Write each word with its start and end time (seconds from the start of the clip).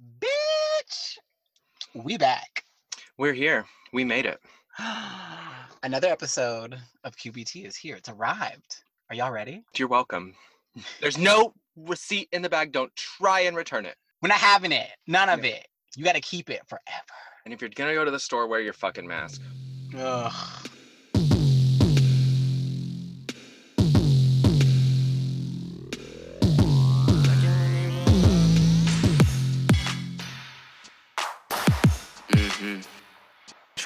Bitch, 0.00 1.18
we 1.92 2.16
back. 2.16 2.64
We're 3.16 3.32
here. 3.32 3.64
We 3.92 4.04
made 4.04 4.26
it. 4.26 4.38
Another 5.82 6.06
episode 6.06 6.78
of 7.02 7.16
QBT 7.16 7.66
is 7.66 7.74
here. 7.74 7.96
It's 7.96 8.08
arrived. 8.08 8.82
Are 9.10 9.16
y'all 9.16 9.32
ready? 9.32 9.64
You're 9.76 9.88
welcome. 9.88 10.34
There's 11.00 11.18
no 11.18 11.52
receipt 11.76 12.28
in 12.30 12.42
the 12.42 12.48
bag. 12.48 12.70
Don't 12.70 12.94
try 12.94 13.40
and 13.40 13.56
return 13.56 13.86
it. 13.86 13.96
We're 14.22 14.28
not 14.28 14.38
having 14.38 14.70
it. 14.70 14.88
None 15.08 15.28
of 15.28 15.44
it. 15.44 15.66
You 15.96 16.04
got 16.04 16.14
to 16.14 16.20
keep 16.20 16.48
it 16.48 16.62
forever. 16.68 16.84
And 17.44 17.52
if 17.52 17.60
you're 17.60 17.70
gonna 17.70 17.94
go 17.94 18.04
to 18.04 18.10
the 18.10 18.20
store, 18.20 18.46
wear 18.46 18.60
your 18.60 18.74
fucking 18.74 19.06
mask. 19.06 19.40
Ugh. 19.96 20.32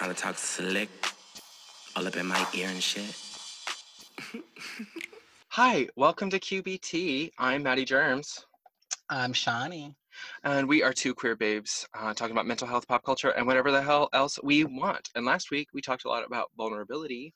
Trying 0.03 0.15
to 0.17 0.21
talk 0.21 0.37
slick. 0.37 0.91
All 1.95 2.09
up 2.09 2.17
in 2.17 2.27
my 2.27 2.45
ear 2.55 2.67
and 2.69 2.83
shit. 2.83 3.17
Hi, 5.51 5.87
welcome 5.95 6.29
to 6.31 6.41
QBT. 6.41 7.31
I'm 7.39 7.63
Maddie 7.63 7.85
Germs, 7.85 8.45
I'm 9.09 9.33
Shawnee. 9.33 9.95
and 10.43 10.69
we 10.69 10.83
are 10.83 10.93
two 10.93 11.15
queer 11.15 11.37
babes 11.37 11.87
uh, 11.97 12.13
talking 12.15 12.33
about 12.33 12.49
mental 12.49 12.67
health, 12.67 12.89
pop 12.89 13.05
culture, 13.05 13.31
and 13.31 13.47
whatever 13.47 13.71
the 13.71 13.81
hell 13.81 14.09
else 14.13 14.41
we 14.43 14.65
want. 14.65 15.09
And 15.15 15.25
last 15.25 15.53
week 15.53 15.69
we 15.73 15.81
talked 15.81 16.05
a 16.05 16.09
lot 16.09 16.27
about 16.27 16.51
vulnerability. 16.57 17.33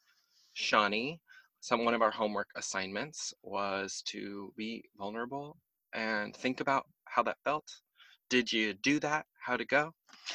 Shawnee, 0.55 1.21
some 1.61 1.85
one 1.85 1.95
of 1.95 2.03
our 2.03 2.11
homework 2.11 2.49
assignments 2.57 3.33
was 3.45 4.03
to 4.07 4.53
be 4.57 4.83
vulnerable 4.99 5.57
and 5.95 6.35
think 6.35 6.61
about 6.61 6.87
how 7.05 7.23
that 7.23 7.37
felt. 7.45 7.71
Did 8.29 8.53
you 8.53 8.75
do 8.75 8.99
that? 9.01 9.27
How'd 9.41 9.61
it 9.61 9.69
go? 9.69 9.93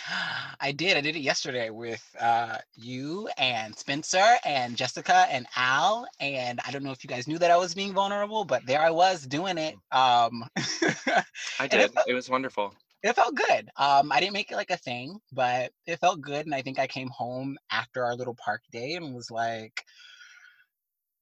I 0.62 0.72
did. 0.72 0.96
I 0.96 1.02
did 1.02 1.16
it 1.16 1.22
yesterday 1.22 1.70
with 1.70 2.04
uh, 2.20 2.58
you 2.76 3.28
and 3.38 3.78
Spencer 3.78 4.36
and 4.46 4.78
Jessica 4.78 5.26
and 5.30 5.46
Al. 5.56 6.08
And 6.20 6.60
I 6.66 6.72
don't 6.72 6.84
know 6.84 6.92
if 6.92 7.04
you 7.04 7.10
guys 7.10 7.28
knew 7.28 7.38
that 7.40 7.52
I 7.52 7.58
was 7.58 7.74
being 7.74 7.94
vulnerable, 7.94 8.46
but 8.46 8.66
there 8.66 8.82
I 8.82 8.90
was 8.92 9.26
doing 9.28 9.58
it. 9.58 9.76
Um, 9.92 10.46
I 10.58 11.24
And 11.60 11.74
it 11.74 11.78
did. 11.78 11.94
felt- 11.94 12.08
It 12.10 12.14
was 12.14 12.30
wonderful. 12.30 12.74
it 13.04 13.14
felt 13.16 13.36
good. 13.36 13.70
Um, 13.78 14.12
I 14.12 14.20
didn't 14.22 14.34
make 14.34 14.52
it 14.52 14.56
like 14.56 14.72
a 14.72 14.78
thing, 14.78 15.20
but 15.34 15.72
it 15.86 16.00
felt 16.00 16.22
good. 16.22 16.46
And 16.46 16.56
I 16.56 16.62
think 16.62 16.80
I 16.80 16.88
came 16.88 17.10
home 17.10 17.58
after 17.72 18.06
our 18.06 18.16
little 18.16 18.36
park 18.36 18.62
day 18.72 18.94
and 18.94 19.14
was 19.14 19.30
like, 19.32 19.84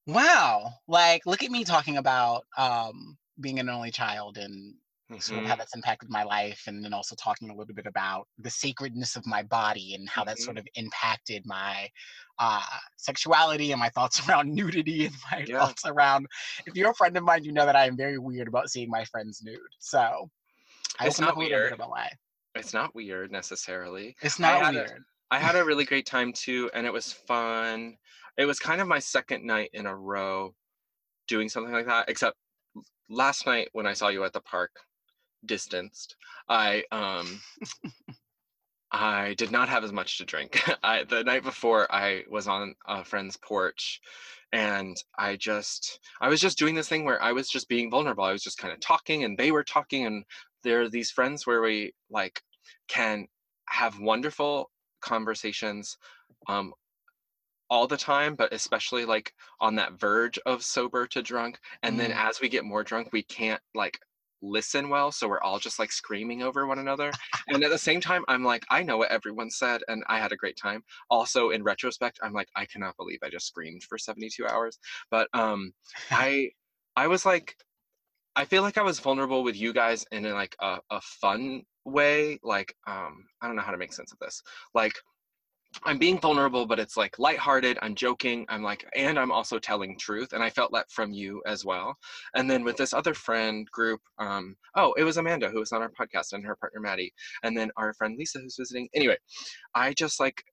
wow, 0.06 0.74
like, 0.88 1.26
look 1.26 1.42
at 1.44 1.52
me 1.52 1.64
talking 1.64 1.98
about 1.98 2.46
um, 2.58 3.18
being 3.40 3.60
an 3.60 3.70
only 3.70 3.92
child 3.92 4.38
and 4.38 4.76
sort 5.18 5.40
of 5.40 5.46
how 5.46 5.56
that's 5.56 5.76
impacted 5.76 6.10
my 6.10 6.24
life. 6.24 6.64
And 6.68 6.84
then 6.86 6.94
also 6.94 7.16
talking 7.16 7.50
a 7.50 7.56
little 7.56 7.74
bit 7.74 7.88
about 7.88 8.28
the 8.38 8.50
sacredness 8.50 9.16
of 9.16 9.26
my 9.26 9.42
body 9.44 9.96
and 9.96 10.08
how 10.08 10.24
that 10.26 10.36
Mm-hmm. 10.38 10.44
sort 10.44 10.58
of 10.60 10.68
impacted 10.76 11.44
my 11.46 11.90
uh, 12.38 12.62
sexuality 12.98 13.72
and 13.72 13.80
my 13.80 13.90
thoughts 13.90 14.22
around 14.30 14.54
nudity 14.54 15.08
and 15.08 15.16
my 15.32 15.44
Yeah. 15.48 15.60
thoughts 15.60 15.84
around. 15.86 16.28
If 16.66 16.76
you're 16.76 16.92
a 16.92 16.96
friend 16.96 17.18
of 17.18 17.24
mine, 17.24 17.44
you 17.44 17.52
know 17.52 17.66
that 17.66 17.76
I 17.76 17.86
am 17.88 17.98
very 17.98 18.18
weird 18.20 18.48
about 18.48 18.70
seeing 18.70 18.90
my 18.90 19.04
friends 19.06 19.42
nude. 19.44 19.60
So 19.80 20.30
I 21.00 21.08
It's 21.08 21.20
not 21.20 21.36
a 21.36 21.40
weird. 21.40 21.74
about 21.74 21.90
why. 21.90 22.12
It's 22.56 22.74
not 22.74 22.94
weird 22.94 23.32
necessarily. 23.32 24.16
It's 24.22 24.40
not 24.40 24.70
a- 24.74 24.78
weird. 24.78 25.04
I 25.32 25.38
had 25.40 25.56
a 25.56 25.64
really 25.64 25.86
great 25.86 26.06
time 26.08 26.34
too, 26.34 26.70
and 26.74 26.86
it 26.88 26.94
was 26.94 27.14
fun. 27.14 27.98
It 28.38 28.46
was 28.46 28.60
kind 28.60 28.82
of 28.82 28.88
my 28.88 28.98
second 29.00 29.44
night 29.46 29.70
in 29.74 29.86
a 29.86 29.96
row 29.96 30.56
doing 31.28 31.48
something 31.50 31.72
like 31.74 31.86
that, 31.86 32.10
except 32.10 32.36
last 33.10 33.46
night 33.46 33.70
when 33.74 33.86
I 33.86 33.94
saw 33.94 34.08
you 34.08 34.24
at 34.24 34.34
the 34.34 34.42
park, 34.42 34.72
distanced, 35.46 36.16
I 36.50 36.84
um 36.92 37.42
I 38.92 39.36
did 39.36 39.52
not 39.52 39.70
have 39.70 39.84
as 39.84 39.92
much 39.92 40.18
to 40.18 40.26
drink. 40.26 40.62
I 40.84 41.04
the 41.04 41.24
night 41.24 41.44
before 41.44 41.92
I 41.94 42.24
was 42.30 42.48
on 42.48 42.76
a 42.88 43.04
friend's 43.04 43.38
porch 43.38 44.02
and 44.52 44.98
I 45.18 45.36
just 45.36 46.00
I 46.22 46.28
was 46.30 46.42
just 46.42 46.58
doing 46.58 46.74
this 46.76 46.88
thing 46.90 47.06
where 47.06 47.22
I 47.22 47.32
was 47.32 47.50
just 47.50 47.70
being 47.70 47.92
vulnerable. 47.92 48.24
I 48.24 48.32
was 48.32 48.44
just 48.44 48.58
kind 48.58 48.74
of 48.74 48.80
talking 48.80 49.24
and 49.24 49.38
they 49.38 49.52
were 49.52 49.64
talking 49.64 50.06
and 50.08 50.26
there 50.64 50.82
are 50.82 50.90
these 50.90 51.12
friends 51.12 51.46
where 51.46 51.62
we 51.62 51.94
like 52.10 52.42
can 52.88 53.28
have 53.68 54.00
wonderful 54.00 54.72
conversations 55.02 55.98
um 56.48 56.74
all 57.70 57.88
the 57.88 57.98
time 57.98 58.36
but 58.36 58.52
especially 58.54 59.06
like 59.06 59.34
on 59.62 59.76
that 59.76 59.94
verge 59.94 60.40
of 60.46 60.64
sober 60.64 61.06
to 61.08 61.22
drunk 61.22 61.60
and 61.84 62.00
then 62.00 62.12
Mm. 62.12 62.16
as 62.30 62.42
we 62.42 62.50
get 62.50 62.66
more 62.66 62.84
drunk 62.84 63.10
we 63.14 63.22
can't 63.24 63.62
like 63.76 64.00
listen 64.42 64.90
well 64.90 65.12
so 65.12 65.28
we're 65.28 65.42
all 65.42 65.60
just 65.60 65.80
like 65.80 65.92
screaming 65.92 66.42
over 66.42 66.66
one 66.66 66.80
another 66.80 67.12
and 67.48 67.64
at 67.64 67.70
the 67.70 67.78
same 67.78 68.00
time 68.00 68.24
i'm 68.28 68.44
like 68.44 68.66
i 68.70 68.82
know 68.82 68.98
what 68.98 69.12
everyone 69.12 69.50
said 69.50 69.82
and 69.88 70.04
i 70.08 70.20
had 70.20 70.32
a 70.32 70.38
great 70.38 70.58
time. 70.58 70.84
Also 71.10 71.50
in 71.50 71.64
retrospect 71.64 72.20
i'm 72.24 72.34
like 72.34 72.50
i 72.56 72.66
cannot 72.66 72.96
believe 72.98 73.20
i 73.24 73.30
just 73.30 73.48
screamed 73.48 73.84
for 73.84 73.98
72 73.98 74.46
hours. 74.48 74.80
But 75.12 75.28
um 75.34 75.74
i 76.12 76.50
i 76.96 77.08
was 77.08 77.26
like 77.26 77.56
i 78.36 78.46
feel 78.46 78.62
like 78.62 78.78
i 78.78 78.82
was 78.84 79.00
vulnerable 79.00 79.44
with 79.44 79.56
you 79.56 79.74
guys 79.74 80.06
in 80.12 80.24
like 80.32 80.56
a, 80.62 80.80
a 80.90 81.02
fun 81.02 81.64
way 81.86 82.40
like 82.44 82.74
um 82.88 83.26
i 83.42 83.48
don't 83.48 83.56
know 83.56 83.62
how 83.62 83.72
to 83.72 83.78
make 83.78 83.94
sense 83.94 84.12
of 84.12 84.20
this. 84.20 84.42
Like 84.74 84.94
I'm 85.84 85.98
being 85.98 86.20
vulnerable, 86.20 86.66
but 86.66 86.80
it's 86.80 86.98
like 86.98 87.20
lighthearted. 87.20 87.78
I'm 87.82 87.96
joking. 87.96 88.46
I'm 88.50 88.64
like, 88.64 88.86
and 88.96 89.20
I'm 89.20 89.32
also 89.32 89.60
telling 89.60 89.98
truth. 89.98 90.34
And 90.34 90.44
I 90.44 90.50
felt 90.50 90.72
that 90.74 90.90
from 90.92 91.14
you 91.14 91.42
as 91.46 91.64
well. 91.64 91.96
And 92.36 92.50
then 92.50 92.64
with 92.64 92.76
this 92.76 92.94
other 92.94 93.14
friend 93.14 93.68
group, 93.72 94.02
um, 94.18 94.56
oh, 94.76 94.94
it 94.94 95.04
was 95.04 95.18
Amanda 95.18 95.50
who 95.50 95.60
was 95.60 95.72
on 95.72 95.82
our 95.82 95.92
podcast 95.92 96.34
and 96.34 96.44
her 96.46 96.56
partner 96.56 96.80
Maddie, 96.80 97.14
and 97.44 97.56
then 97.56 97.72
our 97.78 97.94
friend 97.94 98.16
Lisa 98.18 98.40
who's 98.40 98.58
visiting. 98.58 98.90
Anyway, 98.96 99.18
I 99.76 99.94
just 99.94 100.20
like, 100.20 100.44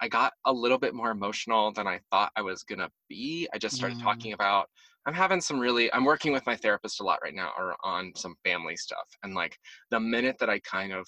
I 0.00 0.08
got 0.08 0.32
a 0.46 0.52
little 0.52 0.78
bit 0.78 0.94
more 0.94 1.12
emotional 1.12 1.72
than 1.72 1.86
I 1.86 2.00
thought 2.10 2.32
I 2.34 2.42
was 2.42 2.64
gonna 2.64 2.90
be. 3.08 3.48
I 3.54 3.58
just 3.58 3.76
started 3.76 3.98
Mm. 3.98 4.02
talking 4.02 4.32
about. 4.32 4.68
I'm 5.06 5.14
having 5.14 5.40
some 5.40 5.58
really. 5.58 5.92
I'm 5.92 6.04
working 6.04 6.32
with 6.32 6.46
my 6.46 6.56
therapist 6.56 7.00
a 7.00 7.04
lot 7.04 7.20
right 7.22 7.34
now, 7.34 7.52
or 7.56 7.76
on 7.84 8.12
some 8.16 8.34
family 8.44 8.76
stuff. 8.76 9.08
And 9.22 9.34
like 9.34 9.56
the 9.90 10.00
minute 10.00 10.36
that 10.40 10.50
I 10.50 10.58
kind 10.60 10.92
of 10.92 11.06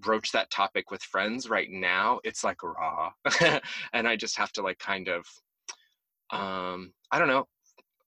broach 0.00 0.32
that 0.32 0.50
topic 0.50 0.90
with 0.90 1.02
friends 1.02 1.48
right 1.48 1.70
now 1.70 2.20
it's 2.24 2.44
like 2.44 2.62
raw 2.62 3.10
and 3.92 4.08
i 4.08 4.16
just 4.16 4.36
have 4.36 4.52
to 4.52 4.62
like 4.62 4.78
kind 4.78 5.08
of 5.08 5.26
um 6.30 6.92
i 7.10 7.18
don't 7.18 7.28
know 7.28 7.46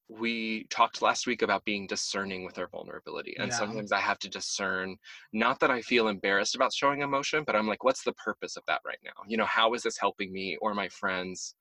we 0.09 0.65
talked 0.69 1.01
last 1.01 1.27
week 1.27 1.41
about 1.41 1.63
being 1.65 1.87
discerning 1.87 2.43
with 2.43 2.57
our 2.59 2.67
vulnerability 2.67 3.35
and 3.39 3.51
Yeah. 3.51 3.57
sometimes 3.57 3.91
i 3.91 3.99
have 3.99 4.19
to 4.19 4.29
discern 4.29 4.95
not 5.31 5.59
that 5.59 5.71
i 5.71 5.81
feel 5.81 6.07
embarrassed 6.07 6.55
about 6.55 6.73
showing 6.73 7.01
emotion 7.01 7.43
but 7.45 7.55
i'm 7.55 7.67
like 7.67 7.83
what's 7.83 8.03
the 8.03 8.13
purpose 8.13 8.57
of 8.57 8.63
that 8.67 8.81
right 8.85 8.99
now 9.03 9.11
you 9.27 9.37
know 9.37 9.45
how 9.45 9.73
is 9.73 9.83
this 9.83 9.97
helping 9.97 10.31
me 10.31 10.57
or 10.61 10.73
my 10.73 10.89
friends 10.89 11.55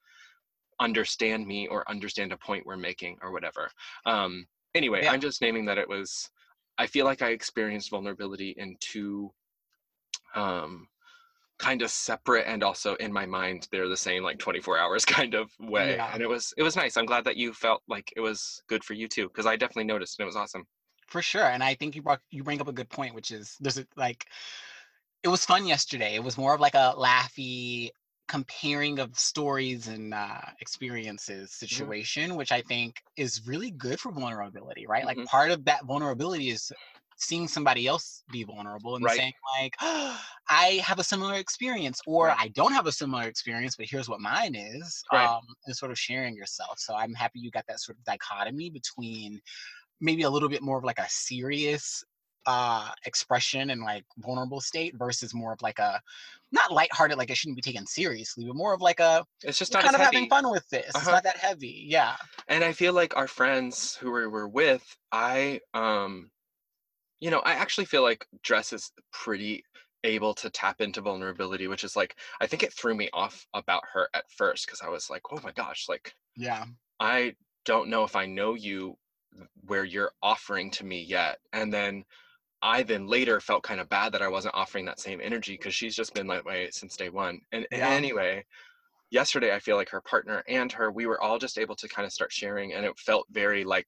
understand 0.80 1.46
me 1.46 1.66
or 1.68 1.88
understand 1.88 2.32
a 2.32 2.36
point 2.36 2.66
we're 2.66 2.76
making 2.76 3.16
or 3.22 3.32
whatever 3.32 3.70
um 4.06 4.46
anyway 4.74 5.02
Yeah. 5.02 5.12
i'm 5.12 5.20
just 5.20 5.40
naming 5.40 5.64
that 5.64 5.78
it 5.78 5.88
was 5.88 6.28
i 6.78 6.86
feel 6.86 7.04
like 7.04 7.22
i 7.22 7.28
experienced 7.30 7.90
vulnerability 7.90 8.54
in 8.58 8.76
two 8.80 9.32
um 10.34 10.88
kind 11.58 11.82
of 11.82 11.90
separate 11.90 12.46
and 12.48 12.62
also 12.64 12.94
in 12.96 13.12
my 13.12 13.26
mind 13.26 13.68
they're 13.70 13.88
the 13.88 13.96
same 13.96 14.22
like 14.24 14.38
24 14.38 14.78
hours 14.78 15.04
kind 15.06 15.34
of 15.34 15.50
way 15.60 15.98
Yeah. 15.98 16.10
and 16.12 16.22
it 16.22 16.28
was 16.28 16.52
it 16.56 16.62
was 16.62 16.76
nice 16.76 16.96
i'm 16.96 17.06
glad 17.06 17.24
that 17.24 17.36
you 17.36 17.52
felt 17.52 17.82
like 17.88 18.12
it 18.16 18.20
was 18.20 18.62
good 18.68 18.84
for 18.84 18.94
you 18.94 19.08
too 19.08 19.28
because 19.28 19.46
i 19.46 19.56
definitely 19.56 19.84
noticed 19.84 20.18
and 20.18 20.24
it 20.24 20.26
was 20.26 20.36
awesome 20.36 20.66
For 21.08 21.20
sure. 21.22 21.44
And 21.44 21.62
I 21.62 21.74
think 21.74 21.94
you 21.94 22.02
brought 22.02 22.20
you 22.30 22.42
bring 22.42 22.60
up 22.60 22.68
a 22.68 22.72
good 22.72 22.88
point, 22.88 23.14
which 23.14 23.30
is 23.30 23.56
there's 23.60 23.78
a, 23.78 23.86
like 23.96 24.26
it 25.22 25.28
was 25.28 25.44
fun 25.44 25.66
yesterday. 25.66 26.14
It 26.14 26.24
was 26.24 26.38
more 26.38 26.54
of 26.54 26.60
like 26.60 26.74
a 26.74 26.94
laughy 26.98 27.90
comparing 28.28 28.98
of 28.98 29.18
stories 29.18 29.88
and 29.88 30.14
uh, 30.14 30.42
experiences 30.60 31.52
situation, 31.54 32.36
which 32.36 32.52
I 32.52 32.62
think 32.62 33.02
is 33.16 33.46
really 33.46 33.70
good 33.72 34.00
for 34.00 34.12
vulnerability, 34.12 34.86
right? 34.86 35.04
Like 35.06 35.18
Mhm. 35.18 35.26
part 35.26 35.50
of 35.50 35.64
that 35.66 35.84
vulnerability 35.86 36.50
is 36.50 36.72
seeing 37.18 37.48
somebody 37.48 37.86
else 37.86 38.24
be 38.30 38.44
vulnerable 38.44 38.96
and 38.96 39.04
Right. 39.04 39.10
saying 39.10 39.32
like, 39.58 39.74
I 39.80 40.82
have 40.84 40.98
a 40.98 41.04
similar 41.04 41.34
experience, 41.34 42.00
or 42.06 42.28
Right. 42.28 42.38
I 42.38 42.48
don't 42.48 42.72
have 42.72 42.86
a 42.86 42.92
similar 42.92 43.24
experience, 43.24 43.76
but 43.76 43.86
here's 43.88 44.08
what 44.08 44.20
mine 44.20 44.54
is, 44.54 45.02
Right. 45.12 45.32
um, 45.38 45.46
and 45.66 45.76
sort 45.76 45.90
of 45.92 45.98
sharing 45.98 46.34
yourself. 46.36 46.78
So 46.78 46.94
I'm 46.94 47.14
happy 47.14 47.40
you 47.40 47.50
got 47.50 47.66
that 47.68 47.80
sort 47.80 47.98
of 47.98 48.04
dichotomy 48.04 48.70
between 48.70 49.40
maybe 50.00 50.22
a 50.22 50.30
little 50.30 50.48
bit 50.48 50.62
more 50.62 50.78
of 50.78 50.84
like 50.84 50.98
a 50.98 51.08
serious 51.08 52.04
uh 52.46 52.90
expression 53.06 53.70
and 53.70 53.82
like 53.82 54.04
vulnerable 54.18 54.60
state 54.60 54.94
versus 54.98 55.32
more 55.32 55.52
of 55.52 55.62
like 55.62 55.78
a 55.78 56.00
not 56.50 56.72
lighthearted 56.72 57.16
like 57.16 57.30
it 57.30 57.36
shouldn't 57.36 57.54
be 57.56 57.62
taken 57.62 57.86
seriously 57.86 58.44
but 58.44 58.56
more 58.56 58.74
of 58.74 58.80
like 58.80 58.98
a 58.98 59.24
it's 59.42 59.58
just 59.58 59.72
not 59.72 59.80
kind 59.80 59.94
of 59.94 60.00
heavy. 60.00 60.16
having 60.16 60.28
fun 60.28 60.50
with 60.50 60.68
this 60.68 60.94
Uh-huh. 60.96 61.10
not 61.10 61.22
that 61.22 61.36
heavy 61.36 61.84
yeah 61.86 62.16
and 62.48 62.64
i 62.64 62.72
feel 62.72 62.92
like 62.92 63.16
our 63.16 63.28
friends 63.28 63.94
who 63.96 64.12
we 64.12 64.26
were 64.26 64.48
with 64.48 64.96
i 65.12 65.60
um 65.74 66.30
you 67.22 67.30
know 67.30 67.40
i 67.40 67.54
actually 67.54 67.86
feel 67.86 68.02
like 68.02 68.26
dress 68.42 68.74
is 68.74 68.92
pretty 69.12 69.64
able 70.04 70.34
to 70.34 70.50
tap 70.50 70.82
into 70.82 71.02
vulnerability 71.02 71.68
which 71.68 71.84
is 71.84 71.96
like 71.96 72.20
i 72.42 72.48
think 72.48 72.62
it 72.64 72.74
threw 72.74 72.94
me 72.94 73.10
off 73.14 73.46
about 73.54 73.84
her 73.94 74.10
at 74.14 74.30
first 74.30 74.66
because 74.66 74.82
i 74.82 74.90
was 74.90 75.10
like 75.10 75.22
oh 75.32 75.40
my 75.44 75.52
gosh 75.52 75.88
like 75.88 76.14
yeah 76.36 76.66
I 77.00 77.36
don't 77.64 77.88
know 77.90 78.04
if 78.04 78.16
I 78.16 78.26
know 78.26 78.54
you 78.54 78.98
where 79.62 79.84
you're 79.84 80.12
offering 80.22 80.70
to 80.72 80.84
me 80.84 81.02
yet. 81.02 81.38
And 81.52 81.72
then 81.72 82.04
I 82.62 82.82
then 82.84 83.06
later 83.06 83.40
felt 83.40 83.64
kind 83.64 83.80
of 83.80 83.88
bad 83.88 84.12
that 84.12 84.22
I 84.22 84.28
wasn't 84.28 84.54
offering 84.54 84.86
that 84.86 85.00
same 85.00 85.20
energy 85.22 85.54
because 85.54 85.74
she's 85.74 85.96
just 85.96 86.14
been 86.14 86.28
that 86.28 86.44
way 86.44 86.70
since 86.72 86.96
day 86.96 87.10
one. 87.10 87.40
And 87.52 87.66
Yeah. 87.70 87.78
anyway, 87.80 88.44
yesterday 89.10 89.54
I 89.54 89.60
feel 89.60 89.76
like 89.76 89.90
her 89.90 90.00
partner 90.00 90.42
and 90.48 90.72
her, 90.72 90.90
we 90.90 91.06
were 91.06 91.20
all 91.20 91.38
just 91.38 91.58
able 91.58 91.76
to 91.76 91.88
kind 91.88 92.06
of 92.06 92.12
start 92.12 92.32
sharing, 92.32 92.72
and 92.74 92.86
it 92.86 92.98
felt 92.98 93.26
very 93.30 93.64
like 93.64 93.86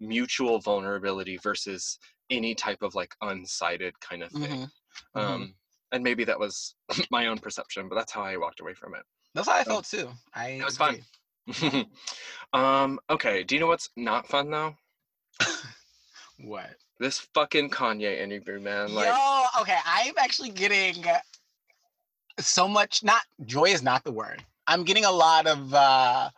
mutual 0.00 0.58
vulnerability 0.60 1.36
versus 1.38 1.98
any 2.30 2.54
type 2.54 2.82
of 2.82 2.94
like 2.94 3.14
unsighted 3.22 3.92
kind 4.00 4.22
of 4.22 4.30
thing. 4.32 4.42
Mhm, 4.42 4.70
mhm. 5.16 5.20
Um, 5.20 5.54
and 5.92 6.02
maybe 6.02 6.24
that 6.24 6.38
was 6.38 6.74
my 7.10 7.26
own 7.26 7.38
perception, 7.38 7.88
but 7.88 7.94
that's 7.96 8.12
how 8.12 8.22
I 8.22 8.36
walked 8.36 8.60
away 8.60 8.74
from 8.74 8.94
it. 8.94 9.02
That's 9.34 9.48
how 9.48 9.54
I 9.54 9.62
so- 9.62 9.70
felt 9.70 9.84
too. 9.86 10.10
I 10.34 10.48
It 10.50 10.64
was 10.64 10.76
fun. 10.76 11.04
um, 12.52 12.98
okay. 13.10 13.42
Do 13.44 13.54
you 13.54 13.60
know 13.60 13.68
what's 13.68 13.90
not 13.96 14.26
fun 14.26 14.50
though? 14.50 14.74
What? 16.38 16.70
This 16.98 17.18
fucking 17.34 17.70
Kanye 17.70 18.20
interview, 18.20 18.60
man. 18.60 18.94
Like, 18.94 19.06
Yo, 19.06 19.44
okay, 19.60 19.78
I'm 19.84 20.14
actually 20.18 20.50
getting 20.50 21.04
so 22.38 22.68
much. 22.68 23.02
Not 23.02 23.22
joy 23.44 23.64
is 23.66 23.82
not 23.82 24.04
the 24.04 24.12
word. 24.12 24.44
I'm 24.68 24.84
getting 24.84 25.04
a 25.04 25.12
lot 25.12 25.46
of. 25.46 25.74
uh 25.74 26.30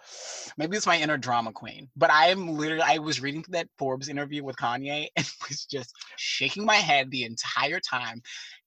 Maybe 0.59 0.77
it's 0.77 0.87
my 0.87 0.99
inner 0.99 1.17
drama 1.19 1.53
queen, 1.53 1.89
but 1.97 2.11
I 2.11 2.29
am 2.29 2.49
literally. 2.49 2.83
I 2.85 2.99
was 2.99 3.21
reading 3.21 3.45
that 3.51 3.69
Forbes 3.79 4.09
interview 4.09 4.45
with 4.45 4.57
Kanye 4.57 5.09
and 5.17 5.31
was 5.49 5.65
just 5.67 5.95
shaking 6.17 6.65
my 6.67 6.77
head 6.77 7.11
the 7.11 7.25
entire 7.25 7.81
time, 7.81 8.23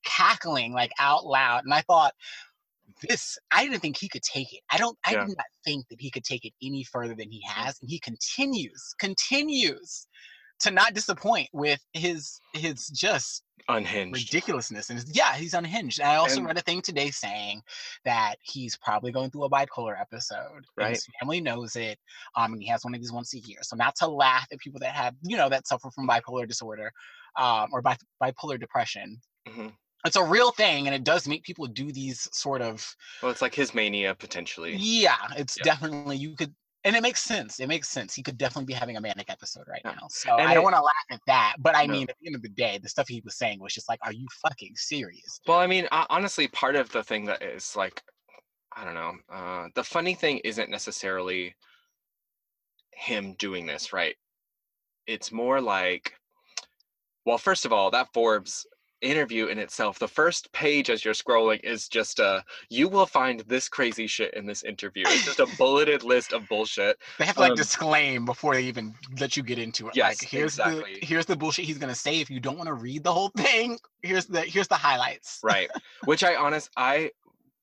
cackling 0.06 0.74
like 0.74 0.92
out 1.00 1.26
loud, 1.26 1.64
and 1.66 1.74
I 1.74 1.82
thought. 1.82 2.14
This 3.08 3.38
I 3.52 3.66
didn't 3.66 3.82
think 3.82 3.98
he 3.98 4.10
could 4.10 4.24
take 4.24 4.54
it. 4.54 4.62
I 4.72 4.78
don't 4.78 4.98
I 5.06 5.16
Yeah. 5.16 5.18
did 5.18 5.30
not 5.30 5.46
think 5.66 5.88
that 5.90 6.02
he 6.02 6.12
could 6.12 6.24
take 6.24 6.46
it 6.46 6.54
any 6.64 6.84
further 6.84 7.16
than 7.16 7.32
he 7.32 7.42
has. 7.48 7.80
And 7.82 7.90
he 7.90 8.00
continues, 8.00 8.96
continues 9.00 10.08
to 10.62 10.72
not 10.72 10.94
disappoint 10.94 11.50
with 11.54 11.82
his 11.94 12.42
his 12.54 12.88
just 12.88 13.44
unhinged. 13.70 14.16
ridiculousness 14.34 14.90
and 14.90 15.04
yeah 15.14 15.34
he's 15.36 15.54
unhinged 15.54 16.00
and 16.00 16.10
i 16.10 16.16
also 16.16 16.38
And- 16.38 16.46
read 16.48 16.58
a 16.58 16.62
thing 16.62 16.82
today 16.82 17.12
saying 17.12 17.62
that 18.06 18.36
he's 18.42 18.78
probably 18.78 19.12
going 19.12 19.30
through 19.32 19.46
a 19.46 19.50
bipolar 19.50 20.00
episode 20.00 20.66
and 20.78 20.90
his 20.90 21.08
family 21.20 21.42
knows 21.42 21.76
it 21.76 21.98
um 22.36 22.54
and 22.54 22.62
he 22.62 22.68
has 22.70 22.84
one 22.84 22.94
of 22.96 23.02
these 23.02 23.12
once 23.12 23.34
a 23.34 23.40
year 23.40 23.60
so 23.62 23.76
not 23.76 23.96
to 23.98 24.08
laugh 24.08 24.48
at 24.52 24.60
people 24.60 24.80
that 24.80 24.94
have 24.94 25.16
you 25.24 25.38
know 25.38 25.50
that 25.50 25.68
suffer 25.68 25.90
from 25.92 26.08
bipolar 26.08 26.48
disorder 26.48 26.92
um 27.40 27.70
or 27.72 27.82
bi- 27.82 27.98
bipolar 28.22 28.60
depression 28.60 29.20
Mhm. 29.48 29.74
it's 30.06 30.16
a 30.16 30.24
real 30.24 30.52
thing 30.52 30.88
and 30.88 30.96
it 30.96 31.04
does 31.04 31.28
make 31.28 31.44
people 31.44 31.66
do 31.68 31.92
these 31.92 32.28
sort 32.32 32.62
of 32.62 32.96
Well, 33.22 33.32
it's 33.32 33.42
like 33.42 33.56
his 33.56 33.74
mania 33.74 34.14
potentially. 34.16 34.76
yeah 34.76 35.18
it's 35.38 35.58
Yeah. 35.58 35.64
definitely 35.64 36.18
you 36.18 36.36
could 36.36 36.54
and 36.84 36.96
it 36.96 37.02
makes 37.02 37.22
sense 37.22 37.60
it 37.60 37.68
makes 37.68 37.88
sense 37.90 38.14
he 38.14 38.24
could 38.24 38.38
definitely 38.38 38.66
be 38.66 38.74
having 38.74 38.98
a 38.98 39.02
manic 39.02 39.30
episode 39.30 39.64
right 39.68 39.82
now 39.86 40.08
so 40.10 40.36
And 40.38 40.48
i 40.48 40.54
don't 40.54 40.64
want 40.64 40.76
to 40.76 40.82
laugh 40.82 41.06
at 41.12 41.22
that 41.28 41.56
but 41.60 41.76
i 41.76 41.86
No. 41.86 41.94
mean 41.94 42.08
at 42.10 42.16
the 42.20 42.28
end 42.28 42.36
of 42.36 42.42
the 42.42 42.50
day 42.50 42.80
the 42.82 42.90
stuff 42.90 43.08
he 43.08 43.22
was 43.24 43.38
saying 43.38 43.60
was 43.60 43.74
just 43.74 43.88
like 43.90 44.00
are 44.04 44.14
you 44.14 44.28
fucking 44.42 44.74
serious 44.76 45.42
Well, 45.48 45.60
I 45.60 45.68
mean, 45.68 45.88
uh, 45.92 46.06
honestly, 46.10 46.48
part 46.48 46.76
of 46.76 46.92
the 46.92 47.04
thing 47.04 47.26
that 47.26 47.42
is 47.42 47.76
like, 47.76 48.02
I 48.76 48.84
don't 48.86 48.94
know. 48.94 49.14
Uh, 49.32 49.68
the 49.76 49.84
funny 49.84 50.14
thing 50.14 50.40
isn't 50.44 50.70
necessarily 50.70 51.56
him 52.94 53.36
doing 53.40 53.66
this, 53.66 53.92
right? 53.94 54.16
It's 55.08 55.32
more 55.32 55.60
like, 55.60 56.14
well, 57.26 57.38
first 57.38 57.66
of 57.66 57.74
all, 57.74 57.92
that 57.92 58.08
Forbes 58.14 58.66
interview 59.02 59.48
in 59.48 59.58
itself, 59.60 60.00
the 60.00 60.08
first 60.08 60.52
page 60.54 60.90
as 60.90 61.04
you're 61.04 61.14
scrolling 61.14 61.60
is 61.64 61.88
just 61.88 62.20
a, 62.20 62.44
you 62.70 62.88
will 62.88 63.06
find 63.06 63.42
this 63.42 63.68
crazy 63.70 64.08
shit 64.08 64.34
in 64.34 64.46
this 64.46 64.64
interview. 64.64 65.04
It's 65.08 65.26
just 65.26 65.40
a 65.40 65.48
bulleted 65.58 66.04
list 66.04 66.34
of 66.34 66.48
bullshit. 66.48 66.98
They 67.20 67.26
have 67.26 67.36
to 67.36 67.42
like 67.42 67.52
Um, 67.52 67.56
disclaim 67.58 68.26
before 68.26 68.54
they 68.56 68.64
even 68.64 68.94
let 69.20 69.36
you 69.36 69.44
get 69.44 69.60
into 69.60 69.88
it. 69.88 69.96
Yes, 69.96 70.22
like 70.22 70.30
here's 70.30 70.60
exactly. 70.60 71.00
the 71.00 71.06
here's 71.06 71.26
the 71.26 71.36
bullshit 71.36 71.66
he's 71.66 71.78
gonna 71.78 71.96
say. 71.96 72.20
If 72.22 72.30
you 72.30 72.40
don't 72.40 72.58
want 72.58 72.68
to 72.68 72.74
read 72.74 73.04
the 73.04 73.14
whole 73.14 73.30
thing, 73.30 73.78
here's 74.02 74.26
the 74.26 74.42
here's 74.42 74.68
the 74.68 74.76
highlights. 74.76 75.40
right 75.44 75.70
which 76.06 76.24
i 76.24 76.36
honest 76.46 76.70
i 76.78 77.10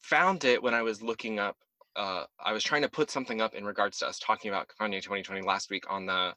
found 0.02 0.44
it 0.44 0.62
when 0.62 0.74
i 0.74 0.82
was 0.82 1.02
looking 1.02 1.38
up 1.38 1.56
uh, 1.96 2.24
i 2.44 2.52
was 2.52 2.62
trying 2.62 2.82
to 2.82 2.88
put 2.88 3.10
something 3.10 3.40
up 3.40 3.54
in 3.54 3.64
regards 3.64 3.98
to 3.98 4.06
us 4.06 4.18
talking 4.18 4.50
about 4.50 4.68
kanye 4.80 5.02
2020 5.02 5.42
last 5.42 5.70
week 5.70 5.84
on 5.90 6.06
the 6.06 6.32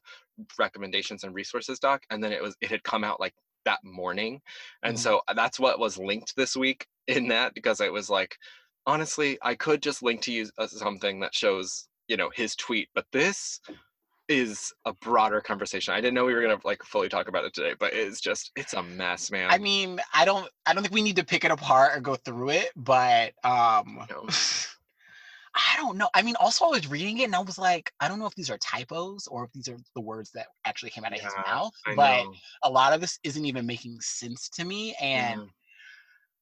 recommendations 0.58 1.24
and 1.24 1.34
resources 1.34 1.78
doc 1.78 2.02
and 2.10 2.22
then 2.22 2.32
it 2.32 2.42
was 2.42 2.56
it 2.60 2.68
had 2.70 2.82
come 2.82 3.04
out 3.04 3.20
like 3.20 3.34
that 3.64 3.82
morning 3.84 4.40
and 4.82 4.96
Mhm. 4.96 5.00
so 5.00 5.20
uh, 5.28 5.34
that's 5.34 5.58
what 5.60 5.78
was 5.78 5.98
linked 5.98 6.34
this 6.36 6.56
week 6.56 6.86
in 7.06 7.28
that 7.28 7.54
because 7.54 7.80
it 7.80 7.92
was 7.92 8.08
like 8.10 8.36
honestly 8.86 9.38
i 9.42 9.54
could 9.54 9.82
just 9.82 10.02
link 10.02 10.20
to 10.22 10.32
you 10.32 10.48
uh, 10.58 10.66
something 10.66 11.20
that 11.20 11.34
shows 11.34 11.88
you 12.08 12.16
know 12.16 12.30
his 12.34 12.56
tweet 12.56 12.88
but 12.94 13.06
this 13.12 13.60
is 14.28 14.72
a 14.86 14.92
broader 14.94 15.40
conversation 15.40 15.92
i 15.94 16.00
didn't 16.00 16.14
know 16.14 16.24
we 16.24 16.32
were 16.34 16.40
gonna 16.42 16.58
like 16.64 16.82
fully 16.84 17.08
talk 17.08 17.28
about 17.28 17.44
it 17.44 17.52
today 17.52 17.74
but 17.78 17.92
it's 17.92 18.20
just 18.20 18.50
it's 18.56 18.74
a 18.74 18.82
mess 18.82 19.30
man 19.30 19.50
I 19.50 19.58
mean, 19.58 20.00
I 20.14 20.24
don't 20.24 20.48
I 20.64 20.72
don't 20.72 20.82
think 20.82 20.94
we 20.94 21.02
need 21.02 21.16
to 21.16 21.24
pick 21.24 21.44
it 21.44 21.50
apart 21.50 21.96
or 21.96 22.00
go 22.00 22.14
through 22.16 22.50
it, 22.50 22.70
but 22.76 23.32
um 23.44 24.06
No. 24.08 24.26
I 25.54 25.76
don't 25.76 25.98
know. 25.98 26.08
I 26.14 26.22
mean, 26.22 26.34
also 26.40 26.64
I 26.64 26.70
was 26.70 26.88
reading 26.88 27.18
it 27.18 27.24
and 27.24 27.34
I 27.34 27.40
was 27.40 27.58
like, 27.58 27.92
I 28.00 28.08
don't 28.08 28.18
know 28.18 28.26
if 28.26 28.34
these 28.34 28.50
are 28.50 28.58
typos 28.58 29.26
or 29.26 29.44
if 29.44 29.52
these 29.52 29.68
are 29.68 29.76
the 29.94 30.00
words 30.00 30.30
that 30.32 30.46
actually 30.64 30.90
came 30.90 31.04
out 31.04 31.12
of 31.14 31.20
his 31.20 31.34
mouth. 31.46 31.72
I 31.86 31.94
But 31.94 32.26
know. 32.26 32.34
a 32.62 32.70
lot 32.70 32.92
of 32.92 33.00
this 33.00 33.18
isn't 33.22 33.44
even 33.44 33.66
making 33.66 34.00
sense 34.00 34.48
to 34.50 34.64
me. 34.64 34.94
And 35.00 35.40
Mhm. 35.40 35.50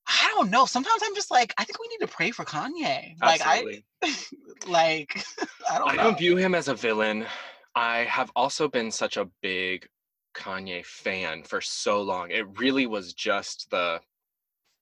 I 0.06 0.32
don't 0.34 0.50
know. 0.50 0.66
Sometimes 0.66 1.02
I'm 1.04 1.14
just 1.14 1.30
like, 1.30 1.54
I 1.58 1.64
think 1.64 1.78
we 1.80 1.88
need 1.88 2.06
to 2.06 2.12
pray 2.12 2.30
for 2.30 2.44
Kanye. 2.44 3.14
Like 3.22 3.40
I 3.44 3.82
like 4.66 5.24
I 5.70 5.78
don't 5.78 5.88
I 5.88 5.96
know. 5.96 6.02
don't 6.02 6.18
view 6.18 6.36
him 6.36 6.54
as 6.54 6.68
a 6.68 6.74
villain. 6.74 7.26
I 7.74 7.98
have 7.98 8.30
also 8.34 8.68
been 8.68 8.90
such 8.90 9.16
a 9.16 9.30
big 9.42 9.88
Kanye 10.34 10.84
fan 10.84 11.42
for 11.44 11.60
so 11.60 12.02
long. 12.02 12.30
It 12.30 12.58
really 12.58 12.86
was 12.86 13.12
just 13.14 13.70
the 13.70 14.00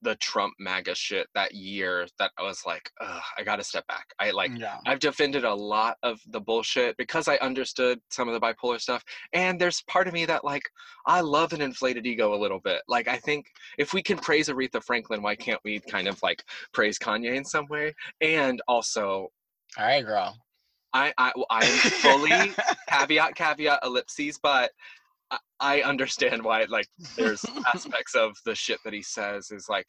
the 0.03 0.15
Trump 0.17 0.55
MAGA 0.59 0.95
shit 0.95 1.27
that 1.35 1.55
year 1.55 2.07
that 2.19 2.31
I 2.39 2.43
was 2.43 2.63
like, 2.67 2.91
Ugh, 3.01 3.23
I 3.37 3.43
gotta 3.43 3.65
step 3.65 3.87
back. 3.87 4.07
I 4.19 4.31
like 4.31 4.53
yeah. 4.57 4.79
I've 4.87 4.99
defended 4.99 5.45
a 5.45 5.55
lot 5.55 5.97
of 6.03 6.21
the 6.29 6.41
bullshit 6.41 6.97
because 6.97 7.29
I 7.29 7.37
understood 7.37 8.01
some 8.11 8.29
of 8.29 8.35
the 8.35 8.41
bipolar 8.41 8.81
stuff. 8.81 9.05
And 9.33 9.61
there's 9.61 9.83
part 9.83 10.07
of 10.07 10.15
me 10.15 10.25
that 10.27 10.45
like 10.45 10.69
I 11.07 11.21
love 11.21 11.53
an 11.53 11.61
inflated 11.61 12.07
ego 12.07 12.35
a 12.35 12.37
little 12.37 12.61
bit. 12.61 12.83
Like 12.89 13.09
I 13.09 13.17
think 13.17 13.47
if 13.79 13.93
we 13.93 14.03
can 14.03 14.19
praise 14.19 14.49
Aretha 14.49 14.83
Franklin, 14.83 15.23
why 15.23 15.35
can't 15.35 15.61
we 15.65 15.81
kind 15.81 16.09
of 16.09 16.23
like 16.23 16.45
praise 16.73 16.99
Kanye 16.99 17.35
in 17.35 17.45
some 17.45 17.67
way? 17.69 17.95
And 18.21 18.61
also 18.69 19.29
All 19.77 19.85
right, 19.85 20.05
girl. 20.05 20.37
I 20.93 21.13
I, 21.19 21.33
I 21.51 21.67
am 21.67 21.79
fully 21.79 22.53
caveat 22.89 23.35
caveat 23.35 23.81
ellipses, 23.85 24.39
but 24.43 24.71
I, 25.31 25.39
I 25.61 25.83
understand 25.83 26.43
why 26.43 26.65
like 26.69 26.89
there's 27.17 27.45
aspects 27.75 28.15
of 28.15 28.37
the 28.45 28.55
shit 28.55 28.79
that 28.85 28.93
he 28.93 29.03
says 29.03 29.51
is 29.51 29.67
like 29.69 29.87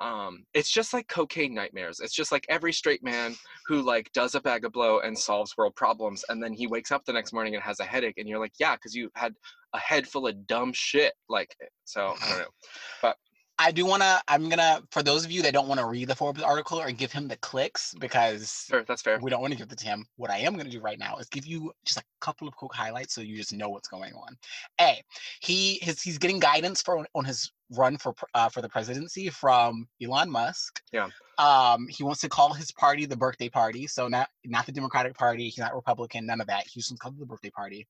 um 0.00 0.44
it's 0.54 0.72
just 0.72 0.92
like 0.92 1.06
cocaine 1.08 1.54
nightmares. 1.54 2.00
It's 2.00 2.14
just 2.14 2.32
like 2.32 2.44
every 2.48 2.72
straight 2.72 3.04
man 3.04 3.34
who 3.66 3.80
like 3.82 4.10
does 4.12 4.34
a 4.34 4.40
bag 4.40 4.64
of 4.64 4.72
blow 4.72 5.00
and 5.00 5.16
solves 5.16 5.56
world 5.56 5.76
problems 5.76 6.24
and 6.28 6.42
then 6.42 6.52
he 6.52 6.66
wakes 6.66 6.90
up 6.90 7.04
the 7.04 7.12
next 7.12 7.32
morning 7.32 7.54
and 7.54 7.62
has 7.62 7.80
a 7.80 7.84
headache 7.84 8.18
and 8.18 8.28
you're 8.28 8.40
like 8.40 8.54
yeah 8.58 8.74
because 8.74 8.94
you 8.94 9.10
had 9.14 9.34
a 9.74 9.78
head 9.78 10.06
full 10.06 10.26
of 10.26 10.46
dumb 10.46 10.72
shit 10.72 11.14
like 11.28 11.54
so 11.84 12.14
i 12.22 12.28
don't 12.28 12.38
know 12.40 13.12
I 13.58 13.70
do 13.70 13.86
want 13.86 14.02
to. 14.02 14.20
I'm 14.28 14.48
gonna. 14.48 14.82
For 14.90 15.02
those 15.02 15.24
of 15.24 15.30
you 15.30 15.42
that 15.42 15.52
don't 15.52 15.68
want 15.68 15.78
to 15.80 15.86
read 15.86 16.08
the 16.08 16.14
Forbes 16.14 16.42
article 16.42 16.80
or 16.80 16.90
give 16.90 17.12
him 17.12 17.28
the 17.28 17.36
clicks 17.36 17.94
because 17.94 18.66
sure 18.68 18.82
that's 18.82 19.02
fair 19.02 19.18
we 19.20 19.30
don't 19.30 19.40
want 19.40 19.52
to 19.52 19.58
give 19.58 19.70
it 19.70 19.78
to 19.78 19.86
him. 19.86 20.06
What 20.16 20.30
I 20.30 20.38
am 20.38 20.56
gonna 20.56 20.70
do 20.70 20.80
right 20.80 20.98
now 20.98 21.16
is 21.18 21.28
give 21.28 21.46
you 21.46 21.72
just 21.84 21.98
a 21.98 22.02
couple 22.20 22.48
of 22.48 22.56
quick 22.56 22.72
highlights 22.74 23.14
so 23.14 23.20
you 23.20 23.36
just 23.36 23.52
know 23.52 23.68
what's 23.68 23.88
going 23.88 24.12
on. 24.14 24.36
A, 24.80 25.02
he 25.40 25.78
his 25.82 26.02
he's 26.02 26.18
getting 26.18 26.40
guidance 26.40 26.82
for 26.82 27.06
on 27.14 27.24
his 27.24 27.52
run 27.70 27.96
for 27.96 28.14
uh, 28.34 28.48
for 28.48 28.60
the 28.60 28.68
presidency 28.68 29.30
from 29.30 29.86
Elon 30.02 30.30
Musk. 30.30 30.82
Yeah. 30.92 31.08
Um, 31.38 31.86
he 31.88 32.04
wants 32.04 32.20
to 32.22 32.28
call 32.28 32.52
his 32.52 32.72
party 32.72 33.06
the 33.06 33.16
birthday 33.16 33.48
party. 33.48 33.86
So 33.86 34.08
not 34.08 34.28
not 34.44 34.66
the 34.66 34.72
Democratic 34.72 35.16
Party. 35.16 35.44
He's 35.44 35.58
not 35.58 35.74
Republican. 35.74 36.26
None 36.26 36.40
of 36.40 36.48
that. 36.48 36.64
He 36.66 36.80
just 36.80 36.90
wants 36.90 37.00
to 37.00 37.04
call 37.04 37.12
it 37.12 37.20
the 37.20 37.26
birthday 37.26 37.50
party. 37.50 37.86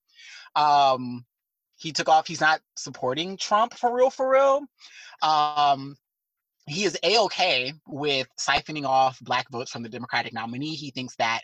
Um, 0.57 1.25
he 1.77 1.93
took 1.93 2.09
off. 2.09 2.27
He's 2.27 2.41
not 2.41 2.61
supporting 2.77 3.37
Trump 3.37 3.75
for 3.75 3.95
real. 3.95 4.11
For 4.11 4.31
real. 4.31 4.63
Um, 5.23 5.97
he 6.67 6.85
is 6.85 6.99
a-okay 7.03 7.73
with 7.87 8.27
siphoning 8.39 8.85
off 8.87 9.19
black 9.21 9.49
votes 9.51 9.71
from 9.71 9.83
the 9.83 9.89
democratic 9.89 10.33
nominee 10.33 10.75
he 10.75 10.91
thinks 10.91 11.15
that 11.17 11.43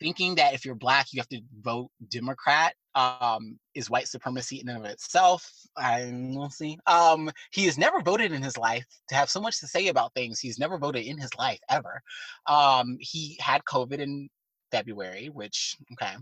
thinking 0.00 0.36
that 0.36 0.54
if 0.54 0.64
you're 0.64 0.74
black 0.74 1.06
you 1.12 1.20
have 1.20 1.28
to 1.28 1.40
vote 1.60 1.90
democrat 2.08 2.74
um, 2.94 3.58
is 3.74 3.90
white 3.90 4.08
supremacy 4.08 4.60
in 4.60 4.68
and 4.68 4.78
of 4.78 4.84
itself 4.84 5.50
i 5.76 6.10
will 6.34 6.50
see 6.50 6.78
um, 6.86 7.30
he 7.50 7.66
has 7.66 7.78
never 7.78 8.00
voted 8.00 8.32
in 8.32 8.42
his 8.42 8.56
life 8.56 8.86
to 9.08 9.14
have 9.14 9.30
so 9.30 9.40
much 9.40 9.60
to 9.60 9.66
say 9.66 9.88
about 9.88 10.14
things 10.14 10.40
he's 10.40 10.58
never 10.58 10.78
voted 10.78 11.04
in 11.04 11.18
his 11.18 11.34
life 11.36 11.60
ever 11.68 12.00
um, 12.46 12.96
he 13.00 13.36
had 13.40 13.62
covid 13.64 13.98
in 13.98 14.28
february 14.70 15.28
which 15.32 15.76
okay. 15.92 16.14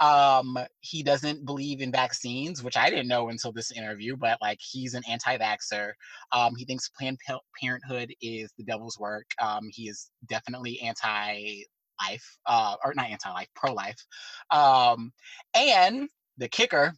Um 0.00 0.58
he 0.80 1.02
doesn't 1.02 1.44
believe 1.44 1.80
in 1.80 1.90
vaccines 1.90 2.62
which 2.62 2.76
i 2.76 2.88
didn't 2.88 3.08
know 3.08 3.28
until 3.30 3.52
this 3.52 3.72
interview 3.72 4.16
but 4.16 4.38
like 4.40 4.58
he's 4.60 4.94
an 4.94 5.02
anti-vaxxer. 5.08 5.92
Um 6.32 6.54
he 6.56 6.64
thinks 6.64 6.90
planned 6.90 7.18
parenthood 7.60 8.12
is 8.20 8.52
the 8.56 8.64
devil's 8.64 8.98
work. 8.98 9.26
Um 9.40 9.68
he 9.70 9.88
is 9.88 10.10
definitely 10.28 10.80
anti-life 10.80 12.38
uh 12.46 12.76
or 12.84 12.94
not 12.94 13.10
anti-life 13.10 13.48
pro-life. 13.54 14.04
Um 14.50 15.12
and 15.54 16.08
the 16.38 16.48
kicker 16.48 16.94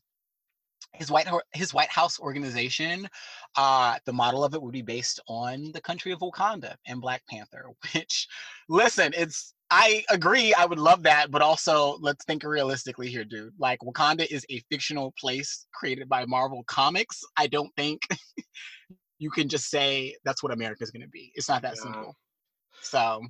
his 0.92 1.10
White 1.10 1.28
his 1.52 1.72
White 1.72 1.88
House 1.88 2.18
organization, 2.18 3.08
uh, 3.56 3.96
the 4.06 4.12
model 4.12 4.44
of 4.44 4.54
it 4.54 4.62
would 4.62 4.72
be 4.72 4.82
based 4.82 5.20
on 5.28 5.70
the 5.72 5.80
country 5.80 6.12
of 6.12 6.20
Wakanda 6.20 6.74
and 6.86 7.00
Black 7.00 7.22
Panther. 7.28 7.66
Which, 7.94 8.26
listen, 8.68 9.12
it's 9.16 9.54
I 9.70 10.04
agree. 10.10 10.52
I 10.52 10.66
would 10.66 10.78
love 10.80 11.04
that, 11.04 11.30
but 11.30 11.42
also 11.42 11.96
let's 12.00 12.24
think 12.24 12.42
realistically 12.42 13.08
here, 13.08 13.24
dude. 13.24 13.52
Like 13.58 13.78
Wakanda 13.80 14.26
is 14.26 14.44
a 14.50 14.60
fictional 14.70 15.14
place 15.18 15.66
created 15.72 16.08
by 16.08 16.26
Marvel 16.26 16.64
Comics. 16.66 17.20
I 17.36 17.46
don't 17.46 17.70
think 17.76 18.02
you 19.18 19.30
can 19.30 19.48
just 19.48 19.70
say 19.70 20.16
that's 20.24 20.42
what 20.42 20.52
America's 20.52 20.90
going 20.90 21.02
to 21.02 21.08
be. 21.08 21.30
It's 21.34 21.48
not 21.48 21.62
that 21.62 21.76
Yeah. 21.76 21.82
simple. 21.82 22.16
So, 22.82 23.22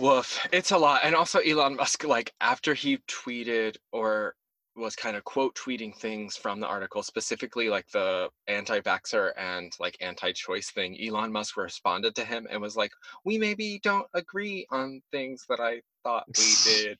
Woof. 0.00 0.46
It's 0.52 0.70
a 0.72 0.78
lot. 0.78 1.02
And 1.04 1.14
also 1.14 1.40
Elon 1.40 1.76
Musk, 1.76 2.04
like 2.04 2.32
after 2.40 2.74
he 2.74 2.98
tweeted 3.08 3.76
or 3.92 4.34
was 4.78 4.96
kind 4.96 5.16
of 5.16 5.24
quote 5.24 5.54
tweeting 5.54 5.94
things 5.94 6.36
from 6.36 6.60
the 6.60 6.66
article, 6.66 7.02
specifically 7.02 7.68
like 7.68 7.88
the 7.90 8.28
anti-vaxxer 8.46 9.32
and 9.36 9.72
like 9.80 9.96
anti-choice 10.00 10.70
thing, 10.70 10.96
Elon 11.00 11.32
Musk 11.32 11.56
responded 11.56 12.14
to 12.16 12.24
him 12.24 12.46
and 12.50 12.60
was 12.60 12.76
like, 12.76 12.92
We 13.24 13.38
maybe 13.38 13.80
don't 13.82 14.06
agree 14.14 14.66
on 14.70 15.02
things 15.10 15.44
that 15.48 15.60
I 15.60 15.80
thought 16.02 16.24
we 16.36 16.54
did. 16.64 16.98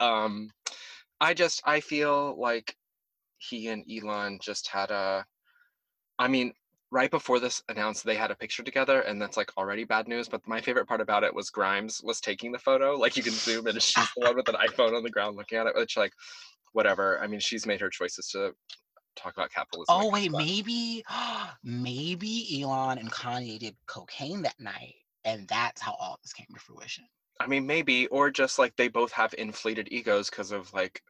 Um 0.00 0.50
I 1.20 1.34
just 1.34 1.62
I 1.64 1.80
feel 1.80 2.38
like 2.38 2.76
he 3.38 3.68
and 3.68 3.84
Elon 3.90 4.38
just 4.42 4.68
had 4.68 4.90
a 4.90 5.24
I 6.18 6.28
mean, 6.28 6.52
right 6.92 7.10
before 7.10 7.40
this 7.40 7.62
announced 7.70 8.04
they 8.04 8.14
had 8.14 8.30
a 8.30 8.36
picture 8.36 8.62
together 8.62 9.00
and 9.00 9.20
that's 9.20 9.38
like 9.38 9.50
already 9.56 9.82
bad 9.82 10.06
news 10.06 10.28
but 10.28 10.46
my 10.46 10.60
favorite 10.60 10.86
part 10.86 11.00
about 11.00 11.24
it 11.24 11.34
was 11.34 11.48
grimes 11.48 12.02
was 12.04 12.20
taking 12.20 12.52
the 12.52 12.58
photo 12.58 12.92
like 12.92 13.16
you 13.16 13.22
can 13.22 13.32
zoom 13.32 13.66
in 13.66 13.74
and 13.74 13.82
she's 13.82 14.06
the 14.14 14.26
one 14.26 14.36
with 14.36 14.48
an 14.50 14.56
iphone 14.68 14.94
on 14.94 15.02
the 15.02 15.10
ground 15.10 15.34
looking 15.34 15.56
at 15.56 15.66
it 15.66 15.74
which 15.74 15.96
like 15.96 16.12
whatever 16.72 17.20
i 17.22 17.26
mean 17.26 17.40
she's 17.40 17.66
made 17.66 17.80
her 17.80 17.88
choices 17.90 18.28
to 18.28 18.52
talk 19.16 19.34
about 19.36 19.50
capitalism 19.50 19.94
oh 19.94 20.08
wait, 20.10 20.30
maybe, 20.32 21.04
maybe 21.64 22.62
Elon 22.62 22.96
and 22.98 23.12
Kanye 23.12 23.58
did 23.58 23.76
cocaine 23.86 24.40
that 24.42 24.58
night, 24.58 24.94
and 25.24 25.46
that's 25.48 25.82
how 25.82 25.92
all 26.00 26.18
this 26.22 26.32
came 26.32 26.46
to 26.54 26.60
fruition. 26.60 27.04
i 27.40 27.46
mean 27.46 27.66
maybe 27.66 28.06
or 28.06 28.30
just 28.30 28.58
like 28.58 28.74
they 28.76 28.88
both 28.88 29.12
have 29.12 29.34
inflated 29.36 29.88
egos 29.92 30.30
because 30.30 30.50
of 30.50 30.72
like 30.72 31.02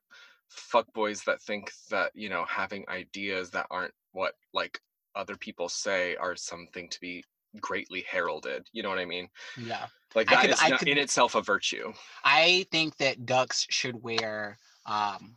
fuckboys 0.73 1.25
that 1.25 1.41
think 1.43 1.71
that 1.91 2.11
you 2.15 2.29
know 2.29 2.45
having 2.49 2.85
ideas 2.89 3.51
that 3.51 3.67
aren't 3.71 3.95
what 4.13 4.35
like 4.53 4.81
other 5.15 5.37
people 5.37 5.69
say 5.69 6.17
are 6.17 6.37
something 6.37 6.89
to 6.89 7.01
be 7.01 7.23
greatly 7.61 8.05
heralded 8.11 8.67
you 8.73 8.83
know 8.83 8.89
what 8.89 8.99
i 8.99 9.05
mean 9.05 9.29
Yeah. 9.59 9.87
like 10.15 10.29
that 10.29 10.41
could- 10.43 10.51
is 10.51 10.61
not 10.69 10.79
could- 10.81 10.89
in 10.89 10.99
itself 10.99 11.35
a 11.35 11.41
virtue 11.43 11.93
I 12.25 12.67
think 12.71 12.97
that 12.97 13.27
ducks 13.27 13.67
should 13.71 14.03
wear 14.03 14.59
um, 14.87 15.37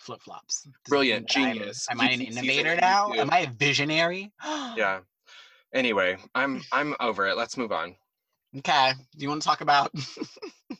flip 0.00 0.20
flops. 0.22 0.66
Brilliant, 0.88 1.28
that 1.28 1.38
I'm- 1.38 1.54
genius. 1.56 1.86
Am 1.90 2.00
I 2.00 2.10
an 2.10 2.20
innovator 2.20 2.76
now? 2.76 3.12
Am 3.12 3.30
I 3.30 3.40
a 3.40 3.50
visionary? 3.50 4.32
yeah 4.44 5.00
anyway 5.74 6.16
i'm 6.34 6.62
i'm 6.72 6.94
over 7.00 7.26
it 7.26 7.36
let's 7.36 7.56
move 7.56 7.72
on 7.72 7.94
Okay. 8.58 8.92
Do 9.16 9.22
you 9.22 9.28
want 9.28 9.42
to 9.42 9.48
talk 9.48 9.60
about? 9.60 9.90
you 9.94 10.76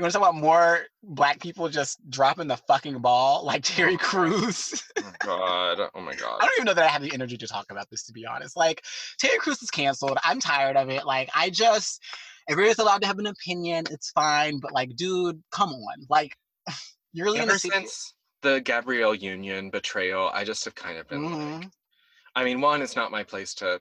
want 0.00 0.12
to 0.12 0.18
talk 0.18 0.28
about 0.28 0.34
more 0.34 0.80
black 1.02 1.40
people 1.40 1.68
just 1.68 1.98
dropping 2.10 2.48
the 2.48 2.56
fucking 2.56 2.98
ball 2.98 3.44
like 3.44 3.62
Terry 3.62 3.94
oh 3.94 3.98
Crews? 3.98 4.82
oh 4.98 5.12
god 5.20 5.80
oh 5.94 6.00
my 6.00 6.14
god 6.14 6.38
I 6.40 6.46
don't 6.46 6.54
even 6.56 6.64
know 6.66 6.74
that 6.74 6.84
I 6.84 6.88
have 6.88 7.02
the 7.02 7.12
energy 7.12 7.36
to 7.36 7.46
talk 7.46 7.66
about 7.70 7.88
this, 7.90 8.04
to 8.06 8.12
be 8.12 8.26
honest. 8.26 8.56
Like, 8.56 8.84
Terry 9.18 9.38
Crews 9.38 9.62
is 9.62 9.70
canceled. 9.70 10.18
I'm 10.24 10.40
tired 10.40 10.76
of 10.76 10.90
it. 10.90 11.06
Like, 11.06 11.30
I 11.34 11.50
just, 11.50 12.02
everyone's 12.48 12.78
allowed 12.78 13.02
to 13.02 13.06
have 13.06 13.18
an 13.18 13.26
opinion. 13.26 13.84
It's 13.90 14.10
fine. 14.10 14.58
But, 14.58 14.72
like, 14.72 14.96
dude, 14.96 15.42
come 15.52 15.70
on. 15.70 16.06
Like, 16.08 16.34
you're 17.16 17.24
really 17.26 17.40
ever 17.40 17.58
since 17.58 18.14
the 18.42 18.60
gabrielle 18.60 19.14
union 19.14 19.70
betrayal 19.70 20.30
i 20.34 20.44
just 20.44 20.64
have 20.64 20.74
kind 20.74 20.98
of 20.98 21.08
been 21.08 21.24
like 21.24 21.56
Mhm. 21.56 21.70
i 22.36 22.44
mean 22.44 22.60
one 22.60 22.82
it's 22.82 22.96
not 22.96 23.10
my 23.12 23.24
place 23.24 23.54
to 23.54 23.80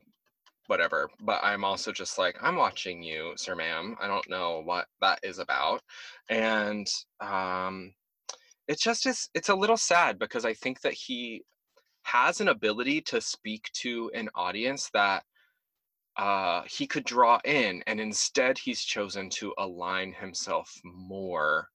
whatever 0.68 1.10
but 1.22 1.44
i'm 1.44 1.63
also 1.65 1.92
just 1.92 2.18
like 2.20 2.38
i'm 2.42 2.56
watching 2.58 3.04
you 3.04 3.34
sir 3.38 3.56
ma'am. 3.56 3.96
I 4.01 4.08
don't 4.08 4.30
know 4.30 4.62
what 4.62 4.88
that 5.01 5.20
is 5.24 5.39
about. 5.39 5.82
And 6.30 6.88
um 7.22 7.94
it 8.68 8.80
just 8.80 9.06
is 9.08 9.30
it's 9.36 9.50
a 9.50 9.56
little 9.56 9.77
sad 9.77 10.20
because 10.20 10.46
i 10.46 10.54
think 10.54 10.82
that 10.82 10.94
he 10.94 11.44
has 12.04 12.42
an 12.42 12.50
ability 12.50 13.01
to 13.01 13.22
speak 13.22 13.72
to 13.74 14.12
an 14.15 14.30
audience 14.36 14.89
that 14.94 15.25
uh 16.18 16.63
he 16.70 16.88
could 16.88 17.04
draw 17.06 17.39
in 17.46 17.84
and 17.88 18.00
instead 18.00 18.58
he's 18.58 18.84
chosen 18.84 19.30
to 19.30 19.54
align 19.58 20.13
himself 20.13 20.80
more 20.84 21.70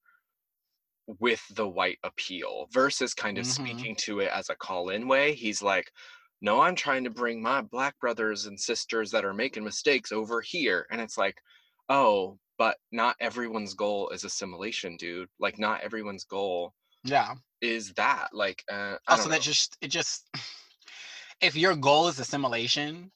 with 1.19 1.43
the 1.55 1.67
white 1.67 1.99
appeal 2.03 2.67
versus 2.71 3.13
kind 3.13 3.37
of 3.37 3.45
Mhm. 3.45 3.47
speaking 3.47 3.95
to 3.97 4.19
it 4.19 4.31
as 4.33 4.49
a 4.49 4.55
call-in 4.55 5.07
way 5.07 5.33
he's 5.33 5.61
like 5.61 5.91
no 6.41 6.61
i'm 6.61 6.75
trying 6.75 7.03
to 7.03 7.09
bring 7.09 7.41
my 7.41 7.61
black 7.61 7.97
brothers 7.99 8.45
and 8.45 8.59
sisters 8.59 9.11
that 9.11 9.25
are 9.25 9.33
making 9.33 9.63
mistakes 9.63 10.11
over 10.11 10.41
here 10.41 10.87
and 10.91 11.01
it's 11.01 11.17
like 11.17 11.41
oh 11.89 12.37
but 12.57 12.77
not 12.91 13.15
everyone's 13.19 13.73
goal 13.73 14.09
is 14.09 14.23
assimilation 14.23 14.95
dude 14.97 15.29
like 15.39 15.57
not 15.59 15.81
everyone's 15.81 16.23
goal 16.25 16.73
Yeah. 17.03 17.35
is 17.61 17.93
that 17.93 18.29
like 18.33 18.63
uh 18.71 18.97
Also, 19.07 19.29
that 19.29 19.41
just, 19.41 19.77
it 19.81 19.89
just, 19.89 20.27
if 21.41 21.55
your 21.55 21.75
goal 21.75 22.07
is 22.07 22.19
assimilation, 22.19 23.11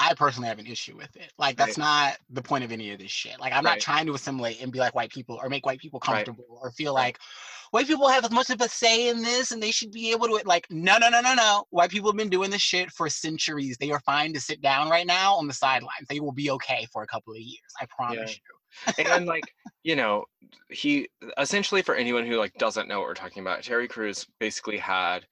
I 0.00 0.14
personally 0.14 0.48
have 0.48 0.58
an 0.58 0.66
issue 0.66 0.96
with 0.96 1.14
it. 1.16 1.32
Like, 1.38 1.56
that's 1.56 1.78
Right. 1.78 1.84
not 1.84 2.18
the 2.30 2.42
point 2.42 2.64
of 2.64 2.72
any 2.72 2.92
of 2.92 2.98
this 2.98 3.10
shit. 3.10 3.38
Like, 3.40 3.52
I'm 3.52 3.64
not 3.64 3.80
trying 3.80 4.06
to 4.06 4.14
assimilate 4.14 4.60
and 4.60 4.72
be 4.72 4.78
like 4.78 4.94
white 4.94 5.10
people 5.10 5.38
or 5.42 5.48
make 5.48 5.66
white 5.66 5.80
people 5.80 6.00
Right. 6.00 6.24
comfortable 6.24 6.58
or 6.62 6.70
feel 6.72 6.94
like 6.94 7.18
white 7.70 7.86
people 7.86 8.08
have 8.08 8.24
as 8.24 8.30
much 8.30 8.50
of 8.50 8.60
a 8.60 8.68
say 8.68 9.08
in 9.08 9.22
this 9.22 9.50
and 9.50 9.62
they 9.62 9.70
should 9.70 9.92
be 9.92 10.10
able 10.10 10.26
to, 10.28 10.40
like, 10.44 10.66
no, 10.70 10.98
no, 10.98 11.08
no, 11.08 11.20
no, 11.20 11.34
no. 11.34 11.64
White 11.70 11.90
people 11.90 12.10
have 12.10 12.16
been 12.16 12.28
doing 12.30 12.50
this 12.50 12.62
shit 12.62 12.90
for 12.92 13.08
centuries. 13.08 13.76
They 13.78 13.90
are 13.90 14.00
fine 14.00 14.32
to 14.34 14.40
sit 14.40 14.60
down 14.60 14.88
right 14.90 15.06
now 15.06 15.34
on 15.34 15.46
the 15.46 15.54
sidelines. 15.54 16.06
They 16.08 16.20
will 16.20 16.32
be 16.32 16.50
okay 16.52 16.86
for 16.92 17.02
a 17.02 17.06
couple 17.06 17.32
of 17.34 17.40
years. 17.40 17.60
I 17.80 17.86
promise 17.86 18.40
you. 18.98 19.04
and 19.06 19.26
like 19.26 19.52
you 19.82 19.96
know 19.96 20.24
he 20.68 21.08
essentially 21.38 21.82
for 21.82 21.94
anyone 21.94 22.26
who 22.26 22.36
like 22.36 22.52
doesn't 22.58 22.88
know 22.88 22.98
what 22.98 23.08
we're 23.08 23.14
talking 23.14 23.40
about 23.40 23.62
terry 23.62 23.88
Crews 23.88 24.26
basically 24.38 24.76
had 24.76 25.26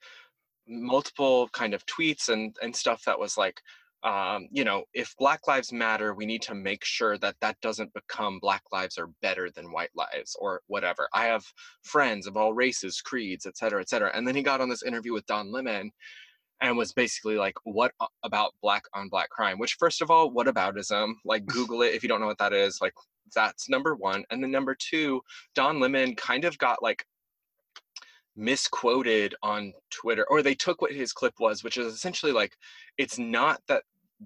multiple 0.67 1.47
kind 1.53 1.73
of 1.73 1.85
tweets 1.85 2.29
and 2.29 2.55
and 2.61 2.75
stuff 2.75 3.03
that 3.05 3.19
was 3.19 3.37
like 3.37 3.61
um 4.07 4.47
you 4.51 4.63
know 4.63 4.83
if 4.93 5.13
black 5.19 5.47
lives 5.47 5.73
matter 5.73 6.13
we 6.13 6.25
need 6.25 6.41
to 6.41 6.55
make 6.55 6.83
sure 6.85 7.17
that 7.17 7.35
that 7.41 7.59
doesn't 7.61 7.93
become 7.93 8.39
black 8.39 8.63
lives 8.71 8.97
are 8.97 9.09
better 9.21 9.49
than 9.53 9.71
white 9.71 9.89
lives 9.95 10.35
or 10.39 10.61
whatever. 10.67 11.09
I 11.13 11.25
have 11.25 11.45
friends 11.83 12.25
of 12.25 12.37
all 12.37 12.53
races 12.53 13.01
creeds 13.01 13.45
et 13.45 13.57
cetera 13.57 13.81
et 13.81 13.89
cetera. 13.89 14.11
And 14.15 14.25
then 14.25 14.35
he 14.35 14.43
got 14.43 14.61
on 14.61 14.69
this 14.69 14.83
interview 14.83 15.13
with 15.13 15.25
don 15.25 15.51
lemon 15.51 15.91
and 16.61 16.77
was 16.77 16.93
basically 16.93 17.35
like 17.35 17.55
what 17.65 17.91
about 18.23 18.53
black 18.61 18.83
on 18.93 19.09
black 19.09 19.29
crime? 19.29 19.59
Which 19.59 19.75
first 19.77 20.01
of 20.01 20.09
all 20.09 20.31
what 20.31 20.47
aboutism 20.47 21.13
like 21.25 21.45
google 21.45 21.81
it 21.81 21.93
if 21.93 22.01
you 22.01 22.09
don't 22.09 22.21
know 22.21 22.27
what 22.27 22.37
that 22.39 22.53
is. 22.53 22.79
Like 22.81 22.93
that's 23.35 23.67
number 23.67 23.93
one. 23.95 24.23
And 24.29 24.41
then 24.41 24.51
number 24.51 24.75
two 24.79 25.21
don 25.53 25.81
lemon 25.81 26.15
kind 26.15 26.45
of 26.45 26.57
got 26.57 26.81
like 26.81 27.05
misquoted 28.39 29.33
on 29.41 29.73
twitter 29.89 30.23
or 30.29 30.43
they 30.43 30.53
took 30.53 30.79
what 30.79 30.91
his 30.93 31.11
clip 31.11 31.33
was 31.39 31.63
which 31.63 31.75
is 31.75 31.91
essentially 31.91 32.31
like 32.31 32.55
it's 32.99 33.17
not 33.17 33.59
that 33.67 33.81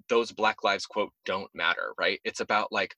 those 0.08 0.32
black 0.32 0.64
lives 0.64 0.86
quote 0.86 1.12
don't 1.24 1.50
matter 1.54 1.92
right 1.98 2.20
it's 2.24 2.40
about 2.40 2.72
like 2.72 2.94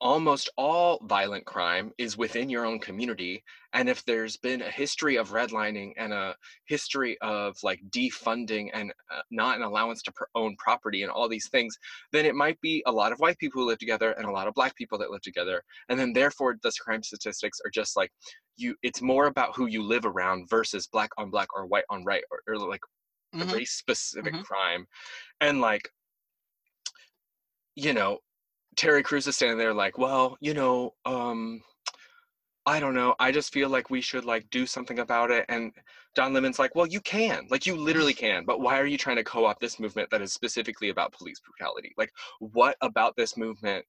almost 0.00 0.50
all 0.56 0.98
violent 1.04 1.46
crime 1.46 1.92
is 1.98 2.16
within 2.16 2.50
your 2.50 2.66
own 2.66 2.78
community 2.80 3.42
and 3.72 3.88
if 3.88 4.04
there's 4.04 4.36
been 4.36 4.60
a 4.60 4.70
history 4.70 5.16
of 5.16 5.30
redlining 5.30 5.92
and 5.96 6.12
a 6.12 6.36
history 6.66 7.16
of 7.22 7.56
like 7.62 7.80
defunding 7.90 8.68
and 8.74 8.92
uh, 9.10 9.22
not 9.30 9.56
an 9.56 9.62
allowance 9.62 10.02
to 10.02 10.12
pr- 10.12 10.24
own 10.34 10.56
property 10.56 11.02
and 11.02 11.10
all 11.12 11.28
these 11.28 11.48
things 11.48 11.78
then 12.12 12.26
it 12.26 12.34
might 12.34 12.60
be 12.60 12.82
a 12.86 12.92
lot 12.92 13.12
of 13.12 13.20
white 13.20 13.38
people 13.38 13.62
who 13.62 13.68
live 13.68 13.78
together 13.78 14.12
and 14.12 14.26
a 14.26 14.30
lot 14.30 14.48
of 14.48 14.54
black 14.54 14.74
people 14.76 14.98
that 14.98 15.10
live 15.10 15.22
together 15.22 15.62
and 15.88 15.98
then 15.98 16.12
therefore 16.12 16.56
the 16.62 16.72
crime 16.80 17.02
statistics 17.02 17.60
are 17.64 17.70
just 17.70 17.96
like 17.96 18.10
you 18.56 18.74
it's 18.82 19.00
more 19.00 19.26
about 19.26 19.54
who 19.56 19.66
you 19.66 19.82
live 19.82 20.04
around 20.04 20.48
versus 20.50 20.86
black 20.88 21.10
on 21.16 21.30
black 21.30 21.48
or 21.56 21.66
white 21.66 21.84
on 21.88 22.04
right 22.04 22.24
or, 22.30 22.42
or 22.48 22.58
like 22.58 22.80
Mhm. 23.32 23.52
race 23.52 23.72
specific 23.72 24.32
Mhm. 24.32 24.44
crime 24.44 24.86
and 25.40 25.60
like 25.60 25.90
you 27.76 27.92
know 27.92 28.18
terry 28.76 29.02
Crews 29.02 29.26
is 29.26 29.36
standing 29.36 29.58
there 29.58 29.74
like 29.74 29.98
well 29.98 30.36
you 30.40 30.54
know 30.54 30.94
um 31.04 31.60
i 32.66 32.80
don't 32.80 32.94
know. 32.94 33.14
I 33.18 33.30
just 33.30 33.52
feel 33.52 33.68
like 33.68 33.90
we 33.90 34.00
should 34.00 34.24
like 34.24 34.48
do 34.50 34.66
something 34.66 34.98
about 35.00 35.30
it. 35.30 35.44
And 35.48 35.72
don 36.14 36.32
lemon's 36.32 36.58
like 36.58 36.74
well 36.74 36.86
you 36.86 37.00
can. 37.00 37.46
Like 37.50 37.66
you 37.66 37.76
literally 37.76 38.14
can. 38.24 38.44
But 38.44 38.60
why 38.60 38.78
are 38.80 38.86
you 38.86 38.98
trying 38.98 39.16
to 39.16 39.24
co-opt 39.24 39.60
this 39.60 39.78
movement 39.78 40.10
that 40.10 40.22
is 40.22 40.32
specifically 40.32 40.88
about 40.88 41.12
police 41.12 41.40
brutality? 41.40 41.92
Like 41.98 42.10
what 42.40 42.76
about 42.80 43.16
this 43.16 43.36
movement? 43.36 43.84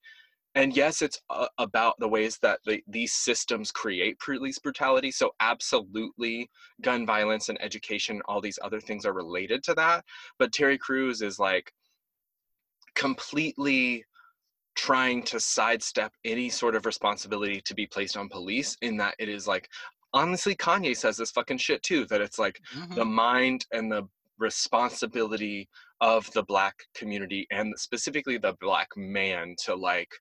And 0.56 0.76
yes 0.76 1.02
it's 1.02 1.22
uh, 1.30 1.48
about 1.58 1.96
the 2.00 2.08
ways 2.08 2.38
that 2.42 2.60
the, 2.66 2.82
these 2.88 3.14
systems 3.14 3.72
create 3.72 4.20
police 4.20 4.60
brutality. 4.60 5.12
So 5.12 5.32
absolutely 5.40 6.50
gun 6.82 7.06
violence 7.06 7.50
and 7.50 7.62
education 7.62 8.22
all 8.28 8.42
these 8.42 8.60
other 8.62 8.82
things 8.82 9.06
are 9.06 9.14
related 9.14 9.64
to 9.66 9.74
that. 9.76 10.04
But 10.38 10.52
terry 10.52 10.78
Crews 10.78 11.22
is 11.22 11.40
like 11.40 11.72
completely 12.96 14.04
trying 14.76 15.24
to 15.24 15.40
sidestep 15.40 16.12
any 16.26 16.50
sort 16.50 16.76
of 16.76 16.86
responsibility 16.86 17.62
to 17.62 17.74
be 17.74 17.88
placed 17.88 18.18
on 18.18 18.28
police 18.28 18.76
in 18.82 18.98
that 18.98 19.16
it 19.20 19.30
is 19.30 19.48
like 19.48 19.70
honestly, 20.14 20.56
Kanye 20.56 20.96
says 20.96 21.18
this 21.18 21.32
fucking 21.32 21.58
shit 21.58 21.84
too. 21.84 22.06
That 22.06 22.22
it's 22.22 22.40
like 22.40 22.60
Mhm. 22.74 22.96
the 22.96 23.06
mind 23.06 23.66
and 23.74 23.92
the 23.92 24.08
responsibility 24.38 25.70
of 26.02 26.32
the 26.32 26.44
black 26.44 26.76
community 26.94 27.48
and 27.52 27.74
specifically 27.78 28.38
the 28.38 28.54
black 28.60 28.88
man 28.96 29.56
to 29.66 29.76
like 29.76 30.12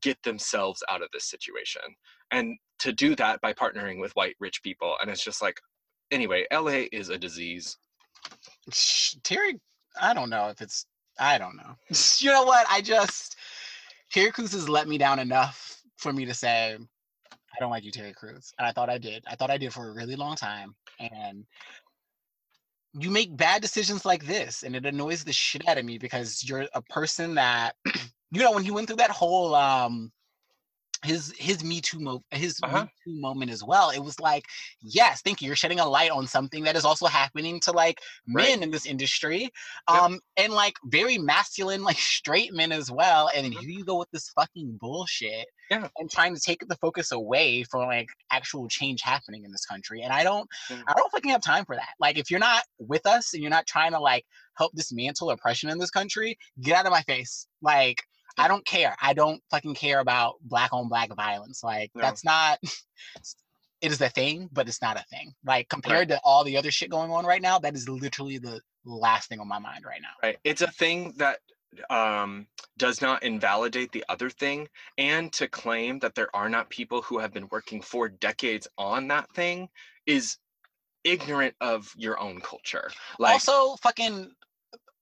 get 0.00 0.22
themselves 0.22 0.82
out 0.90 1.02
of 1.02 1.08
this 1.12 1.24
situation 1.28 1.82
and 2.30 2.56
to 2.78 2.92
do 2.92 3.14
that 3.16 3.40
by 3.40 3.52
partnering 3.52 4.00
with 4.00 4.12
white 4.16 4.36
rich 4.38 4.62
people 4.62 4.96
and 5.00 5.10
it's 5.10 5.24
just 5.24 5.42
like 5.42 5.60
anyway 6.10 6.46
la 6.52 6.82
is 6.92 7.08
a 7.10 7.18
disease 7.18 7.76
Terry, 9.22 9.58
I 10.00 10.12
don't 10.14 10.30
know 10.30 10.48
if 10.48 10.60
it's. 10.60 10.86
I 11.18 11.38
don't 11.38 11.56
know. 11.56 11.76
you 12.18 12.30
know 12.30 12.44
what? 12.44 12.66
I 12.70 12.80
just 12.80 13.36
Terry 14.10 14.30
Crews 14.30 14.52
has 14.52 14.68
let 14.68 14.88
me 14.88 14.98
down 14.98 15.18
enough 15.18 15.82
for 15.96 16.12
me 16.12 16.24
to 16.24 16.34
say 16.34 16.76
I 17.32 17.60
don't 17.60 17.70
like 17.70 17.84
you, 17.84 17.90
Terry 17.90 18.12
Crews, 18.12 18.52
and 18.58 18.66
I 18.66 18.72
thought 18.72 18.90
I 18.90 18.98
did. 18.98 19.24
I 19.26 19.34
thought 19.34 19.50
I 19.50 19.58
did 19.58 19.72
for 19.72 19.88
a 19.88 19.94
really 19.94 20.16
long 20.16 20.36
time, 20.36 20.74
and 21.00 21.44
you 22.94 23.10
make 23.10 23.36
bad 23.36 23.62
decisions 23.62 24.04
like 24.04 24.26
this, 24.26 24.62
and 24.62 24.76
it 24.76 24.86
annoys 24.86 25.24
the 25.24 25.32
shit 25.32 25.66
out 25.68 25.78
of 25.78 25.84
me 25.84 25.98
because 25.98 26.48
you're 26.48 26.66
a 26.74 26.82
person 26.82 27.34
that 27.34 27.74
you 28.30 28.40
know 28.40 28.52
when 28.52 28.64
he 28.64 28.70
went 28.70 28.86
through 28.86 28.96
that 28.96 29.10
whole 29.10 29.54
um 29.54 30.12
his 31.04 31.32
his 31.38 31.62
me 31.62 31.80
too 31.80 32.00
mo- 32.00 32.24
his 32.30 32.58
Uh-huh. 32.62 32.82
me 32.84 32.90
too 33.04 33.20
moment 33.20 33.50
as 33.50 33.62
well 33.62 33.90
it 33.90 34.00
was 34.00 34.18
like 34.18 34.44
yes 34.80 35.22
thank 35.22 35.40
you 35.40 35.46
you're 35.46 35.56
shedding 35.56 35.78
a 35.80 35.88
light 35.88 36.10
on 36.10 36.26
something 36.26 36.64
that 36.64 36.76
is 36.76 36.84
also 36.84 37.06
happening 37.06 37.60
to 37.60 37.72
like 37.72 38.00
Right. 38.28 38.48
men 38.48 38.62
in 38.64 38.70
this 38.70 38.84
industry 38.86 39.42
Yep. 39.42 39.50
um 40.02 40.20
and 40.36 40.52
like 40.52 40.74
very 40.86 41.16
masculine 41.18 41.82
like 41.90 41.98
straight 41.98 42.52
men 42.52 42.72
as 42.72 42.90
well 42.90 43.30
and 43.34 43.44
then 43.44 43.52
Mhm. 43.52 43.60
here 43.60 43.70
you 43.70 43.84
go 43.84 43.96
with 43.98 44.10
this 44.10 44.28
fucking 44.30 44.78
bullshit 44.80 45.46
Yeah. 45.70 45.88
and 45.98 46.10
trying 46.10 46.34
to 46.34 46.40
take 46.40 46.66
the 46.66 46.76
focus 46.76 47.12
away 47.12 47.62
from 47.64 47.82
like 47.86 48.08
actual 48.32 48.68
change 48.68 49.00
happening 49.02 49.44
in 49.44 49.52
this 49.52 49.64
country 49.66 50.02
and 50.02 50.12
i 50.12 50.24
don't 50.24 50.48
Yeah. 50.68 50.82
i 50.88 50.94
don't 50.94 51.10
fucking 51.12 51.30
have 51.30 51.42
time 51.42 51.64
for 51.64 51.76
that 51.76 51.90
like 52.00 52.18
if 52.18 52.30
you're 52.30 52.40
not 52.40 52.64
with 52.78 53.06
us 53.06 53.34
and 53.34 53.42
you're 53.42 53.50
not 53.50 53.66
trying 53.66 53.92
to 53.92 54.00
like 54.00 54.24
help 54.56 54.72
dismantle 54.74 55.30
oppression 55.30 55.70
in 55.70 55.78
this 55.78 55.90
country 55.90 56.36
get 56.60 56.76
out 56.76 56.86
of 56.86 56.92
my 56.92 57.02
face 57.02 57.46
like 57.62 58.02
I 58.38 58.48
don't 58.48 58.64
care. 58.64 58.96
I 59.02 59.12
don't 59.12 59.42
fucking 59.50 59.74
care 59.74 60.00
about 60.00 60.36
black 60.42 60.72
on 60.72 60.88
black 60.88 61.14
violence. 61.14 61.62
Like 61.62 61.90
No. 61.94 62.02
that's 62.02 62.24
not 62.24 62.58
it 63.80 63.92
is 63.92 64.00
a 64.00 64.08
thing, 64.08 64.48
but 64.52 64.68
it's 64.68 64.82
not 64.82 64.96
a 64.98 65.04
thing. 65.10 65.34
Like 65.44 65.68
compared 65.68 66.08
to 66.08 66.20
all 66.24 66.44
the 66.44 66.56
other 66.56 66.70
shit 66.70 66.90
going 66.90 67.10
on 67.10 67.24
right 67.24 67.42
now, 67.42 67.58
that 67.60 67.74
is 67.74 67.88
literally 67.88 68.38
the 68.38 68.60
last 68.84 69.28
thing 69.28 69.40
on 69.40 69.48
my 69.48 69.58
mind 69.58 69.84
right 69.84 70.00
now. 70.00 70.08
right 70.22 70.38
it's 70.44 70.62
a 70.62 70.70
thing 70.70 71.12
that 71.18 71.38
um 71.90 72.46
does 72.78 73.02
not 73.02 73.22
invalidate 73.22 73.92
the 73.92 74.04
other 74.08 74.30
thing 74.30 74.66
and 74.96 75.30
to 75.32 75.46
claim 75.46 75.98
that 75.98 76.14
there 76.14 76.34
are 76.34 76.48
not 76.48 76.70
people 76.70 77.02
who 77.02 77.18
have 77.18 77.32
been 77.32 77.46
working 77.50 77.82
for 77.82 78.08
decades 78.08 78.66
on 78.78 79.06
that 79.08 79.30
thing 79.34 79.68
is 80.06 80.38
ignorant 81.04 81.54
of 81.60 81.92
your 81.96 82.18
own 82.18 82.40
culture 82.40 82.90
like 83.18 83.34
also, 83.34 83.76
fucking 83.76 84.30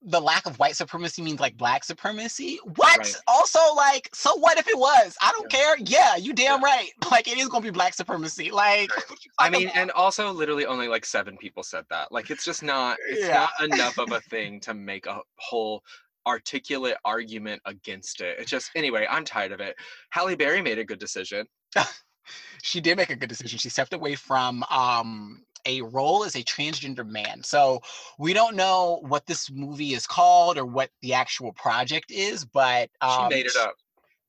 the 0.09 0.21
lack 0.21 0.47
of 0.47 0.57
white 0.61 0.77
supremacy 0.77 1.21
means 1.21 1.41
like 1.41 1.57
black 1.57 1.83
supremacy. 1.83 2.61
What? 2.77 2.97
Right. 2.99 3.17
Also, 3.27 3.59
like, 3.75 4.09
so 4.15 4.37
what 4.37 4.57
if 4.57 4.69
it 4.69 4.79
was? 4.79 5.17
I 5.21 5.33
don't 5.33 5.53
Yeah. 5.53 5.59
care. 5.59 5.77
Yeah, 5.81 6.17
you 6.17 6.33
damn 6.33 6.63
right. 6.63 6.91
Like, 7.11 7.27
it 7.27 7.39
is 7.39 7.49
gonna 7.49 7.63
be 7.65 7.71
black 7.71 7.93
supremacy. 7.93 8.51
Like, 8.53 8.97
Right. 8.97 9.11
what 9.11 9.19
you 9.25 9.31
I 9.41 9.51
mean, 9.51 9.65
about? 9.69 9.77
and 9.77 9.91
also 9.91 10.31
literally 10.31 10.65
only 10.65 10.87
like 10.87 11.05
seven 11.05 11.37
people 11.37 11.63
said 11.65 11.85
that. 11.91 12.13
Like 12.13 12.31
it's 12.31 12.45
just 12.45 12.63
not 12.63 12.97
it's 13.09 13.23
Yeah. 13.27 13.49
not 13.59 13.73
enough 13.73 13.99
of 13.99 14.13
a 14.13 14.21
thing 14.31 14.61
to 14.61 14.75
make 14.75 15.07
a 15.07 15.21
whole 15.39 15.83
articulate 16.27 16.97
argument 17.05 17.61
against 17.67 18.21
it. 18.21 18.39
It's 18.39 18.51
just 18.51 18.71
anyway, 18.77 19.07
I'm 19.11 19.25
tired 19.25 19.53
of 19.53 19.61
it. 19.61 19.75
Halle 20.11 20.37
Berry 20.37 20.63
made 20.63 20.79
a 20.79 20.85
good 20.85 20.99
decision. 21.01 21.47
she 22.63 22.81
did 22.81 22.97
make 22.97 23.11
a 23.11 23.17
good 23.17 23.29
decision. 23.29 23.59
She 23.59 23.69
stepped 23.69 23.93
away 23.93 24.15
from 24.15 24.63
um 24.71 25.43
a 25.67 25.83
role 25.83 26.25
as 26.25 26.37
a 26.37 26.43
transgender 26.43 27.07
man. 27.07 27.43
So 27.43 27.81
we 28.19 28.33
don't 28.33 28.57
know 28.57 29.01
what 29.07 29.27
this 29.27 29.51
movie 29.51 29.93
is 29.95 30.07
called 30.07 30.57
or 30.59 30.65
what 30.65 30.91
the 31.03 31.13
actual 31.15 31.53
project 31.53 32.11
is, 32.11 32.45
but 32.45 32.89
um, 33.01 33.31
she 33.31 33.37
made 33.37 33.47
it 33.47 33.57
up. 33.57 33.75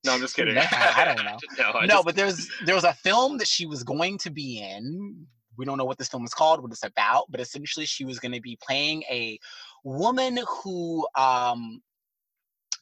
No, 0.05 0.13
I'm 0.13 0.19
just 0.21 0.35
kidding. 0.35 0.57
I 0.57 1.05
don't 1.05 1.17
know. 1.25 1.37
no, 1.57 1.79
I 1.79 1.85
no, 1.85 1.93
just- 1.95 2.05
but 2.05 2.15
there's 2.15 2.49
there 2.65 2.75
was 2.75 2.83
a 2.83 2.93
film 2.93 3.37
that 3.37 3.47
she 3.47 3.65
was 3.65 3.83
going 3.83 4.17
to 4.19 4.29
be 4.29 4.59
in. 4.59 5.27
We 5.57 5.65
don't 5.65 5.77
know 5.77 5.85
what 5.85 5.97
this 5.97 6.07
film 6.07 6.23
is 6.23 6.33
called, 6.35 6.61
what 6.61 6.71
it's 6.71 6.83
about, 6.83 7.25
but 7.29 7.39
essentially 7.41 7.85
she 7.87 8.05
was 8.05 8.19
going 8.19 8.31
to 8.33 8.41
be 8.41 8.57
playing 8.61 9.03
a 9.09 9.39
woman 9.83 10.39
who 10.63 11.07
um 11.15 11.81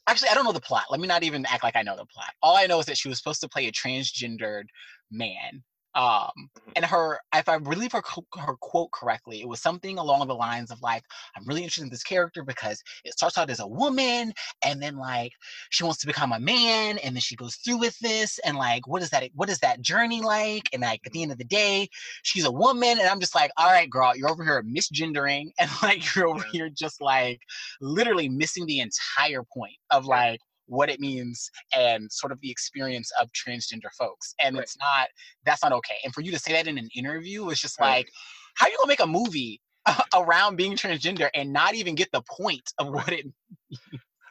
actually 0.07 0.29
I 0.29 0.33
don't 0.33 0.43
know 0.45 0.51
the 0.51 0.59
plot. 0.59 0.85
Let 0.91 0.99
me 0.99 1.07
not 1.07 1.23
even 1.23 1.45
act 1.45 1.63
like 1.63 1.75
I 1.75 1.83
know 1.83 1.95
the 1.95 2.05
plot. 2.05 2.33
All 2.41 2.57
I 2.57 2.65
know 2.67 2.79
is 2.79 2.85
that 2.87 2.97
she 2.97 3.07
was 3.07 3.17
supposed 3.17 3.41
to 3.41 3.49
play 3.49 3.67
a 3.67 3.71
transgendered 3.71 4.65
man. 5.09 5.63
Um 5.95 6.49
Mhm. 6.57 6.75
and 6.75 6.85
her 6.85 7.19
if 7.33 7.47
I 7.49 7.57
believe 7.57 7.93
her 7.93 8.03
her 8.37 8.55
quote 8.59 8.91
correctly, 8.91 9.41
it 9.41 9.47
was 9.47 9.61
something 9.61 9.97
along 9.97 10.27
the 10.27 10.35
lines 10.35 10.71
of 10.71 10.81
like 10.81 11.03
I'm 11.35 11.45
really 11.45 11.61
interested 11.61 11.83
in 11.83 11.89
this 11.89 12.03
character 12.03 12.43
because 12.43 12.81
it 13.05 13.13
starts 13.13 13.37
out 13.37 13.49
as 13.49 13.59
a 13.61 13.67
woman 13.67 14.33
and 14.63 14.81
then 14.81 14.97
like 14.97 15.31
she 15.69 15.83
wants 15.83 15.99
to 16.01 16.07
become 16.07 16.33
a 16.33 16.39
man 16.39 16.97
and 16.99 17.15
then 17.15 17.21
she 17.21 17.35
goes 17.35 17.55
through 17.57 17.77
with 17.77 17.97
this 17.99 18.39
and 18.45 18.57
like 18.57 18.87
what 18.87 19.01
is 19.01 19.09
that 19.11 19.29
what 19.35 19.49
is 19.49 19.59
that 19.59 19.81
journey 19.81 20.21
like? 20.21 20.63
And 20.73 20.81
like 20.81 21.01
at 21.05 21.13
the 21.13 21.23
end 21.23 21.31
of 21.31 21.37
the 21.37 21.45
day 21.45 21.87
she's 22.23 22.45
a 22.45 22.51
woman 22.51 22.99
and 22.99 23.07
i'm 23.07 23.19
just 23.19 23.35
like 23.35 23.51
all 23.57 23.71
right 23.71 23.89
girl 23.89 24.15
you're 24.15 24.29
over 24.29 24.43
here 24.43 24.61
misgendering 24.63 25.51
and 25.59 25.69
like 25.81 26.15
you're 26.15 26.27
over 26.27 26.43
here 26.51 26.69
just 26.69 27.01
like 27.01 27.41
literally 27.81 28.29
missing 28.29 28.65
the 28.65 28.79
entire 28.79 29.43
point 29.53 29.75
of 29.91 30.05
like 30.05 30.39
what 30.67 30.89
it 30.89 30.99
means 30.99 31.49
and 31.75 32.11
sort 32.11 32.31
of 32.31 32.39
the 32.41 32.49
experience 32.49 33.11
of 33.19 33.29
transgender 33.31 33.91
folks 33.97 34.33
and 34.43 34.55
Right. 34.55 34.63
it's 34.63 34.77
not 34.77 35.07
that's 35.45 35.63
not 35.63 35.71
okay 35.71 35.95
and 36.03 36.13
for 36.13 36.21
you 36.21 36.31
to 36.31 36.39
say 36.39 36.53
that 36.53 36.67
in 36.67 36.77
an 36.77 36.89
interview 36.95 37.49
is 37.49 37.59
just 37.59 37.79
Right. 37.79 38.05
like 38.05 38.09
how 38.55 38.65
are 38.65 38.69
you 38.69 38.77
gonna 38.77 38.87
make 38.87 38.99
a 38.99 39.07
movie 39.07 39.61
around 40.15 40.55
being 40.55 40.75
transgender 40.75 41.29
and 41.35 41.51
not 41.53 41.75
even 41.75 41.95
get 41.95 42.11
the 42.11 42.21
point 42.29 42.73
of 42.79 42.87
what 42.91 43.11
it 43.11 43.25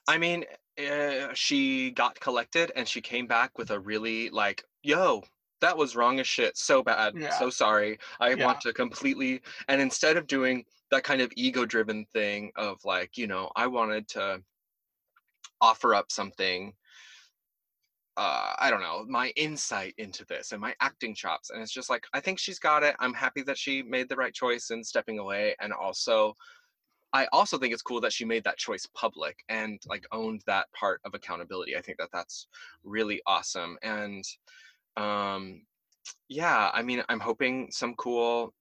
I 0.07 0.18
mean, 0.18 0.44
uh, 0.79 1.29
she 1.35 1.90
got 1.92 2.18
collected 2.20 2.73
and 2.77 2.87
she 2.87 3.01
came 3.01 3.27
back 3.27 3.57
with 3.59 3.70
a 3.70 3.81
really 3.81 4.29
like, 4.31 4.64
yo, 4.83 5.23
that 5.61 5.77
was 5.77 5.97
wrong 5.97 6.20
as 6.20 6.27
shit. 6.29 6.57
So 6.59 6.83
bad. 6.83 7.14
Yeah. 7.18 7.31
So 7.31 7.49
sorry. 7.49 7.99
I 8.20 8.35
Yeah. 8.35 8.44
want 8.44 8.61
to 8.62 8.73
completely. 8.73 9.40
And 9.68 9.81
instead 9.81 10.16
of 10.16 10.27
doing 10.27 10.64
that 10.90 11.05
kind 11.05 11.23
of 11.23 11.33
ego 11.37 11.64
driven 11.64 12.05
thing 12.12 12.53
of 12.57 12.85
like, 12.85 13.16
you 13.16 13.27
know, 13.27 13.51
I 13.57 13.66
wanted 13.66 14.07
to 14.09 14.42
offer 15.64 15.94
up 15.94 16.12
something. 16.12 16.74
Uh, 18.16 18.53
I 18.59 18.70
don't 18.70 18.83
know, 18.83 19.05
my 19.09 19.33
insight 19.35 19.94
into 19.98 20.24
this 20.27 20.53
and 20.53 20.61
my 20.61 20.74
acting 20.81 21.14
chops. 21.14 21.50
And 21.50 21.61
it's 21.61 21.72
just 21.72 21.90
like, 21.90 22.05
I 22.12 22.20
think 22.20 22.38
she's 22.38 22.61
got 22.61 22.85
it. 22.85 22.94
I'm 23.00 23.14
happy 23.14 23.42
that 23.42 23.59
she 23.59 23.83
made 23.83 24.09
the 24.09 24.16
right 24.22 24.33
choice 24.33 24.70
in 24.70 24.85
stepping 24.85 25.18
away. 25.18 25.57
And 25.61 25.72
also, 25.72 26.35
I 27.14 27.27
also 27.33 27.59
think 27.59 27.72
it's 27.72 27.83
cool 27.90 28.00
that 28.00 28.12
she 28.12 28.24
made 28.24 28.42
that 28.44 28.59
choice 28.59 28.87
public 28.94 29.37
and 29.48 29.81
like 29.87 30.05
owned 30.11 30.42
that 30.46 30.66
part 30.72 31.00
of 31.05 31.14
accountability. 31.14 31.77
I 31.77 31.81
think 31.81 31.98
that 31.98 32.11
that's 32.12 32.48
really 32.83 33.22
awesome. 33.27 33.79
And 33.83 34.24
um 34.96 35.62
yeah, 36.29 36.70
I 36.74 36.83
mean, 36.83 37.03
I'm 37.09 37.20
hoping 37.20 37.68
some 37.70 37.94
cool 37.94 38.53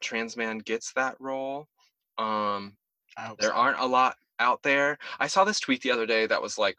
trans 0.00 0.36
man 0.36 0.58
gets 0.58 0.92
that 0.94 1.16
role. 1.18 1.68
Um 2.16 2.76
there 3.40 3.54
aren't 3.54 3.80
a 3.80 3.86
lot 3.86 4.16
out 4.38 4.62
there. 4.62 4.98
I 5.18 5.26
saw 5.26 5.44
this 5.44 5.60
tweet 5.60 5.82
the 5.82 5.90
other 5.90 6.06
day 6.06 6.26
that 6.26 6.42
was 6.42 6.58
like 6.58 6.76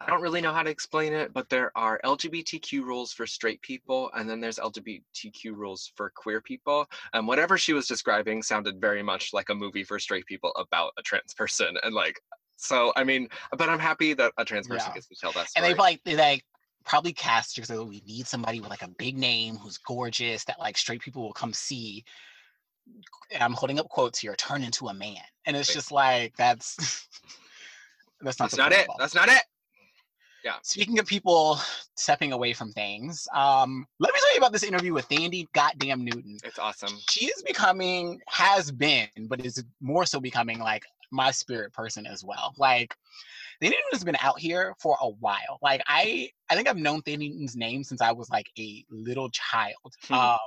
I 0.00 0.06
don't 0.06 0.22
really 0.22 0.40
know 0.40 0.52
how 0.52 0.62
to 0.62 0.70
explain 0.70 1.12
it, 1.12 1.32
but 1.32 1.48
there 1.48 1.70
are 1.76 2.00
LGBTQ 2.04 2.82
rules 2.82 3.12
for 3.12 3.26
straight 3.26 3.62
people, 3.62 4.10
and 4.14 4.28
then 4.28 4.40
there's 4.40 4.58
LGBTQ 4.58 5.54
rules 5.54 5.92
for 5.96 6.10
queer 6.10 6.40
people. 6.40 6.86
And 7.12 7.26
whatever 7.26 7.56
she 7.56 7.72
was 7.72 7.86
describing 7.86 8.42
sounded 8.42 8.80
very 8.80 9.02
much 9.02 9.32
like 9.32 9.48
a 9.50 9.54
movie 9.54 9.84
for 9.84 9.98
straight 9.98 10.26
people 10.26 10.52
about 10.56 10.92
a 10.98 11.02
trans 11.02 11.34
person. 11.34 11.76
And 11.82 11.94
like, 11.94 12.20
so 12.56 12.92
I 12.96 13.04
mean, 13.04 13.28
but 13.56 13.68
I'm 13.68 13.78
happy 13.78 14.14
that 14.14 14.32
a 14.38 14.44
trans 14.44 14.66
person 14.68 14.90
Yeah. 14.90 14.94
gets 14.94 15.08
to 15.08 15.14
tell 15.16 15.32
that 15.32 15.48
story. 15.48 15.66
and 15.66 15.72
they 15.72 15.76
probably 15.76 16.00
they 16.04 16.16
like 16.16 16.44
probably 16.84 17.12
cast 17.12 17.54
because 17.54 17.70
like, 17.70 17.88
we 17.88 18.02
need 18.06 18.26
somebody 18.26 18.60
with 18.60 18.70
like 18.70 18.82
a 18.82 18.88
big 18.88 19.16
name 19.16 19.56
who's 19.56 19.78
gorgeous 19.78 20.44
that 20.44 20.58
like 20.58 20.76
straight 20.76 21.00
people 21.00 21.22
will 21.22 21.32
come 21.32 21.52
see. 21.52 22.04
I'm 23.40 23.52
holding 23.52 23.78
up 23.78 23.88
quotes 23.88 24.18
here. 24.18 24.34
Turn 24.36 24.62
into 24.62 24.88
a 24.88 24.94
man, 24.94 25.22
and 25.46 25.56
it's 25.56 25.72
just 25.72 25.92
like 25.92 26.36
that's 26.36 26.76
that's 28.20 28.38
not 28.38 28.50
That's 28.50 28.58
not 28.58 28.72
it. 28.72 28.86
That's 28.98 29.14
not 29.14 29.28
it. 29.28 29.42
Yeah. 30.44 30.54
Speaking 30.62 30.98
of 30.98 31.06
people 31.06 31.60
stepping 31.94 32.32
away 32.32 32.52
from 32.52 32.72
things, 32.72 33.28
um, 33.34 33.86
let 34.00 34.12
me 34.12 34.20
tell 34.20 34.32
you 34.32 34.38
about 34.38 34.52
this 34.52 34.64
interview 34.64 34.92
with 34.92 35.08
Thandie 35.08 35.46
Goddamn 35.52 36.04
Newton. 36.04 36.38
It's 36.42 36.58
awesome. 36.58 36.96
She 37.10 37.26
is 37.26 37.42
becoming, 37.42 38.20
has 38.26 38.72
been, 38.72 39.08
but 39.28 39.44
is 39.44 39.62
more 39.80 40.04
so 40.04 40.18
becoming 40.20 40.58
like 40.58 40.84
my 41.12 41.30
spirit 41.30 41.72
person 41.72 42.06
as 42.06 42.24
well. 42.24 42.54
Like 42.58 42.96
Thandie 43.62 43.70
Newton 43.70 43.92
has 43.92 44.04
been 44.04 44.16
out 44.20 44.40
here 44.40 44.74
for 44.80 44.96
a 45.00 45.10
while. 45.10 45.58
Like 45.62 45.80
I, 45.86 46.30
I 46.50 46.56
think 46.56 46.68
I've 46.68 46.76
known 46.76 47.02
Thandie 47.02 47.30
Newton's 47.30 47.56
name 47.56 47.84
since 47.84 48.00
I 48.00 48.10
was 48.10 48.28
like 48.30 48.50
a 48.58 48.84
little 48.90 49.30
child. 49.30 49.94
Hmm. 50.08 50.14
um, 50.14 50.38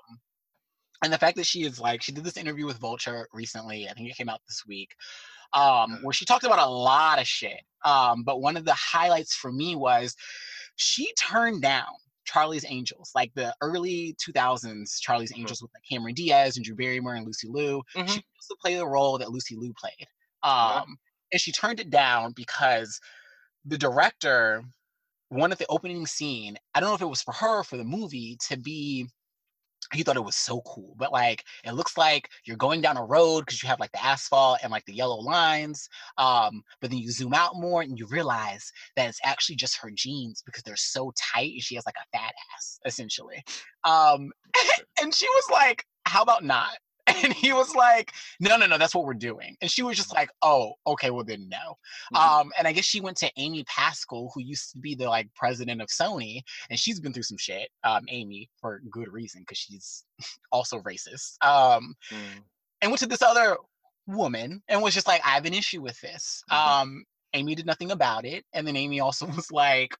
and 1.03 1.11
the 1.13 1.17
fact 1.17 1.37
that 1.37 1.45
she 1.45 1.63
is 1.63 1.79
like, 1.79 2.01
she 2.01 2.11
did 2.11 2.23
this 2.23 2.37
interview 2.37 2.65
with 2.65 2.77
Vulture 2.77 3.27
recently. 3.33 3.87
I 3.89 3.93
think 3.93 4.09
it 4.09 4.15
came 4.17 4.29
out 4.29 4.41
this 4.47 4.65
week 4.65 4.95
um, 5.53 5.99
where 6.01 6.13
she 6.13 6.25
talked 6.25 6.43
about 6.43 6.59
a 6.59 6.69
lot 6.69 7.19
of 7.19 7.27
shit. 7.27 7.61
Um, 7.83 8.23
but 8.23 8.41
one 8.41 8.57
of 8.57 8.65
the 8.65 8.73
highlights 8.73 9.35
for 9.35 9.51
me 9.51 9.75
was 9.75 10.15
she 10.75 11.11
turned 11.13 11.61
down 11.61 11.85
Charlie's 12.25 12.65
Angels, 12.67 13.11
like 13.13 13.31
the 13.35 13.53
early 13.61 14.15
2000s 14.19 14.99
Charlie's 14.99 15.31
Mhm. 15.31 15.39
Angels 15.39 15.61
with 15.61 15.71
like 15.73 15.83
Cameron 15.89 16.15
Diaz 16.15 16.57
and 16.57 16.65
Drew 16.65 16.75
Barrymore 16.75 17.15
and 17.15 17.25
Lucy 17.25 17.47
Liu. 17.47 17.83
Mhm. 17.95 18.07
She 18.07 18.15
used 18.15 18.49
to 18.49 18.55
play 18.59 18.75
the 18.75 18.87
role 18.87 19.17
that 19.19 19.31
Lucy 19.31 19.55
Liu 19.55 19.73
played. 19.77 20.07
Yeah. 20.43 20.81
Um, 20.81 20.97
and 21.31 21.39
she 21.41 21.51
turned 21.51 21.79
it 21.79 21.89
down 21.89 22.31
because 22.33 22.99
the 23.63 23.77
director 23.77 24.63
wanted 25.29 25.57
the 25.57 25.67
opening 25.67 26.05
scene. 26.07 26.57
I 26.73 26.79
don't 26.79 26.89
know 26.89 26.95
if 26.95 27.01
it 27.01 27.05
was 27.05 27.21
for 27.21 27.33
her 27.33 27.59
or 27.59 27.63
for 27.63 27.77
the 27.77 27.83
movie 27.83 28.37
to 28.47 28.57
be 28.57 29.07
he 29.93 30.03
thought 30.03 30.15
it 30.15 30.23
was 30.23 30.35
so 30.35 30.61
cool 30.61 30.95
but 30.97 31.11
like 31.11 31.43
it 31.63 31.73
looks 31.73 31.97
like 31.97 32.29
you're 32.45 32.57
going 32.57 32.81
down 32.81 32.97
a 32.97 33.03
road 33.03 33.41
because 33.41 33.61
you 33.61 33.69
have 33.69 33.79
like 33.79 33.91
the 33.91 34.03
asphalt 34.03 34.59
and 34.63 34.71
like 34.71 34.85
the 34.85 34.93
yellow 34.93 35.17
lines 35.17 35.89
um 36.17 36.63
but 36.81 36.89
then 36.89 36.99
you 36.99 37.11
zoom 37.11 37.33
out 37.33 37.55
more 37.55 37.81
and 37.81 37.97
you 37.97 38.05
realize 38.07 38.71
that 38.95 39.09
it's 39.09 39.19
actually 39.23 39.55
just 39.55 39.77
her 39.77 39.91
jeans 39.91 40.41
because 40.45 40.63
they're 40.63 40.75
so 40.75 41.11
tight 41.15 41.51
and 41.51 41.61
she 41.61 41.75
has 41.75 41.85
like 41.85 41.95
a 41.95 42.17
fat 42.17 42.33
ass 42.55 42.79
essentially. 42.85 43.43
Um 43.83 44.31
and 45.01 45.13
she 45.13 45.27
was 45.27 45.49
like 45.51 45.85
how 46.05 46.21
about 46.21 46.43
not 46.43 46.77
and 47.23 47.33
he 47.33 47.53
was 47.53 47.73
like 47.75 48.11
no 48.39 48.57
no 48.57 48.65
no 48.65 48.77
that's 48.77 48.93
what 48.95 49.05
we're 49.05 49.13
doing 49.13 49.55
and 49.61 49.69
she 49.71 49.81
was 49.83 49.95
just 49.97 50.13
like 50.13 50.29
oh 50.41 50.73
okay 50.85 51.09
well 51.11 51.23
then 51.23 51.47
no 51.49 51.77
Mhm. 52.13 52.19
um 52.39 52.51
and 52.57 52.67
i 52.67 52.71
guess 52.71 52.85
she 52.85 53.01
went 53.01 53.17
to 53.17 53.31
amy 53.37 53.63
pascal 53.65 54.31
who 54.33 54.41
used 54.41 54.71
to 54.71 54.79
be 54.79 54.95
the 54.95 55.07
like 55.07 55.27
president 55.35 55.81
of 55.81 55.87
sony 55.87 56.41
and 56.69 56.79
she's 56.79 56.99
been 56.99 57.13
through 57.13 57.23
some 57.23 57.37
shit 57.37 57.69
um 57.83 58.03
amy 58.09 58.49
for 58.59 58.81
good 58.89 59.11
reason 59.11 59.41
because 59.41 59.57
she's 59.57 60.03
also 60.51 60.79
racist 60.81 61.43
um 61.45 61.95
Mm. 62.11 62.43
and 62.81 62.91
went 62.91 62.99
to 62.99 63.07
this 63.07 63.21
other 63.21 63.57
woman 64.07 64.61
and 64.67 64.81
was 64.81 64.93
just 64.93 65.07
like 65.07 65.21
i 65.25 65.29
have 65.29 65.45
an 65.45 65.53
issue 65.53 65.81
with 65.81 65.99
this 66.01 66.43
Mhm. 66.51 66.55
um 66.55 67.05
amy 67.33 67.55
did 67.55 67.65
nothing 67.65 67.91
about 67.91 68.25
it 68.25 68.45
and 68.53 68.67
then 68.67 68.75
amy 68.75 68.99
also 68.99 69.25
was 69.35 69.51
like 69.51 69.95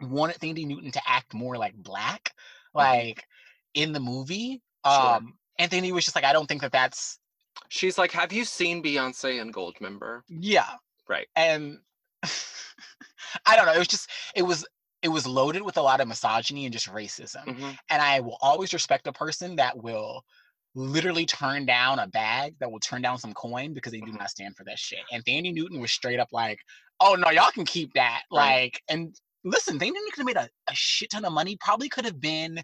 wanted 0.00 0.38
Thandie 0.38 0.66
Newton 0.66 0.90
to 0.92 1.00
act 1.06 1.34
more 1.34 1.56
like 1.56 1.74
black, 1.74 2.32
like 2.74 3.24
in 3.74 3.92
the 3.92 4.00
movie. 4.00 4.62
Mm-hmm. 4.86 5.02
Sure. 5.02 5.32
And 5.58 5.70
then 5.70 5.82
he 5.84 5.92
was 5.92 6.04
just 6.04 6.14
like, 6.14 6.24
I 6.24 6.32
don't 6.32 6.46
think 6.46 6.60
that 6.62 6.72
that's 6.72 7.18
She's 7.70 7.98
like, 7.98 8.12
"Have 8.12 8.32
you 8.32 8.44
seen 8.44 8.82
Beyonce 8.82 9.40
and 9.40 9.52
Goldmember?" 9.52 10.22
yeah, 10.28 10.70
Right. 11.08 11.26
and 11.34 11.78
I 13.46 13.56
don't 13.56 13.66
know. 13.66 13.72
It 13.74 13.78
was 13.78 13.88
just 13.88 14.10
it 14.34 14.42
was 14.42 14.64
it 15.02 15.08
was 15.08 15.26
loaded 15.26 15.62
with 15.62 15.76
a 15.76 15.82
lot 15.82 16.00
of 16.00 16.08
misogyny 16.08 16.64
and 16.66 16.72
just 16.72 16.88
racism. 16.88 17.44
Mhm. 17.44 17.78
And 17.90 18.02
I 18.02 18.20
will 18.20 18.38
always 18.40 18.72
respect 18.72 19.06
a 19.06 19.12
person 19.12 19.56
that 19.56 19.76
will 19.76 20.24
literally 20.74 21.26
turn 21.26 21.66
down 21.66 21.98
a 21.98 22.06
bag, 22.06 22.54
that 22.60 22.70
will 22.70 22.80
turn 22.80 23.02
down 23.02 23.18
some 23.18 23.32
coin 23.34 23.74
because 23.74 23.92
they 23.92 24.00
do 24.00 24.12
Mhm. 24.12 24.18
not 24.18 24.30
stand 24.30 24.56
for 24.56 24.64
that 24.64 24.78
shit. 24.78 25.00
And 25.12 25.24
Thandie 25.24 25.52
Newton 25.54 25.80
was 25.80 25.92
straight 25.92 26.20
up 26.20 26.28
like, 26.32 26.60
"Oh 27.00 27.14
no, 27.14 27.30
y'all 27.30 27.50
can 27.50 27.64
keep 27.64 27.92
that." 27.94 28.22
Right. 28.32 28.62
Like, 28.62 28.82
and 28.88 29.14
listen, 29.44 29.78
Thandie 29.78 29.92
Newton 29.92 30.10
could 30.12 30.20
have 30.20 30.26
made 30.26 30.36
a, 30.36 30.48
a 30.68 30.74
shit 30.74 31.10
ton 31.10 31.24
of 31.24 31.32
money. 31.32 31.56
Probably 31.60 31.88
could 31.88 32.04
have 32.04 32.20
been. 32.20 32.62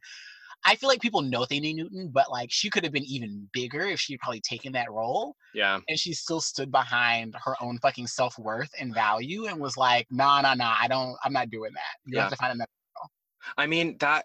I 0.65 0.77
feel 0.77 0.89
like 0.89 1.01
people 1.01 1.23
know 1.23 1.41
Thandie 1.41 1.75
Newton, 1.75 2.11
but 2.13 2.31
like 2.31 2.51
she 2.51 2.71
could 2.71 2.85
have 2.85 2.93
been 2.93 3.05
even 3.05 3.49
bigger 3.53 3.83
if 3.83 4.01
she 4.01 4.15
had 4.15 4.21
probably 4.21 4.41
taken 4.41 4.73
that 4.73 4.91
role. 4.91 5.37
Yeah. 5.53 5.79
And 5.89 5.99
she 5.99 6.15
still 6.15 6.41
stood 6.41 6.71
behind 6.73 7.35
her 7.45 7.55
own 7.61 7.79
fucking 7.79 8.07
self 8.07 8.39
worth 8.39 8.71
and 8.79 8.95
value 8.95 9.47
and 9.47 9.61
was 9.61 9.77
like, 9.77 10.07
"Nah, 10.11 10.41
nah, 10.41 10.55
nah, 10.55 10.75
I 10.81 10.89
don't. 10.89 11.17
I'm 11.23 11.33
not 11.33 11.51
doing 11.51 11.73
that. 11.75 11.97
You 12.07 12.17
Yeah. 12.17 12.23
have 12.23 12.31
to 12.31 12.37
find 12.37 12.53
another." 12.53 12.71
I 13.59 13.67
mean, 13.67 13.99
that 13.99 14.25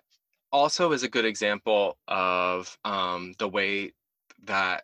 also 0.52 0.94
is 0.94 1.04
a 1.04 1.10
good 1.10 1.26
example 1.26 1.98
of 2.08 2.78
um, 2.86 3.34
the 3.38 3.48
way 3.48 3.92
that 4.46 4.84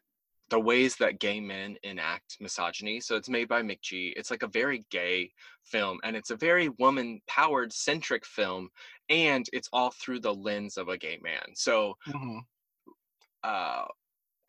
the 0.49 0.59
ways 0.59 0.95
that 0.97 1.19
gay 1.19 1.39
men 1.39 1.75
enact 1.83 2.37
misogyny. 2.39 2.99
So 2.99 3.15
it's 3.15 3.29
made 3.29 3.47
by 3.47 3.63
McG. 3.63 4.13
It's 4.15 4.29
like 4.29 4.43
a 4.43 4.47
very 4.47 4.85
gay 4.91 5.31
film, 5.63 5.99
and 6.03 6.15
it's 6.15 6.29
a 6.29 6.35
very 6.35 6.69
woman-powered 6.69 7.73
centric 7.73 8.25
film, 8.25 8.69
and 9.09 9.45
it's 9.53 9.69
all 9.73 9.91
through 9.91 10.19
the 10.21 10.33
lens 10.33 10.77
of 10.77 10.89
a 10.89 10.97
gay 10.97 11.19
man. 11.21 11.43
So 11.55 11.95
Mhm. 12.05 12.45
uh 13.43 13.85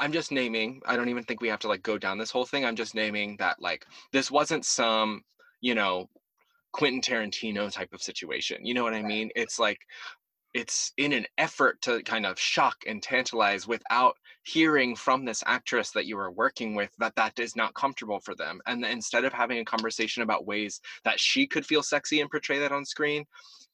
I'm 0.01 0.13
just 0.13 0.33
naming, 0.33 0.83
I 0.87 0.97
don't 0.97 1.11
even 1.11 1.25
think 1.25 1.41
we 1.41 1.49
have 1.49 1.61
to 1.61 1.69
like 1.69 1.83
go 1.83 1.99
down 1.99 2.19
this 2.19 2.31
whole 2.33 2.47
thing. 2.47 2.65
I'm 2.65 2.77
just 2.77 2.95
naming 2.95 3.37
that 3.39 3.61
like 3.63 3.87
this 4.13 4.31
wasn't 4.31 4.67
some, 4.67 5.23
you 5.61 5.75
know, 5.75 6.09
Quentin 6.73 7.01
Tarantino 7.03 7.73
type 7.73 7.93
of 7.95 8.03
situation. 8.03 8.67
You 8.67 8.75
know 8.75 8.85
what 8.85 8.95
I 8.95 9.03
mean? 9.03 9.31
It's 9.37 9.59
like 9.59 9.81
it's 10.55 10.93
in 10.99 11.13
an 11.13 11.27
effort 11.39 11.83
to 11.83 12.03
kind 12.05 12.27
of 12.27 12.39
shock 12.41 12.79
and 12.87 13.03
tantalize 13.03 13.67
without 13.69 14.17
hearing 14.47 14.95
from 14.95 15.25
this 15.25 15.43
actress 15.47 15.91
that 15.91 16.07
you 16.07 16.17
are 16.17 16.31
working 16.31 16.75
with 16.77 16.91
that 16.99 17.13
that 17.17 17.37
is 17.39 17.57
not 17.57 17.75
comfortable 17.75 18.21
for 18.21 18.35
them 18.37 18.61
and 18.67 18.85
instead 18.85 19.25
of 19.25 19.33
having 19.33 19.59
a 19.59 19.65
conversation 19.65 20.23
about 20.23 20.47
ways 20.47 20.81
that 21.05 21.19
she 21.19 21.47
could 21.49 21.67
feel 21.67 21.83
sexy 21.83 22.21
and 22.21 22.31
portray 22.31 22.59
that 22.59 22.71
on 22.71 22.85
screen 22.85 23.25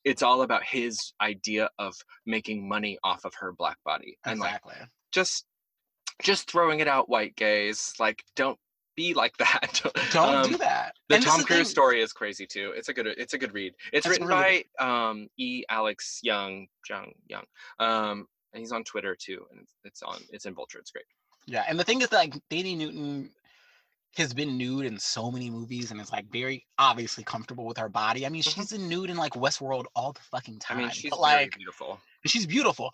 it's 0.04 0.22
all 0.22 0.42
about 0.42 0.64
his 0.64 1.12
idea 1.20 1.68
of 1.78 1.94
making 2.26 2.66
money 2.66 2.98
off 3.04 3.24
of 3.26 3.34
her 3.34 3.52
black 3.52 3.76
body 3.84 4.16
and 4.24 4.40
like 4.40 4.48
Exactly. 4.64 4.86
just 5.12 5.44
just 6.22 6.50
throwing 6.50 6.80
it 6.80 6.88
out 6.88 7.08
white 7.08 7.36
gays 7.36 7.92
like 8.00 8.22
don't 8.34 8.58
be 8.94 9.14
like 9.14 9.34
that. 9.38 9.80
Don't 10.12 10.34
Um, 10.34 10.50
do 10.50 10.56
that. 10.58 10.92
the 11.08 11.14
And 11.16 11.24
tom 11.24 11.42
cruise 11.44 11.70
story 11.70 12.02
is 12.02 12.12
crazy 12.12 12.46
too. 12.46 12.74
It's 12.76 12.88
a 12.90 12.92
good 12.92 13.06
it's 13.06 13.32
a 13.32 13.38
good 13.38 13.54
read. 13.54 13.72
It's 13.92 14.06
That's 14.06 14.18
written 14.20 14.26
really 14.28 14.66
by 14.78 14.84
um 15.08 15.28
e. 15.38 15.64
Alex 15.70 16.20
Jung 16.22 16.66
young 16.90 17.12
young 17.26 17.44
um 17.78 18.26
and 18.52 18.60
he's 18.60 18.72
on 18.72 18.84
twitter 18.84 19.16
too 19.18 19.44
and 19.50 19.66
it's, 19.84 20.02
on 20.02 20.16
it's 20.30 20.46
in 20.46 20.54
vulture 20.54 20.78
it's 20.78 20.90
great 20.90 21.04
Yeah, 21.46 21.64
and 21.68 21.78
the 21.78 21.84
thing 21.84 22.00
is 22.02 22.08
that 22.10 22.16
like 22.16 22.34
Thandie 22.50 22.76
Newton 22.76 23.30
has 24.16 24.32
been 24.34 24.56
nude 24.58 24.84
in 24.86 24.98
so 24.98 25.30
many 25.30 25.50
movies 25.50 25.90
and 25.90 26.00
is 26.00 26.12
like 26.12 26.26
very 26.30 26.66
obviously 26.78 27.24
comfortable 27.24 27.64
with 27.64 27.78
her 27.78 27.88
body. 27.88 28.26
I 28.26 28.28
mean, 28.28 28.42
Mhm. 28.42 28.54
she's 28.54 28.72
in 28.72 28.88
nude 28.88 29.10
in 29.10 29.16
like 29.16 29.32
Westworld 29.32 29.86
all 29.96 30.12
the 30.12 30.20
fucking 30.20 30.60
i 30.68 30.74
time. 30.74 30.78
mean 30.82 30.90
she's 30.90 31.10
but, 31.10 31.20
very 31.24 31.44
like 31.44 31.56
beautiful 31.56 31.98
she's 32.26 32.46
beautiful. 32.46 32.90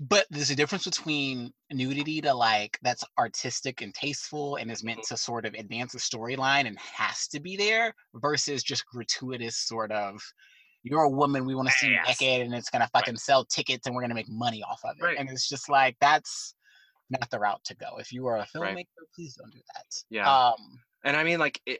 But 0.00 0.26
there's 0.30 0.50
a 0.50 0.54
difference 0.54 0.84
between 0.84 1.52
nudity 1.72 2.20
to 2.20 2.32
like 2.32 2.78
that's 2.82 3.02
artistic 3.18 3.80
and 3.80 3.92
tasteful 3.92 4.56
and 4.56 4.70
is 4.70 4.78
Mm-hmm. 4.78 4.86
meant 4.86 5.02
to 5.08 5.16
sort 5.16 5.44
of 5.44 5.54
advance 5.54 5.92
the 5.92 5.98
storyline 5.98 6.66
and 6.68 6.78
has 6.78 7.26
to 7.28 7.40
be 7.40 7.56
there 7.56 7.92
versus 8.14 8.62
just 8.62 8.86
gratuitous 8.86 9.56
sort 9.56 9.90
of 9.90 10.22
you're 10.82 11.02
a 11.02 11.08
woman, 11.10 11.44
we 11.44 11.54
want 11.54 11.68
to 11.68 11.74
see 11.74 11.88
you 11.88 11.98
naked 12.06 12.42
and 12.42 12.54
it's 12.54 12.70
gonna 12.70 12.88
fucking 12.92 13.16
sell 13.16 13.44
tickets 13.44 13.86
and 13.86 13.94
we're 13.94 14.02
gonna 14.02 14.14
make 14.14 14.28
money 14.28 14.62
off 14.62 14.80
of 14.84 14.96
it. 14.98 15.02
Right. 15.02 15.16
And 15.18 15.28
it's 15.28 15.48
just 15.48 15.68
like 15.68 15.96
that's 16.00 16.54
not 17.10 17.28
the 17.30 17.38
route 17.38 17.62
to 17.64 17.74
go. 17.76 17.98
If 17.98 18.12
you 18.12 18.26
are 18.26 18.36
a 18.38 18.46
filmmaker, 18.46 18.62
Right. 18.74 18.88
please 19.14 19.34
don't 19.34 19.52
do 19.52 19.60
that. 19.74 19.86
Yeah. 20.10 20.48
Um 20.48 20.80
and 21.04 21.16
i 21.16 21.22
mean 21.22 21.38
like 21.38 21.60
it 21.64 21.78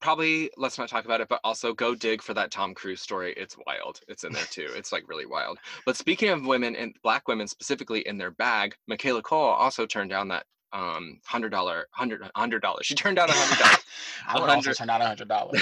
probably 0.00 0.50
let's 0.56 0.78
not 0.78 0.88
talk 0.88 1.04
about 1.04 1.20
it 1.20 1.28
but 1.28 1.40
also 1.44 1.72
go 1.72 1.94
dig 1.94 2.22
for 2.22 2.34
that 2.34 2.50
tom 2.50 2.74
cruise 2.74 3.00
story 3.00 3.32
it's 3.36 3.56
wild 3.66 4.00
it's 4.08 4.24
in 4.24 4.32
there 4.32 4.44
too 4.50 4.68
it's 4.74 4.92
like 4.92 5.08
really 5.08 5.26
wild 5.26 5.58
but 5.86 5.96
speaking 5.96 6.28
of 6.28 6.46
women 6.46 6.76
and 6.76 6.94
black 7.02 7.26
women 7.28 7.46
specifically 7.48 8.00
in 8.00 8.18
their 8.18 8.30
bag 8.32 8.74
michaela 8.86 9.22
coel 9.22 9.50
also 9.50 9.86
turned 9.86 10.10
down 10.10 10.28
that 10.28 10.44
um 10.72 11.18
hundred 11.24 11.48
dollar 11.50 11.86
hundred 11.92 12.22
hundred 12.34 12.60
dollars 12.60 12.84
she 12.86 12.94
turned 12.94 13.16
down 13.16 13.28
a 13.30 13.32
hundred 13.32 13.58
dollars 13.62 13.78
I 14.26 14.38
would 14.40 14.50
also 14.50 14.72
turn 14.72 14.90
out 14.90 15.00
a 15.00 15.06
hundred 15.06 15.28
dollars. 15.28 15.60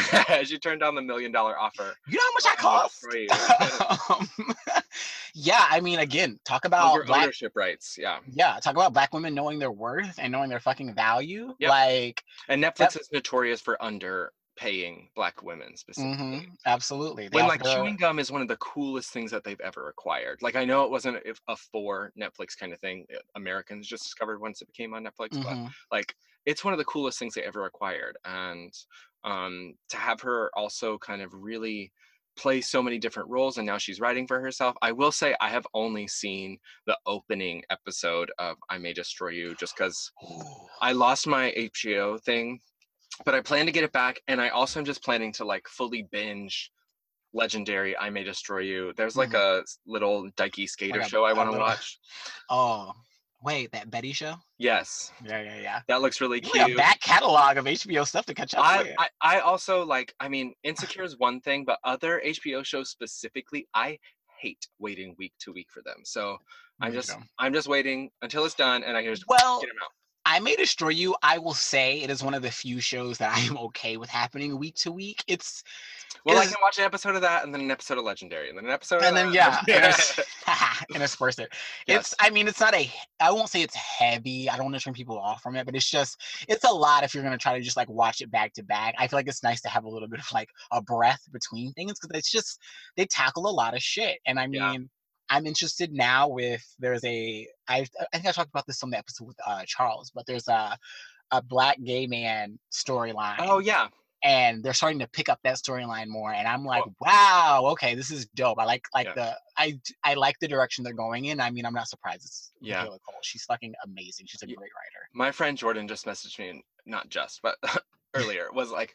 she 0.48 0.58
turned 0.58 0.80
down 0.80 0.94
the 0.94 1.02
million 1.02 1.30
dollar 1.30 1.58
offer 1.58 1.94
You 2.08 2.16
know 2.16 2.22
how 2.24 2.32
much 2.34 2.44
that 2.44 2.56
cost? 2.58 3.06
Um, 4.10 4.28
yeah, 5.34 5.64
I 5.70 5.80
mean, 5.80 5.98
again, 5.98 6.38
talk 6.44 6.64
about 6.64 6.94
over 6.94 7.04
black. 7.04 7.22
ownership 7.24 7.52
rights 7.54 7.96
yeah 8.00 8.18
Yeah, 8.32 8.58
talk 8.62 8.74
about 8.74 8.92
black 8.92 9.12
women 9.14 9.34
knowing 9.34 9.58
their 9.58 9.70
worth 9.70 10.14
and 10.18 10.32
knowing 10.32 10.48
their 10.48 10.60
fucking 10.60 10.94
value. 10.94 11.54
Yep. 11.58 11.70
Like, 11.70 12.22
and 12.48 12.62
netflix 12.62 12.98
is 13.00 13.10
notorious 13.12 13.60
for 13.60 13.80
underpaying 14.58 15.08
black 15.14 15.42
women 15.42 15.76
specifically 15.76 16.16
mhm, 16.36 16.56
absolutely. 16.66 17.28
They 17.28 17.40
when 17.40 17.46
like 17.46 17.62
offer- 17.62 17.64
chewing 17.64 17.96
gum 17.96 18.18
is 18.18 18.30
one 18.32 18.42
of 18.42 18.48
the 18.48 18.56
coolest 18.58 19.10
things 19.12 19.30
that 19.32 19.44
they've 19.44 19.60
ever 19.60 19.88
acquired. 19.88 20.42
Like 20.42 20.56
I 20.56 20.64
know 20.64 20.84
it 20.84 20.90
wasn't 20.90 21.18
a, 21.48 21.56
for 21.56 22.12
Netflix 22.18 22.56
kind 22.58 22.72
of 22.72 22.80
thing. 22.80 23.06
uh, 23.14 23.18
Americans 23.34 23.88
just 23.88 24.04
discovered 24.04 24.40
once 24.40 24.62
it 24.62 24.66
became 24.68 24.94
on 24.94 25.04
Netflix, 25.04 25.38
but 25.42 25.58
Mhm, 25.58 25.74
like 25.92 26.14
it's 26.46 26.64
one 26.64 26.72
of 26.74 26.78
the 26.78 26.84
coolest 26.84 27.18
things 27.18 27.34
they 27.34 27.42
ever 27.42 27.66
acquired. 27.66 28.16
And 28.24 28.72
um, 29.24 29.74
to 29.88 29.96
have 29.96 30.20
her 30.22 30.50
also 30.56 30.98
kind 30.98 31.22
of 31.22 31.34
really 31.34 31.92
play 32.36 32.60
so 32.60 32.82
many 32.82 32.98
different 32.98 33.30
roles, 33.30 33.56
and 33.58 33.66
now 33.66 33.78
she's 33.78 34.00
writing 34.00 34.26
for 34.26 34.40
herself. 34.40 34.76
I 34.82 34.92
will 34.92 35.12
say 35.12 35.34
I 35.40 35.48
have 35.48 35.66
only 35.74 36.06
seen 36.06 36.58
the 36.86 36.98
opening 37.06 37.64
episode 37.70 38.30
of 38.38 38.58
I 38.68 38.78
May 38.78 38.92
Destroy 38.92 39.30
You, 39.30 39.54
just 39.54 39.74
because 39.76 40.12
I 40.80 40.92
lost 40.92 41.26
my 41.26 41.52
HBO 41.56 42.18
thing, 42.18 42.60
but 43.24 43.34
I 43.34 43.40
plan 43.40 43.66
to 43.66 43.72
get 43.72 43.84
it 43.84 43.92
back, 43.92 44.20
and 44.28 44.40
I 44.40 44.48
also 44.50 44.80
am 44.80 44.86
just 44.86 45.02
planning 45.02 45.32
to 45.34 45.44
like 45.44 45.66
fully 45.68 46.08
binge 46.10 46.70
Legendary 47.32 47.96
I 47.96 48.10
May 48.10 48.24
Destroy 48.24 48.60
You. 48.60 48.92
There's 48.96 49.16
like 49.16 49.30
mm-hmm. 49.30 49.60
a 49.60 49.90
little 49.90 50.28
dykey 50.32 50.68
skater 50.68 50.98
Like 50.98 51.06
a- 51.06 51.10
show 51.10 51.24
i 51.24 51.32
want 51.32 51.52
to 51.52 51.58
watch. 51.58 51.98
Oh, 52.50 52.92
wait, 53.42 53.70
that 53.72 53.90
Betty 53.90 54.12
show? 54.12 54.34
Yes, 54.58 55.12
Yeah, 55.24 55.42
yeah, 55.42 55.60
yeah. 55.60 55.80
that 55.88 56.00
looks 56.00 56.20
really 56.20 56.38
You 56.44 56.52
got 56.52 56.62
a 56.62 56.64
cute. 56.66 56.78
back 56.78 57.00
catalog 57.00 57.56
of 57.58 57.64
HBO 57.66 58.06
stuff 58.06 58.26
to 58.26 58.34
catch 58.34 58.54
up 58.54 58.64
I, 58.64 58.82
with. 58.82 58.94
I 58.98 59.08
I 59.20 59.40
also 59.40 59.84
like. 59.84 60.14
I 60.20 60.28
mean, 60.28 60.54
Insecure 60.64 61.04
is 61.04 61.18
one 61.18 61.40
thing, 61.40 61.64
but 61.64 61.78
other 61.84 62.22
HBO 62.24 62.64
shows 62.64 62.90
specifically, 62.90 63.68
I 63.74 63.98
hate 64.40 64.66
waiting 64.78 65.14
week 65.18 65.32
to 65.40 65.52
week 65.52 65.68
for 65.70 65.82
them. 65.82 65.96
So 66.04 66.38
I'm 66.80 66.92
just. 66.92 67.14
I'm 67.38 67.52
just 67.52 67.68
waiting 67.68 68.10
until 68.22 68.44
it's 68.44 68.54
done, 68.54 68.82
and 68.82 68.96
I 68.96 69.02
can 69.02 69.12
just 69.12 69.24
Well, 69.28 69.60
get 69.60 69.68
them 69.68 69.76
out. 69.82 69.90
I 70.26 70.40
may 70.40 70.56
destroy 70.56 70.88
you. 70.88 71.14
I 71.22 71.38
will 71.38 71.54
say 71.54 72.02
it 72.02 72.10
is 72.10 72.22
one 72.22 72.34
of 72.34 72.42
the 72.42 72.50
few 72.50 72.80
shows 72.80 73.16
that 73.18 73.32
I 73.36 73.40
am 73.40 73.56
okay 73.58 73.96
with 73.96 74.10
happening 74.10 74.58
week 74.58 74.74
to 74.76 74.90
week. 74.90 75.22
It's 75.28 75.62
Well, 76.24 76.38
I 76.38 76.46
can 76.46 76.56
watch 76.60 76.78
an 76.78 76.84
episode 76.84 77.14
of 77.14 77.22
that 77.22 77.44
and 77.44 77.54
then 77.54 77.60
an 77.60 77.70
episode 77.70 77.96
of 77.98 78.04
Legendary 78.04 78.48
and 78.48 78.58
then 78.58 78.64
an 78.64 78.72
episode 78.72 78.96
of 78.96 79.02
and 79.04 79.16
then 79.16 79.32
that. 79.32 79.64
yeah, 79.68 79.90
inters- 79.90 80.20
intersperse 80.94 81.38
it. 81.38 81.48
Yes. 81.86 82.12
It's 82.12 82.14
I 82.20 82.30
mean 82.30 82.48
it's 82.48 82.58
not 82.58 82.74
a 82.74 82.90
I 83.20 83.30
won't 83.30 83.48
say 83.48 83.62
it's 83.62 83.76
heavy. 83.76 84.50
I 84.50 84.56
don't 84.56 84.66
want 84.66 84.76
to 84.76 84.82
turn 84.82 84.94
people 84.94 85.16
off 85.18 85.42
from 85.42 85.54
it, 85.54 85.64
but 85.64 85.76
it's 85.76 85.88
just 85.88 86.20
it's 86.48 86.64
a 86.64 86.72
lot 86.72 87.04
if 87.04 87.14
you're 87.14 87.22
gonna 87.22 87.38
try 87.38 87.56
to 87.56 87.64
just 87.64 87.76
like 87.76 87.88
watch 87.88 88.20
it 88.20 88.30
back 88.30 88.52
to 88.54 88.64
back. 88.64 88.96
I 88.98 89.06
feel 89.06 89.18
like 89.20 89.28
it's 89.28 89.44
nice 89.44 89.60
to 89.62 89.68
have 89.68 89.84
a 89.84 89.88
little 89.88 90.08
bit 90.08 90.18
of 90.18 90.26
like 90.34 90.50
a 90.72 90.82
breath 90.82 91.22
between 91.32 91.72
things 91.74 91.92
because 92.00 92.18
it's 92.18 92.32
just 92.32 92.60
they 92.96 93.06
tackle 93.06 93.48
a 93.48 93.54
lot 93.54 93.74
of 93.74 93.80
shit. 93.82 94.18
And 94.26 94.40
I 94.40 94.48
mean 94.48 94.60
Yeah. 94.60 94.76
I'm 95.30 95.46
interested 95.46 95.92
now 95.92 96.28
with 96.28 96.64
there's 96.78 97.04
a 97.04 97.46
I 97.68 97.86
I 98.12 98.16
think 98.18 98.26
I 98.26 98.32
talked 98.32 98.50
about 98.50 98.66
this 98.66 98.82
on 98.82 98.90
the 98.90 98.98
episode 98.98 99.26
with 99.28 99.36
uh 99.46 99.62
Charles, 99.66 100.10
but 100.14 100.26
there's 100.26 100.48
a 100.48 100.76
a 101.32 101.42
black 101.42 101.78
gay 101.82 102.06
man 102.06 102.58
storyline 102.72 103.34
Oh 103.40 103.58
yeah. 103.58 103.88
and 104.22 104.62
they're 104.62 104.72
starting 104.72 105.00
to 105.00 105.08
pick 105.08 105.28
up 105.28 105.40
that 105.42 105.56
storyline 105.56 106.06
more 106.06 106.32
and 106.32 106.46
i'm 106.46 106.64
like 106.64 106.84
wow 107.00 107.62
okay 107.72 107.96
this 107.96 108.12
is 108.12 108.26
dope 108.36 108.60
i 108.60 108.64
like 108.64 108.84
like 108.94 109.08
Yeah. 109.16 109.34
the 109.58 109.78
I 110.04 110.14
like 110.14 110.36
the 110.40 110.46
direction 110.46 110.84
they're 110.84 110.92
going 110.92 111.24
in 111.24 111.40
i 111.40 111.50
mean 111.50 111.66
i'm 111.66 111.74
not 111.74 111.88
surprised 111.88 112.24
it's 112.26 112.52
Yeah. 112.60 112.84
Coel. 112.84 113.00
she's 113.22 113.42
fucking 113.42 113.74
amazing 113.84 114.26
she's 114.28 114.40
a 114.42 114.46
great 114.46 114.56
writer 114.58 115.08
My 115.12 115.32
friend 115.32 115.58
Jordan 115.58 115.88
just 115.88 116.06
messaged 116.06 116.38
me, 116.38 116.48
and 116.50 116.62
not 116.86 117.08
just, 117.08 117.40
but 117.42 117.56
earlier 118.14 118.46
was 118.52 118.70
like, 118.70 118.94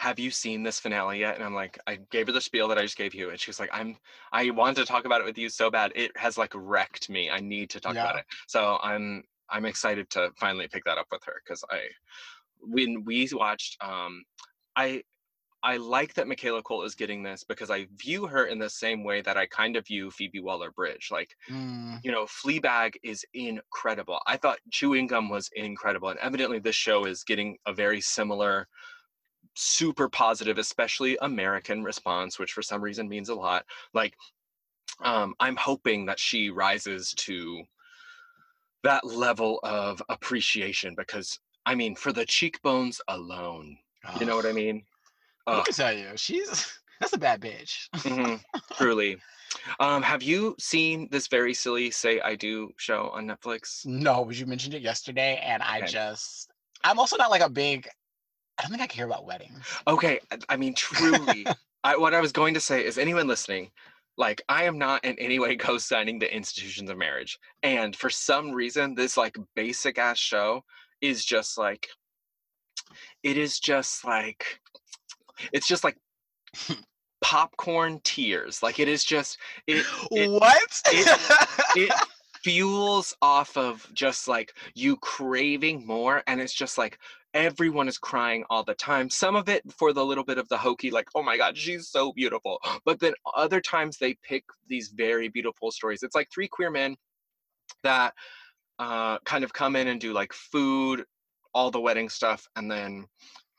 "Have 0.00 0.18
you 0.18 0.30
seen 0.30 0.62
this 0.62 0.80
finale 0.80 1.20
yet?" 1.20 1.36
And 1.36 1.44
I'm 1.44 1.54
like, 1.54 1.78
I 1.86 1.96
gave 2.10 2.26
her 2.28 2.32
the 2.32 2.40
spiel 2.40 2.68
that 2.68 2.78
I 2.78 2.82
just 2.82 2.96
gave 2.96 3.14
you, 3.14 3.30
and 3.30 3.40
she 3.40 3.50
was 3.50 3.60
like, 3.60 3.70
"I'm, 3.72 3.96
I 4.32 4.50
want 4.50 4.76
to 4.78 4.84
talk 4.84 5.04
about 5.04 5.20
it 5.20 5.24
with 5.24 5.38
you 5.38 5.48
so 5.48 5.70
bad. 5.70 5.92
It 5.94 6.16
has 6.16 6.38
like 6.38 6.52
wrecked 6.54 7.08
me. 7.10 7.30
I 7.30 7.40
need 7.40 7.70
to 7.70 7.80
talk 7.80 7.96
about 8.04 8.18
it." 8.18 8.26
So 8.48 8.78
I'm, 8.82 9.24
I'm 9.50 9.64
excited 9.66 10.10
to 10.10 10.30
finally 10.36 10.68
pick 10.68 10.84
that 10.84 10.98
up 10.98 11.08
with 11.12 11.24
her 11.24 11.42
because 11.44 11.64
I, 11.70 11.80
when 12.60 13.04
we 13.04 13.28
watched, 13.32 13.76
um, 13.82 14.24
I. 14.76 15.02
I 15.62 15.76
like 15.76 16.14
that 16.14 16.26
Michaela 16.28 16.62
Coel 16.62 16.84
is 16.84 16.94
getting 16.94 17.22
this 17.22 17.44
because 17.44 17.70
I 17.70 17.86
view 17.96 18.26
her 18.26 18.46
in 18.46 18.58
the 18.58 18.70
same 18.70 19.04
way 19.04 19.20
that 19.22 19.36
I 19.36 19.46
kind 19.46 19.76
of 19.76 19.86
view 19.86 20.10
Phoebe 20.10 20.40
Waller-Bridge. 20.40 21.08
Like 21.12 21.36
Mm, 21.50 22.00
you 22.02 22.12
know, 22.12 22.24
Fleabag 22.26 22.96
is 23.02 23.24
incredible. 23.34 24.20
I 24.26 24.36
thought 24.38 24.58
Chewing 24.70 25.06
Gum 25.06 25.28
was 25.30 25.50
incredible, 25.54 26.08
and 26.10 26.18
evidently 26.20 26.60
this 26.60 26.76
show 26.76 27.04
is 27.06 27.24
getting 27.24 27.58
a 27.66 27.74
very 27.74 28.00
similar, 28.00 28.68
super 29.60 30.08
positive, 30.08 30.58
especially 30.58 31.16
American 31.22 31.82
response, 31.82 32.38
which 32.38 32.52
for 32.52 32.62
some 32.62 32.82
reason 32.82 33.08
means 33.08 33.28
a 33.28 33.34
lot. 33.34 33.66
Like, 33.92 34.16
um, 35.00 35.34
I'm 35.40 35.56
hoping 35.56 36.06
that 36.06 36.18
she 36.20 36.50
rises 36.50 37.14
to 37.14 37.64
that 38.82 39.04
level 39.04 39.60
of 39.62 40.02
appreciation 40.08 40.94
because, 40.94 41.38
I 41.66 41.74
mean, 41.74 41.94
for 41.94 42.12
the 42.12 42.24
cheekbones 42.24 43.00
alone, 43.08 43.78
you 44.18 44.26
know 44.26 44.36
what 44.36 44.46
I 44.46 44.52
mean? 44.52 44.86
let 45.50 45.58
Ugh. 45.58 45.66
me 45.66 45.72
tell 45.72 45.92
you 45.92 46.16
she's 46.16 46.78
that's 47.00 47.12
a 47.12 47.18
bad 47.18 47.40
bitch 47.40 47.88
Mhm, 47.96 48.42
truly. 48.72 49.20
Um, 49.80 50.02
have 50.02 50.22
you 50.22 50.56
seen 50.58 51.08
this 51.10 51.28
very 51.28 51.54
silly 51.54 51.90
"Say 51.90 52.20
I 52.20 52.36
Do" 52.36 52.72
show 52.78 53.10
on 53.10 53.26
Netflix? 53.26 53.84
no 53.84 54.24
but 54.24 54.36
you 54.38 54.46
mentioned 54.46 54.74
it 54.74 54.82
yesterday 54.82 55.36
and 55.42 55.62
i 55.62 55.80
Okay. 55.80 55.82
just 55.82 56.50
i'm 56.84 56.98
also 56.98 57.16
not 57.16 57.30
like 57.30 57.40
a 57.42 57.48
big 57.50 57.88
i 58.60 58.62
don't 58.62 58.70
think 58.70 58.82
i 58.82 58.86
care 58.86 59.06
about 59.06 59.26
weddings. 59.26 59.64
Okay, 59.88 60.20
I- 60.50 60.56
mean, 60.56 60.74
truly, 60.74 61.46
I, 61.84 61.96
what 61.96 62.14
I 62.14 62.20
was 62.20 62.30
going 62.32 62.52
to 62.54 62.60
say 62.60 62.84
is, 62.84 62.98
anyone 62.98 63.26
listening, 63.26 63.70
like, 64.18 64.42
I 64.50 64.64
am 64.64 64.76
not 64.76 65.02
in 65.04 65.18
any 65.18 65.38
way 65.38 65.56
co-signing 65.68 66.18
the 66.18 66.34
institutions 66.34 66.90
of 66.90 66.98
marriage, 66.98 67.38
and 67.62 67.96
for 67.96 68.10
some 68.10 68.52
reason, 68.52 68.94
this 68.94 69.16
like 69.16 69.36
basic 69.56 69.98
ass 69.98 70.18
show 70.18 70.62
is 71.00 71.24
just 71.24 71.56
like, 71.56 71.88
it 73.22 73.38
is 73.38 73.58
just 73.58 74.04
like, 74.04 74.60
it's 75.52 75.66
just 75.66 75.84
like 75.84 75.96
popcorn 77.22 78.00
tears. 78.04 78.62
Like, 78.62 78.78
it 78.78 78.88
is 78.88 79.04
just 79.04 79.38
it 79.66 79.86
it- 80.10 80.30
what? 80.30 80.82
it 80.86 81.92
fuels 82.42 83.14
off 83.22 83.56
of 83.56 83.86
just 83.94 84.26
like 84.28 84.54
you 84.74 84.96
craving 84.96 85.86
more. 85.86 86.22
And 86.26 86.40
it's 86.40 86.54
just 86.54 86.78
like 86.78 86.98
everyone 87.34 87.88
is 87.88 87.98
crying 87.98 88.44
all 88.50 88.64
the 88.64 88.74
time. 88.74 89.08
Some 89.10 89.36
of 89.36 89.48
it 89.48 89.62
for 89.72 89.92
the 89.92 90.04
little 90.04 90.24
bit 90.24 90.38
of 90.38 90.48
the 90.48 90.58
hokey 90.58 90.90
like 90.90 91.08
oh 91.14 91.22
my 91.22 91.36
god 91.36 91.56
she's 91.56 91.88
so 91.88 92.12
beautiful. 92.12 92.60
But 92.84 93.00
then 93.00 93.14
other 93.34 93.60
times 93.60 93.98
they 93.98 94.14
pick 94.22 94.44
these 94.68 94.88
very 94.88 95.28
beautiful 95.28 95.70
stories. 95.70 96.02
It's 96.02 96.14
like 96.14 96.28
three 96.32 96.48
queer 96.48 96.70
men 96.70 96.96
that 97.82 98.14
uh, 98.78 99.18
kind 99.24 99.44
of 99.44 99.52
come 99.52 99.76
in 99.76 99.88
and 99.88 100.00
do 100.00 100.12
like 100.12 100.32
food 100.32 101.04
all 101.54 101.70
the 101.70 101.80
wedding 101.80 102.08
stuff 102.08 102.46
and 102.56 102.70
then 102.70 103.06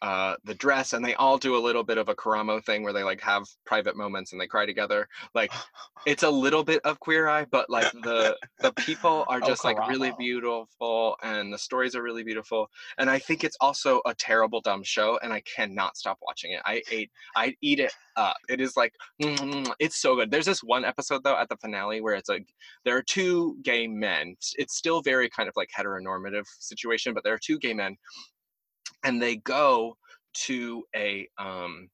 uh, 0.01 0.35
the 0.43 0.55
dress 0.55 0.93
and 0.93 1.03
they 1.03 1.13
all 1.15 1.37
do 1.37 1.55
a 1.55 1.59
little 1.59 1.83
bit 1.83 1.97
of 1.97 2.09
a 2.09 2.15
karamo 2.15 2.63
thing 2.63 2.83
where 2.83 2.93
they 2.93 3.03
like 3.03 3.21
have 3.21 3.45
private 3.65 3.95
moments 3.95 4.31
and 4.31 4.41
they 4.41 4.47
cry 4.47 4.65
together. 4.65 5.07
Like 5.35 5.51
it's 6.05 6.23
a 6.23 6.29
little 6.29 6.63
bit 6.63 6.81
of 6.83 6.99
queer 6.99 7.27
eye 7.27 7.45
but 7.51 7.69
like 7.69 7.91
the 8.03 8.35
the 8.59 8.71
people 8.73 9.25
are 9.27 9.39
Oh, 9.43 9.47
just 9.47 9.63
like 9.63 9.87
really 9.87 10.13
beautiful 10.17 11.15
and 11.23 11.51
the 11.51 11.57
stories 11.57 11.95
are 11.95 12.03
really 12.03 12.23
beautiful 12.23 12.67
and 12.97 13.09
i 13.09 13.17
think 13.17 13.43
it's 13.43 13.57
also 13.59 14.01
a 14.05 14.13
terrible 14.15 14.61
dumb 14.61 14.83
show 14.83 15.19
and 15.23 15.33
i 15.33 15.41
cannot 15.41 15.97
stop 15.97 16.17
watching 16.21 16.51
it. 16.51 16.61
I 16.65 16.81
ate 16.91 17.11
i 17.35 17.55
eat 17.61 17.79
it 17.79 17.91
up. 18.15 18.35
It 18.49 18.61
is 18.61 18.75
like 18.75 18.93
it's 19.79 20.01
so 20.01 20.15
good. 20.15 20.31
There's 20.31 20.45
this 20.45 20.63
one 20.63 20.85
episode 20.85 21.23
though 21.23 21.37
at 21.37 21.49
the 21.49 21.57
finale 21.57 22.01
where 22.01 22.15
it's 22.15 22.29
like 22.29 22.45
there 22.85 22.97
are 22.97 23.03
two 23.03 23.57
gay 23.63 23.87
men. 23.87 24.35
It's 24.57 24.75
still 24.75 25.01
very 25.01 25.29
kind 25.29 25.47
of 25.47 25.53
like 25.55 25.69
heteronormative 25.77 26.45
situation 26.59 27.13
but 27.13 27.23
there 27.23 27.33
are 27.33 27.39
two 27.43 27.59
gay 27.59 27.73
men 27.73 27.95
and 29.03 29.21
they 29.21 29.37
go 29.37 29.97
to 30.33 30.83
a 30.95 31.27
um 31.37 31.89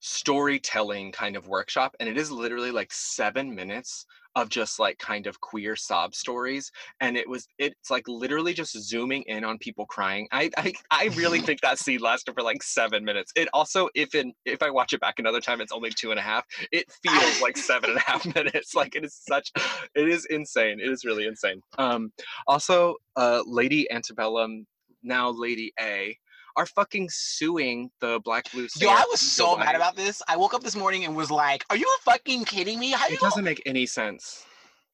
storytelling 0.00 1.12
kind 1.12 1.36
of 1.36 1.46
workshop 1.46 1.94
and 2.00 2.08
it 2.08 2.18
is 2.18 2.30
literally 2.30 2.72
like 2.72 2.92
seven 2.92 3.54
minutes 3.54 4.04
of 4.34 4.48
just 4.48 4.80
like 4.80 4.98
kind 4.98 5.28
of 5.28 5.40
queer 5.40 5.76
sob 5.76 6.12
stories 6.12 6.72
and 7.00 7.16
it 7.16 7.28
was 7.28 7.46
it's 7.58 7.88
like 7.88 8.08
literally 8.08 8.52
just 8.52 8.76
zooming 8.76 9.22
in 9.28 9.44
on 9.44 9.58
people 9.58 9.86
crying. 9.86 10.26
I 10.32 10.50
i, 10.56 10.72
I 10.90 11.04
really 11.14 11.40
think 11.46 11.60
that 11.60 11.78
scene 11.78 12.00
lasted 12.00 12.34
for 12.34 12.42
like 12.42 12.64
seven 12.64 13.04
minutes. 13.04 13.32
It 13.36 13.48
also 13.52 13.88
if 13.94 14.14
in 14.16 14.32
if 14.44 14.60
i 14.60 14.70
watch 14.70 14.92
it 14.92 15.00
back 15.00 15.20
another 15.20 15.40
time 15.40 15.60
it's 15.60 15.72
only 15.72 15.90
two 15.90 16.10
and 16.10 16.18
a 16.18 16.22
half 16.22 16.46
it 16.72 16.90
feels 17.02 17.40
like 17.40 17.56
seven 17.56 17.90
and 17.90 17.98
a 17.98 18.02
half 18.02 18.24
minutes. 18.34 18.74
Like 18.74 18.96
it 18.96 19.04
is 19.04 19.14
such 19.14 19.52
it 19.94 20.08
is 20.08 20.24
insane. 20.26 20.80
It 20.80 20.90
is 20.90 21.04
really 21.04 21.26
insane. 21.26 21.60
Um 21.78 22.12
also 22.48 22.96
uh 23.14 23.42
lady 23.46 23.88
antebellum 23.92 24.66
now 25.04 25.30
lady 25.30 25.72
a 25.80 26.16
are 26.56 26.66
fucking 26.66 27.08
suing 27.10 27.90
the 28.00 28.20
black 28.24 28.50
blue 28.52 28.68
Yo, 28.78 28.88
I 28.88 29.04
was 29.10 29.20
so 29.20 29.56
mad 29.56 29.74
about 29.74 29.96
this. 29.96 30.22
I 30.28 30.36
woke 30.36 30.54
up 30.54 30.62
this 30.62 30.76
morning 30.76 31.04
and 31.04 31.16
was 31.16 31.30
like, 31.30 31.64
"Are 31.70 31.76
you 31.76 31.86
fucking 32.02 32.44
kidding 32.44 32.78
me? 32.78 32.90
How 32.90 33.08
you 33.08 33.14
it 33.14 33.20
doesn't 33.20 33.44
make 33.44 33.62
any 33.66 33.86
sense 33.86 34.44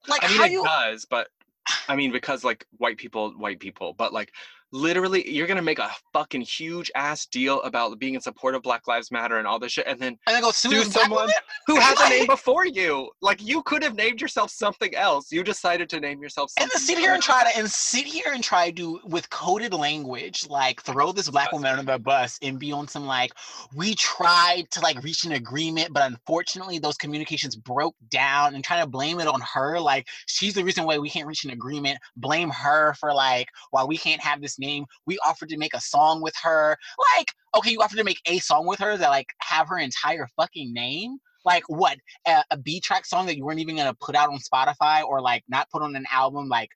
like 0.07 0.25
I 0.25 0.29
mean, 0.29 0.39
how 0.39 0.45
it 0.45 0.53
you 0.53 0.65
does, 0.65 1.05
but 1.05 1.29
I 1.89 1.97
mean, 1.97 2.13
because 2.13 2.45
like 2.45 2.67
white 2.77 2.99
people, 2.99 3.33
white 3.33 3.61
people, 3.61 3.95
but 3.95 4.13
like 4.13 4.33
literally, 4.73 5.29
you're 5.31 5.47
gonna 5.47 5.63
make 5.63 5.79
a 5.79 5.91
fucking 6.13 6.43
huge 6.43 6.91
ass 6.95 7.27
deal 7.27 7.63
about 7.63 7.99
being 7.99 8.15
in 8.15 8.21
support 8.21 8.55
of 8.55 8.63
Black 8.63 8.87
Lives 8.87 9.11
Matter 9.11 9.39
and 9.39 9.47
all 9.47 9.59
this 9.59 9.73
shit, 9.73 9.87
and 9.87 9.99
then 9.99 10.19
and 10.27 10.35
then 10.35 10.43
go 10.43 10.51
sue 10.51 10.83
someone 10.85 11.31
who 11.67 11.77
has 11.77 12.01
a 12.01 12.09
name 12.09 12.27
before 12.27 12.67
you. 12.67 13.11
Like 13.23 13.43
you 13.43 13.63
could 13.63 13.83
have 13.83 13.95
named 13.95 14.21
yourself 14.21 14.51
something 14.51 14.95
else. 14.95 15.33
You 15.33 15.43
decided 15.43 15.89
to 15.91 16.01
name 16.01 16.23
yourself 16.23 16.53
and 16.59 16.71
then 16.71 16.81
sit 16.81 16.99
here 16.99 17.15
and 17.15 17.23
try 17.23 17.51
to 17.51 17.59
and 17.59 17.71
sit 17.71 18.05
here 18.05 18.33
and 18.33 18.43
try 18.43 18.71
to 18.73 19.01
with 19.05 19.29
coded 19.31 19.73
language 19.73 20.47
like 20.49 20.83
throw 20.83 21.13
this 21.13 21.31
black 21.31 21.53
woman 21.53 21.71
under 21.71 21.93
the 21.93 21.99
bus 21.99 22.39
and 22.43 22.59
be 22.59 22.73
on 22.73 22.89
some 22.89 23.07
like 23.07 23.33
we 23.75 23.95
tried 23.95 24.65
to 24.71 24.81
like 24.81 25.03
reach 25.03 25.25
an 25.25 25.33
agreement 25.33 25.93
but 25.93 26.05
unfortunately 26.11 26.79
those 26.79 26.97
communications 26.97 27.57
broke 27.57 27.95
down 28.11 28.55
and 28.55 28.65
trying 28.65 28.83
to 28.83 28.89
blame 28.89 29.21
it 29.21 29.27
on 29.27 29.41
her 29.41 29.79
like 29.81 30.07
she's 30.27 30.55
the 30.55 30.65
reason 30.65 30.85
why 30.85 30.99
we 30.99 31.09
can't 31.09 31.27
reach 31.27 31.45
an 31.45 31.51
agreement 31.51 31.99
blame 32.17 32.51
her 32.51 32.95
for 32.95 33.13
like 33.13 33.49
why 33.71 33.85
we 33.85 33.97
can't 33.97 34.21
have 34.21 34.41
this 34.41 34.58
name 34.59 34.85
we 35.07 35.19
offered 35.27 35.49
to 35.49 35.57
make 35.57 35.75
a 35.75 35.81
song 35.81 36.21
with 36.21 36.35
her 36.43 36.77
like 37.17 37.33
okay 37.57 37.71
you 37.71 37.81
offered 37.81 37.99
to 37.99 38.05
make 38.05 38.21
a 38.27 38.39
song 38.39 38.67
with 38.67 38.79
her 38.79 38.97
that 38.97 39.09
like 39.09 39.29
have 39.41 39.69
her 39.69 39.79
entire 39.79 40.29
fucking 40.37 40.73
name 40.73 41.19
like 41.49 41.65
what 41.69 41.99
a, 42.27 42.43
a 42.51 42.57
B 42.57 42.81
track 42.81 43.07
song 43.07 43.27
that 43.27 43.37
you 43.37 43.45
weren't 43.45 43.61
even 43.61 43.77
gonna 43.77 43.95
put 43.95 44.15
out 44.15 44.29
on 44.29 44.39
Spotify 44.39 45.03
or 45.03 45.21
like 45.21 45.43
not 45.49 45.71
put 45.71 45.83
on 45.83 45.97
an 45.97 46.05
album. 46.13 46.49
Like, 46.49 46.71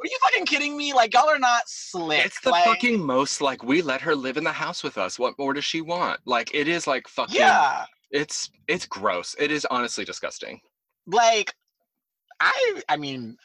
are 0.00 0.06
you 0.06 0.18
fucking 0.24 0.46
kidding 0.46 0.76
me? 0.76 0.92
Like, 0.92 1.14
y'all 1.14 1.28
are 1.28 1.38
not 1.38 1.62
slick. 1.66 2.24
It's 2.24 2.40
the 2.40 2.50
like, 2.50 2.64
fucking 2.64 3.00
most 3.00 3.40
like 3.40 3.62
we 3.62 3.82
let 3.82 4.00
her 4.00 4.14
live 4.14 4.36
in 4.36 4.44
the 4.44 4.52
house 4.52 4.82
with 4.82 4.98
us. 4.98 5.18
What 5.18 5.38
more 5.38 5.54
does 5.54 5.64
she 5.64 5.80
want? 5.80 6.20
Like 6.24 6.52
it 6.54 6.68
is 6.68 6.86
like 6.86 7.06
fucking. 7.08 7.36
yeah. 7.36 7.84
It's 8.10 8.50
it's 8.68 8.86
gross. 8.86 9.36
It 9.38 9.50
is 9.50 9.66
honestly 9.70 10.04
disgusting. 10.04 10.60
Like, 11.06 11.54
I 12.40 12.82
I 12.88 12.96
mean, 12.96 13.36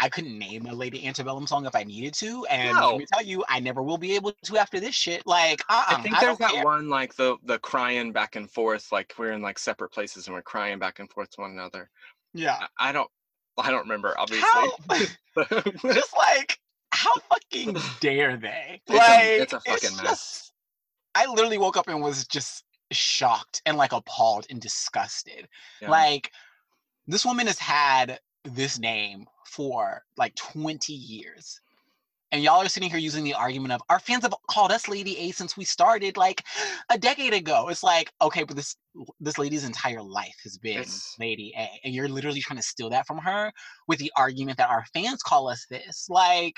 I 0.00 0.08
couldn't 0.08 0.38
name 0.38 0.66
a 0.66 0.72
Lady 0.74 1.06
Antebellum 1.06 1.46
song 1.46 1.66
if 1.66 1.74
I 1.74 1.82
needed 1.82 2.14
to, 2.14 2.44
and 2.46 2.74
No. 2.76 2.90
let 2.90 2.98
me 2.98 3.06
tell 3.12 3.22
you, 3.24 3.44
I 3.48 3.58
never 3.60 3.82
will 3.82 3.98
be 3.98 4.14
able 4.14 4.32
to 4.44 4.56
after 4.56 4.78
this 4.78 4.94
shit. 4.94 5.26
Like, 5.26 5.60
uh, 5.68 5.84
I 5.88 6.02
think 6.02 6.18
there's 6.20 6.38
that 6.38 6.52
care. 6.52 6.64
one 6.64 6.88
like 6.88 7.14
the 7.16 7.36
the 7.44 7.58
crying 7.58 8.12
back 8.12 8.36
and 8.36 8.48
forth, 8.50 8.92
like 8.92 9.12
we're 9.18 9.32
in 9.32 9.42
like 9.42 9.58
separate 9.58 9.90
places 9.90 10.26
and 10.28 10.34
we're 10.36 10.42
crying 10.42 10.78
back 10.78 10.98
and 11.00 11.10
forth 11.10 11.30
to 11.30 11.40
one 11.40 11.50
another. 11.50 11.90
Yeah. 12.32 12.58
I, 12.78 12.90
I 12.90 12.92
don't 12.92 13.10
I 13.58 13.70
don't 13.70 13.82
remember 13.82 14.14
obviously. 14.18 14.48
How? 14.48 14.70
Just 15.92 16.16
like 16.16 16.58
how 16.92 17.12
fucking 17.30 17.76
dare 18.00 18.36
they? 18.36 18.80
It's 18.86 18.94
a- 18.94 18.96
like 18.96 19.24
it's 19.42 19.52
a 19.52 19.60
fucking 19.60 19.96
mess. 19.96 20.02
just- 20.02 20.52
I 21.14 21.26
literally 21.26 21.58
woke 21.58 21.76
up 21.76 21.88
and 21.88 22.00
was 22.00 22.26
just 22.28 22.62
shocked 22.92 23.62
and 23.66 23.76
like 23.76 23.92
appalled 23.92 24.46
and 24.50 24.60
disgusted. 24.60 25.48
Yeah. 25.82 25.90
Like 25.90 26.30
this 27.08 27.24
woman 27.24 27.46
has 27.48 27.58
had 27.58 28.20
this 28.44 28.78
name 28.78 29.26
for 29.48 30.02
like 30.16 30.34
20 30.36 30.92
years. 30.92 31.60
And 32.30 32.42
y'all 32.42 32.60
are 32.60 32.68
sitting 32.68 32.90
here 32.90 32.98
using 32.98 33.24
the 33.24 33.32
argument 33.32 33.72
of 33.72 33.80
our 33.88 33.98
fans 33.98 34.22
have 34.22 34.34
called 34.50 34.70
us 34.70 34.86
Lady 34.86 35.16
A 35.18 35.30
since 35.30 35.56
we 35.56 35.64
started 35.64 36.18
like 36.18 36.44
a 36.90 36.98
decade 36.98 37.32
ago. 37.32 37.68
It's 37.68 37.82
like, 37.82 38.12
okay, 38.20 38.44
but 38.44 38.54
this 38.54 38.76
this 39.20 39.38
lady's 39.38 39.64
entire 39.64 40.02
life 40.02 40.36
has 40.42 40.58
been 40.58 40.78
It's- 40.80 41.14
Lady 41.18 41.54
A. 41.56 41.68
And 41.84 41.94
you're 41.94 42.08
literally 42.08 42.40
trying 42.40 42.58
to 42.58 42.62
steal 42.62 42.90
that 42.90 43.06
from 43.06 43.16
her 43.18 43.50
with 43.86 43.98
the 43.98 44.12
argument 44.16 44.58
that 44.58 44.68
our 44.68 44.84
fans 44.92 45.22
call 45.22 45.48
us 45.48 45.64
this. 45.70 46.06
Like, 46.10 46.54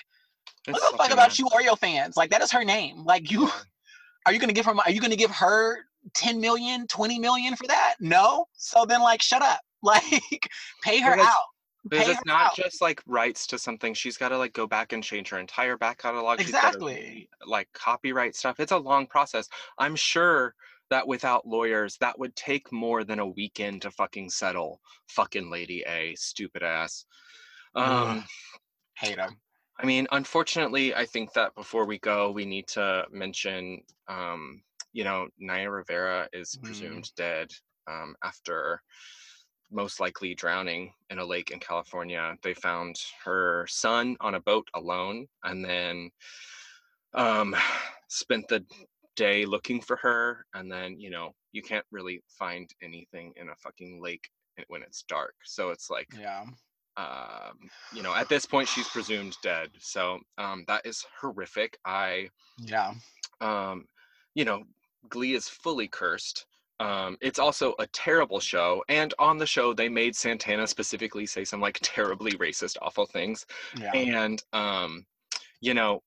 It's 0.66 0.72
what 0.72 0.90
the 0.90 0.98
fuck 0.98 1.12
about 1.12 1.38
you 1.38 1.46
Oreo 1.46 1.79
fans? 1.79 2.16
Like 2.16 2.31
that 2.31 2.42
is 2.42 2.50
her 2.50 2.64
name. 2.64 3.05
Like 3.05 3.31
you 3.31 3.48
are 4.26 4.33
you 4.33 4.40
gonna 4.40 4.53
give 4.53 4.66
her 4.66 4.74
are 4.76 4.90
you 4.90 5.00
gonna 5.00 5.14
give 5.16 5.31
her 5.31 5.79
10 6.14 6.40
million 6.40 6.87
20 6.87 7.18
million 7.18 7.55
for 7.57 7.66
that 7.66 7.94
no 8.00 8.46
so 8.55 8.87
then 8.87 9.03
like 9.03 9.20
shut 9.20 9.42
up 9.42 9.61
like 9.83 10.48
pay 10.83 11.00
her 11.00 11.14
out 11.18 11.44
Because 11.88 12.09
it's 12.09 12.25
not 12.27 12.47
out. 12.47 12.57
just 12.57 12.83
like 12.83 13.03
rights 13.07 13.47
to 13.49 13.59
something. 13.59 13.95
She's 13.95 14.16
got 14.16 14.29
to 14.29 14.38
like 14.38 14.53
go 14.53 14.66
back 14.66 14.93
and 14.93 15.03
change 15.03 15.31
her 15.31 15.38
entire 15.38 15.77
back 15.77 15.99
catalog. 15.99 16.40
She's 16.40 16.53
gotta 16.53 16.69
exactly 16.69 17.29
like 17.47 17.69
copyright 17.73 18.37
stuff. 18.37 18.61
It's 18.61 18.73
a 18.73 18.79
long 18.79 19.07
process. 19.07 19.49
I'm 19.79 19.97
sure 19.97 20.55
that 20.90 21.07
without 21.07 21.47
lawyers, 21.47 21.97
that 21.99 22.19
would 22.19 22.37
take 22.37 22.71
more 22.73 23.05
than 23.05 23.19
a 23.19 23.27
weekend 23.27 23.83
to 23.83 23.90
fucking 23.90 24.31
settle. 24.31 24.81
Fucking 25.09 25.51
Lady 25.51 25.85
A, 25.87 26.14
stupid 26.16 26.62
ass. 26.62 27.07
Um, 27.75 28.25
hate 28.95 29.19
him 29.19 29.40
I 29.83 29.87
mean, 29.87 30.07
unfortunately, 30.12 30.95
I 30.95 31.07
think 31.07 31.33
that 31.33 31.55
before 31.55 31.87
we 31.87 31.99
go, 31.99 32.31
we 32.31 32.45
need 32.45 32.66
to 32.69 33.07
mention, 33.11 33.83
um, 34.09 34.62
you 34.93 35.05
know, 35.05 35.29
Naya 35.38 35.71
Rivera 35.71 36.29
is 36.35 36.57
Mm. 36.57 36.62
presumed 36.64 37.14
dead 37.14 37.51
um, 37.87 38.14
after 38.23 38.83
most 39.70 40.00
likely 40.00 40.35
drowning 40.35 40.92
in 41.11 41.18
a 41.18 41.24
lake 41.24 41.50
in 41.50 41.61
California. 41.61 42.37
They 42.42 42.54
found 42.54 42.96
her 43.24 43.66
son 43.68 44.16
on 44.20 44.35
a 44.35 44.40
boat 44.40 44.68
alone 44.74 45.26
and 45.44 45.64
then 45.64 46.11
um, 47.14 47.54
spent 48.09 48.48
the 48.48 48.64
day 49.16 49.44
looking 49.44 49.80
for 49.80 49.96
her. 49.96 50.46
And 50.54 50.70
then, 50.70 50.98
you 50.98 51.11
know, 51.11 51.35
you 51.52 51.62
can't 51.62 51.87
really 51.90 52.22
find 52.28 52.68
anything 52.83 53.33
in 53.37 53.48
a 53.48 53.56
fucking 53.56 54.00
lake 54.02 54.28
when 54.68 54.83
it's 54.83 55.02
dark. 55.02 55.35
So 55.44 55.70
it's 55.70 55.90
like, 55.90 56.09
yeah 56.18 56.44
um, 56.96 57.70
you 57.94 58.02
know, 58.02 58.14
at 58.14 58.28
this 58.28 58.44
point, 58.44 58.68
she's 58.68 58.88
presumed 58.88 59.37
dead. 59.42 59.70
So 59.78 60.18
um, 60.38 60.64
that 60.66 60.85
is 60.85 61.04
horrific. 61.20 61.78
I, 61.85 62.28
yeah 62.59 62.92
um, 63.40 63.87
you 64.35 64.44
know, 64.44 64.64
Glee 65.09 65.35
is 65.35 65.48
fully 65.48 65.88
cursed. 65.88 66.46
Um, 66.81 67.16
it's 67.21 67.38
also 67.38 67.75
a 67.79 67.87
terrible 67.88 68.40
show, 68.40 68.83
and 68.88 69.14
on 69.19 69.38
the 69.38 69.47
show 69.47 69.73
they 69.73 69.88
made 69.88 70.16
Santana 70.16 70.66
specifically 70.66 71.27
say 71.27 71.45
some 71.45 71.61
like 71.61 71.79
terribly 71.83 72.33
racist, 72.33 72.77
awful 72.83 73.07
things. 73.07 73.47
yeah 73.79 73.93
And 73.93 74.43
um, 74.53 75.05
you 75.61 75.75
know, 75.75 76.03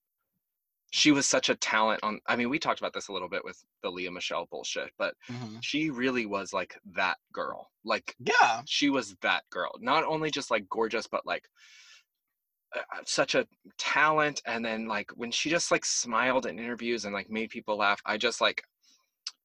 she 0.92 1.12
was 1.12 1.28
such 1.28 1.50
a 1.50 1.56
talent. 1.56 2.00
On, 2.04 2.20
I 2.28 2.36
mean, 2.36 2.50
we 2.50 2.60
talked 2.60 2.80
about 2.80 2.94
this 2.94 3.08
a 3.08 3.14
little 3.14 3.30
bit 3.30 3.46
with 3.46 3.64
the 3.84 3.90
Lea 3.90 4.10
Michele 4.10 4.48
bullshit, 4.52 4.90
but 4.98 5.14
mhm. 5.32 5.60
she 5.62 5.92
really 5.92 6.26
was 6.26 6.54
like 6.54 6.76
that 6.96 7.18
girl. 7.32 7.70
Like 7.86 8.16
yeah 8.20 8.62
she 8.66 8.90
was 8.90 9.16
that 9.22 9.44
girl 9.50 9.72
not 9.80 10.04
only 10.06 10.32
just 10.32 10.52
like 10.52 10.68
gorgeous 10.70 11.08
but 11.08 11.26
like 11.26 11.44
uh, 12.76 12.80
such 13.06 13.36
a 13.36 13.46
talent 13.78 14.42
and 14.46 14.64
then 14.64 14.88
like 14.88 15.12
when 15.16 15.32
she 15.32 15.50
just 15.50 15.72
like 15.72 15.86
smiled 15.86 16.46
in 16.46 16.58
interviews 16.58 17.06
and 17.06 17.14
like 17.14 17.30
made 17.30 17.50
people 17.50 17.78
laugh 17.78 18.02
i 18.06 18.18
just 18.18 18.42
like 18.42 18.64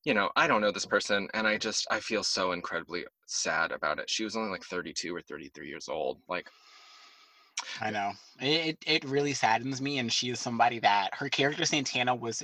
you 0.04 0.14
know 0.14 0.30
i 0.36 0.46
don't 0.46 0.60
know 0.60 0.70
this 0.72 0.86
person 0.86 1.28
and 1.34 1.46
i 1.46 1.56
just 1.58 1.86
i 1.90 2.00
feel 2.00 2.22
so 2.22 2.52
incredibly 2.52 3.04
sad 3.26 3.72
about 3.72 3.98
it. 3.98 4.08
She 4.08 4.24
was 4.24 4.36
only 4.36 4.50
like 4.50 4.64
32 4.64 5.14
or 5.14 5.20
33 5.20 5.68
years 5.68 5.88
old 5.88 6.20
like 6.28 6.48
i 7.80 7.90
know. 7.90 8.12
It, 8.40 8.78
it 8.86 9.04
really 9.04 9.32
saddens 9.32 9.80
me 9.80 9.98
and 9.98 10.12
she 10.12 10.30
is 10.30 10.40
somebody 10.40 10.78
that 10.80 11.14
her 11.14 11.28
character 11.28 11.64
santana 11.64 12.14
was 12.14 12.42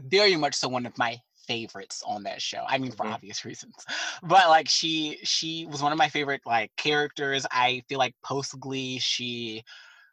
very 0.00 0.36
much 0.36 0.54
so 0.54 0.68
one 0.68 0.86
of 0.86 0.96
my 0.98 1.18
favorites 1.46 2.02
on 2.06 2.22
that 2.24 2.42
show 2.42 2.64
i 2.68 2.78
mean 2.78 2.90
for 2.90 3.06
Mhm. 3.06 3.12
obvious 3.12 3.44
reasons. 3.50 3.74
But 4.22 4.48
like 4.48 4.68
she 4.68 5.18
she 5.22 5.66
was 5.66 5.82
one 5.82 5.92
of 5.92 5.98
my 5.98 6.08
favorite 6.08 6.42
like 6.46 6.72
characters. 6.76 7.46
I 7.52 7.82
feel 7.88 7.98
like 7.98 8.14
post 8.24 8.58
glee 8.58 8.98
she 8.98 9.62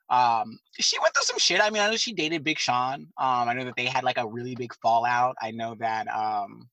um 0.09 0.59
she 0.79 0.99
went 0.99 1.13
through 1.15 1.23
some 1.23 1.39
shit. 1.39 1.61
I 1.61 1.69
mean 1.69 1.81
i 1.81 1.89
know 1.89 1.97
she 1.97 2.13
dated 2.13 2.43
big 2.43 2.59
sean. 2.59 3.07
Um 3.17 3.49
i 3.49 3.53
know 3.53 3.65
that 3.65 3.75
they 3.77 3.85
had 3.87 4.03
like 4.03 4.17
a 4.17 4.27
really 4.27 4.55
big 4.55 4.73
fallout. 4.75 5.35
I 5.41 5.51
know 5.51 5.75
that 5.79 6.07
um 6.07 6.69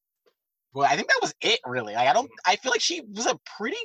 well 0.74 0.88
i 0.90 0.96
think 0.96 1.08
that 1.08 1.18
was 1.22 1.34
it 1.40 1.60
really 1.66 1.94
like 1.94 2.08
i 2.08 2.12
don't 2.12 2.30
i 2.46 2.56
feel 2.56 2.70
like 2.70 2.80
she 2.80 3.02
was 3.14 3.26
a 3.26 3.38
pretty 3.58 3.76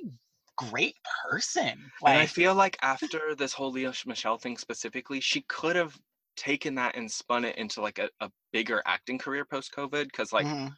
great 0.57 0.95
person 1.29 1.91
and 2.05 2.17
i 2.17 2.25
feel 2.25 2.55
like 2.55 2.77
after 2.81 3.35
this 3.35 3.53
whole 3.53 3.71
lea 3.71 3.91
michele 4.05 4.37
thing 4.37 4.57
specifically 4.57 5.19
she 5.19 5.41
could 5.43 5.75
have 5.75 5.97
taken 6.37 6.75
that 6.75 6.95
and 6.95 7.11
spun 7.11 7.45
it 7.45 7.57
into 7.57 7.81
like 7.81 7.99
a, 7.99 8.09
a 8.21 8.31
bigger 8.53 8.81
acting 8.85 9.17
career 9.17 9.45
post 9.45 9.73
covid 9.75 10.05
because 10.05 10.31
like 10.33 10.45
mhm, 10.45 10.73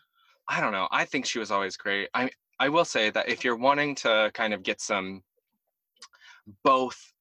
I 0.48 0.62
don't 0.62 0.72
know. 0.72 0.88
I 0.92 1.06
think 1.06 1.26
she 1.26 1.40
was 1.40 1.52
always 1.52 1.78
great. 1.78 2.10
I 2.14 2.30
I 2.60 2.70
will 2.70 2.86
say 2.86 3.10
that 3.12 3.30
if 3.30 3.44
you're 3.44 3.58
wanting 3.58 3.96
to 3.96 4.32
kind 4.34 4.54
of 4.54 4.64
get 4.64 4.82
some 4.82 5.24
both 6.64 7.14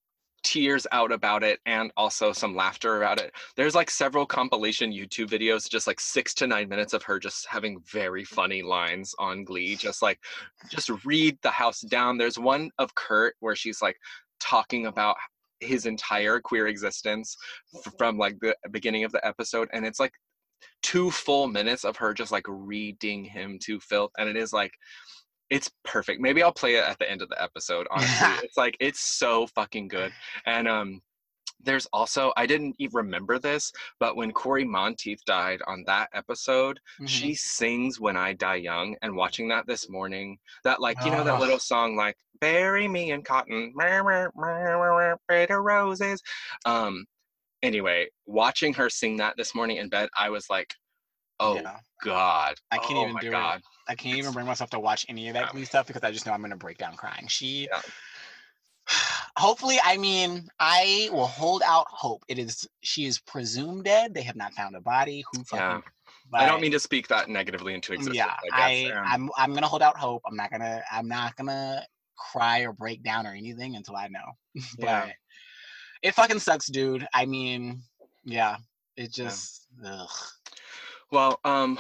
tears 0.46 0.87
out 0.92 1.11
about 1.11 1.42
it 1.42 1.59
and 1.66 1.90
also 1.96 2.32
some 2.32 2.54
laughter 2.54 2.98
about 2.98 3.20
it, 3.20 3.32
there's 3.56 3.74
like 3.74 3.90
several 3.90 4.24
compilation 4.24 4.92
YouTube 4.92 5.28
videos, 5.28 5.68
just 5.68 5.88
like 5.88 5.98
six 5.98 6.32
to 6.35 6.46
nine 6.46 6.68
minutes 6.68 6.92
of 6.92 7.02
her 7.02 7.18
just 7.18 7.48
having 7.48 7.80
very 7.80 8.24
funny 8.24 8.62
lines 8.62 9.12
on 9.18 9.42
Glee. 9.42 9.74
Just 9.74 10.02
like 10.02 10.20
just 10.70 10.88
read 11.04 11.37
the 11.42 11.50
house 11.50 11.80
down. 11.80 12.16
There's 12.16 12.38
one 12.38 12.70
of 12.78 12.94
Kurt 12.94 13.35
where 13.40 13.56
she's 13.56 13.82
like 13.82 13.96
talking 14.38 14.87
about 14.87 15.16
his 15.59 15.85
entire 15.85 16.38
queer 16.38 16.68
existence 16.68 17.37
from 17.98 18.16
like 18.16 18.38
the 18.40 18.54
beginning 18.70 19.02
of 19.02 19.11
the 19.11 19.26
episode 19.26 19.68
and 19.72 19.85
it's 19.85 19.98
like 19.98 20.12
two 20.82 21.11
full 21.11 21.48
minutes 21.48 21.85
of 21.85 21.96
her 21.96 22.12
just 22.12 22.30
like 22.30 22.44
reading 22.46 23.24
him 23.24 23.59
to 23.59 23.80
filth 23.80 24.11
and 24.18 24.28
it 24.28 24.37
is 24.37 24.52
like 24.52 24.72
it's 25.50 25.70
perfect. 25.85 26.20
Maybe 26.20 26.42
i'll 26.42 26.52
play 26.52 26.76
it 26.76 26.85
at 26.85 26.98
the 26.98 27.11
end 27.11 27.22
of 27.22 27.28
the 27.28 27.40
episode 27.42 27.87
honestly. 27.90 28.28
It's 28.42 28.56
like 28.56 28.76
it's 28.80 29.00
so 29.00 29.46
fucking 29.48 29.88
good. 29.88 30.12
And 30.46 30.68
um 30.68 31.00
there's 31.62 31.87
also 31.92 32.32
i 32.37 32.46
didn't 32.46 32.74
even 32.78 32.94
remember 32.94 33.38
this 33.38 33.72
but 33.98 34.16
when 34.16 34.30
cory 34.32 34.64
monteith 34.64 35.20
died 35.26 35.61
on 35.66 35.82
that 35.87 36.09
episode 36.14 36.78
mhm. 37.00 37.09
she 37.09 37.35
sings 37.35 37.98
when 37.98 38.16
i 38.16 38.32
die 38.32 38.56
young 38.56 38.94
and 39.02 39.14
watching 39.14 39.48
that 39.48 39.66
this 39.66 39.88
morning 39.88 40.38
that 40.64 40.80
like 40.80 40.96
you 41.04 41.11
know 41.11 41.24
that 41.24 41.40
little 41.40 41.59
song 41.59 41.96
like 41.96 42.16
bury 42.40 42.87
me 42.87 43.11
in 43.12 43.22
cotton 43.22 43.72
of 45.50 45.64
roses. 45.64 46.22
Um 46.64 47.06
anyway 47.62 48.06
watching 48.26 48.74
her 48.74 48.90
sing 48.90 49.16
that 49.16 49.35
this 49.37 49.54
morning 49.54 49.78
in 49.78 49.88
bed 49.88 50.09
i 50.18 50.28
was 50.28 50.48
like 50.50 50.74
oh 51.40 51.57
yeah. 51.57 51.77
god 52.03 52.55
I 52.70 52.79
can't 52.79 52.94
oh 52.99 53.03
even 53.03 53.14
my 53.14 53.20
do 53.20 53.29
it. 53.29 53.33
god 53.33 53.62
I 53.88 53.94
can't 53.94 54.18
even 54.18 54.33
bring 54.33 54.46
myself 54.46 54.70
to 54.70 54.81
watch 54.81 55.07
any 55.09 55.29
of 55.29 55.35
that 55.35 55.46
Yeah. 55.46 55.53
Glee 55.53 55.64
stuff 55.64 55.87
because 55.87 56.03
I 56.03 56.11
just 56.11 56.27
know 56.27 56.33
I'm 56.33 56.40
gonna 56.42 56.57
break 56.57 56.79
down 56.79 56.96
crying. 56.96 57.27
She, 57.29 57.68
Yeah. 57.70 57.81
hopefully, 59.37 59.79
I 59.85 59.96
mean, 59.96 60.49
I 60.59 61.09
will 61.12 61.27
hold 61.27 61.62
out 61.64 61.87
hope. 61.88 62.25
It 62.29 62.38
is 62.38 62.66
she 62.83 63.05
is 63.05 63.18
presumed 63.20 63.85
dead. 63.85 64.14
They 64.14 64.22
have 64.22 64.37
not 64.37 64.55
found 64.55 64.77
a 64.77 64.81
body. 64.81 65.25
Who 65.33 65.44
fucking? 65.44 65.83
Yeah. 66.33 66.40
i 66.40 66.46
don't 66.46 66.61
mean 66.61 66.72
to 66.72 66.81
speak 66.81 67.07
that 67.09 67.29
negatively 67.29 67.75
into 67.75 67.92
existence 67.92 68.16
Yeah, 68.16 68.35
i 68.53 68.62
I, 68.72 68.83
guess 68.85 68.96
um, 68.96 69.05
I'm 69.07 69.31
I'm 69.37 69.55
gonna 69.55 69.68
hold 69.68 69.83
out 69.83 69.96
hope. 69.96 70.22
I'm 70.27 70.37
not 70.37 70.51
gonna 70.51 70.83
I'm 70.90 71.09
not 71.09 71.37
gonna 71.37 71.85
cry 72.16 72.61
or 72.61 72.72
break 72.72 73.03
down 73.03 73.27
or 73.27 73.33
anything 73.35 73.77
until 73.77 73.96
I 73.96 74.09
know. 74.09 74.33
Yeah. 74.79 75.11
it 76.03 76.14
fucking 76.14 76.38
sucks, 76.40 76.66
dude. 76.66 77.07
I 77.14 77.27
mean, 77.27 77.83
yeah, 78.25 78.57
it 78.96 79.12
just. 79.12 79.66
Ugh. 79.85 80.09
Well 81.12 81.38
um 81.45 81.79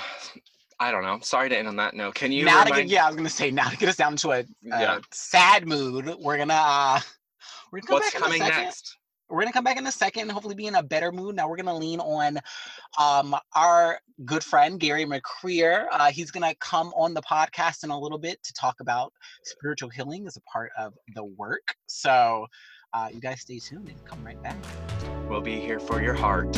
i 0.78 0.90
don't 0.90 1.02
know 1.02 1.18
sorry 1.22 1.48
to 1.48 1.56
end 1.56 1.68
on 1.68 1.76
that 1.76 1.94
note 1.94 2.14
can 2.14 2.30
you 2.32 2.44
now 2.44 2.64
to 2.64 2.70
get 2.70 2.86
yeah, 2.86 3.04
I 3.04 3.08
was 3.08 3.16
gonna 3.16 3.28
say 3.28 3.50
now 3.50 3.68
to 3.68 3.76
get 3.76 3.88
us 3.88 3.96
down 3.96 4.16
to 4.16 4.30
a, 4.32 4.38
a 4.40 4.44
Yeah. 4.64 4.98
sad 5.12 5.66
mood. 5.66 6.14
We're 6.20 6.36
gonna 6.38 6.54
uh, 6.54 7.00
we're 7.72 7.80
gonna 7.80 7.86
come 7.86 7.94
what's 7.94 8.06
back 8.06 8.14
in 8.14 8.22
a 8.22 8.24
coming 8.24 8.40
next 8.40 8.96
We're 9.28 9.40
gonna 9.40 9.52
come 9.52 9.64
back 9.64 9.76
in 9.76 9.86
a 9.86 9.92
second. 9.92 10.30
Hopefully, 10.30 10.54
be 10.54 10.66
in 10.66 10.74
a 10.76 10.82
better 10.82 11.10
mood. 11.12 11.34
Now 11.34 11.48
we're 11.48 11.56
gonna 11.56 11.76
lean 11.76 12.00
on 12.00 12.38
um 12.98 13.34
our 13.54 13.98
good 14.24 14.44
friend 14.44 14.78
Gary 14.78 15.04
McCreer. 15.04 15.86
Uh, 15.90 16.10
he's 16.10 16.30
gonna 16.30 16.54
come 16.56 16.88
on 16.94 17.14
the 17.14 17.22
podcast 17.22 17.82
in 17.84 17.90
a 17.90 17.98
little 17.98 18.18
bit 18.18 18.42
to 18.44 18.52
talk 18.52 18.80
about 18.80 19.12
spiritual 19.44 19.88
healing 19.88 20.26
as 20.26 20.36
a 20.36 20.40
part 20.42 20.70
of 20.78 20.94
the 21.14 21.24
work. 21.24 21.74
So. 21.86 22.46
Uh, 22.94 23.08
you 23.12 23.20
guys 23.20 23.40
stay 23.42 23.58
tuned 23.58 23.88
and 23.88 24.04
come 24.06 24.24
right 24.24 24.42
back. 24.42 24.56
we'll 25.28 25.42
be 25.42 25.60
here 25.60 25.78
for 25.78 26.00
your 26.00 26.14
heart 26.14 26.56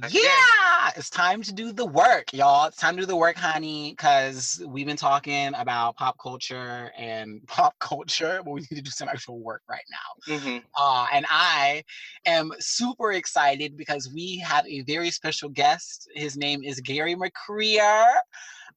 Heck 0.00 0.12
yeah. 0.12 0.20
Yeah, 0.22 0.90
it's 0.94 1.08
time 1.08 1.42
to 1.42 1.52
do 1.52 1.72
the 1.72 1.86
work, 1.86 2.32
y'all. 2.32 2.66
It's 2.66 2.76
time 2.76 2.96
to 2.96 3.02
do 3.02 3.06
the 3.06 3.16
work, 3.16 3.36
honey, 3.36 3.92
because 3.96 4.62
we've 4.66 4.86
been 4.86 4.96
talking 4.96 5.54
about 5.54 5.96
pop 5.96 6.18
culture 6.18 6.92
and 6.96 7.40
pop 7.46 7.74
culture, 7.80 8.42
but 8.44 8.50
we 8.52 8.60
need 8.60 8.76
to 8.76 8.82
do 8.82 8.90
some 8.90 9.08
actual 9.08 9.40
work 9.40 9.62
right 9.68 9.84
now. 9.90 10.38
hmm 10.38 10.58
Uh, 10.78 11.06
and 11.12 11.24
I 11.30 11.82
am 12.26 12.52
super 12.58 13.12
excited 13.12 13.76
because 13.76 14.12
we 14.12 14.36
have 14.38 14.66
a 14.66 14.82
very 14.82 15.10
special 15.10 15.48
guest. 15.48 16.08
His 16.14 16.36
name 16.36 16.62
is 16.62 16.80
Gary 16.80 17.16
McCreer, 17.16 18.06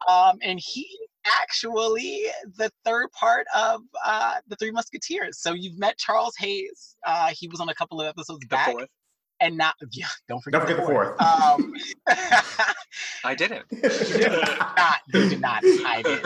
um, 0.08 0.38
and 0.42 0.60
he 0.64 0.88
actually 1.42 2.26
the 2.58 2.72
third 2.86 3.12
part 3.12 3.46
of 3.56 3.82
uh, 4.06 4.36
the 4.48 4.56
Three 4.56 4.72
Musketeers. 4.72 5.42
So 5.42 5.54
you've 5.54 5.78
met 5.78 5.98
Charles 5.98 6.36
Hayes. 6.38 6.96
Uh, 7.06 7.32
he 7.38 7.48
was 7.50 7.60
on 7.60 7.70
a 7.70 7.76
couple 7.76 8.00
of 8.00 8.08
episodes 8.08 8.40
The 8.42 8.48
back, 8.48 8.72
fourth. 8.72 8.90
And 9.42 9.58
not 9.58 9.76
yeah, 9.92 10.06
don't 10.28 10.42
forget, 10.42 10.62
Don't 10.62 10.68
forget 10.70 10.86
the 10.86 10.92
fourth. 10.92 11.20
Um, 11.22 11.74
I 13.24 13.36
didn't. 13.36 13.66
not, 14.78 15.00
you 15.14 15.28
did 15.28 15.42
not. 15.42 15.64
I 15.86 16.04
did. 16.04 16.26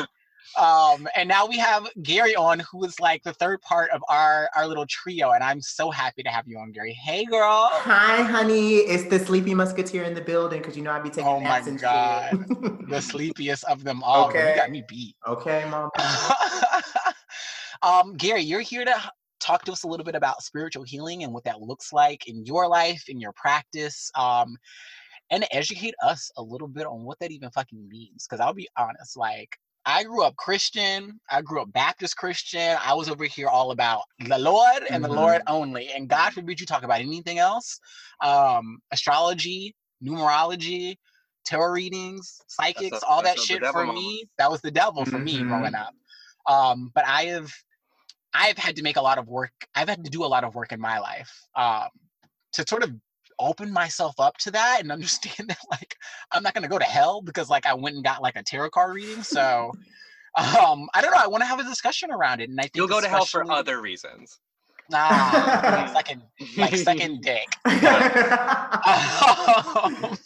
Um, 0.55 1.07
and 1.15 1.27
now 1.27 1.47
we 1.47 1.57
have 1.57 1.87
Gary 2.03 2.35
on, 2.35 2.59
who 2.71 2.83
is 2.85 2.99
like 2.99 3.23
the 3.23 3.33
third 3.33 3.59
part 3.61 3.89
of 3.89 4.03
our 4.07 4.49
our 4.55 4.67
little 4.67 4.85
trio, 4.85 5.31
and 5.31 5.43
I'm 5.43 5.59
so 5.61 5.89
happy 5.89 6.21
to 6.23 6.29
have 6.29 6.47
you 6.47 6.59
on, 6.59 6.71
Gary. 6.71 6.93
Hey, 6.93 7.25
girl. 7.25 7.69
Hi, 7.71 8.21
honey. 8.21 8.75
It's 8.75 9.09
the 9.09 9.17
sleepy 9.17 9.55
musketeer 9.55 10.03
in 10.03 10.13
the 10.13 10.21
building 10.21 10.59
because 10.59 10.77
you 10.77 10.83
know 10.83 10.91
I'd 10.91 11.01
be 11.03 11.09
taking 11.09 11.25
Oh 11.25 11.39
my 11.39 11.57
and 11.57 11.79
God. 11.79 12.45
the 12.87 13.01
sleepiest 13.01 13.63
of 13.63 13.83
them 13.83 14.03
all. 14.03 14.29
girl. 14.31 14.41
You 14.43 14.47
Okay. 14.49 14.55
got 14.55 14.69
me 14.69 14.83
beat. 14.87 15.15
okay, 15.27 15.65
mom. 15.67 15.89
um, 17.81 18.15
Gary, 18.15 18.41
you're 18.41 18.61
here 18.61 18.85
to 18.85 18.91
h- 18.91 19.09
talk 19.43 19.63
to 19.65 19.71
us 19.71 19.83
a 19.83 19.87
little 19.87 20.05
bit 20.05 20.15
about 20.15 20.41
spiritual 20.41 20.83
healing 20.83 21.23
and 21.23 21.33
what 21.33 21.43
that 21.43 21.61
looks 21.61 21.91
like 21.93 22.27
in 22.27 22.45
your 22.45 22.67
life, 22.67 23.03
in 23.09 23.19
your 23.19 23.33
practice, 23.33 24.09
um, 24.17 24.55
and 25.29 25.45
educate 25.51 25.95
us 26.03 26.31
a 26.37 26.41
little 26.41 26.67
bit 26.67 26.85
on 26.85 27.03
what 27.03 27.19
that 27.19 27.31
even 27.31 27.49
fucking 27.51 27.87
means. 27.89 28.25
Because 28.27 28.39
I'll 28.39 28.53
be 28.53 28.69
honest, 28.77 29.17
like 29.17 29.57
I 29.85 30.03
grew 30.03 30.23
up 30.23 30.35
Christian, 30.37 31.19
I 31.29 31.41
grew 31.41 31.61
up 31.61 31.73
Baptist 31.73 32.15
Christian. 32.17 32.77
I 32.81 32.93
was 32.93 33.09
over 33.09 33.25
here 33.25 33.47
all 33.47 33.71
about 33.71 34.03
the 34.19 34.37
Lord 34.37 34.83
and 34.89 35.03
the 35.03 35.09
Lord 35.09 35.41
only. 35.47 35.91
And 35.91 36.07
God 36.07 36.33
forbid 36.33 36.59
you 36.59 36.65
talk 36.65 36.83
about 36.83 37.01
anything 37.01 37.39
else. 37.39 37.79
Um, 38.21 38.79
astrology, 38.91 39.75
numerology, 40.01 40.95
tarot 41.45 41.71
readings, 41.71 42.41
psychics, 42.47 43.01
the- 43.01 43.05
all 43.05 43.21
that 43.23 43.37
shit 43.39 43.65
for 43.65 43.85
me. 43.85 44.25
That 44.37 44.49
was 44.49 44.61
the 44.61 44.71
devil 44.71 45.05
for 45.05 45.19
me 45.19 45.39
Mhm. 45.41 45.47
growing 45.49 45.75
up. 45.75 45.93
Um, 46.47 46.91
but 46.95 47.05
I 47.05 47.25
have 47.25 47.51
I've 48.33 48.57
had 48.57 48.75
to 48.77 48.83
make 48.83 48.97
a 48.97 49.01
lot 49.01 49.17
of 49.17 49.27
work. 49.27 49.51
I've 49.75 49.89
had 49.89 50.03
to 50.03 50.09
do 50.09 50.23
a 50.23 50.27
lot 50.27 50.43
of 50.43 50.55
work 50.55 50.71
in 50.71 50.79
my 50.79 50.99
life 50.99 51.31
um, 51.55 51.89
to 52.53 52.65
sort 52.67 52.83
of 52.83 52.91
open 53.39 53.71
myself 53.71 54.19
up 54.19 54.37
to 54.37 54.51
that 54.51 54.77
and 54.81 54.91
understand 54.97 55.49
that 55.49 55.59
like 55.71 55.95
I'm 56.31 56.43
not 56.43 56.53
gonna 56.53 56.67
go 56.67 56.79
to 56.79 56.85
hell 56.85 57.21
because 57.21 57.49
like 57.49 57.65
I 57.65 57.73
went 57.73 57.95
and 57.95 58.03
got 58.03 58.21
like 58.21 58.35
a 58.35 58.43
tarot 58.43 58.71
card 58.71 58.95
reading. 58.95 59.23
So 59.33 59.71
um, 60.35 60.89
I 60.95 61.01
don't 61.01 61.11
know. 61.11 61.19
I 61.19 61.27
want 61.27 61.41
to 61.41 61.45
have 61.45 61.59
a 61.59 61.63
discussion 61.63 62.09
around 62.11 62.41
it, 62.41 62.49
and 62.49 62.59
I 62.59 62.63
think 62.63 62.75
You'll 62.75 62.87
go 62.87 62.99
to 62.99 63.07
hell 63.07 63.25
for 63.25 63.49
other 63.51 63.81
reasons. 63.81 64.39
Ah, 64.91 65.91
like 65.95 66.07
second, 66.07 66.23
like 66.57 66.75
second 66.75 67.21
dick. 67.21 67.47
Um, 69.83 70.17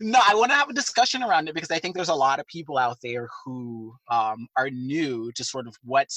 no, 0.00 0.18
I 0.26 0.34
want 0.34 0.50
to 0.50 0.56
have 0.56 0.70
a 0.70 0.72
discussion 0.72 1.22
around 1.22 1.48
it 1.48 1.54
because 1.54 1.70
I 1.70 1.78
think 1.78 1.94
there's 1.94 2.08
a 2.08 2.14
lot 2.14 2.40
of 2.40 2.46
people 2.46 2.78
out 2.78 2.98
there 3.02 3.28
who 3.44 3.94
um, 4.10 4.48
are 4.56 4.70
new 4.70 5.30
to 5.32 5.44
sort 5.44 5.66
of 5.66 5.76
what 5.82 6.08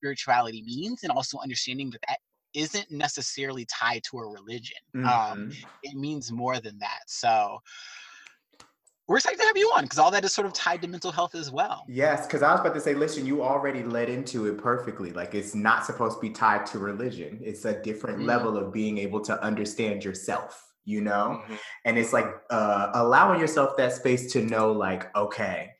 spirituality 0.00 0.62
means 0.62 1.02
and 1.02 1.12
also 1.12 1.38
understanding 1.38 1.90
that 1.90 2.00
that 2.08 2.18
isn't 2.54 2.90
necessarily 2.90 3.66
tied 3.66 4.02
to 4.04 4.18
a 4.18 4.26
religion. 4.26 4.78
Um, 5.04 5.48
Mhm. 5.48 5.54
it 5.82 5.94
means 5.96 6.32
more 6.32 6.58
than 6.58 6.78
that. 6.78 7.00
So 7.06 7.60
we're 9.06 9.16
excited 9.16 9.38
to 9.40 9.44
have 9.46 9.56
you 9.56 9.70
on 9.76 9.84
because 9.84 9.98
all 9.98 10.10
that 10.12 10.24
is 10.24 10.32
sort 10.32 10.46
of 10.46 10.52
tied 10.52 10.82
to 10.82 10.88
mental 10.88 11.10
health 11.10 11.34
as 11.34 11.50
well. 11.50 11.84
Yes, 11.88 12.26
because 12.26 12.42
I 12.42 12.52
was 12.52 12.60
about 12.60 12.74
to 12.74 12.80
say, 12.80 12.94
listen, 12.94 13.26
you 13.26 13.42
already 13.42 13.82
led 13.82 14.08
into 14.08 14.46
it 14.46 14.58
perfectly. 14.58 15.12
Like 15.12 15.34
it's 15.34 15.54
not 15.54 15.84
supposed 15.84 16.16
to 16.16 16.20
be 16.20 16.30
tied 16.30 16.66
to 16.66 16.78
religion. 16.78 17.40
It's 17.42 17.64
a 17.64 17.80
different 17.82 18.18
Mm. 18.18 18.26
level 18.26 18.56
of 18.56 18.72
being 18.72 18.98
able 18.98 19.20
to 19.22 19.42
understand 19.42 20.04
yourself, 20.04 20.72
you 20.84 21.00
know? 21.00 21.42
Mhm. 21.48 21.58
and 21.84 21.98
it's 21.98 22.12
like 22.12 22.26
uh, 22.50 22.90
allowing 22.94 23.40
yourself 23.40 23.76
that 23.76 23.92
space 23.92 24.32
to 24.32 24.44
know 24.44 24.72
like 24.72 25.14
okay 25.16 25.72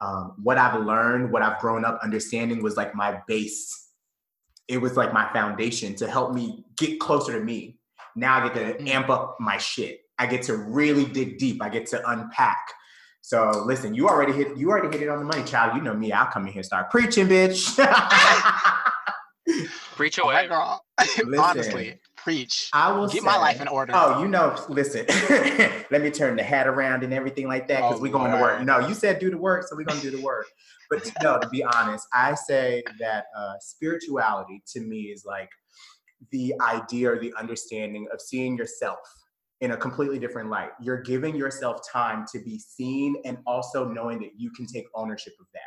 um, 0.00 0.34
what 0.42 0.58
i've 0.58 0.80
learned 0.84 1.32
what 1.32 1.42
i've 1.42 1.58
grown 1.60 1.84
up 1.84 1.98
understanding 2.02 2.62
was 2.62 2.76
like 2.76 2.94
my 2.94 3.20
base. 3.26 3.82
It 4.68 4.78
was 4.78 4.96
like 4.96 5.12
my 5.12 5.32
foundation 5.32 5.94
to 5.96 6.08
help 6.10 6.32
me 6.34 6.64
get 6.76 6.98
closer 6.98 7.38
to 7.38 7.44
me. 7.44 7.78
Now 8.16 8.44
i 8.44 8.48
get 8.48 8.54
to 8.78 8.82
Mm. 8.82 8.88
amp 8.88 9.10
up 9.10 9.36
my 9.38 9.58
shit. 9.58 10.00
I 10.18 10.26
get 10.26 10.42
to 10.44 10.56
really 10.56 11.04
dig 11.04 11.38
deep. 11.38 11.62
I 11.62 11.68
get 11.68 11.86
to 11.88 12.10
unpack. 12.10 12.58
So 13.22 13.62
listen 13.64 13.94
you 13.94 14.08
already 14.08 14.32
hit 14.32 14.56
you 14.56 14.70
already 14.70 14.96
hit 14.96 15.06
it 15.06 15.10
on 15.10 15.18
the 15.20 15.24
money 15.24 15.44
child. 15.44 15.76
You 15.76 15.82
know 15.82 15.94
me. 15.94 16.10
I'll 16.12 16.26
come 16.26 16.46
in 16.46 16.52
here 16.52 16.60
and 16.60 16.66
start 16.66 16.90
preaching 16.90 17.28
bitch. 17.28 17.76
Preach 19.94 20.18
All 20.18 20.30
right, 20.30 20.46
away. 20.46 20.48
girl. 20.48 20.84
Honestly, 21.38 21.74
Listen, 21.74 21.98
preach. 22.26 22.68
i 22.72 22.90
will 22.90 23.06
Get 23.06 23.22
my 23.22 23.36
life 23.36 23.60
in 23.60 23.68
order. 23.68 23.92
Oh, 23.94 24.20
you 24.20 24.26
know, 24.26 24.58
listen, 24.68 25.06
let 25.92 26.02
me 26.02 26.10
turn 26.10 26.34
the 26.34 26.42
hat 26.42 26.66
around 26.66 27.04
and 27.04 27.14
everything 27.14 27.46
like 27.46 27.68
that 27.68 27.82
because 27.82 27.98
Oh, 27.98 28.02
we're 28.02 28.10
going 28.10 28.32
to 28.32 28.40
work. 28.40 28.62
No, 28.62 28.80
you 28.88 28.94
said 28.94 29.20
do 29.20 29.30
the 29.30 29.38
work, 29.38 29.64
so 29.68 29.76
we're 29.76 29.84
going 29.84 30.00
to 30.00 30.10
do 30.10 30.16
the 30.16 30.22
work. 30.24 30.46
But 30.90 31.08
no, 31.22 31.38
to 31.38 31.48
be 31.48 31.62
honest, 31.62 32.08
I 32.12 32.34
say 32.34 32.82
that 32.98 33.26
uh, 33.38 33.54
spirituality 33.60 34.60
to 34.72 34.80
me 34.80 35.02
is 35.02 35.24
like 35.24 35.50
the 36.32 36.52
idea 36.60 37.12
or 37.12 37.18
the 37.20 37.32
understanding 37.38 38.08
of 38.12 38.20
seeing 38.20 38.56
yourself 38.56 38.98
in 39.60 39.70
a 39.70 39.76
completely 39.76 40.18
different 40.18 40.50
light. 40.50 40.70
You're 40.80 41.02
giving 41.02 41.36
yourself 41.36 41.80
time 41.88 42.24
to 42.32 42.40
be 42.40 42.58
seen 42.58 43.14
and 43.24 43.38
also 43.46 43.88
knowing 43.88 44.18
that 44.18 44.32
you 44.36 44.50
can 44.50 44.66
take 44.66 44.86
ownership 44.96 45.34
of 45.38 45.46
that. 45.54 45.60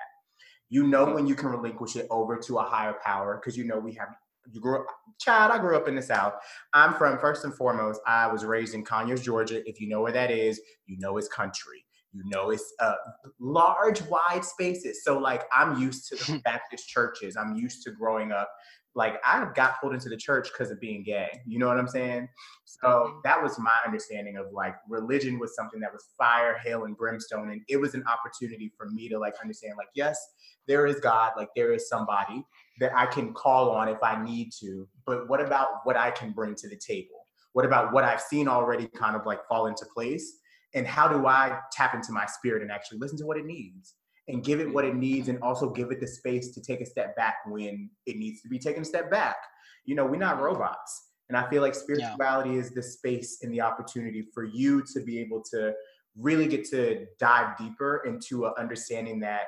You 0.68 0.88
know 0.88 1.14
when 1.14 1.26
you 1.26 1.36
can 1.36 1.47
relinquish 1.49 1.95
it 1.95 2.05
over 2.10 2.36
to 2.38 2.57
a 2.57 2.64
higher 2.64 2.95
power 3.01 3.38
because 3.38 3.57
you 3.57 3.64
know 3.64 3.80
we 3.80 3.93
have 3.93 4.10
you 4.52 4.62
grew 4.62 4.82
up 4.82 4.86
child, 5.20 5.52
I 5.52 5.60
grew 5.60 5.76
up 5.76 5.88
in 5.88 5.95
the 5.95 6.02
South. 6.02 6.34
I'm 6.74 6.93
from 6.93 7.20
first 7.20 7.43
and 7.43 7.54
foremost, 7.54 8.00
I 8.08 8.28
was 8.28 8.45
raised 8.45 8.74
in 8.74 8.84
Conyers, 8.84 9.22
Georgia. 9.22 9.68
If 9.68 9.82
you 9.82 9.88
know 9.88 10.02
where 10.02 10.14
that 10.14 10.32
is, 10.32 10.62
you 10.86 10.97
know 10.97 11.18
it's 11.18 11.28
country. 11.28 11.86
You 12.12 12.24
know 12.26 12.50
it's 12.50 12.74
uh, 12.80 12.95
large, 13.39 14.02
wide 14.04 14.43
spaces. 14.43 15.04
So 15.04 15.20
like 15.20 15.43
I'm 15.54 15.80
used 15.80 16.08
to 16.10 16.32
the 16.32 16.39
Baptist 16.45 16.88
churches. 16.88 17.38
I'm 17.38 17.56
used 17.56 17.84
to 17.84 17.91
growing 17.91 18.32
up. 18.32 18.50
Like 18.95 19.22
I 19.24 19.45
got 19.54 19.80
pulled 19.80 19.93
into 19.93 20.10
the 20.10 20.18
church 20.18 20.50
because 20.52 20.72
of 20.72 20.80
being 20.80 21.04
gay. 21.04 21.30
You 21.45 21.60
know 21.60 21.68
what 21.68 21.78
I'm 21.78 21.88
saying? 21.88 22.28
So 22.66 23.22
that 23.24 23.41
was 23.41 23.60
my 23.60 23.76
understanding 23.86 24.38
of 24.38 24.47
like 24.52 24.74
religion 24.89 25.38
was 25.38 25.56
something 25.56 25.80
that 25.82 25.93
was 25.93 26.06
fire, 26.18 26.58
hail, 26.64 26.86
and 26.86 26.97
brimstone, 26.97 27.52
and 27.52 27.62
it 27.70 27.78
was 27.78 27.93
an 27.93 28.04
opportunity 28.08 28.72
for 28.76 28.89
me 28.89 29.08
to 29.10 29.20
like 29.20 29.36
understand 29.41 29.76
like 29.78 29.89
yes, 29.93 30.20
there 30.68 30.88
is 30.88 31.00
God, 31.00 31.34
like 31.38 31.50
there 31.56 31.72
is 31.74 31.88
somebody 31.88 32.43
that 32.80 32.96
I 32.96 33.06
can 33.06 33.34
call 33.34 33.72
on 33.72 33.90
if 33.90 34.02
I 34.02 34.22
need 34.24 34.52
to. 34.62 34.88
But 35.06 35.30
what 35.30 35.42
about 35.42 35.68
what 35.84 35.98
I 35.98 36.12
can 36.12 36.32
bring 36.32 36.56
to 36.56 36.70
the 36.70 36.78
table? 36.78 37.28
What 37.54 37.66
about 37.66 37.94
what 37.94 38.04
I've 38.04 38.22
seen 38.22 38.48
already 38.48 38.88
kind 38.88 39.16
of 39.16 39.26
like 39.26 39.46
fall 39.48 39.68
into 39.68 39.86
place? 39.94 40.38
And 40.76 40.86
how 40.86 41.08
do 41.08 41.26
I 41.26 41.60
tap 41.72 41.94
into 41.96 42.12
my 42.12 42.26
spirit 42.26 42.62
and 42.62 42.72
actually 42.72 43.00
listen 43.00 43.18
to 43.20 43.26
what 43.26 43.38
it 43.38 43.46
needs 43.46 43.96
and 44.28 44.44
give 44.44 44.60
it 44.60 44.72
what 44.72 44.86
it 44.86 44.96
needs 44.96 45.28
and 45.28 45.42
also 45.42 45.70
give 45.70 45.92
it 45.92 46.00
the 46.00 46.08
space 46.08 46.54
to 46.54 46.62
take 46.62 46.80
a 46.80 46.86
step 46.86 47.16
back 47.16 47.38
when 47.48 47.90
it 48.06 48.18
needs 48.18 48.42
to 48.44 48.50
be 48.50 48.60
taken 48.60 48.84
a 48.84 48.86
step 48.86 49.10
back? 49.10 49.38
You 49.86 49.96
know, 49.96 50.06
we're 50.06 50.18
not 50.18 50.40
robots. 50.40 51.08
And 51.28 51.38
I 51.38 51.50
feel 51.50 51.62
like 51.62 51.76
spirituality 51.76 52.56
is 52.56 52.72
the 52.72 52.82
space 52.82 53.40
and 53.44 53.54
the 53.54 53.62
opportunity 53.62 54.26
for 54.34 54.44
you 54.44 54.84
to 54.94 55.02
be 55.02 55.20
able 55.20 55.44
to 55.52 55.74
really 56.18 56.48
get 56.48 56.66
to 56.70 57.06
dive 57.20 57.58
deeper 57.58 58.04
into 58.06 58.46
an 58.46 58.54
understanding 58.58 59.20
that 59.20 59.44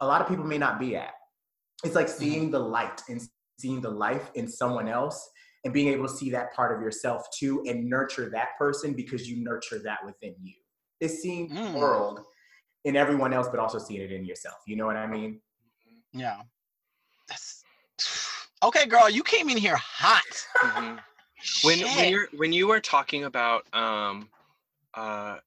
a 0.00 0.06
lot 0.06 0.20
of 0.20 0.28
people 0.28 0.44
may 0.44 0.58
not 0.58 0.80
be 0.80 0.96
at 0.96 1.12
it's 1.84 1.94
like 1.94 2.08
seeing 2.08 2.50
the 2.50 2.58
light 2.58 3.00
and 3.08 3.20
seeing 3.58 3.80
the 3.80 3.90
life 3.90 4.30
in 4.34 4.48
someone 4.48 4.88
else 4.88 5.30
and 5.64 5.72
being 5.72 5.88
able 5.88 6.06
to 6.06 6.12
see 6.12 6.30
that 6.30 6.52
part 6.54 6.76
of 6.76 6.82
yourself 6.82 7.26
too 7.36 7.62
and 7.66 7.88
nurture 7.88 8.28
that 8.30 8.48
person 8.58 8.92
because 8.94 9.28
you 9.28 9.42
nurture 9.42 9.78
that 9.80 10.04
within 10.04 10.34
you. 10.42 10.54
It's 11.00 11.20
seeing 11.20 11.50
Mm. 11.50 11.72
the 11.72 11.78
world 11.78 12.20
in 12.84 12.96
everyone 12.96 13.32
else, 13.32 13.48
but 13.48 13.60
also 13.60 13.78
seeing 13.78 14.00
it 14.02 14.12
in 14.12 14.24
yourself. 14.24 14.56
You 14.66 14.76
know 14.76 14.86
what 14.86 14.96
I 14.96 15.06
mean? 15.06 15.40
Yeah. 16.12 16.42
That's 17.28 17.64
okay, 18.62 18.86
girl. 18.86 19.08
You 19.08 19.22
came 19.22 19.48
in 19.48 19.56
here 19.56 19.76
hot. 19.76 20.22
Mhm. 20.62 20.98
when 21.64 21.80
when 21.96 22.08
you're 22.10 22.28
when 22.36 22.52
you 22.52 22.66
were 22.68 22.80
talking 22.80 23.24
about 23.24 23.72
um 23.74 24.28
uh 24.94 25.38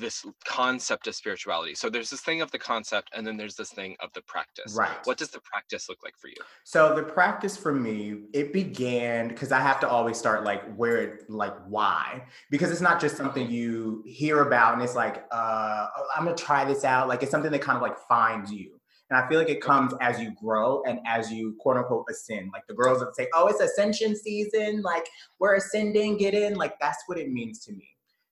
this 0.00 0.24
concept 0.44 1.06
of 1.06 1.14
spirituality 1.14 1.74
so 1.74 1.88
there's 1.90 2.10
this 2.10 2.20
thing 2.22 2.40
of 2.42 2.50
the 2.50 2.58
concept 2.58 3.10
and 3.14 3.26
then 3.26 3.36
there's 3.36 3.54
this 3.54 3.70
thing 3.70 3.96
of 4.00 4.12
the 4.14 4.22
practice 4.22 4.74
Right. 4.74 4.96
what 5.04 5.18
does 5.18 5.30
the 5.30 5.40
practice 5.40 5.88
look 5.88 5.98
like 6.02 6.16
for 6.18 6.28
you 6.28 6.34
So 6.64 6.94
the 6.94 7.02
practice 7.02 7.56
for 7.56 7.72
me, 7.72 8.24
it 8.32 8.52
began 8.52 9.28
because 9.28 9.52
I 9.52 9.60
have 9.60 9.78
to 9.80 9.88
always 9.88 10.16
start 10.18 10.44
like 10.44 10.62
where 10.74 10.96
it 10.98 11.30
like 11.30 11.54
why 11.68 12.24
because 12.50 12.70
it's 12.70 12.80
not 12.80 13.00
just 13.00 13.16
something 13.16 13.48
you 13.50 14.02
hear 14.06 14.40
about 14.42 14.74
and 14.74 14.82
it's 14.82 14.94
like 14.94 15.24
uh 15.30 15.86
oh, 15.96 16.06
I'm 16.16 16.24
gonna 16.24 16.36
try 16.36 16.64
this 16.64 16.84
out. 16.84 17.08
Like 17.08 17.22
it's 17.22 17.30
something 17.30 17.52
that 17.52 17.60
kind 17.62 17.76
of 17.76 17.82
like 17.82 17.98
finds 18.08 18.50
you. 18.52 18.80
And 19.10 19.18
I 19.18 19.28
feel 19.28 19.38
like 19.40 19.48
it 19.48 19.60
comes 19.60 19.92
as 20.00 20.20
you 20.20 20.32
grow 20.40 20.82
and 20.86 21.00
as 21.04 21.32
you 21.32 21.56
quote 21.60 21.76
unquote 21.76 22.06
ascend. 22.10 22.50
Like 22.52 22.64
the 22.68 22.74
girls 22.74 23.00
that 23.00 23.16
say, 23.16 23.26
"Oh, 23.34 23.48
it's 23.48 23.60
ascension 23.60 24.14
season. 24.16 24.82
Like 24.82 25.06
we're 25.40 25.56
ascending, 25.56 26.16
get 26.16 26.32
in." 26.32 26.54
Like 26.54 26.78
that's 26.78 27.02
what 27.06 27.18
it 27.18 27.28
means 27.32 27.58
to 27.64 27.72
me. 27.72 27.88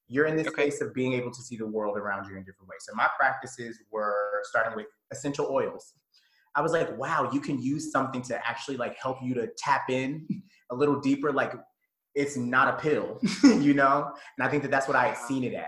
You're 0.08 0.26
in 0.26 0.36
this 0.36 0.48
Okay. 0.48 0.70
space 0.70 0.80
of 0.80 0.94
being 0.94 1.12
able 1.12 1.30
to 1.30 1.42
see 1.42 1.56
the 1.56 1.66
world 1.66 1.96
around 1.96 2.28
you 2.28 2.36
in 2.36 2.44
different 2.44 2.68
ways. 2.68 2.80
So 2.80 2.94
my 2.94 3.08
practices 3.18 3.78
were 3.90 4.42
starting 4.44 4.74
with 4.74 4.86
essential 5.10 5.46
oils. 5.50 5.94
I 6.54 6.62
was 6.62 6.72
like, 6.72 6.96
wow, 6.98 7.30
you 7.32 7.40
can 7.40 7.62
use 7.62 7.92
something 7.92 8.22
to 8.22 8.48
actually 8.48 8.78
like 8.78 8.96
help 8.96 9.18
you 9.22 9.34
to 9.34 9.48
tap 9.58 9.90
in 9.90 10.26
a 10.70 10.74
little 10.74 10.98
deeper. 11.00 11.32
Like 11.32 11.54
it's 12.14 12.36
not 12.36 12.74
a 12.74 12.78
pill, 12.78 13.20
you 13.44 13.74
know? 13.74 14.12
And 14.38 14.46
I 14.46 14.50
think 14.50 14.62
that 14.62 14.70
that's 14.70 14.88
what 14.88 14.96
I 14.96 15.08
had 15.08 15.18
seen 15.18 15.44
it 15.44 15.54
as. 15.54 15.64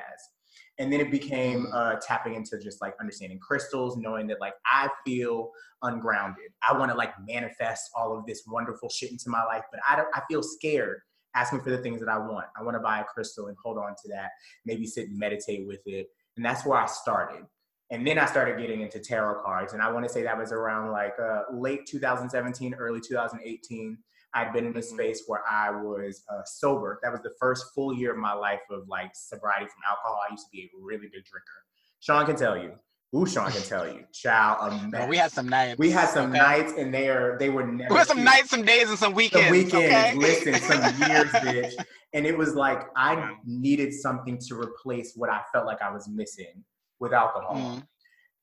And 0.79 0.91
then 0.91 1.01
it 1.01 1.11
became 1.11 1.67
uh, 1.75 1.97
tapping 2.01 2.35
into 2.35 2.59
just 2.59 2.81
like 2.81 2.95
understanding 2.99 3.39
crystals, 3.39 3.99
knowing 3.99 4.27
that 4.29 4.41
like 4.41 4.55
I 4.65 4.89
feel 5.05 5.51
ungrounded. 5.83 6.53
I 6.67 6.77
want 6.77 6.91
to 6.91 6.97
like 6.97 7.13
manifest 7.29 7.91
all 7.95 8.17
of 8.17 8.25
this 8.25 8.45
wonderful 8.47 8.89
shit 8.89 9.11
into 9.11 9.29
my 9.29 9.45
life, 9.45 9.65
but 9.71 9.81
I 9.87 9.97
don't. 9.97 10.09
I 10.15 10.23
feel 10.27 10.43
scared 10.43 11.01
asking 11.35 11.61
for 11.61 11.71
the 11.71 11.79
things 11.79 12.01
that 12.01 12.09
I 12.09 12.19
want. 12.19 12.47
I 12.57 12.63
want 12.63 12.75
to 12.77 12.81
buy 12.81 13.01
a 13.01 13.05
crystal 13.05 13.47
and 13.47 13.57
hold 13.63 13.79
on 13.79 13.95
to 14.03 14.09
that. 14.09 14.31
Maybe 14.65 14.87
sit 14.87 15.09
and 15.09 15.19
meditate 15.19 15.67
with 15.67 15.81
it, 15.87 16.09
and 16.37 16.45
that's 16.45 16.65
where 16.65 16.79
I 16.79 16.87
started. 16.87 17.45
And 17.93 18.07
then 18.07 18.19
I 18.19 18.27
started 18.27 18.61
getting 18.61 18.83
into 18.83 19.01
tarot 19.01 19.43
cards, 19.43 19.73
and 19.73 19.83
I 19.83 19.91
want 19.91 20.07
to 20.07 20.13
say 20.13 20.23
that 20.23 20.39
was 20.39 20.53
around 20.53 20.93
like 20.93 21.15
uh, 21.21 21.43
late 21.53 21.87
2017, 21.87 22.75
early 22.75 23.01
2018. 23.01 23.99
I'd 24.33 24.53
been 24.53 24.67
in 24.67 24.77
a 24.77 24.79
Mhm. 24.79 24.85
space 24.85 25.25
where 25.27 25.43
I 25.49 25.71
was 25.71 26.23
uh, 26.29 26.45
sober. 26.45 27.01
That 27.03 27.11
was 27.11 27.21
the 27.23 27.35
first 27.41 27.75
full 27.75 27.93
year 27.93 28.13
of 28.13 28.19
my 28.19 28.33
life 28.33 28.61
of 28.71 28.87
like 28.89 29.11
sobriety 29.15 29.67
from 29.67 29.83
alcohol. 29.89 30.21
I 30.29 30.31
used 30.33 30.47
to 30.47 30.51
be 30.53 30.63
a 30.63 30.69
really 30.81 31.09
big 31.09 31.25
drinker. 31.25 31.65
Sean 31.99 32.25
can 32.27 32.37
tell 32.37 32.57
you. 32.57 32.75
Sean 33.13 33.51
can 33.51 33.63
tell 33.63 33.89
you. 33.89 34.05
Child, 34.13 34.95
we 35.09 35.17
had 35.17 35.33
some 35.33 35.49
nights. 35.49 35.79
We 35.79 35.91
had 35.91 36.09
some 36.11 36.31
okay? 36.31 36.39
nights, 36.39 36.73
and 36.79 36.95
they 36.95 37.09
are 37.09 37.37
they 37.39 37.51
were 37.51 37.67
never. 37.67 37.93
We 37.93 37.99
had 37.99 38.07
some 38.07 38.19
cute. 38.19 38.25
nights, 38.25 38.51
some 38.51 38.63
days, 38.63 38.89
and 38.89 38.99
some 38.99 39.15
weekends. 39.15 39.47
Some 39.47 39.53
weekends. 39.53 39.75
okay? 39.75 40.15
Listen, 40.15 40.55
some 40.55 41.11
years, 41.11 41.27
bitch. 41.33 41.73
And 42.13 42.25
it 42.25 42.37
was 42.39 42.55
like 42.55 42.85
I 42.97 43.35
needed 43.45 43.93
something 43.93 44.39
to 44.49 44.55
replace 44.61 45.15
what 45.17 45.29
I 45.29 45.41
felt 45.53 45.67
like 45.67 45.83
I 45.83 45.91
was 45.91 46.09
missing 46.09 46.65
with 47.01 47.13
alcohol. 47.13 47.57
Mm. 47.57 47.83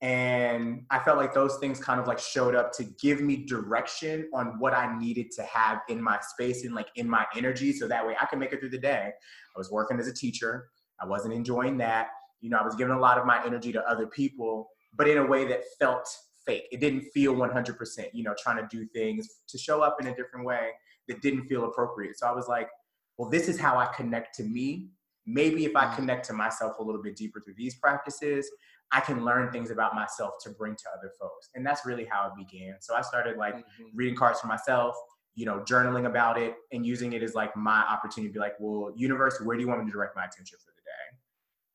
And 0.01 0.85
I 0.91 0.99
felt 0.99 1.17
like 1.17 1.33
those 1.33 1.57
things 1.57 1.79
kind 1.79 1.99
of 1.99 2.05
like 2.05 2.19
showed 2.19 2.53
up 2.53 2.71
to 2.73 2.83
give 3.01 3.21
me 3.21 3.45
direction 3.45 4.29
on 4.33 4.59
what 4.59 4.73
I 4.73 4.95
needed 4.99 5.31
to 5.31 5.43
have 5.43 5.79
in 5.89 6.01
my 6.01 6.19
space 6.21 6.65
and 6.65 6.75
like 6.75 6.89
in 6.97 7.09
my 7.09 7.25
energy 7.35 7.73
so 7.73 7.87
that 7.87 8.05
way 8.05 8.15
I 8.21 8.25
can 8.25 8.37
make 8.37 8.53
it 8.53 8.59
through 8.59 8.69
the 8.69 8.77
day. 8.77 9.07
I 9.07 9.57
was 9.57 9.71
working 9.71 9.99
as 9.99 10.07
a 10.07 10.13
teacher. 10.13 10.69
I 11.01 11.05
wasn't 11.05 11.33
enjoying 11.33 11.77
that. 11.77 12.09
You 12.41 12.49
know, 12.49 12.57
I 12.57 12.63
was 12.63 12.75
giving 12.75 12.93
a 12.93 12.99
lot 12.99 13.17
of 13.17 13.25
my 13.25 13.43
energy 13.45 13.71
to 13.73 13.81
other 13.89 14.07
people, 14.07 14.69
but 14.93 15.07
in 15.07 15.17
a 15.17 15.25
way 15.25 15.45
that 15.47 15.63
felt 15.79 16.07
fake. 16.45 16.67
It 16.71 16.79
didn't 16.79 17.01
feel 17.13 17.35
100%, 17.35 18.13
you 18.13 18.23
know, 18.23 18.33
trying 18.41 18.57
to 18.57 18.67
do 18.75 18.87
things 18.87 19.27
to 19.49 19.57
show 19.57 19.81
up 19.81 19.97
in 19.99 20.07
a 20.07 20.15
different 20.15 20.45
way 20.45 20.71
that 21.07 21.21
didn't 21.21 21.47
feel 21.47 21.65
appropriate. 21.65 22.17
So 22.17 22.25
I 22.27 22.31
was 22.31 22.47
like, 22.47 22.69
well, 23.17 23.29
this 23.29 23.47
is 23.49 23.59
how 23.59 23.77
I 23.77 23.87
connect 23.87 24.35
to 24.35 24.43
me. 24.43 24.89
Maybe 25.25 25.65
if 25.65 25.75
I 25.75 25.87
Mm. 25.87 25.95
connect 25.95 26.25
to 26.27 26.33
myself 26.33 26.79
a 26.79 26.83
little 26.83 27.01
bit 27.01 27.15
deeper 27.17 27.41
through 27.41 27.55
these 27.55 27.75
practices, 27.75 28.49
I 28.91 29.01
can 29.01 29.25
learn 29.25 29.51
things 29.51 29.71
about 29.71 29.93
myself 29.95 30.35
to 30.43 30.51
bring 30.51 30.75
to 30.75 30.89
other 30.97 31.11
folks. 31.19 31.49
And 31.53 31.65
that's 31.65 31.85
really 31.85 32.05
how 32.05 32.27
it 32.29 32.35
began. 32.37 32.77
So 32.79 32.95
I 32.95 33.01
started 33.01 33.35
like 33.37 33.55
Mhm. 33.55 33.91
reading 33.93 34.15
cards 34.15 34.39
for 34.39 34.47
myself, 34.47 34.95
you 35.35 35.45
know, 35.45 35.59
journaling 35.59 36.05
about 36.05 36.37
it 36.37 36.55
and 36.71 36.85
using 36.85 37.11
it 37.11 37.21
as 37.23 37.35
like 37.35 37.55
my 37.57 37.81
opportunity 37.81 38.29
to 38.29 38.33
be 38.33 38.39
like, 38.39 38.55
well, 38.59 38.93
universe, 38.95 39.41
where 39.41 39.57
do 39.57 39.61
you 39.63 39.67
want 39.67 39.81
me 39.81 39.87
to 39.87 39.91
direct 39.91 40.15
my 40.15 40.23
attention 40.23 40.57
for 40.63 40.71
the 40.71 40.81
day? 40.81 41.16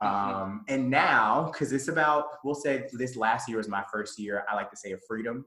Mhm. 0.02 0.06
Um, 0.06 0.64
and 0.68 0.90
now, 0.90 1.50
because 1.52 1.72
it's 1.72 1.88
about, 1.88 2.24
we'll 2.44 2.54
say 2.54 2.88
this 2.92 3.16
last 3.16 3.48
year 3.48 3.58
was 3.58 3.68
my 3.68 3.84
first 3.92 4.18
year, 4.18 4.44
I 4.48 4.54
like 4.54 4.70
to 4.70 4.76
say 4.76 4.92
of 4.92 5.00
freedom. 5.06 5.46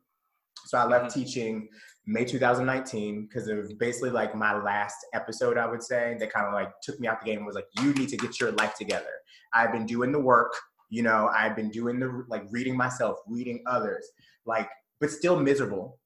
So 0.68 0.78
I 0.78 0.86
left 0.86 1.12
Mhm. 1.12 1.14
teaching 1.14 1.70
May 2.06 2.24
2019 2.26 3.26
because 3.26 3.47
of 3.47 3.78
basically 3.78 4.12
like 4.12 4.34
my 4.36 4.56
last 4.62 4.95
episode, 5.14 5.58
I 5.58 5.66
would 5.66 5.84
say, 5.84 6.16
that 6.20 6.32
kind 6.32 6.47
of 6.47 6.53
like 6.53 6.72
took 6.82 6.99
me 6.99 7.08
out 7.08 7.20
the 7.20 7.26
game 7.26 7.45
was 7.45 7.56
like, 7.56 7.68
you 7.82 7.93
need 7.93 8.10
to 8.10 8.18
get 8.18 8.39
your 8.39 8.51
life 8.53 8.76
together. 8.76 9.12
I've 9.53 9.72
been 9.72 9.86
doing 9.86 10.12
the 10.12 10.20
work, 10.20 10.53
you 10.89 11.03
know, 11.03 11.30
I've 11.36 11.56
been 11.56 11.70
doing 11.70 11.99
the 11.99 12.26
like 12.30 12.43
reading 12.51 12.78
myself, 12.78 13.20
reading 13.28 13.64
others, 13.68 14.08
like, 14.45 14.70
but 14.99 15.12
still 15.12 15.39
miserable. 15.39 15.99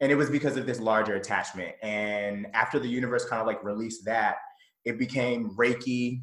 And 0.00 0.12
it 0.12 0.16
was 0.16 0.28
because 0.28 0.56
of 0.58 0.66
this 0.66 0.78
larger 0.80 1.14
attachment. 1.14 1.74
And 1.82 2.46
after 2.52 2.78
the 2.78 2.88
universe 2.88 3.24
kind 3.24 3.40
of 3.40 3.46
like 3.46 3.64
released 3.64 4.04
that, 4.04 4.36
it 4.84 4.98
became 4.98 5.56
Reiki. 5.56 6.22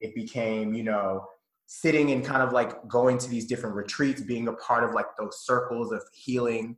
It 0.00 0.14
became, 0.14 0.74
you 0.74 0.84
know, 0.84 1.26
sitting 1.66 2.10
and 2.10 2.24
kind 2.24 2.42
of 2.42 2.52
like 2.52 2.88
going 2.88 3.16
to 3.18 3.28
these 3.28 3.46
different 3.46 3.76
retreats, 3.76 4.20
being 4.20 4.48
a 4.48 4.52
part 4.54 4.82
of 4.82 4.92
like 4.92 5.06
those 5.18 5.44
circles 5.44 5.92
of 5.92 6.02
healing. 6.12 6.76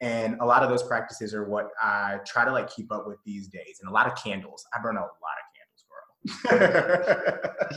And 0.00 0.36
a 0.40 0.44
lot 0.44 0.64
of 0.64 0.68
those 0.68 0.82
practices 0.82 1.32
are 1.32 1.44
what 1.44 1.68
I 1.80 2.18
try 2.26 2.44
to 2.44 2.50
like 2.50 2.68
keep 2.74 2.90
up 2.92 3.06
with 3.06 3.18
these 3.24 3.46
days. 3.46 3.78
And 3.80 3.88
a 3.88 3.92
lot 3.92 4.06
of 4.06 4.16
candles. 4.16 4.66
I 4.74 4.80
burn 4.80 4.96
a 4.96 5.00
lot 5.00 5.10
of 5.10 5.46
candles, 6.26 6.60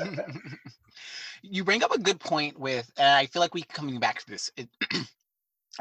girl. 0.01 0.51
you 1.43 1.63
bring 1.63 1.83
up 1.83 1.91
a 1.91 1.99
good 1.99 2.19
point 2.19 2.59
with, 2.59 2.91
and 2.97 3.07
I 3.07 3.27
feel 3.27 3.41
like 3.41 3.53
we 3.53 3.61
coming 3.63 3.99
back 3.99 4.19
to 4.19 4.25
this. 4.27 4.51
It, 4.57 4.67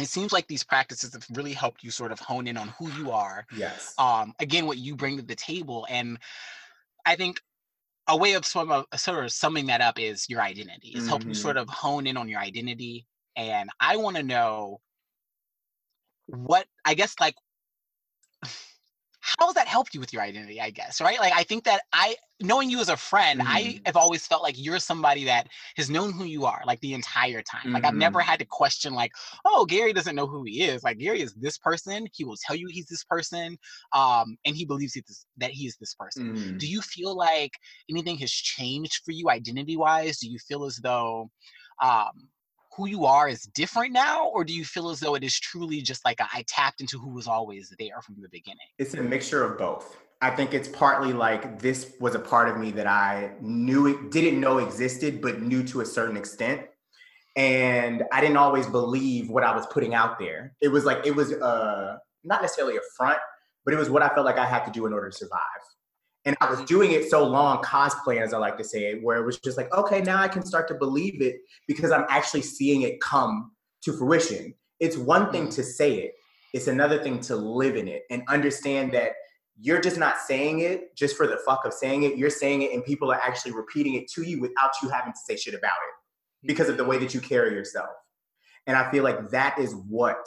it 0.00 0.06
seems 0.06 0.32
like 0.32 0.46
these 0.48 0.64
practices 0.64 1.14
have 1.14 1.26
really 1.32 1.52
helped 1.52 1.82
you 1.82 1.90
sort 1.90 2.12
of 2.12 2.18
hone 2.20 2.46
in 2.46 2.56
on 2.56 2.68
who 2.78 2.90
you 2.92 3.10
are. 3.10 3.46
yes. 3.56 3.94
Um, 3.98 4.34
again, 4.40 4.66
what 4.66 4.78
you 4.78 4.96
bring 4.96 5.16
to 5.16 5.22
the 5.22 5.34
table, 5.34 5.86
and 5.88 6.18
I 7.06 7.16
think 7.16 7.40
a 8.09 8.16
way 8.16 8.34
of 8.34 8.44
sort 8.44 8.68
of, 8.68 8.84
sort 8.96 9.24
of 9.24 9.32
summing 9.32 9.66
that 9.66 9.80
up 9.80 9.98
is 9.98 10.28
your 10.28 10.40
identity. 10.42 10.92
It's 10.94 11.07
helping 11.07 11.28
you 11.28 11.34
mm-hmm. 11.34 11.42
sort 11.42 11.57
of 11.57 11.68
hone 11.68 12.07
in 12.07 12.16
on 12.16 12.28
your 12.28 12.40
identity, 12.40 13.07
and 13.36 13.70
I 13.80 13.96
want 13.96 14.16
to 14.16 14.22
know 14.22 14.80
what 16.26 16.66
I 16.84 16.94
guess 16.94 17.14
like 17.20 17.34
how 19.24 19.46
has 19.46 19.54
that 19.54 19.66
helped 19.66 19.94
you 19.94 20.00
with 20.00 20.12
your 20.12 20.22
identity 20.22 20.60
i 20.60 20.70
guess 20.70 21.00
right 21.00 21.18
like 21.18 21.32
i 21.34 21.42
think 21.42 21.64
that 21.64 21.82
i 21.92 22.14
knowing 22.42 22.68
you 22.68 22.78
as 22.80 22.88
a 22.90 22.96
friend 22.96 23.40
i 23.46 23.78
Mhm. 23.78 23.86
have 23.86 23.96
always 23.96 24.26
felt 24.26 24.42
like 24.42 24.54
you're 24.58 24.78
somebody 24.78 25.24
that 25.24 25.48
has 25.76 25.88
known 25.88 26.12
who 26.12 26.24
you 26.24 26.44
are 26.44 26.62
like 26.66 26.80
the 26.80 26.92
entire 26.92 27.42
time 27.42 27.70
like 27.72 27.84
i've 27.84 27.94
never 27.94 28.20
Mhm. 28.20 28.24
had 28.26 28.38
to 28.38 28.44
question 28.44 28.92
like 28.92 29.12
oh 29.46 29.64
gary 29.64 29.92
doesn't 29.92 30.16
know 30.16 30.26
who 30.26 30.44
he 30.44 30.62
is 30.62 30.82
like 30.82 30.98
gary 30.98 31.22
is 31.22 31.34
this 31.34 31.56
person 31.58 32.06
he 32.12 32.24
will 32.24 32.36
tell 32.46 32.56
you 32.56 32.66
he's 32.68 32.86
this 32.86 33.04
person 33.04 33.56
um 33.92 34.36
and 34.44 34.56
he 34.56 34.64
believes 34.64 34.94
he's 34.94 35.04
this, 35.04 35.26
that 35.36 35.50
he 35.50 35.66
is 35.66 35.76
this 35.78 35.94
person 35.94 36.24
Mhm. 36.24 36.58
do 36.58 36.66
you 36.66 36.82
feel 36.82 37.16
like 37.16 37.52
anything 37.90 38.18
has 38.18 38.30
changed 38.30 39.00
for 39.04 39.12
you 39.12 39.30
identity 39.30 39.76
wise 39.76 40.18
do 40.18 40.28
you 40.28 40.38
feel 40.38 40.64
as 40.64 40.76
though 40.76 41.30
um 41.82 42.28
who 42.76 42.88
you 42.88 43.04
are 43.04 43.28
is 43.28 43.42
different 43.54 43.92
now 43.92 44.26
or 44.28 44.44
do 44.44 44.52
you 44.52 44.64
feel 44.64 44.90
as 44.90 45.00
though 45.00 45.14
it 45.14 45.24
is 45.24 45.38
truly 45.38 45.80
just 45.80 46.04
like 46.04 46.20
a, 46.20 46.28
I 46.32 46.44
tapped 46.48 46.80
into 46.80 46.98
who 46.98 47.10
was 47.10 47.26
always 47.26 47.72
there 47.78 48.00
from 48.02 48.16
the 48.20 48.28
beginning 48.28 48.66
It's 48.78 48.94
a 48.94 49.02
mixture 49.02 49.44
of 49.44 49.58
both. 49.58 49.96
I 50.24 50.30
think 50.30 50.54
it's 50.54 50.68
partly 50.68 51.12
like 51.12 51.58
this 51.58 51.92
was 52.00 52.14
a 52.14 52.18
part 52.18 52.48
of 52.48 52.56
me 52.56 52.70
that 52.72 52.86
I 52.86 53.32
knew 53.42 53.86
it 53.86 54.10
didn't 54.10 54.40
know 54.40 54.56
existed, 54.56 55.20
but 55.20 55.42
knew 55.42 55.62
to 55.64 55.82
a 55.82 55.86
certain 55.86 56.16
extent. 56.16 56.62
And 57.36 58.04
I 58.10 58.22
didn't 58.22 58.38
always 58.38 58.66
believe 58.66 59.28
what 59.28 59.44
I 59.44 59.54
was 59.54 59.66
putting 59.66 59.92
out 59.94 60.18
there. 60.18 60.54
It 60.62 60.68
was 60.68 60.86
like 60.86 61.04
it 61.04 61.14
was 61.14 61.32
uh 61.34 61.98
not 62.22 62.40
necessarily 62.40 62.76
a 62.76 62.80
front, 62.96 63.18
but 63.66 63.74
it 63.74 63.76
was 63.76 63.90
what 63.90 64.02
I 64.02 64.08
felt 64.08 64.24
like 64.24 64.38
I 64.38 64.46
had 64.46 64.64
to 64.64 64.70
do 64.70 64.86
in 64.86 64.94
order 64.94 65.10
to 65.10 65.16
survive. 65.16 65.40
And 66.24 66.36
I 66.40 66.48
was 66.48 66.58
mm-hmm. 66.58 66.66
doing 66.66 66.92
it 66.92 67.10
so 67.10 67.26
long, 67.26 67.62
cosplay, 67.62 68.20
as 68.20 68.32
I 68.32 68.38
like 68.38 68.56
to 68.58 68.64
say 68.64 68.86
it, 68.86 69.02
where 69.02 69.18
it 69.18 69.26
was 69.26 69.38
just 69.38 69.56
like, 69.56 69.72
okay, 69.74 70.00
now 70.00 70.18
I 70.18 70.28
can 70.28 70.44
start 70.44 70.68
to 70.68 70.74
believe 70.74 71.20
it 71.20 71.36
because 71.66 71.90
I'm 71.90 72.06
actually 72.08 72.42
seeing 72.42 72.82
it 72.82 73.00
come 73.00 73.52
to 73.82 73.92
fruition. 73.92 74.54
It's 74.80 74.96
one 74.96 75.30
thing 75.30 75.42
mm-hmm. 75.42 75.50
to 75.50 75.62
say 75.62 75.94
it, 75.96 76.14
it's 76.52 76.68
another 76.68 77.02
thing 77.02 77.20
to 77.20 77.36
live 77.36 77.76
in 77.76 77.88
it 77.88 78.02
and 78.10 78.22
understand 78.28 78.92
that 78.92 79.12
you're 79.60 79.80
just 79.80 79.98
not 79.98 80.18
saying 80.18 80.60
it 80.60 80.96
just 80.96 81.16
for 81.16 81.26
the 81.26 81.38
fuck 81.44 81.64
of 81.64 81.72
saying 81.72 82.04
it. 82.04 82.16
You're 82.16 82.30
saying 82.30 82.62
it 82.62 82.72
and 82.72 82.84
people 82.84 83.10
are 83.12 83.20
actually 83.20 83.52
repeating 83.52 83.94
it 83.94 84.08
to 84.12 84.22
you 84.22 84.40
without 84.40 84.70
you 84.82 84.88
having 84.88 85.12
to 85.12 85.18
say 85.26 85.36
shit 85.36 85.54
about 85.54 85.70
it 85.70 86.46
because 86.46 86.68
of 86.68 86.76
the 86.76 86.84
way 86.84 86.98
that 86.98 87.14
you 87.14 87.20
carry 87.20 87.52
yourself. 87.52 87.90
And 88.66 88.76
I 88.76 88.90
feel 88.90 89.04
like 89.04 89.30
that 89.30 89.58
is 89.58 89.74
what 89.88 90.26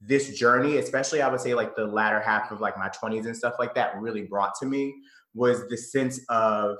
this 0.00 0.36
journey, 0.38 0.78
especially 0.78 1.22
I 1.22 1.28
would 1.28 1.40
say 1.40 1.54
like 1.54 1.76
the 1.76 1.86
latter 1.86 2.20
half 2.20 2.50
of 2.50 2.60
like 2.60 2.76
my 2.78 2.88
20s 2.88 3.26
and 3.26 3.36
stuff 3.36 3.54
like 3.58 3.74
that, 3.74 4.00
really 4.00 4.22
brought 4.22 4.54
to 4.60 4.66
me 4.66 4.94
was 5.36 5.68
the 5.68 5.76
sense 5.76 6.20
of 6.28 6.76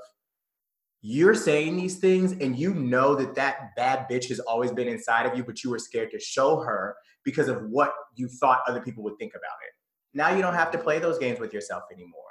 you're 1.01 1.35
saying 1.35 1.77
these 1.77 1.97
things 1.97 2.31
and 2.33 2.57
you 2.57 2.73
know 2.73 3.15
that 3.15 3.35
that 3.35 3.75
bad 3.75 4.07
bitch 4.09 4.27
has 4.29 4.39
always 4.39 4.71
been 4.71 4.87
inside 4.87 5.25
of 5.25 5.37
you, 5.37 5.43
but 5.43 5.63
you 5.63 5.69
were 5.69 5.79
scared 5.79 6.11
to 6.11 6.19
show 6.19 6.57
her 6.57 6.95
because 7.23 7.47
of 7.47 7.61
what 7.69 7.93
you 8.15 8.27
thought 8.27 8.61
other 8.67 8.81
people 8.81 9.03
would 9.03 9.17
think 9.19 9.33
about 9.33 9.57
it. 9.65 9.73
Now 10.13 10.35
you 10.35 10.41
don't 10.41 10.55
have 10.55 10.71
to 10.71 10.77
play 10.77 10.97
those 10.99 11.19
games 11.19 11.39
with 11.39 11.53
yourself 11.53 11.83
anymore. 11.93 12.23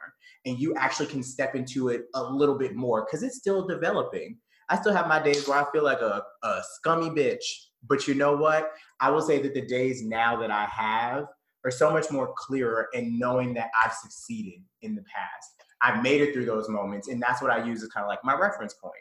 And 0.44 0.58
you 0.58 0.74
actually 0.74 1.06
can 1.06 1.22
step 1.22 1.54
into 1.54 1.88
it 1.88 2.02
a 2.14 2.22
little 2.22 2.58
bit 2.58 2.74
more 2.74 3.04
because 3.04 3.22
it's 3.22 3.36
still 3.36 3.66
developing. 3.66 4.38
I 4.68 4.76
still 4.76 4.92
have 4.92 5.06
my 5.06 5.22
days 5.22 5.46
where 5.46 5.58
I 5.58 5.70
feel 5.70 5.84
like 5.84 6.00
a, 6.00 6.22
a 6.42 6.62
scummy 6.74 7.10
bitch. 7.10 7.44
But 7.88 8.08
you 8.08 8.14
know 8.14 8.34
what? 8.36 8.72
I 9.00 9.10
will 9.10 9.22
say 9.22 9.40
that 9.42 9.54
the 9.54 9.64
days 9.64 10.02
now 10.02 10.36
that 10.40 10.50
I 10.50 10.64
have 10.64 11.26
are 11.66 11.70
so 11.70 11.90
much 11.90 12.10
more 12.10 12.32
clearer 12.36 12.88
in 12.94 13.18
knowing 13.18 13.52
that 13.54 13.70
I've 13.84 13.92
succeeded 13.92 14.62
in 14.82 14.94
the 14.94 15.02
past. 15.02 15.50
I've 15.82 16.02
made 16.02 16.20
it 16.20 16.32
through 16.32 16.46
those 16.46 16.68
moments. 16.68 17.08
And 17.08 17.20
that's 17.20 17.42
what 17.42 17.50
I 17.50 17.64
use 17.64 17.82
as 17.82 17.88
kind 17.90 18.04
of 18.04 18.08
like 18.08 18.20
my 18.24 18.34
reference 18.34 18.74
point 18.74 18.94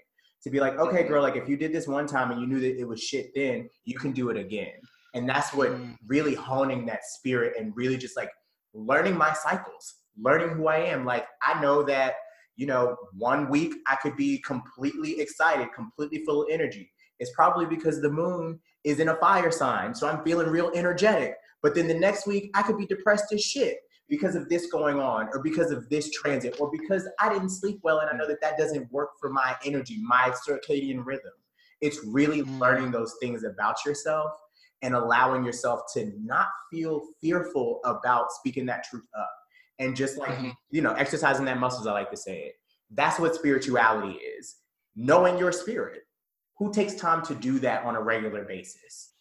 to 0.44 0.50
be 0.50 0.60
like, 0.60 0.78
okay, 0.78 1.04
girl, 1.04 1.22
like 1.22 1.36
if 1.36 1.48
you 1.48 1.58
did 1.58 1.72
this 1.72 1.88
one 1.88 2.08
time 2.08 2.32
and 2.32 2.42
you 2.42 2.48
knew 2.48 2.60
that 2.60 2.78
it 2.80 2.86
was 2.88 3.02
shit 3.02 3.32
then, 3.36 3.70
you 3.86 3.98
can 3.98 4.12
do 4.12 4.30
it 4.30 4.38
again. 4.38 4.74
And 5.14 5.30
that's 5.30 5.54
what 5.54 5.72
Mm. 5.72 5.96
really 6.08 6.36
honing 6.36 6.86
that 6.88 7.06
spirit 7.06 7.54
and 7.58 7.72
really 7.76 7.98
just 7.98 8.18
like 8.18 8.32
learning 8.74 9.16
my 9.16 9.32
cycles, 9.34 9.96
learning 10.20 10.50
who 10.50 10.68
I 10.68 10.78
am. 10.78 11.06
Like 11.06 11.28
I 11.42 11.62
know 11.62 11.84
that, 11.84 12.16
you 12.58 12.66
know, 12.66 12.98
one 13.14 13.50
week 13.50 13.76
I 13.88 13.96
could 13.96 14.18
be 14.18 14.40
completely 14.40 15.20
excited, 15.22 15.70
completely 15.74 16.26
full 16.26 16.44
of 16.44 16.50
energy. 16.52 16.92
It's 17.20 17.32
probably 17.32 17.66
because 17.66 18.02
the 18.02 18.10
moon 18.10 18.60
is 18.84 19.00
in 19.00 19.10
a 19.10 19.16
fire 19.16 19.52
sign. 19.52 19.96
So 19.96 20.08
I'm 20.08 20.24
feeling 20.24 20.48
real 20.50 20.72
energetic. 20.76 21.36
But 21.66 21.74
then 21.74 21.88
the 21.88 21.98
next 21.98 22.28
week 22.28 22.52
I 22.54 22.62
could 22.62 22.78
be 22.78 22.86
depressed 22.86 23.34
as 23.34 23.42
shit 23.42 23.80
because 24.08 24.36
of 24.36 24.48
this 24.50 24.68
going 24.68 25.00
on 25.00 25.30
or 25.34 25.42
because 25.42 25.72
of 25.72 25.90
this 25.90 26.12
transit 26.12 26.58
or 26.60 26.70
because 26.70 27.10
I 27.20 27.28
didn't 27.28 27.50
sleep 27.50 27.80
well 27.82 28.02
and 28.02 28.10
I 28.12 28.16
know 28.16 28.28
that 28.28 28.40
that 28.42 28.56
doesn't 28.56 28.92
work 28.92 29.14
for 29.20 29.32
my 29.32 29.56
energy, 29.66 29.98
my 30.04 30.32
circadian 30.48 31.04
rhythm. 31.04 31.32
It's 31.82 32.06
really 32.06 32.44
Mm. 32.44 32.60
learning 32.60 32.92
those 32.92 33.16
things 33.20 33.44
about 33.44 33.84
yourself 33.84 34.32
and 34.84 34.94
allowing 34.94 35.44
yourself 35.44 35.82
to 35.96 36.14
not 36.24 36.50
feel 36.70 37.02
fearful 37.20 37.80
about 37.84 38.32
speaking 38.32 38.68
that 38.68 38.84
truth 38.84 39.08
up 39.18 39.32
and 39.80 39.96
just 39.96 40.20
like 40.20 40.38
Mhm. 40.38 40.56
you 40.70 40.84
know 40.84 40.94
exercising 40.94 41.46
that 41.46 41.58
muscles 41.60 41.88
i 41.88 41.92
like 41.92 42.12
to 42.12 42.18
say 42.18 42.44
it 42.44 42.54
that's 42.92 43.20
what 43.20 43.34
spirituality 43.34 44.18
is 44.20 44.58
knowing 44.96 45.38
your 45.38 45.52
spirit 45.52 46.04
who 46.60 46.72
takes 46.72 46.94
time 46.94 47.24
to 47.24 47.34
do 47.34 47.58
that 47.60 47.84
on 47.84 47.96
a 47.96 48.02
regular 48.02 48.46
basis 48.46 49.14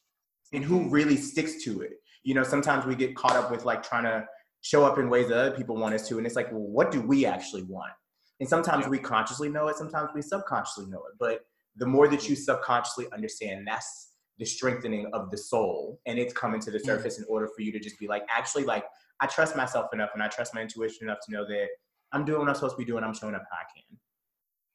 and 0.53 0.62
who 0.64 0.88
really 0.88 1.16
sticks 1.16 1.64
to 1.64 1.80
it 1.80 1.95
you 2.25 2.35
know 2.35 2.43
sometimes 2.43 2.85
we 2.85 2.95
get 2.97 3.14
caught 3.14 3.37
up 3.37 3.51
with 3.51 3.64
like 3.64 3.83
trying 3.83 4.05
to 4.05 4.27
show 4.62 4.85
up 4.85 4.99
in 4.99 5.09
ways 5.09 5.29
that 5.29 5.39
other 5.39 5.57
people 5.57 5.77
want 5.77 5.95
us 5.95 6.09
to 6.09 6.18
and 6.18 6.27
it's 6.27 6.37
like 6.37 6.51
well 6.51 6.61
what 6.62 6.91
do 6.91 7.01
we 7.01 7.25
actually 7.27 7.62
want 7.62 7.93
and 8.41 8.49
sometimes 8.49 8.85
Yeah. 8.85 8.91
we 8.91 8.99
consciously 8.99 9.49
know 9.49 9.68
it 9.68 9.77
sometimes 9.77 10.11
we 10.14 10.22
subconsciously 10.22 10.87
know 10.87 10.99
it 10.99 11.14
but 11.20 11.41
the 11.77 11.87
more 11.87 12.09
that 12.09 12.29
you 12.29 12.35
subconsciously 12.35 13.07
understand 13.12 13.66
that's 13.66 14.12
the 14.39 14.45
strengthening 14.45 15.07
of 15.12 15.31
the 15.31 15.39
soul 15.39 16.01
and 16.07 16.18
it's 16.18 16.33
coming 16.33 16.61
to 16.61 16.70
the 16.72 16.79
Mm. 16.79 16.87
surface 16.87 17.18
in 17.18 17.25
order 17.29 17.47
for 17.55 17.62
you 17.62 17.70
to 17.72 17.79
just 17.79 17.99
be 18.01 18.09
like 18.09 18.25
actually 18.29 18.64
like 18.64 18.85
i 19.20 19.27
trust 19.27 19.55
myself 19.57 19.93
enough 19.93 20.11
and 20.14 20.22
i 20.22 20.29
trust 20.29 20.55
my 20.55 20.62
intuition 20.62 21.07
enough 21.07 21.18
to 21.27 21.33
know 21.33 21.47
that 21.47 21.68
i'm 22.12 22.25
doing 22.25 22.41
what 22.41 22.49
i'm 22.49 22.55
supposed 22.55 22.75
to 22.75 22.79
be 22.79 22.85
doing 22.85 23.05
i'm 23.05 23.14
showing 23.14 23.35
up 23.35 23.45
how 23.51 23.59
i 23.59 23.64
can 23.75 23.99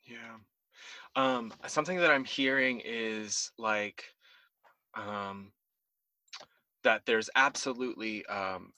Yeah. 0.06 0.36
Um, 1.16 1.52
something 1.68 1.98
that 1.98 2.12
I'm 2.12 2.24
hearing 2.24 2.82
is 2.86 3.52
like 3.58 4.06
um, 4.96 5.52
that 6.84 7.06
there's 7.06 7.30
absolutely 7.36 8.26
um, 8.28 8.74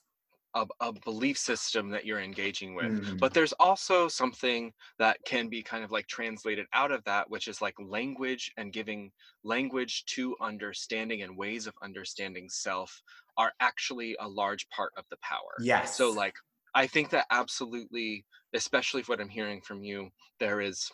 a, 0.54 0.68
a 0.82 0.94
belief 0.94 1.38
system 1.38 1.90
that 1.90 2.06
you're 2.06 2.20
engaging 2.20 2.76
with, 2.76 2.94
Mhm. 2.94 3.20
but 3.20 3.34
there's 3.34 3.54
also 3.54 4.08
something 4.10 4.74
that 5.00 5.24
can 5.26 5.48
be 5.50 5.64
kind 5.64 5.84
of 5.84 5.92
like 5.92 6.08
translated 6.08 6.68
out 6.74 6.92
of 6.92 7.04
that, 7.06 7.30
which 7.30 7.48
is 7.48 7.62
like 7.62 7.76
language 7.80 8.52
and 8.58 8.74
giving 8.74 9.12
language 9.44 10.06
to 10.06 10.36
understanding 10.42 11.22
and 11.22 11.38
ways 11.38 11.68
of 11.68 11.74
understanding 11.82 12.50
self 12.50 13.02
are 13.38 13.54
actually 13.62 14.16
a 14.20 14.28
large 14.28 14.68
part 14.70 14.92
of 14.98 15.06
the 15.10 15.18
power. 15.18 15.64
yes 15.64 15.96
So 15.96 16.12
like 16.12 16.36
I 16.74 16.88
think 16.88 17.10
that 17.12 17.28
absolutely, 17.32 18.26
especially 18.54 19.04
what 19.04 19.22
I'm 19.22 19.30
hearing 19.30 19.62
from 19.62 19.84
you, 19.84 20.12
there 20.40 20.62
is 20.62 20.92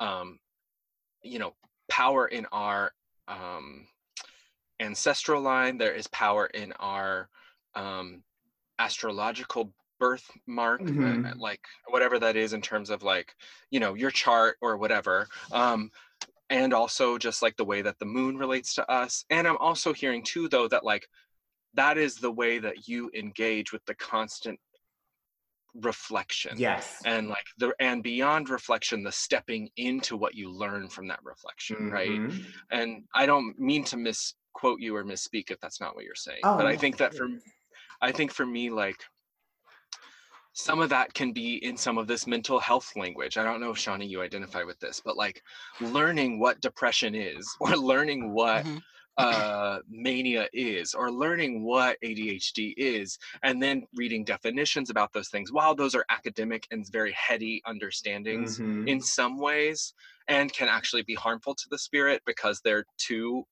um 0.00 0.38
you 1.22 1.38
know 1.38 1.54
power 1.88 2.28
in 2.28 2.46
our 2.52 2.92
um 3.28 3.88
ancestral 4.80 5.42
line, 5.42 5.78
there 5.78 5.94
is 5.94 6.06
power 6.08 6.46
in 6.46 6.72
our 6.74 7.30
um 7.74 8.24
astrological 8.78 9.74
birthmark, 10.00 10.92
uh, 11.02 11.16
Mhm. 11.24 11.38
like 11.38 11.62
whatever 11.88 12.18
that 12.18 12.36
is 12.36 12.52
in 12.54 12.62
terms 12.62 12.90
of 12.90 13.02
like, 13.02 13.34
you 13.70 13.80
know, 13.80 13.94
your 13.94 14.10
chart 14.10 14.58
or 14.62 14.76
whatever. 14.78 15.28
Um 15.52 15.90
and 16.50 16.74
also 16.74 17.18
just 17.18 17.42
like 17.42 17.56
the 17.56 17.64
way 17.64 17.82
that 17.82 17.98
the 17.98 18.06
moon 18.06 18.36
relates 18.38 18.74
to 18.74 18.90
us. 18.90 19.24
And 19.30 19.48
I'm 19.48 19.58
also 19.58 19.92
hearing 19.94 20.22
too 20.24 20.48
though 20.48 20.68
that 20.68 20.84
like 20.84 21.08
that 21.74 21.98
is 21.98 22.16
the 22.16 22.32
way 22.32 22.58
that 22.60 22.88
you 22.88 23.10
engage 23.14 23.72
with 23.72 23.84
the 23.86 23.94
constant 23.96 24.60
reflection 25.74 26.56
yes 26.56 27.02
and 27.04 27.28
like 27.28 27.44
the 27.58 27.74
and 27.80 28.02
beyond 28.02 28.48
reflection 28.48 29.02
the 29.02 29.12
stepping 29.12 29.68
into 29.76 30.16
what 30.16 30.34
you 30.34 30.50
learn 30.50 30.88
from 30.88 31.06
that 31.06 31.22
reflection 31.22 31.76
right 31.90 32.22
Mhm. 32.22 32.54
and 32.70 33.04
i 33.14 33.26
don't 33.26 33.58
mean 33.58 33.84
to 33.84 33.98
misquote 34.56 34.80
you 34.80 34.96
or 34.96 35.04
misspeak 35.04 35.50
if 35.50 35.60
that's 35.60 35.80
not 35.80 35.94
what 35.94 36.04
you're 36.04 36.14
saying 36.14 36.40
but 36.56 36.66
Oh, 36.66 36.66
i 36.66 36.76
think 36.76 36.96
that 36.96 37.14
for 37.14 37.28
i 38.00 38.10
think 38.10 38.32
for 38.32 38.46
me 38.46 38.70
like 38.70 39.04
some 40.52 40.80
of 40.80 40.88
that 40.88 41.12
can 41.12 41.32
be 41.32 41.56
in 41.64 41.76
some 41.76 41.98
of 41.98 42.06
this 42.06 42.26
mental 42.26 42.58
health 42.58 42.92
language 42.96 43.36
i 43.36 43.44
don't 43.44 43.60
know 43.60 43.70
if 43.70 43.78
shawnee 43.78 44.06
you 44.06 44.22
identify 44.22 44.62
with 44.62 44.78
this 44.80 45.00
but 45.04 45.16
like 45.16 45.42
learning 45.80 46.38
what 46.38 46.60
depression 46.60 47.14
is 47.14 47.56
or 47.60 47.76
learning 47.76 48.32
what 48.32 48.64
Mhm. 48.64 48.82
uh, 49.18 49.78
mania 49.88 50.46
is 50.52 50.92
or 50.92 51.10
learning 51.10 51.64
what 51.64 51.96
ADHD 52.04 52.74
is 52.76 53.18
and 53.42 53.62
then 53.62 53.86
reading 53.94 54.24
definitions 54.24 54.90
about 54.90 55.10
those 55.14 55.30
things 55.30 55.52
while 55.52 55.74
those 55.74 55.94
are 55.94 56.04
academic 56.10 56.66
and 56.70 56.86
very 56.92 57.12
heady 57.12 57.62
understandings 57.66 58.60
Mhm. 58.60 58.86
in 58.86 59.00
some 59.00 59.38
ways 59.38 59.94
and 60.28 60.52
can 60.52 60.68
actually 60.68 61.02
be 61.02 61.14
harmful 61.14 61.54
to 61.54 61.64
the 61.70 61.78
spirit 61.78 62.20
because 62.26 62.60
they're 62.60 62.84
too 62.98 63.46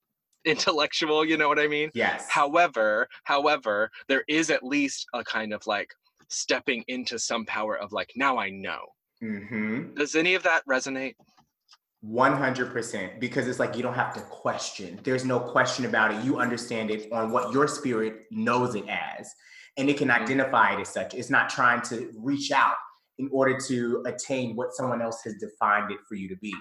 intellectual 0.55 1.25
you 1.25 1.37
know 1.37 1.49
what 1.49 1.59
i 1.59 1.67
mean? 1.67 1.91
Yes. 1.95 2.29
However 2.29 3.09
however 3.25 3.91
there 4.09 4.25
is 4.29 4.51
at 4.51 4.63
least 4.63 5.07
a 5.15 5.25
kind 5.25 5.53
of 5.53 5.67
like 5.67 5.91
stepping 6.29 6.85
into 6.89 7.19
some 7.19 7.45
power 7.45 7.77
of 7.79 7.93
like 7.93 8.13
now 8.17 8.39
i 8.39 8.51
know. 8.51 8.81
Hmm 9.21 9.95
does 9.95 10.15
any 10.17 10.35
of 10.35 10.43
that 10.43 10.67
resonate? 10.67 11.15
100% 12.05 13.19
because 13.19 13.49
it's 13.49 13.59
like 13.59 13.77
you 13.77 13.83
don't 13.83 13.95
have 13.95 14.13
to 14.15 14.21
question. 14.23 15.01
There's 15.05 15.25
no 15.25 15.41
question 15.41 15.87
about 15.87 16.13
it. 16.13 16.23
You 16.23 16.39
understand 16.39 16.91
it 16.91 17.11
on 17.13 17.31
what 17.31 17.53
your 17.53 17.67
spirit 17.67 18.25
knows 18.31 18.75
it 18.75 18.85
as 18.89 19.33
and 19.79 19.89
it 19.89 19.97
can 19.97 20.09
Mhm. 20.09 20.23
identify 20.23 20.75
it 20.75 20.81
as 20.81 20.91
such. 20.91 21.15
It's 21.15 21.31
not 21.31 21.49
trying 21.49 21.81
to 21.83 22.13
reach 22.19 22.53
out 22.53 22.77
in 23.19 23.29
order 23.33 23.59
to 23.69 24.03
attain 24.07 24.55
what 24.55 24.75
someone 24.75 25.01
else 25.01 25.23
has 25.25 25.35
defined 25.37 25.91
it 25.93 26.01
for 26.07 26.15
you 26.15 26.29
to 26.29 26.37
be. 26.37 26.55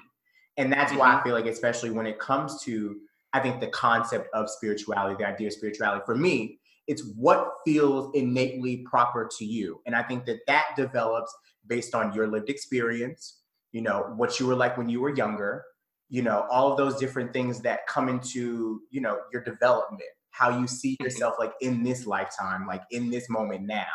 And 0.57 0.71
that's 0.71 0.93
why 0.93 1.13
i 1.13 1.15
Mhm. 1.15 1.23
feel 1.23 1.33
like 1.33 1.45
especially 1.47 1.89
when 1.89 2.05
it 2.07 2.19
comes 2.19 2.61
to 2.63 3.01
i 3.33 3.39
think 3.39 3.59
the 3.59 3.67
concept 3.67 4.27
of 4.33 4.49
spirituality 4.49 5.15
the 5.19 5.27
idea 5.27 5.47
of 5.47 5.53
spirituality 5.53 6.01
for 6.05 6.15
me 6.15 6.59
it's 6.87 7.03
what 7.15 7.53
feels 7.63 8.13
innately 8.13 8.77
proper 8.85 9.29
to 9.37 9.45
you. 9.45 9.79
And 9.85 9.95
i 9.95 10.03
think 10.03 10.25
that 10.25 10.39
that 10.47 10.67
develops 10.75 11.33
based 11.65 11.95
on 11.95 12.13
your 12.13 12.27
lived 12.27 12.49
experience 12.49 13.39
you 13.71 13.81
know 13.81 14.13
what 14.15 14.39
you 14.39 14.47
were 14.47 14.55
like 14.55 14.77
when 14.77 14.89
you 14.89 14.99
were 15.01 15.15
younger 15.15 15.63
you 16.09 16.21
know 16.21 16.45
all 16.51 16.71
of 16.71 16.77
those 16.77 16.97
different 16.97 17.31
things 17.33 17.61
that 17.61 17.87
come 17.87 18.09
into 18.09 18.81
you 18.91 18.99
know 19.01 19.19
your 19.31 19.43
development 19.43 20.09
how 20.33 20.59
you 20.59 20.67
see 20.67 20.97
Mhm. 20.97 21.05
yourself 21.05 21.35
like 21.39 21.53
in 21.61 21.83
this 21.83 22.05
lifetime 22.05 22.65
like 22.67 22.81
in 22.91 23.09
this 23.09 23.29
moment 23.29 23.61
now. 23.65 23.85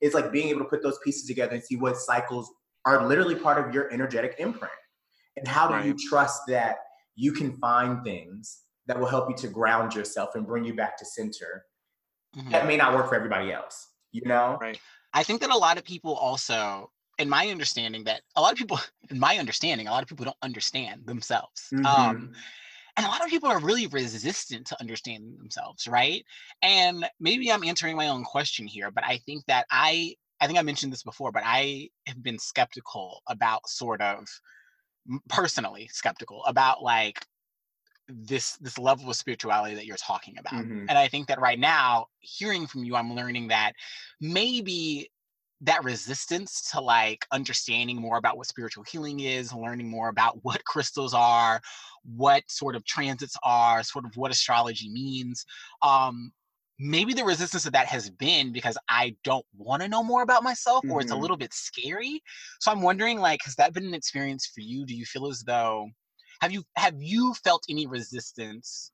It's 0.00 0.14
like 0.14 0.30
being 0.32 0.48
able 0.48 0.60
to 0.60 0.68
put 0.68 0.82
those 0.82 0.98
pieces 1.04 1.24
together 1.26 1.54
and 1.54 1.62
see 1.62 1.76
what 1.76 1.96
cycles 1.96 2.52
are 2.84 3.06
literally 3.06 3.36
part 3.36 3.64
of 3.64 3.72
your 3.72 3.90
energetic 3.92 4.34
imprint. 4.38 4.74
And 5.36 5.46
how 5.48 5.68
do 5.68 5.86
you 5.86 5.94
trust 6.08 6.42
that 6.48 6.78
you 7.14 7.32
can 7.32 7.56
find 7.58 8.04
things 8.04 8.63
that 8.86 8.98
will 8.98 9.06
help 9.06 9.30
you 9.30 9.36
to 9.36 9.48
ground 9.48 9.94
yourself 9.94 10.34
and 10.34 10.46
bring 10.46 10.64
you 10.64 10.74
back 10.74 10.96
to 10.98 11.04
center 11.04 11.66
Mhm. 12.34 12.52
that 12.52 12.66
may 12.66 12.76
not 12.76 12.94
work 12.94 13.08
for 13.08 13.14
everybody 13.16 13.52
else 13.52 13.94
you 14.12 14.22
know 14.26 14.60
Right. 14.60 14.80
I 15.12 15.22
think 15.22 15.40
that 15.40 15.50
a 15.50 15.56
lot 15.56 15.78
of 15.78 15.84
people 15.84 16.14
also, 16.14 16.90
in 17.18 17.28
my 17.28 17.48
understanding, 17.48 18.04
that 18.04 18.22
a 18.36 18.40
lot 18.40 18.52
of 18.52 18.58
people, 18.58 18.78
in 19.10 19.18
my 19.18 19.38
understanding, 19.38 19.86
a 19.86 19.90
lot 19.90 20.02
of 20.02 20.08
people 20.08 20.24
don't 20.24 20.36
understand 20.42 21.06
themselves. 21.06 21.74
Um, 21.84 22.28
Mhm. 22.28 22.44
and 22.96 23.06
a 23.06 23.08
lot 23.08 23.24
of 23.24 23.30
people 23.30 23.50
are 23.50 23.60
really 23.60 23.86
resistant 23.88 24.66
to 24.68 24.80
understanding 24.80 25.36
themselves, 25.38 25.88
right? 25.88 26.24
And 26.62 27.08
maybe 27.20 27.52
I'm 27.52 27.64
answering 27.64 27.96
my 27.96 28.08
own 28.08 28.24
question 28.24 28.66
here, 28.66 28.90
but 28.90 29.04
I 29.04 29.18
think 29.18 29.44
that 29.46 29.66
I, 29.70 30.16
I 30.40 30.46
think 30.46 30.58
I 30.58 30.62
mentioned 30.62 30.92
this 30.92 31.04
before, 31.04 31.32
but 31.32 31.44
I 31.46 31.90
have 32.06 32.22
been 32.22 32.38
skeptical 32.38 33.22
about 33.28 33.68
sort 33.68 34.02
of, 34.02 34.28
personally 35.28 35.88
skeptical 35.88 36.44
about 36.46 36.82
like 36.82 37.26
this 38.08 38.56
this 38.58 38.78
level 38.78 39.08
of 39.10 39.16
spirituality 39.16 39.74
that 39.74 39.86
you're 39.86 39.96
talking 39.96 40.38
about. 40.38 40.64
Mhm. 40.64 40.88
And 40.88 40.98
I 40.98 41.08
think 41.08 41.28
that 41.28 41.40
right 41.40 41.58
now, 41.58 42.06
hearing 42.20 42.66
from 42.66 42.84
you, 42.84 42.96
I'm 42.96 43.14
learning 43.14 43.48
that 43.48 43.72
maybe 44.20 45.10
that 45.60 45.82
resistance 45.84 46.70
to 46.72 46.80
like 46.80 47.24
understanding 47.32 47.96
more 48.00 48.18
about 48.18 48.36
what 48.36 48.46
spiritual 48.46 48.84
healing 48.84 49.20
is, 49.20 49.52
learning 49.52 49.88
more 49.88 50.08
about 50.08 50.44
what 50.44 50.64
crystals 50.66 51.14
are, 51.14 51.60
what 52.04 52.42
sort 52.50 52.76
of 52.76 52.84
transits 52.84 53.36
are, 53.42 53.82
sort 53.82 54.04
of 54.04 54.16
what 54.16 54.30
astrology 54.30 54.90
means. 54.90 55.44
Um, 55.82 56.32
maybe 56.78 57.14
the 57.14 57.24
resistance 57.24 57.66
of 57.66 57.72
that 57.72 57.86
has 57.86 58.10
been 58.10 58.52
because 58.52 58.76
I 58.88 59.16
don't 59.22 59.46
want 59.56 59.82
to 59.82 59.88
know 59.88 60.02
more 60.02 60.22
about 60.22 60.42
myself 60.42 60.84
or 60.88 61.00
it's 61.00 61.12
a 61.12 61.16
Mhm. 61.16 61.16
little 61.16 61.36
bit 61.36 61.54
scary. 61.54 62.20
So 62.60 62.70
I'm 62.72 62.82
wondering 62.82 63.18
like 63.20 63.40
has 63.44 63.54
that 63.56 63.72
been 63.72 63.86
an 63.86 63.94
experience 63.94 64.46
for 64.46 64.60
you? 64.60 64.84
Do 64.84 64.94
you 64.94 65.04
feel 65.06 65.28
as 65.28 65.42
though 65.46 65.88
have 66.40 66.52
you 66.52 66.64
have 66.76 66.94
you 67.00 67.34
felt 67.34 67.64
any 67.68 67.86
resistance 67.86 68.90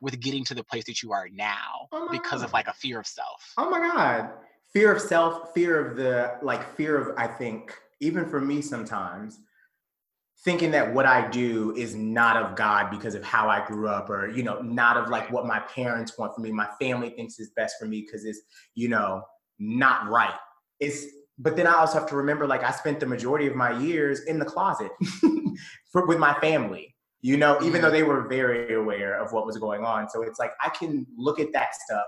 with 0.00 0.20
getting 0.20 0.44
to 0.44 0.54
the 0.54 0.64
place 0.64 0.84
that 0.84 1.02
you 1.02 1.12
are 1.12 1.28
now 1.32 1.88
Oh 1.92 2.08
because 2.10 2.42
of 2.42 2.52
like 2.52 2.66
a 2.66 2.74
fear 2.74 2.98
of 2.98 3.06
self? 3.06 3.52
Oh 3.56 3.70
my 3.70 3.78
God. 3.78 4.30
Fear 4.72 4.92
of 4.94 5.02
self, 5.02 5.52
fear 5.52 5.86
of 5.86 5.96
the, 5.96 6.38
like, 6.40 6.74
fear 6.76 6.96
of, 6.96 7.16
I 7.18 7.26
think, 7.26 7.74
even 8.00 8.28
for 8.28 8.40
me 8.40 8.62
sometimes, 8.62 9.38
thinking 10.44 10.70
that 10.70 10.92
what 10.92 11.04
I 11.04 11.28
do 11.28 11.74
is 11.76 11.94
not 11.94 12.36
of 12.36 12.56
God 12.56 12.90
because 12.90 13.14
of 13.14 13.22
how 13.22 13.50
I 13.50 13.64
grew 13.66 13.88
up, 13.88 14.08
or, 14.08 14.28
you 14.28 14.42
know, 14.42 14.60
not 14.60 14.96
of 14.96 15.10
like 15.10 15.30
what 15.30 15.46
my 15.46 15.60
parents 15.60 16.16
want 16.16 16.34
for 16.34 16.40
me. 16.40 16.50
My 16.50 16.68
family 16.80 17.10
thinks 17.10 17.38
is 17.38 17.50
best 17.54 17.76
for 17.78 17.86
me 17.86 18.00
because 18.00 18.24
it's, 18.24 18.40
you 18.74 18.88
know, 18.88 19.22
not 19.58 20.08
right. 20.08 20.34
It's 20.80 21.04
but 21.42 21.56
then 21.56 21.66
I 21.66 21.74
also 21.74 21.98
have 21.98 22.08
to 22.08 22.16
remember, 22.16 22.46
like, 22.46 22.62
I 22.62 22.70
spent 22.70 23.00
the 23.00 23.06
majority 23.06 23.46
of 23.48 23.56
my 23.56 23.76
years 23.78 24.20
in 24.24 24.38
the 24.38 24.44
closet 24.44 24.92
for, 25.92 26.06
with 26.06 26.18
my 26.18 26.34
family, 26.40 26.94
you 27.20 27.36
know, 27.36 27.58
even 27.62 27.82
though 27.82 27.90
they 27.90 28.04
were 28.04 28.28
very 28.28 28.74
aware 28.74 29.20
of 29.20 29.32
what 29.32 29.44
was 29.44 29.58
going 29.58 29.84
on. 29.84 30.08
So 30.08 30.22
it's 30.22 30.38
like 30.38 30.52
I 30.62 30.68
can 30.68 31.04
look 31.16 31.40
at 31.40 31.52
that 31.52 31.74
stuff 31.74 32.06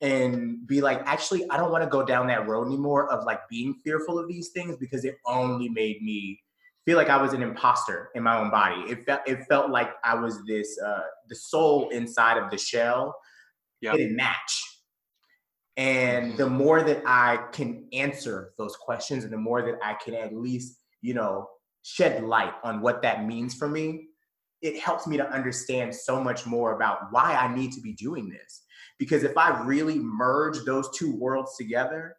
and 0.00 0.66
be 0.66 0.80
like, 0.80 1.00
actually, 1.04 1.48
I 1.50 1.56
don't 1.56 1.70
want 1.70 1.84
to 1.84 1.90
go 1.90 2.04
down 2.04 2.26
that 2.26 2.48
road 2.48 2.66
anymore 2.66 3.10
of 3.10 3.24
like 3.24 3.48
being 3.48 3.74
fearful 3.84 4.18
of 4.18 4.28
these 4.28 4.48
things 4.48 4.76
because 4.76 5.04
it 5.04 5.18
only 5.24 5.68
made 5.68 6.02
me 6.02 6.40
feel 6.84 6.98
like 6.98 7.08
I 7.08 7.22
was 7.22 7.32
an 7.32 7.42
imposter 7.42 8.10
in 8.16 8.24
my 8.24 8.38
own 8.38 8.50
body. 8.50 8.82
It 8.90 9.06
felt 9.06 9.20
it 9.26 9.44
felt 9.48 9.70
like 9.70 9.90
I 10.02 10.14
was 10.14 10.44
this 10.46 10.78
uh, 10.84 11.04
the 11.28 11.36
soul 11.36 11.90
inside 11.90 12.38
of 12.38 12.50
the 12.50 12.58
shell 12.58 13.14
Yep. 13.80 13.96
didn't 13.96 14.16
match. 14.16 14.73
And 15.76 16.36
the 16.36 16.44
mm-hmm. 16.44 16.54
more 16.54 16.82
that 16.82 17.02
I 17.04 17.46
can 17.52 17.88
answer 17.92 18.52
those 18.58 18.76
questions 18.76 19.24
and 19.24 19.32
the 19.32 19.38
more 19.38 19.62
that 19.62 19.78
I 19.82 19.94
can 19.94 20.14
at 20.14 20.34
least, 20.34 20.78
you 21.02 21.14
know, 21.14 21.48
shed 21.82 22.22
light 22.24 22.54
on 22.62 22.80
what 22.80 23.02
that 23.02 23.26
means 23.26 23.54
for 23.54 23.68
me, 23.68 24.06
it 24.62 24.78
helps 24.78 25.06
me 25.06 25.16
to 25.16 25.28
understand 25.30 25.94
so 25.94 26.22
much 26.22 26.46
more 26.46 26.74
about 26.76 27.10
why 27.10 27.34
I 27.34 27.54
need 27.54 27.72
to 27.72 27.80
be 27.80 27.92
doing 27.92 28.28
this. 28.28 28.62
Because 28.98 29.24
if 29.24 29.36
I 29.36 29.62
really 29.64 29.98
merge 29.98 30.64
those 30.64 30.88
two 30.96 31.14
worlds 31.16 31.56
together, 31.56 32.16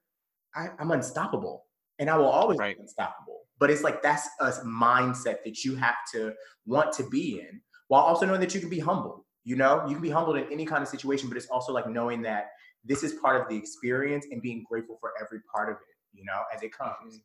I, 0.53 0.67
I'm 0.77 0.91
unstoppable 0.91 1.65
and 1.99 2.09
I 2.09 2.17
will 2.17 2.25
always 2.25 2.59
Right. 2.59 2.75
be 2.75 2.81
unstoppable. 2.81 3.41
But 3.57 3.71
it's 3.71 3.83
like 3.83 4.03
that's 4.03 4.27
a 4.41 4.51
mindset 4.65 5.37
that 5.45 5.63
you 5.63 5.75
have 5.75 5.95
to 6.13 6.33
want 6.65 6.91
to 6.93 7.07
be 7.09 7.39
in 7.39 7.61
while 7.87 8.01
also 8.01 8.25
knowing 8.25 8.41
that 8.41 8.53
you 8.53 8.59
can 8.59 8.69
be 8.69 8.79
humble. 8.79 9.25
You 9.45 9.55
know, 9.55 9.85
you 9.87 9.93
can 9.93 10.01
be 10.01 10.09
humbled 10.09 10.37
in 10.37 10.51
any 10.51 10.65
kind 10.65 10.83
of 10.83 10.89
situation, 10.89 11.29
but 11.29 11.37
it's 11.37 11.47
also 11.47 11.71
like 11.71 11.87
knowing 11.87 12.21
that 12.23 12.49
this 12.86 13.03
is 13.03 13.13
part 13.13 13.41
of 13.41 13.49
the 13.49 13.55
experience 13.55 14.27
and 14.31 14.41
being 14.41 14.63
grateful 14.69 14.97
for 14.99 15.11
every 15.19 15.39
part 15.51 15.69
of 15.69 15.75
it, 15.75 16.17
you 16.17 16.23
know, 16.25 16.43
as 16.53 16.61
it 16.63 16.71
comes. 16.71 17.21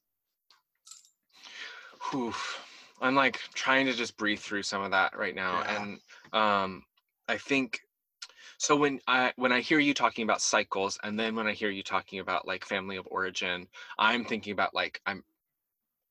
Whew. 2.11 2.35
I'm 3.01 3.15
like 3.15 3.39
trying 3.55 3.87
to 3.87 3.93
just 3.93 4.17
breathe 4.17 4.41
through 4.41 4.63
some 4.63 4.83
of 4.83 4.91
that 4.91 5.17
right 5.17 5.35
now. 5.35 5.61
Yeah. 5.61 5.83
And 5.83 6.01
um 6.33 6.85
I 7.29 7.39
think 7.39 7.81
so 8.59 8.77
when 8.77 9.01
I 9.07 9.33
when 9.37 9.53
I 9.53 9.61
hear 9.61 9.79
you 9.79 9.95
talking 9.95 10.25
about 10.25 10.43
cycles 10.43 10.99
and 11.03 11.19
then 11.19 11.35
when 11.35 11.47
I 11.47 11.53
hear 11.53 11.71
you 11.71 11.83
talking 11.83 12.21
about 12.21 12.47
like 12.47 12.65
family 12.65 12.97
of 12.97 13.07
origin, 13.11 13.69
I'm 13.99 14.25
thinking 14.25 14.53
about 14.53 14.75
like 14.75 15.01
I'm 15.07 15.25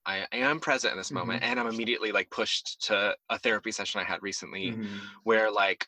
I 0.05 0.25
am 0.31 0.59
present 0.59 0.93
in 0.93 0.97
this 0.97 1.11
moment 1.11 1.43
and 1.43 1.59
I'm 1.59 1.67
immediately 1.67 2.11
like 2.11 2.29
pushed 2.31 2.81
to 2.87 3.15
a 3.29 3.37
therapy 3.37 3.71
session 3.71 4.01
I 4.01 4.03
had 4.03 4.23
recently 4.23 4.71
Mhm. 4.71 4.99
where 5.23 5.51
like 5.51 5.87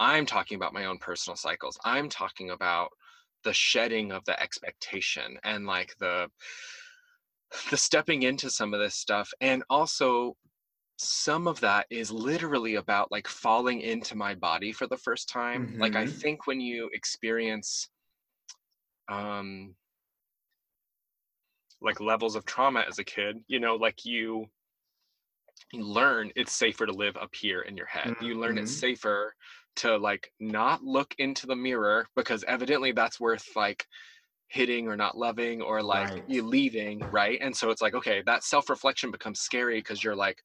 I'm 0.00 0.26
talking 0.26 0.56
about 0.56 0.72
my 0.74 0.86
own 0.86 0.98
personal 0.98 1.36
cycles. 1.36 1.78
I'm 1.84 2.08
talking 2.08 2.50
about 2.50 2.90
the 3.44 3.52
shedding 3.54 4.12
of 4.12 4.24
the 4.24 4.40
expectation 4.42 5.38
and 5.44 5.66
like 5.66 5.96
the 5.98 6.30
the 7.70 7.76
stepping 7.76 8.22
into 8.22 8.50
some 8.50 8.74
of 8.74 8.80
this 8.80 8.96
stuff 8.96 9.32
and 9.40 9.62
also 9.70 10.36
some 10.98 11.48
of 11.48 11.60
that 11.60 11.86
is 11.90 12.12
literally 12.12 12.76
about 12.76 13.12
like 13.12 13.28
falling 13.28 13.80
into 13.82 14.16
my 14.16 14.34
body 14.34 14.72
for 14.72 14.86
the 14.86 14.98
first 14.98 15.28
time. 15.28 15.70
Like 15.78 15.96
I 15.96 16.06
Mhm. 16.06 16.20
think 16.22 16.46
when 16.46 16.60
you 16.60 16.90
experience 16.92 17.90
um 19.08 19.76
like 21.80 22.00
levels 22.00 22.36
of 22.36 22.44
trauma 22.44 22.80
as 22.88 22.98
a 22.98 23.04
kid, 23.04 23.42
you 23.48 23.60
know, 23.60 23.76
like 23.76 24.04
you 24.04 24.46
you 25.72 25.84
learn 25.84 26.30
it's 26.36 26.52
safer 26.52 26.86
to 26.86 26.92
live 26.92 27.16
up 27.16 27.34
here 27.34 27.62
in 27.62 27.76
your 27.76 27.86
head. 27.86 28.14
You 28.18 28.38
learn 28.38 28.58
it's 28.58 28.70
Mhm. 28.70 28.78
safer 28.78 29.34
to 29.76 29.96
like 29.96 30.32
not 30.40 30.82
look 30.84 31.14
into 31.18 31.46
the 31.46 31.56
mirror 31.56 32.06
because 32.16 32.44
evidently 32.44 32.92
that's 32.92 33.20
worth 33.20 33.46
like 33.56 33.86
hitting 34.48 34.88
or 34.88 34.96
not 34.96 35.16
loving 35.18 35.62
or 35.62 35.82
like 35.82 36.10
Right. 36.10 36.24
you 36.26 36.44
leaving, 36.46 37.06
right? 37.10 37.38
And 37.40 37.56
so 37.56 37.70
it's 37.70 37.82
like, 37.82 37.94
okay, 37.94 38.22
that 38.26 38.44
self-reflection 38.44 39.10
becomes 39.10 39.40
scary 39.40 39.78
because 39.78 40.04
you're 40.04 40.16
like, 40.16 40.42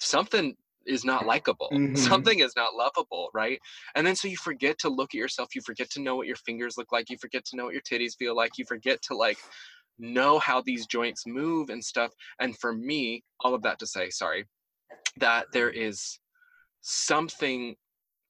something 0.00 0.56
is 0.86 1.04
not 1.04 1.26
likable. 1.26 1.82
Mhm. 1.96 1.96
Something 1.96 2.40
is 2.40 2.54
not 2.56 2.74
lovable, 2.74 3.30
right? 3.34 3.60
And 3.94 4.06
then 4.06 4.16
so 4.16 4.28
you 4.28 4.36
forget 4.36 4.78
to 4.80 4.88
look 4.88 5.14
at 5.14 5.18
yourself, 5.18 5.54
you 5.54 5.62
forget 5.62 5.90
to 5.90 6.00
know 6.00 6.16
what 6.16 6.26
your 6.26 6.36
fingers 6.36 6.76
look 6.78 6.92
like, 6.92 7.10
you 7.10 7.18
forget 7.18 7.44
to 7.46 7.56
know 7.56 7.64
what 7.64 7.74
your 7.74 7.82
titties 7.82 8.16
feel 8.16 8.34
like, 8.36 8.58
you 8.58 8.64
forget 8.64 9.02
to 9.02 9.14
like 9.16 9.38
know 9.98 10.38
how 10.38 10.60
these 10.62 10.86
joints 10.86 11.26
move 11.26 11.70
and 11.70 11.84
stuff. 11.84 12.12
And 12.40 12.58
for 12.58 12.72
me, 12.72 13.24
all 13.40 13.54
of 13.54 13.62
that 13.62 13.78
to 13.80 13.86
say, 13.86 14.10
sorry, 14.10 14.46
that 15.16 15.46
there 15.52 15.70
is 15.70 16.18
something 16.82 17.76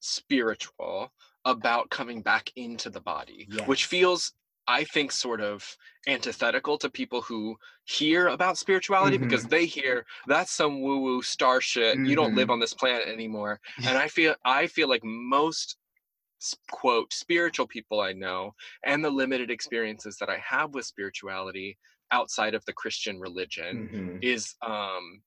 spiritual 0.03 1.13
about 1.45 1.91
coming 1.91 2.23
back 2.23 2.51
into 2.57 2.91
the 2.91 3.01
body, 3.01 3.49
which 3.67 3.87
feels, 3.87 4.33
I 4.69 4.85
think, 4.85 5.13
sort 5.13 5.41
of 5.41 5.77
antithetical 6.07 6.79
to 6.79 6.91
people 6.91 7.23
who 7.23 7.57
hear 7.85 8.29
about 8.29 8.59
spirituality 8.59 9.19
because 9.19 9.47
they 9.47 9.67
hear 9.67 10.05
that's 10.27 10.53
some 10.53 10.83
woo-woo 10.83 11.23
star 11.23 11.61
shit. 11.61 12.01
You 12.03 12.17
don't 12.17 12.35
live 12.35 12.49
Mhm. 12.49 12.51
on 12.51 12.61
this 12.61 12.75
planet 12.75 13.09
anymore. 13.09 13.61
And 13.87 13.99
I 13.99 14.09
feel 14.09 14.37
I 14.45 14.67
feel 14.67 14.89
like 14.89 15.03
most 15.05 15.79
quote 16.71 17.13
spiritual 17.13 17.67
people 17.67 18.01
I 18.01 18.13
know 18.13 18.55
and 18.85 19.05
the 19.05 19.11
limited 19.11 19.51
experiences 19.51 20.17
that 20.19 20.29
I 20.29 20.39
have 20.39 20.75
with 20.75 20.87
spirituality 20.87 21.79
outside 22.11 22.55
of 22.55 22.65
the 22.65 22.73
Christian 22.73 23.21
religion 23.21 23.87
Mhm. 23.93 24.21
is 24.21 24.55
um 24.63 25.23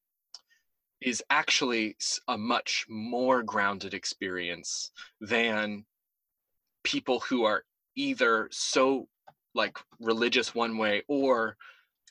is 1.05 1.23
actually 1.29 1.95
a 2.27 2.37
much 2.37 2.85
more 2.89 3.43
grounded 3.43 3.93
experience 3.93 4.91
than 5.21 5.85
people 6.83 7.19
who 7.19 7.45
are 7.45 7.63
either 7.95 8.49
so 8.51 9.07
like 9.53 9.77
religious 10.01 10.55
one 10.55 10.77
way 10.77 11.03
or 11.07 11.55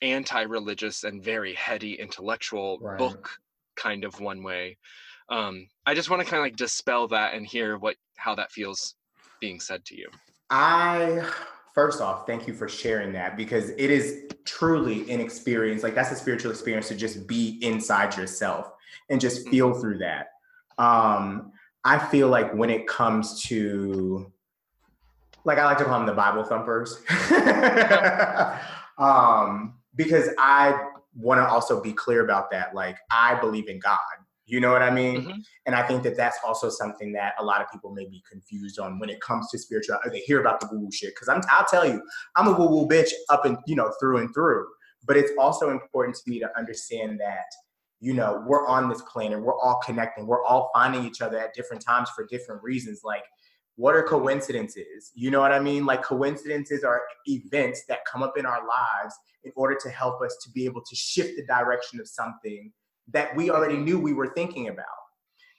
anti-religious 0.01 1.03
and 1.03 1.23
very 1.23 1.55
heady 1.55 1.95
intellectual 1.95 2.79
Right. 2.81 2.97
book 2.99 3.31
kind 3.77 4.05
of 4.05 4.21
one 4.21 4.43
way 4.45 4.79
um 5.29 5.67
i 5.87 5.93
just 5.95 6.09
want 6.09 6.23
to 6.23 6.29
kind 6.29 6.39
of 6.39 6.45
like 6.45 6.57
dispel 6.57 7.09
that 7.09 7.35
and 7.35 7.45
hear 7.45 7.77
what 7.77 7.97
how 8.17 8.35
that 8.35 8.53
feels 8.53 8.95
being 9.41 9.59
said 9.59 9.85
to 9.85 9.97
you 9.97 10.09
I 10.51 11.27
first 11.75 12.01
off, 12.01 12.27
thank 12.27 12.47
you 12.47 12.55
for 12.55 12.69
sharing 12.69 13.13
that 13.15 13.37
because 13.37 13.71
it 13.71 13.91
is 13.91 14.27
truly 14.45 15.11
an 15.11 15.19
experience. 15.19 15.83
Like 15.83 15.95
that's 15.95 16.13
a 16.13 16.17
spiritual 16.17 16.53
experience 16.53 16.87
to 16.89 16.95
just 16.95 17.27
be 17.27 17.59
inside 17.63 18.17
yourself 18.17 18.74
and 19.11 19.21
just 19.21 19.49
feel 19.49 19.75
through 19.75 19.99
that. 19.99 20.29
Um, 20.79 21.53
I 21.85 21.99
feel 21.99 22.29
like 22.29 22.53
when 22.55 22.71
it 22.71 22.87
comes 22.87 23.43
to 23.45 24.33
like 25.45 25.59
I 25.59 25.65
like 25.67 25.79
to 25.79 25.85
call 25.85 25.99
them 25.99 26.07
the 26.07 26.15
Bible 26.15 26.45
thumpers. 26.45 27.03
um, 28.99 29.75
because 29.95 30.31
I 30.39 30.89
want 31.15 31.39
to 31.39 31.47
also 31.47 31.81
be 31.81 31.93
clear 31.93 32.25
about 32.25 32.51
that. 32.51 32.75
Like 32.75 32.97
I 33.11 33.39
believe 33.41 33.69
in 33.69 33.79
God. 33.79 33.99
You 34.47 34.61
know 34.61 34.73
what 34.73 34.83
I 34.83 34.91
mean? 34.91 35.23
Mhm. 35.23 35.43
And 35.65 35.75
I 35.75 35.83
think 35.87 36.03
that 36.03 36.17
that's 36.17 36.37
also 36.45 36.69
something 36.69 37.13
that 37.13 37.35
a 37.39 37.45
lot 37.45 37.63
of 37.63 37.71
people 37.71 37.91
may 37.93 38.05
be 38.05 38.23
confused 38.31 38.79
on 38.79 38.99
when 38.99 39.09
it 39.09 39.21
comes 39.21 39.51
to 39.51 39.59
spiritual. 39.59 39.99
They 40.11 40.21
hear 40.21 40.41
about 40.41 40.61
the 40.61 40.69
woo 40.71 40.81
woo 40.81 40.93
shit 40.93 41.15
because 41.15 41.29
I'm. 41.29 41.41
I'll 41.51 41.65
tell 41.65 41.87
you, 41.87 42.03
I'm 42.37 42.49
a 42.49 42.53
woo 42.53 42.69
woo 42.69 42.87
bitch 42.87 43.11
up 43.31 43.47
and 43.47 43.57
you 43.67 43.75
know 43.75 43.93
through 43.99 44.19
and 44.19 44.33
through. 44.35 44.67
But 45.07 45.17
it's 45.17 45.33
also 45.39 45.71
important 45.71 46.17
to 46.17 46.31
me 46.31 46.41
to 46.41 46.59
understand 46.59 47.21
that 47.21 47.45
you 48.05 48.13
know 48.13 48.45
we're 48.47 48.67
on 48.67 48.91
this 48.91 49.01
planet, 49.11 49.41
we're 49.41 49.59
all 49.59 49.81
connecting, 49.83 50.27
we're 50.27 50.45
all 50.45 50.71
finding 50.75 51.07
each 51.07 51.23
other 51.23 51.39
at 51.39 51.55
different 51.55 51.83
times 51.83 52.11
for 52.11 52.27
different 52.27 52.63
reasons. 52.63 53.01
Like, 53.03 53.25
what 53.77 53.97
are 53.97 54.03
coincidences? 54.03 55.11
You 55.15 55.31
know 55.31 55.41
what 55.41 55.53
I 55.53 55.59
mean? 55.59 55.87
Like 55.87 56.03
coincidences 56.03 56.85
are 56.85 57.01
events 57.27 57.85
that 57.89 58.01
come 58.05 58.23
up 58.23 58.37
in 58.37 58.45
our 58.45 58.61
lives 58.61 59.15
in 59.45 59.53
order 59.57 59.75
to 59.83 59.89
help 59.89 60.21
us 60.21 60.37
to 60.45 60.51
be 60.51 60.67
able 60.67 60.83
to 60.83 60.95
shift 60.95 61.37
the 61.37 61.47
direction 61.47 61.99
of 61.99 62.07
something 62.07 62.71
that 63.09 63.35
we 63.35 63.51
already 63.51 63.79
knew 63.79 63.99
we 63.99 64.13
were 64.13 64.35
thinking 64.35 64.69
about. 64.69 64.85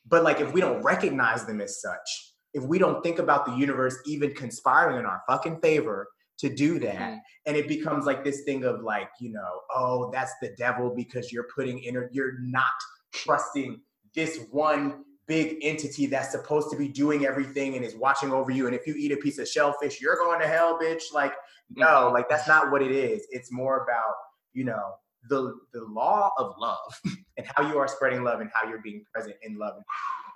But 0.08 0.24
like 0.24 0.40
if 0.40 0.54
we 0.54 0.62
don't 0.62 0.84
recognize 0.84 1.46
them 1.46 1.62
as 1.62 1.82
such, 1.82 2.34
if 2.54 2.64
we 2.64 2.78
don't 2.78 3.02
think 3.02 3.18
about 3.18 3.48
the 3.48 3.56
universe 3.56 3.98
even 4.06 4.36
conspiring 4.36 5.00
in 5.00 5.06
our 5.06 5.24
fucking 5.28 5.62
favor 5.62 6.08
to 6.38 6.50
do 6.54 6.80
that, 6.80 6.96
Mhm. 7.14 7.22
and 7.46 7.58
it 7.58 7.68
becomes 7.68 8.06
like 8.06 8.24
this 8.24 8.44
thing 8.44 8.64
of 8.66 8.82
like, 8.82 9.10
you 9.20 9.32
know, 9.32 9.62
oh, 9.74 10.12
that's 10.12 10.34
the 10.42 10.50
devil 10.58 10.90
because 10.94 11.32
you're 11.32 11.48
putting 11.56 11.80
in 11.80 12.10
you're 12.12 12.40
not 12.40 12.74
trusting 13.14 13.82
this 14.14 14.46
one 14.52 15.06
big 15.28 15.58
entity 15.64 16.06
that's 16.06 16.32
supposed 16.32 16.70
to 16.70 16.78
be 16.78 16.88
doing 16.88 17.26
everything 17.26 17.76
and 17.76 17.84
is 17.84 17.96
watching 17.96 18.32
over 18.32 18.52
you. 18.52 18.68
And 18.68 18.76
if 18.76 18.86
you 18.86 18.94
eat 18.96 19.12
a 19.12 19.18
piece 19.18 19.40
of 19.40 19.48
shellfish, 19.48 20.00
you're 20.00 20.18
going 20.18 20.40
to 20.40 20.48
hell, 20.48 20.78
bitch. 20.80 21.12
Like, 21.14 21.34
no, 21.72 21.88
Mhm. 21.88 22.14
like 22.14 22.30
that's 22.30 22.48
not 22.48 22.70
what 22.72 22.84
it 22.84 22.92
is. 22.92 23.26
It's 23.32 23.52
more 23.52 23.84
about, 23.84 24.14
you 24.54 24.66
know, 24.66 24.96
the 25.28 25.60
the 25.74 25.84
law 25.86 26.32
of 26.38 26.56
love 26.60 27.02
and 27.38 27.48
how 27.56 27.68
you 27.68 27.80
are 27.80 27.88
spreading 27.88 28.24
love 28.24 28.42
and 28.42 28.52
how 28.54 28.68
you're 28.70 28.82
being 28.82 29.04
present 29.12 29.36
in 29.42 29.58
love 29.58 29.76
and 29.76 29.86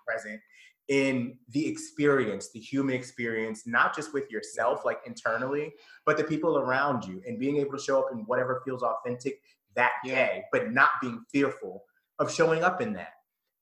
present 0.08 0.42
in 0.90 1.38
the 1.50 1.68
experience, 1.68 2.52
the 2.52 2.60
human 2.60 2.96
experience, 2.96 3.68
not 3.68 3.96
just 3.96 4.14
with 4.14 4.30
yourself, 4.32 4.84
like 4.86 5.00
internally, 5.06 5.74
but 6.06 6.18
the 6.18 6.24
people 6.24 6.58
around 6.58 7.06
you 7.06 7.22
and 7.28 7.40
being 7.40 7.58
able 7.58 7.78
to 7.78 7.84
show 7.84 8.04
up 8.04 8.12
in 8.12 8.20
whatever 8.26 8.62
feels 8.66 8.84
authentic 8.84 9.42
that 9.76 9.94
Yeah. 10.04 10.16
day, 10.16 10.46
but 10.52 10.72
not 10.72 10.92
being 11.02 11.24
fearful 11.32 11.86
of 12.18 12.32
showing 12.34 12.64
up 12.64 12.82
in 12.82 12.94
that. 12.94 13.14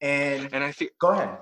And 0.02 0.54
and 0.54 0.64
i 0.64 0.72
feel 0.72 0.90
go 1.00 1.10
ahead. 1.10 1.38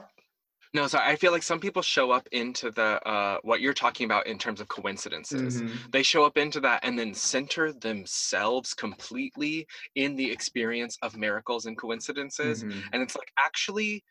No, 0.73 0.88
so 0.88 0.97
I 0.99 1.15
feel 1.15 1.31
like 1.31 1.43
some 1.43 1.61
people 1.61 1.81
show 1.81 2.11
up 2.11 2.27
into 2.33 2.69
the 2.69 3.01
uh, 3.07 3.39
what 3.43 3.61
you're 3.61 3.73
talking 3.73 4.03
about 4.05 4.27
in 4.27 4.38
terms 4.38 4.59
of 4.59 4.67
coincidences. 4.67 5.63
Mhm. 5.63 5.91
They 5.93 6.03
show 6.03 6.25
up 6.25 6.38
into 6.38 6.59
that 6.61 6.83
and 6.83 6.99
then 6.99 7.13
center 7.13 7.71
themselves 7.71 8.73
completely 8.73 9.67
in 9.95 10.15
the 10.17 10.29
experience 10.29 10.97
of 11.01 11.15
miracles 11.15 11.65
and 11.65 11.77
coincidences. 11.77 12.65
Mhm. 12.65 12.83
And 12.91 13.01
it's 13.01 13.15
like 13.15 13.31
actually 13.39 14.03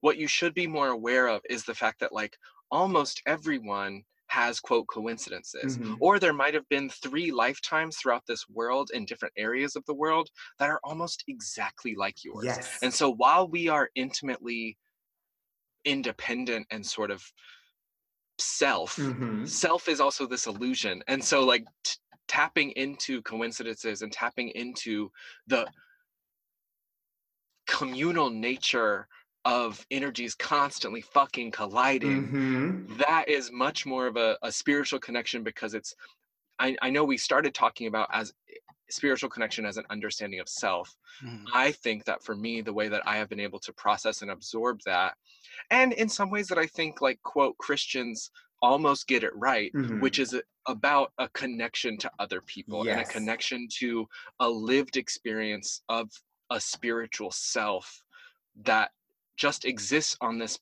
what 0.00 0.16
you 0.18 0.26
should 0.28 0.54
be 0.54 0.66
more 0.66 0.88
aware 0.88 1.28
of 1.28 1.42
is 1.48 1.64
the 1.64 1.74
fact 1.74 2.00
that 2.00 2.12
like 2.12 2.36
almost 2.70 3.22
everyone 3.26 4.04
has 4.28 4.60
quote 4.60 4.86
coincidences 4.86 5.76
Mhm. 5.76 5.96
or 6.00 6.18
there 6.20 6.32
might 6.32 6.54
have 6.54 6.68
been 6.68 6.88
three 6.88 7.32
lifetimes 7.32 7.96
throughout 7.96 8.24
this 8.26 8.48
world 8.48 8.90
in 8.94 9.04
different 9.04 9.34
areas 9.36 9.74
of 9.74 9.84
the 9.86 9.94
world 9.94 10.30
that 10.58 10.70
are 10.70 10.80
almost 10.84 11.24
exactly 11.26 11.94
like 11.96 12.22
yours 12.24 12.44
Yes. 12.44 12.78
and 12.82 12.94
so 12.94 13.10
while 13.10 13.48
we 13.48 13.68
are 13.68 13.90
intimately 13.96 14.78
independent 15.84 16.66
and 16.70 16.84
sort 16.86 17.10
of 17.10 17.32
self 18.38 18.96
Mhm. 18.96 19.48
self 19.48 19.88
is 19.88 20.00
also 20.00 20.26
this 20.26 20.46
illusion 20.46 21.02
and 21.08 21.22
so 21.22 21.44
like 21.44 21.66
t- 21.84 21.96
tapping 22.28 22.70
into 22.72 23.20
coincidences 23.22 24.02
and 24.02 24.12
tapping 24.12 24.48
into 24.50 25.10
the 25.46 25.68
communal 27.66 28.30
nature 28.30 29.08
of 29.44 29.86
energies 29.90 30.34
constantly 30.34 31.00
fucking 31.00 31.50
colliding 31.50 32.30
Mhm. 32.32 32.90
that 32.98 33.28
is 33.28 33.52
much 33.52 33.86
more 33.86 34.06
of 34.06 34.16
a, 34.16 34.38
a 34.42 34.52
spiritual 34.52 35.00
connection 35.00 35.42
because 35.42 35.74
it's 35.74 35.94
I, 36.58 36.76
I 36.82 36.90
know 36.90 37.04
we 37.04 37.16
started 37.18 37.54
talking 37.54 37.86
about 37.86 38.08
as 38.12 38.32
spiritual 38.90 39.30
connection 39.30 39.64
as 39.64 39.76
an 39.76 39.84
understanding 39.90 40.40
of 40.40 40.48
self 40.48 40.96
Mhm. 41.20 41.54
I 41.54 41.72
think 41.72 42.04
that 42.06 42.22
for 42.22 42.36
me, 42.36 42.60
the 42.62 42.72
way 42.74 42.88
that 42.88 43.06
I 43.06 43.16
have 43.16 43.28
been 43.28 43.40
able 43.40 43.60
to 43.60 43.72
process 43.72 44.22
and 44.22 44.30
absorb 44.30 44.80
that, 44.86 45.16
and 45.70 45.92
in 45.92 46.08
some 46.08 46.30
ways 46.30 46.48
that 46.48 46.58
I 46.58 46.66
think 46.66 47.00
like 47.00 47.22
quote 47.22 47.58
Christians 47.58 48.30
almost 48.62 49.08
get 49.08 49.24
it 49.24 49.34
right, 49.36 49.74
Mhm. 49.74 50.00
which 50.00 50.18
is 50.18 50.40
about 50.68 51.12
a 51.18 51.28
connection 51.30 51.98
to 51.98 52.12
other 52.18 52.42
people 52.42 52.86
and 52.88 53.00
a 53.00 53.06
connection 53.06 53.68
to 53.78 54.08
a 54.40 54.48
lived 54.50 54.96
experience 54.96 55.82
of 55.88 56.10
a 56.50 56.60
spiritual 56.60 57.30
self 57.30 58.02
that 58.56 58.92
just 59.40 59.64
exists 59.64 60.16
on 60.20 60.38
this 60.38 60.58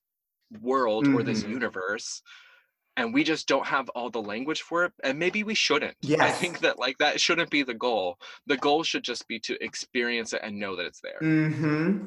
world 0.61 1.09
or 1.13 1.23
this 1.23 1.43
Mhm. 1.43 1.51
universe 1.51 2.23
and 2.97 3.15
we 3.15 3.23
just 3.23 3.47
don't 3.47 3.67
have 3.67 3.89
all 3.91 4.11
the 4.11 4.23
language 4.23 4.63
for 4.63 4.85
it 4.85 4.93
and 5.05 5.19
maybe 5.19 5.43
we 5.45 5.55
shouldn't 5.55 5.97
i 6.21 6.31
think 6.31 6.61
that 6.61 6.79
like 6.79 6.97
that 6.99 7.21
shouldn't 7.21 7.51
be 7.51 7.63
the 7.63 7.75
goal 7.75 8.19
the 8.47 8.57
goal 8.57 8.83
should 8.83 9.05
just 9.05 9.29
be 9.29 9.39
to 9.39 9.63
experience 9.63 10.33
it 10.33 10.41
and 10.43 10.59
know 10.59 10.75
that 10.77 10.87
it's 10.87 11.01
there 11.01 11.19
hmm 11.21 12.05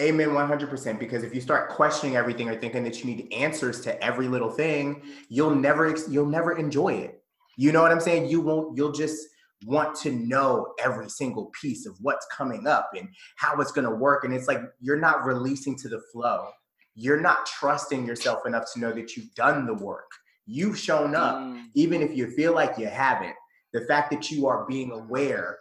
Amen 0.00 0.30
100% 0.30 0.98
because 0.98 1.22
if 1.22 1.32
you 1.32 1.40
start 1.40 1.70
questioning 1.70 2.16
everything 2.16 2.48
or 2.48 2.56
thinking 2.56 2.82
that 2.82 2.98
you 2.98 3.14
need 3.14 3.32
answers 3.32 3.80
to 3.82 4.02
every 4.02 4.26
little 4.26 4.50
thing, 4.50 5.02
you'll 5.28 5.54
never 5.54 5.86
ex- 5.86 6.08
you'll 6.10 6.26
never 6.26 6.58
enjoy 6.58 6.94
it. 6.94 7.22
You 7.56 7.70
know 7.70 7.80
what 7.80 7.92
I'm 7.92 8.00
saying? 8.00 8.28
You 8.28 8.40
won't 8.40 8.76
you'll 8.76 8.90
just 8.90 9.28
want 9.64 9.96
to 10.00 10.12
know 10.12 10.74
every 10.82 11.08
single 11.08 11.50
piece 11.60 11.86
of 11.86 11.96
what's 12.00 12.26
coming 12.32 12.66
up 12.66 12.90
and 12.96 13.08
how 13.36 13.60
it's 13.60 13.72
going 13.72 13.88
to 13.88 13.94
work 13.94 14.24
and 14.24 14.34
it's 14.34 14.48
like 14.48 14.60
you're 14.80 15.00
not 15.00 15.24
releasing 15.24 15.76
to 15.78 15.88
the 15.88 16.00
flow. 16.12 16.48
You're 16.94 17.20
not 17.20 17.46
trusting 17.46 18.06
yourself 18.06 18.46
enough 18.46 18.64
to 18.74 18.80
know 18.80 18.92
that 18.92 19.16
you've 19.16 19.34
done 19.34 19.66
the 19.66 19.74
work. 19.74 20.10
You've 20.46 20.78
shown 20.78 21.14
up 21.16 21.36
Mm, 21.36 21.64
even 21.74 22.02
if 22.02 22.14
you 22.16 22.30
feel 22.30 22.54
like 22.54 22.78
you 22.78 22.86
haven't, 22.86 23.34
the 23.72 23.80
fact 23.82 24.10
that 24.12 24.30
you 24.30 24.46
are 24.46 24.66
being 24.66 24.92
aware 24.92 25.58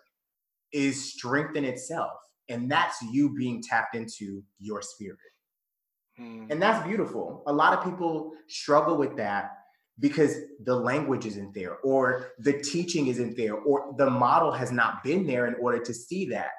is 0.71 1.13
strength 1.13 1.55
in 1.55 1.65
itself. 1.65 2.11
And 2.49 2.69
that's 2.69 3.01
you 3.01 3.33
being 3.33 3.61
tapped 3.63 3.95
into 3.95 4.43
your 4.59 4.81
spirit. 4.81 5.17
mm, 6.19 6.51
And 6.51 6.61
that's 6.61 6.85
beautiful. 6.85 7.43
A 7.47 7.53
lot 7.53 7.73
of 7.77 7.83
people 7.83 8.33
struggle 8.47 8.97
with 8.97 9.15
that 9.17 9.51
because 9.99 10.35
the 10.63 10.75
language 10.75 11.25
isn't 11.25 11.53
there, 11.53 11.77
or 11.77 12.31
the 12.39 12.53
teaching 12.61 13.07
isn't 13.07 13.37
there, 13.37 13.55
or 13.55 13.93
the 13.97 14.09
model 14.09 14.51
has 14.51 14.71
not 14.71 15.03
been 15.03 15.25
there 15.27 15.45
in 15.45 15.55
order 15.61 15.79
to 15.79 15.93
see 15.93 16.25
that. 16.25 16.51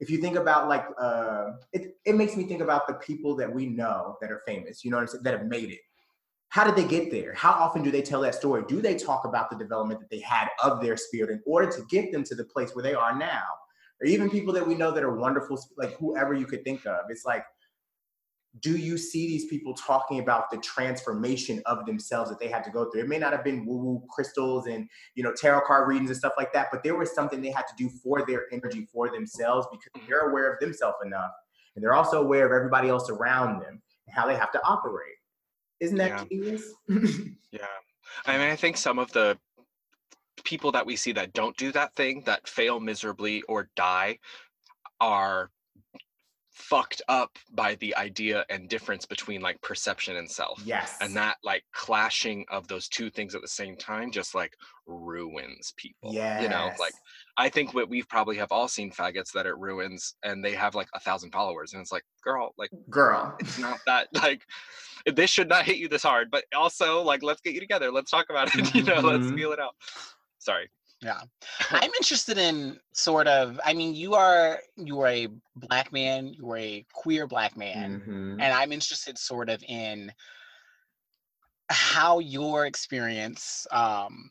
If 0.00 0.10
you 0.10 0.18
think 0.18 0.36
about 0.36 0.68
like, 0.68 0.84
uh, 1.00 1.52
it, 1.72 1.96
it 2.04 2.14
makes 2.14 2.36
me 2.36 2.44
think 2.44 2.60
about 2.60 2.86
the 2.86 2.94
people 2.94 3.36
that 3.36 3.52
we 3.52 3.66
know 3.66 4.16
that 4.20 4.30
are 4.30 4.42
famous, 4.46 4.84
you 4.84 4.90
know 4.90 4.98
what 4.98 5.02
I'm 5.02 5.08
saying, 5.08 5.24
that 5.24 5.38
have 5.38 5.46
made 5.46 5.70
it. 5.70 5.78
How 6.48 6.62
did 6.62 6.76
they 6.76 6.86
get 6.86 7.10
there? 7.10 7.32
How 7.32 7.52
often 7.52 7.82
do 7.82 7.90
they 7.90 8.02
tell 8.02 8.20
that 8.20 8.34
story? 8.34 8.64
Do 8.68 8.80
they 8.80 8.96
talk 8.96 9.24
about 9.24 9.50
the 9.50 9.56
development 9.56 10.00
that 10.00 10.10
they 10.10 10.20
had 10.20 10.48
of 10.62 10.80
their 10.82 10.96
spirit 10.96 11.30
in 11.30 11.42
order 11.46 11.70
to 11.70 11.82
get 11.90 12.12
them 12.12 12.22
to 12.24 12.34
the 12.34 12.44
place 12.44 12.74
where 12.74 12.82
they 12.82 12.94
are 12.94 13.16
now? 13.16 13.42
Or 14.00 14.06
even 14.06 14.28
people 14.28 14.52
that 14.54 14.66
we 14.66 14.74
know 14.74 14.90
that 14.90 15.02
are 15.02 15.16
wonderful, 15.16 15.58
like 15.78 15.96
whoever 15.96 16.34
you 16.34 16.46
could 16.46 16.64
think 16.64 16.84
of. 16.86 17.06
It's 17.08 17.24
like, 17.24 17.44
do 18.60 18.76
you 18.76 18.96
see 18.96 19.26
these 19.26 19.46
people 19.46 19.74
talking 19.74 20.20
about 20.20 20.50
the 20.50 20.58
transformation 20.58 21.60
of 21.66 21.84
themselves 21.86 22.30
that 22.30 22.38
they 22.38 22.48
had 22.48 22.62
to 22.64 22.70
go 22.70 22.90
through? 22.90 23.02
It 23.02 23.08
may 23.08 23.18
not 23.18 23.32
have 23.32 23.42
been 23.42 23.66
woo-woo 23.66 24.02
crystals 24.08 24.66
and 24.66 24.88
you 25.14 25.22
know 25.24 25.32
tarot 25.32 25.62
card 25.66 25.88
readings 25.88 26.10
and 26.10 26.16
stuff 26.16 26.34
like 26.36 26.52
that, 26.52 26.68
but 26.70 26.82
there 26.82 26.96
was 26.96 27.14
something 27.14 27.40
they 27.42 27.50
had 27.50 27.66
to 27.66 27.74
do 27.76 27.88
for 27.88 28.24
their 28.26 28.44
energy 28.52 28.86
for 28.92 29.10
themselves 29.10 29.66
because 29.70 29.90
mm-hmm. 29.96 30.06
they're 30.08 30.30
aware 30.30 30.52
of 30.52 30.60
themselves 30.60 30.98
enough, 31.04 31.32
and 31.74 31.84
they're 31.84 31.94
also 31.94 32.22
aware 32.22 32.46
of 32.46 32.52
everybody 32.52 32.88
else 32.88 33.10
around 33.10 33.60
them 33.60 33.82
and 34.06 34.14
how 34.14 34.26
they 34.26 34.36
have 34.36 34.52
to 34.52 34.64
operate. 34.64 35.16
Isn't 35.80 35.98
that 35.98 36.10
Yeah. 36.10 36.24
genius? 36.30 36.72
yeah 37.50 37.66
i 38.26 38.36
mean 38.36 38.50
i 38.50 38.56
think 38.56 38.76
some 38.76 38.98
of 38.98 39.10
the 39.12 39.36
people 40.44 40.70
that 40.72 40.84
we 40.84 40.96
see 40.96 41.12
that 41.12 41.32
don't 41.32 41.56
do 41.56 41.72
that 41.72 41.94
thing 41.94 42.22
that 42.26 42.46
fail 42.46 42.80
miserably 42.80 43.42
or 43.42 43.70
die 43.76 44.18
are 45.00 45.50
fucked 46.54 47.02
up 47.08 47.36
by 47.52 47.74
the 47.76 47.94
idea 47.96 48.44
and 48.48 48.68
difference 48.68 49.04
between 49.04 49.40
like 49.40 49.60
perception 49.60 50.16
and 50.16 50.30
self 50.30 50.62
yes. 50.64 50.96
and 51.00 51.14
that 51.16 51.36
like 51.42 51.64
clashing 51.74 52.44
of 52.48 52.68
those 52.68 52.88
two 52.88 53.10
things 53.10 53.34
at 53.34 53.42
the 53.42 53.48
same 53.48 53.76
time 53.76 54.08
just 54.12 54.36
like 54.36 54.56
ruins 54.86 55.74
people 55.76 56.14
Yeah. 56.14 56.40
you 56.40 56.48
know 56.48 56.70
like 56.78 56.94
i 57.36 57.48
think 57.48 57.74
what 57.74 57.88
we've 57.88 58.08
probably 58.08 58.36
have 58.36 58.52
all 58.52 58.68
seen 58.68 58.92
faggots 58.92 59.32
that 59.32 59.46
it 59.46 59.58
ruins 59.58 60.14
and 60.22 60.44
they 60.44 60.52
have 60.54 60.76
like 60.76 60.86
a 60.94 61.00
thousand 61.00 61.32
followers 61.32 61.72
and 61.72 61.82
it's 61.82 61.90
like 61.90 62.04
girl 62.22 62.54
like 62.56 62.70
girl. 62.88 63.34
it's 63.40 63.58
not 63.58 63.80
that 63.86 64.06
like 64.12 64.42
this 65.12 65.30
should 65.30 65.48
not 65.48 65.64
hit 65.64 65.78
you 65.78 65.88
this 65.88 66.04
hard 66.04 66.30
but 66.30 66.44
also 66.54 67.02
like 67.02 67.24
let's 67.24 67.40
get 67.40 67.52
you 67.54 67.60
together 67.60 67.90
let's 67.90 68.12
talk 68.12 68.26
about 68.30 68.48
it 68.54 68.74
you 68.76 68.84
know 68.84 69.00
let's 69.00 69.26
Mhm. 69.26 69.34
feel 69.34 69.50
it 69.52 69.58
out 69.58 69.74
sorry 70.38 70.70
I'm 71.70 71.90
interested 71.96 72.38
in 72.38 72.80
sort 72.92 73.26
of. 73.26 73.60
I 73.64 73.74
mean, 73.74 73.94
you 73.94 74.14
are 74.14 74.60
you 74.76 75.00
are 75.00 75.08
a 75.08 75.28
black 75.56 75.92
man. 75.92 76.32
You 76.32 76.50
are 76.50 76.58
a 76.58 76.86
queer 76.92 77.26
black 77.26 77.56
man, 77.56 78.02
Mhm. 78.06 78.36
and 78.38 78.52
I'm 78.52 78.72
interested 78.72 79.18
sort 79.18 79.48
of 79.48 79.62
in 79.68 80.12
how 81.70 82.18
your 82.18 82.66
experience 82.66 83.66
um, 83.70 84.30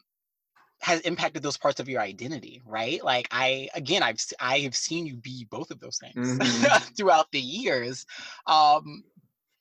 has 0.81 0.99
impacted 1.01 1.41
those 1.41 1.57
parts 1.57 1.79
of 1.79 1.89
your 1.89 2.01
identity, 2.01 2.61
right? 2.65 3.03
Like 3.03 3.27
I 3.31 3.69
again, 3.73 4.03
I've 4.03 4.19
I 4.39 4.59
have 4.59 4.75
seen 4.75 5.05
you 5.05 5.15
be 5.15 5.45
both 5.49 5.71
of 5.71 5.79
those 5.79 5.97
things 5.97 6.37
Mhm. 6.39 6.95
throughout 6.97 7.31
the 7.31 7.39
years. 7.41 8.05
Um, 8.47 9.03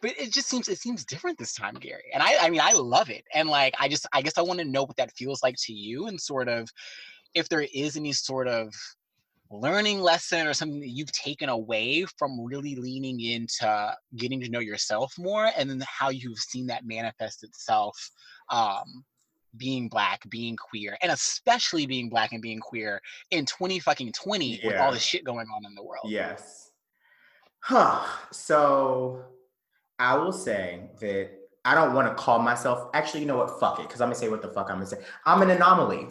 but 0.02 0.18
it 0.18 0.32
just 0.32 0.48
seems 0.48 0.68
it 0.68 0.78
seems 0.78 1.04
different 1.04 1.38
this 1.38 1.54
time, 1.54 1.74
Gary. 1.74 2.10
And 2.12 2.22
I 2.22 2.36
I 2.40 2.50
mean 2.50 2.60
I 2.60 2.72
love 2.72 3.08
it. 3.08 3.24
And 3.32 3.48
like 3.48 3.74
I 3.78 3.88
just 3.88 4.06
I 4.12 4.20
guess 4.20 4.36
I 4.36 4.42
want 4.42 4.58
to 4.58 4.66
know 4.66 4.82
what 4.82 4.96
that 4.96 5.16
feels 5.16 5.42
like 5.42 5.54
to 5.60 5.72
you 5.72 6.08
and 6.08 6.20
sort 6.20 6.48
of 6.48 6.68
if 7.34 7.48
there 7.48 7.66
is 7.72 7.96
any 7.96 8.12
sort 8.12 8.48
of 8.48 8.74
learning 9.50 10.00
lesson 10.00 10.46
or 10.46 10.52
something 10.52 10.80
that 10.80 10.88
you've 10.88 11.12
taken 11.12 11.48
away 11.48 12.04
from 12.18 12.42
really 12.42 12.74
leaning 12.74 13.20
into 13.20 13.94
getting 14.16 14.40
to 14.40 14.48
know 14.48 14.60
yourself 14.60 15.12
more 15.18 15.50
and 15.56 15.70
then 15.70 15.82
how 15.86 16.08
you've 16.08 16.38
seen 16.38 16.66
that 16.66 16.86
manifest 16.86 17.44
itself 17.44 17.94
um 18.50 19.04
being 19.58 19.88
black 19.88 20.20
being 20.30 20.56
queer 20.56 20.96
and 21.02 21.12
especially 21.12 21.84
being 21.84 22.08
black 22.08 22.32
and 22.32 22.40
being 22.40 22.60
queer 22.60 22.98
in 23.30 23.44
20 23.44 23.78
fucking 23.80 24.10
20 24.12 24.62
with 24.64 24.76
all 24.76 24.90
the 24.90 24.98
shit 24.98 25.22
going 25.22 25.46
on 25.54 25.66
in 25.66 25.74
the 25.74 25.84
world 25.84 26.10
Yes. 26.10 26.70
Huh. 27.60 28.04
So 28.32 29.24
I 30.02 30.16
will 30.16 30.32
say 30.32 30.90
that 31.00 31.30
I 31.64 31.76
don't 31.76 31.94
want 31.94 32.08
to 32.08 32.14
call 32.20 32.40
myself, 32.40 32.90
actually, 32.92 33.20
you 33.20 33.26
know 33.26 33.36
what? 33.36 33.60
Fuck 33.60 33.78
it. 33.78 33.86
Because 33.86 34.00
I'm 34.00 34.08
going 34.08 34.14
to 34.14 34.20
say 34.20 34.28
what 34.28 34.42
the 34.42 34.48
fuck 34.48 34.68
I'm 34.68 34.78
going 34.78 34.88
to 34.88 34.96
say. 34.96 35.02
I'm 35.24 35.42
an 35.42 35.50
anomaly. 35.50 36.08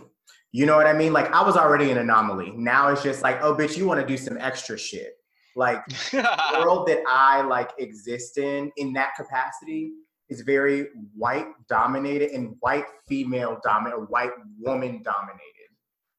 You 0.53 0.65
know 0.65 0.77
what 0.77 0.87
I 0.87 0.93
mean? 0.93 1.11
Like, 1.11 1.29
I 1.33 1.43
was 1.43 1.57
already 1.57 1.91
an 1.91 1.97
anomaly. 1.97 2.53
Now 2.55 2.87
it's 2.87 3.03
just 3.03 3.21
like, 3.21 3.41
oh, 3.41 3.53
bitch, 3.53 3.75
you 3.75 3.85
want 3.85 3.99
to 3.99 4.07
do 4.07 4.15
some 4.15 4.37
extra 4.37 4.77
shit. 4.77 5.17
Like, 5.57 5.85
the 6.11 6.57
world 6.63 6.87
that 6.87 7.03
I 7.05 7.41
like 7.41 7.71
exist 7.79 8.37
in, 8.37 8.71
in 8.77 8.93
that 8.93 9.15
capacity, 9.17 9.91
is 10.31 10.41
very 10.41 10.87
white 11.13 11.47
dominated 11.67 12.31
and 12.31 12.55
white 12.61 12.85
female 13.05 13.59
dominated, 13.61 14.05
white 14.05 14.31
woman 14.57 15.03
dominated. 15.03 15.67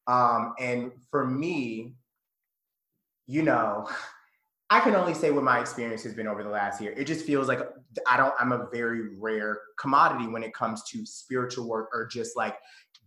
Um, 0.05 0.53
and 0.59 0.91
for 1.09 1.25
me, 1.25 1.95
you 3.25 3.41
know, 3.41 3.89
I 4.73 4.79
can 4.79 4.95
only 4.95 5.13
say 5.13 5.29
what 5.29 5.43
my 5.43 5.59
experience 5.59 6.01
has 6.01 6.15
been 6.15 6.25
over 6.25 6.41
the 6.41 6.49
last 6.49 6.81
year. 6.81 6.93
It 6.97 7.05
just 7.05 7.27
feels 7.27 7.47
like 7.47 7.59
I 8.07 8.17
don't, 8.17 8.33
I'm 8.39 8.51
a 8.53 8.65
very 8.73 9.15
rare 9.19 9.59
commodity 9.79 10.25
when 10.25 10.41
it 10.41 10.51
comes 10.55 10.81
to 10.89 11.05
spiritual 11.05 11.69
work 11.69 11.89
or 11.93 12.07
just 12.07 12.35
like 12.35 12.57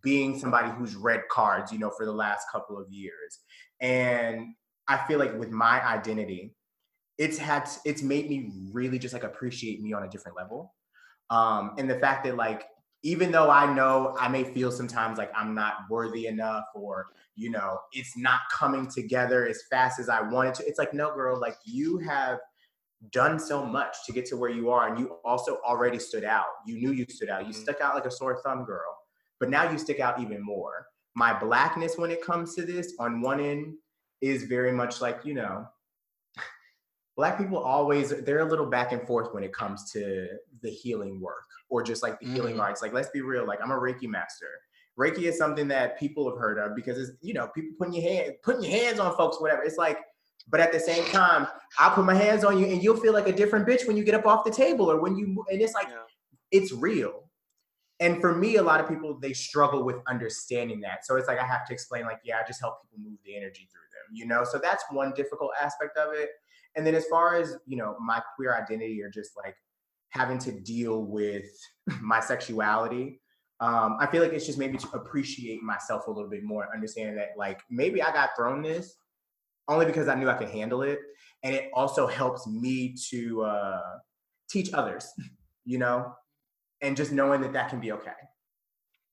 being 0.00 0.38
somebody 0.38 0.70
who's 0.70 0.94
read 0.94 1.22
cards, 1.28 1.72
you 1.72 1.80
know, 1.80 1.90
for 1.90 2.06
the 2.06 2.12
last 2.12 2.46
couple 2.52 2.78
of 2.78 2.88
years. 2.88 3.40
And 3.80 4.54
I 4.86 5.08
feel 5.08 5.18
like 5.18 5.36
with 5.36 5.50
my 5.50 5.84
identity, 5.84 6.54
it's 7.18 7.36
had 7.36 7.68
it's 7.84 8.00
made 8.00 8.30
me 8.30 8.52
really 8.70 9.00
just 9.00 9.12
like 9.12 9.24
appreciate 9.24 9.82
me 9.82 9.92
on 9.92 10.04
a 10.04 10.08
different 10.08 10.36
level. 10.36 10.72
Um, 11.30 11.72
and 11.78 11.90
the 11.90 11.98
fact 11.98 12.22
that 12.26 12.36
like 12.36 12.62
even 13.02 13.30
though 13.32 13.50
I 13.50 13.72
know 13.72 14.16
I 14.18 14.28
may 14.28 14.44
feel 14.44 14.72
sometimes 14.72 15.18
like 15.18 15.30
I'm 15.34 15.54
not 15.54 15.74
worthy 15.90 16.26
enough 16.26 16.64
or 16.74 17.08
you 17.34 17.50
know 17.50 17.78
it's 17.92 18.16
not 18.16 18.40
coming 18.52 18.88
together 18.88 19.46
as 19.46 19.62
fast 19.70 19.98
as 20.00 20.08
I 20.08 20.22
wanted 20.22 20.54
to, 20.56 20.66
it's 20.66 20.78
like 20.78 20.94
no 20.94 21.14
girl, 21.14 21.38
like 21.40 21.56
you 21.64 21.98
have 21.98 22.38
done 23.10 23.38
so 23.38 23.64
much 23.64 23.96
to 24.06 24.12
get 24.12 24.26
to 24.26 24.36
where 24.36 24.50
you 24.50 24.70
are 24.70 24.88
and 24.88 24.98
you 24.98 25.14
also 25.24 25.58
already 25.64 25.98
stood 25.98 26.24
out. 26.24 26.46
You 26.66 26.78
knew 26.78 26.92
you 26.92 27.06
stood 27.08 27.28
out. 27.28 27.46
You 27.46 27.52
Mhm. 27.52 27.54
stuck 27.54 27.80
out 27.80 27.94
like 27.94 28.06
a 28.06 28.10
sore 28.10 28.40
thumb 28.42 28.64
girl. 28.64 28.98
But 29.38 29.50
now 29.50 29.70
you 29.70 29.78
stick 29.78 30.00
out 30.00 30.18
even 30.20 30.42
more. 30.42 30.86
My 31.14 31.38
blackness 31.38 31.96
when 31.98 32.10
it 32.10 32.22
comes 32.22 32.54
to 32.54 32.62
this 32.62 32.94
on 32.98 33.20
one 33.20 33.40
end 33.40 33.76
is 34.20 34.44
very 34.44 34.72
much 34.72 35.00
like, 35.00 35.24
you 35.24 35.34
know, 35.34 35.68
black 37.16 37.38
people 37.38 37.58
always 37.58 38.10
they're 38.24 38.40
a 38.40 38.44
little 38.44 38.66
back 38.66 38.92
and 38.92 39.04
forth 39.06 39.32
when 39.34 39.42
it 39.42 39.52
comes 39.52 39.90
to 39.92 40.28
the 40.62 40.70
healing 40.70 41.20
work 41.20 41.44
or 41.68 41.82
just 41.82 42.02
like 42.02 42.20
the 42.20 42.26
healing 42.26 42.56
Mhm. 42.56 42.60
arts. 42.60 42.82
Like 42.82 42.92
let's 42.92 43.10
be 43.10 43.22
real 43.22 43.46
like 43.46 43.58
i'm 43.62 43.70
a 43.70 43.76
reiki 43.78 44.06
master. 44.08 44.46
Reiki 44.98 45.22
is 45.24 45.36
something 45.36 45.68
that 45.68 45.98
people 45.98 46.28
have 46.30 46.38
heard 46.38 46.58
of 46.58 46.74
because 46.76 46.98
it's 46.98 47.12
you 47.22 47.34
know 47.34 47.48
people 47.48 47.72
putting 47.78 47.94
your 47.94 48.02
hand 48.08 48.34
putting 48.42 48.62
your 48.62 48.72
hands 48.80 48.98
on 49.00 49.16
folks 49.16 49.40
whatever. 49.40 49.62
It's 49.62 49.76
like 49.78 49.98
but 50.48 50.60
at 50.60 50.72
the 50.72 50.78
same 50.78 51.04
time 51.06 51.46
i'll 51.78 51.90
put 51.90 52.04
my 52.04 52.14
hands 52.14 52.44
on 52.44 52.56
you 52.58 52.66
and 52.66 52.80
you'll 52.82 52.96
feel 52.96 53.12
like 53.12 53.26
a 53.26 53.32
different 53.32 53.66
bitch 53.66 53.86
when 53.86 53.96
you 53.96 54.04
get 54.04 54.14
up 54.14 54.26
off 54.26 54.44
the 54.44 54.50
table 54.50 54.88
or 54.90 55.00
when 55.00 55.16
you 55.16 55.44
and 55.50 55.60
it's 55.60 55.74
like 55.74 55.88
Yeah. 55.88 56.02
it's 56.52 56.72
real. 56.72 57.24
And 57.98 58.20
for 58.20 58.34
me 58.34 58.56
a 58.56 58.62
lot 58.62 58.78
of 58.80 58.88
people 58.88 59.18
they 59.18 59.32
struggle 59.32 59.82
with 59.84 59.96
understanding 60.06 60.80
that. 60.82 61.04
So 61.06 61.16
it's 61.16 61.28
like 61.28 61.38
i 61.38 61.46
have 61.46 61.66
to 61.66 61.72
explain 61.72 62.04
like 62.04 62.20
yeah 62.24 62.38
i 62.42 62.46
just 62.46 62.60
help 62.60 62.82
people 62.82 62.98
move 63.10 63.18
the 63.24 63.34
energy 63.36 63.68
through 63.72 63.80
them 63.80 64.06
you 64.12 64.24
know? 64.26 64.44
So 64.44 64.58
that's 64.58 64.84
one 64.90 65.12
difficult 65.14 65.50
aspect 65.60 65.96
of 65.96 66.12
it 66.14 66.30
and 66.76 66.86
then 66.86 66.94
as 66.94 67.06
far 67.06 67.36
as 67.36 67.56
you 67.66 67.76
know 67.76 67.96
my 68.00 68.22
queer 68.34 68.54
identity 68.54 69.02
or 69.02 69.10
just 69.10 69.32
like 69.36 69.56
having 70.10 70.38
to 70.38 70.52
deal 70.52 71.04
with 71.04 71.46
my 72.00 72.20
sexuality 72.20 73.20
um, 73.60 73.96
i 74.00 74.06
feel 74.06 74.22
like 74.22 74.32
it's 74.32 74.46
just 74.46 74.58
made 74.58 74.72
me 74.72 74.78
to 74.78 74.88
appreciate 74.90 75.62
myself 75.62 76.06
a 76.06 76.10
little 76.10 76.30
bit 76.30 76.44
more 76.44 76.64
and 76.64 76.72
understand 76.74 77.16
that 77.16 77.30
like 77.36 77.60
maybe 77.70 78.02
i 78.02 78.12
got 78.12 78.30
thrown 78.36 78.62
this 78.62 78.96
only 79.68 79.86
because 79.86 80.08
i 80.08 80.14
knew 80.14 80.28
i 80.28 80.34
could 80.34 80.50
handle 80.50 80.82
it 80.82 80.98
and 81.42 81.54
it 81.54 81.70
also 81.74 82.06
helps 82.06 82.46
me 82.46 82.94
to 83.10 83.42
uh, 83.42 83.80
teach 84.50 84.72
others 84.72 85.08
you 85.64 85.78
know 85.78 86.12
and 86.82 86.96
just 86.96 87.12
knowing 87.12 87.40
that 87.40 87.52
that 87.52 87.68
can 87.70 87.80
be 87.80 87.92
okay 87.92 88.10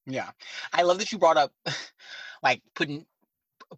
Yeah. 0.06 0.30
I 0.74 0.84
love 0.84 1.00
that 1.00 1.12
you 1.12 1.18
brought 1.18 1.38
up 1.38 1.52
like 2.44 2.62
putting 2.76 3.06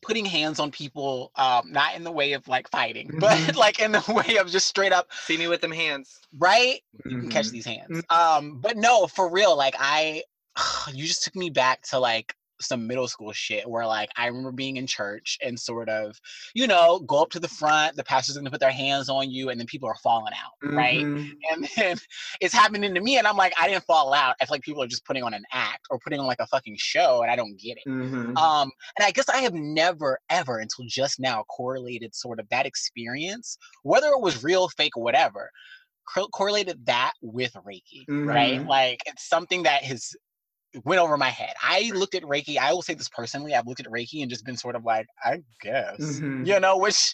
putting 0.01 0.25
hands 0.25 0.59
on 0.59 0.71
people, 0.71 1.31
um, 1.35 1.71
not 1.71 1.95
in 1.95 2.03
the 2.03 2.11
way 2.11 2.33
of 2.33 2.47
like 2.47 2.69
fighting, 2.69 3.11
but 3.19 3.37
Mhm. 3.37 3.55
like 3.55 3.79
in 3.79 3.91
the 3.91 4.03
way 4.27 4.37
of 4.37 4.49
just 4.49 4.67
straight 4.67 4.91
up, 4.93 5.11
See 5.25 5.37
me 5.37 5.47
with 5.47 5.61
them 5.61 5.71
hands. 5.71 6.19
right? 6.37 6.79
You 7.07 7.17
can 7.19 7.29
catch 7.29 7.47
Mhm. 7.47 7.51
these 7.51 7.65
hands. 7.65 8.03
Um, 8.09 8.59
but 8.61 8.77
no, 8.77 9.07
for 9.07 9.29
real, 9.29 9.55
like 9.55 9.75
I 9.79 10.23
you 10.93 11.05
just 11.05 11.23
took 11.23 11.35
me 11.35 11.49
back 11.49 11.81
to 11.89 11.99
like 11.99 12.35
some 12.61 12.87
middle 12.87 13.07
school 13.07 13.31
shit 13.33 13.69
where 13.69 13.85
like 13.85 14.09
I 14.15 14.27
remember 14.27 14.51
being 14.51 14.77
in 14.77 14.87
church 14.87 15.37
and 15.43 15.59
sort 15.59 15.89
of, 15.89 16.19
you 16.53 16.67
know, 16.67 16.99
go 16.99 17.21
up 17.21 17.29
to 17.31 17.39
the 17.39 17.47
front, 17.47 17.95
the 17.95 18.03
pastor's 18.03 18.37
gonna 18.37 18.51
put 18.51 18.59
their 18.59 18.71
hands 18.71 19.09
on 19.09 19.29
you, 19.29 19.49
and 19.49 19.59
then 19.59 19.67
people 19.67 19.89
are 19.89 19.97
falling 20.03 20.33
out, 20.33 20.53
right? 20.75 21.05
Mhm. 21.05 21.31
and 21.51 21.69
then 21.75 21.97
it's 22.41 22.53
happening 22.53 22.93
to 22.93 23.01
me 23.01 23.17
and 23.17 23.27
i'm 23.27 23.37
like 23.37 23.53
i 23.59 23.67
didn't 23.67 23.83
fall 23.85 24.13
out 24.13 24.35
i 24.41 24.45
feel 24.45 24.53
like 24.55 24.61
people 24.63 24.81
are 24.81 24.87
just 24.87 25.05
putting 25.05 25.23
on 25.23 25.33
an 25.33 25.43
act 25.53 25.85
or 25.89 25.99
putting 25.99 26.19
on 26.19 26.25
like 26.25 26.39
a 26.39 26.47
fucking 26.47 26.75
show 26.77 27.21
and 27.21 27.31
i 27.31 27.35
don't 27.35 27.57
get 27.59 27.77
it 27.77 27.83
Mhm. 27.87 28.35
um 28.37 28.71
and 28.97 29.05
i 29.05 29.11
guess 29.11 29.29
i 29.29 29.37
have 29.37 29.53
never 29.53 30.17
ever 30.29 30.59
until 30.59 30.85
just 30.87 31.19
now 31.19 31.43
correlated 31.49 32.15
sort 32.15 32.39
of 32.39 32.47
that 32.49 32.65
experience 32.65 33.57
whether 33.83 34.07
it 34.07 34.19
was 34.19 34.43
real 34.43 34.67
fake 34.69 34.97
or 34.97 35.03
whatever 35.03 35.49
correlated 36.33 36.83
that 36.85 37.13
with 37.21 37.53
reiki 37.65 38.05
right 38.25 38.59
Mhm. 38.59 38.67
like 38.67 38.99
it's 39.05 39.27
something 39.27 39.63
that 39.63 39.83
has 39.83 40.15
went 40.83 40.99
over 40.99 41.17
my 41.17 41.29
head 41.29 41.53
i 41.61 41.91
looked 41.95 42.15
at 42.15 42.23
reiki 42.23 42.57
i 42.57 42.73
will 42.73 42.81
say 42.81 42.93
this 42.93 43.07
personally 43.09 43.53
i've 43.55 43.67
looked 43.67 43.79
at 43.79 43.85
reiki 43.87 44.21
and 44.21 44.29
just 44.29 44.43
been 44.45 44.57
sort 44.57 44.75
of 44.75 44.83
like 44.83 45.07
i 45.23 45.41
guess 45.61 45.97
Mhm. 46.19 46.45
you 46.45 46.59
know 46.59 46.77
which 46.77 47.13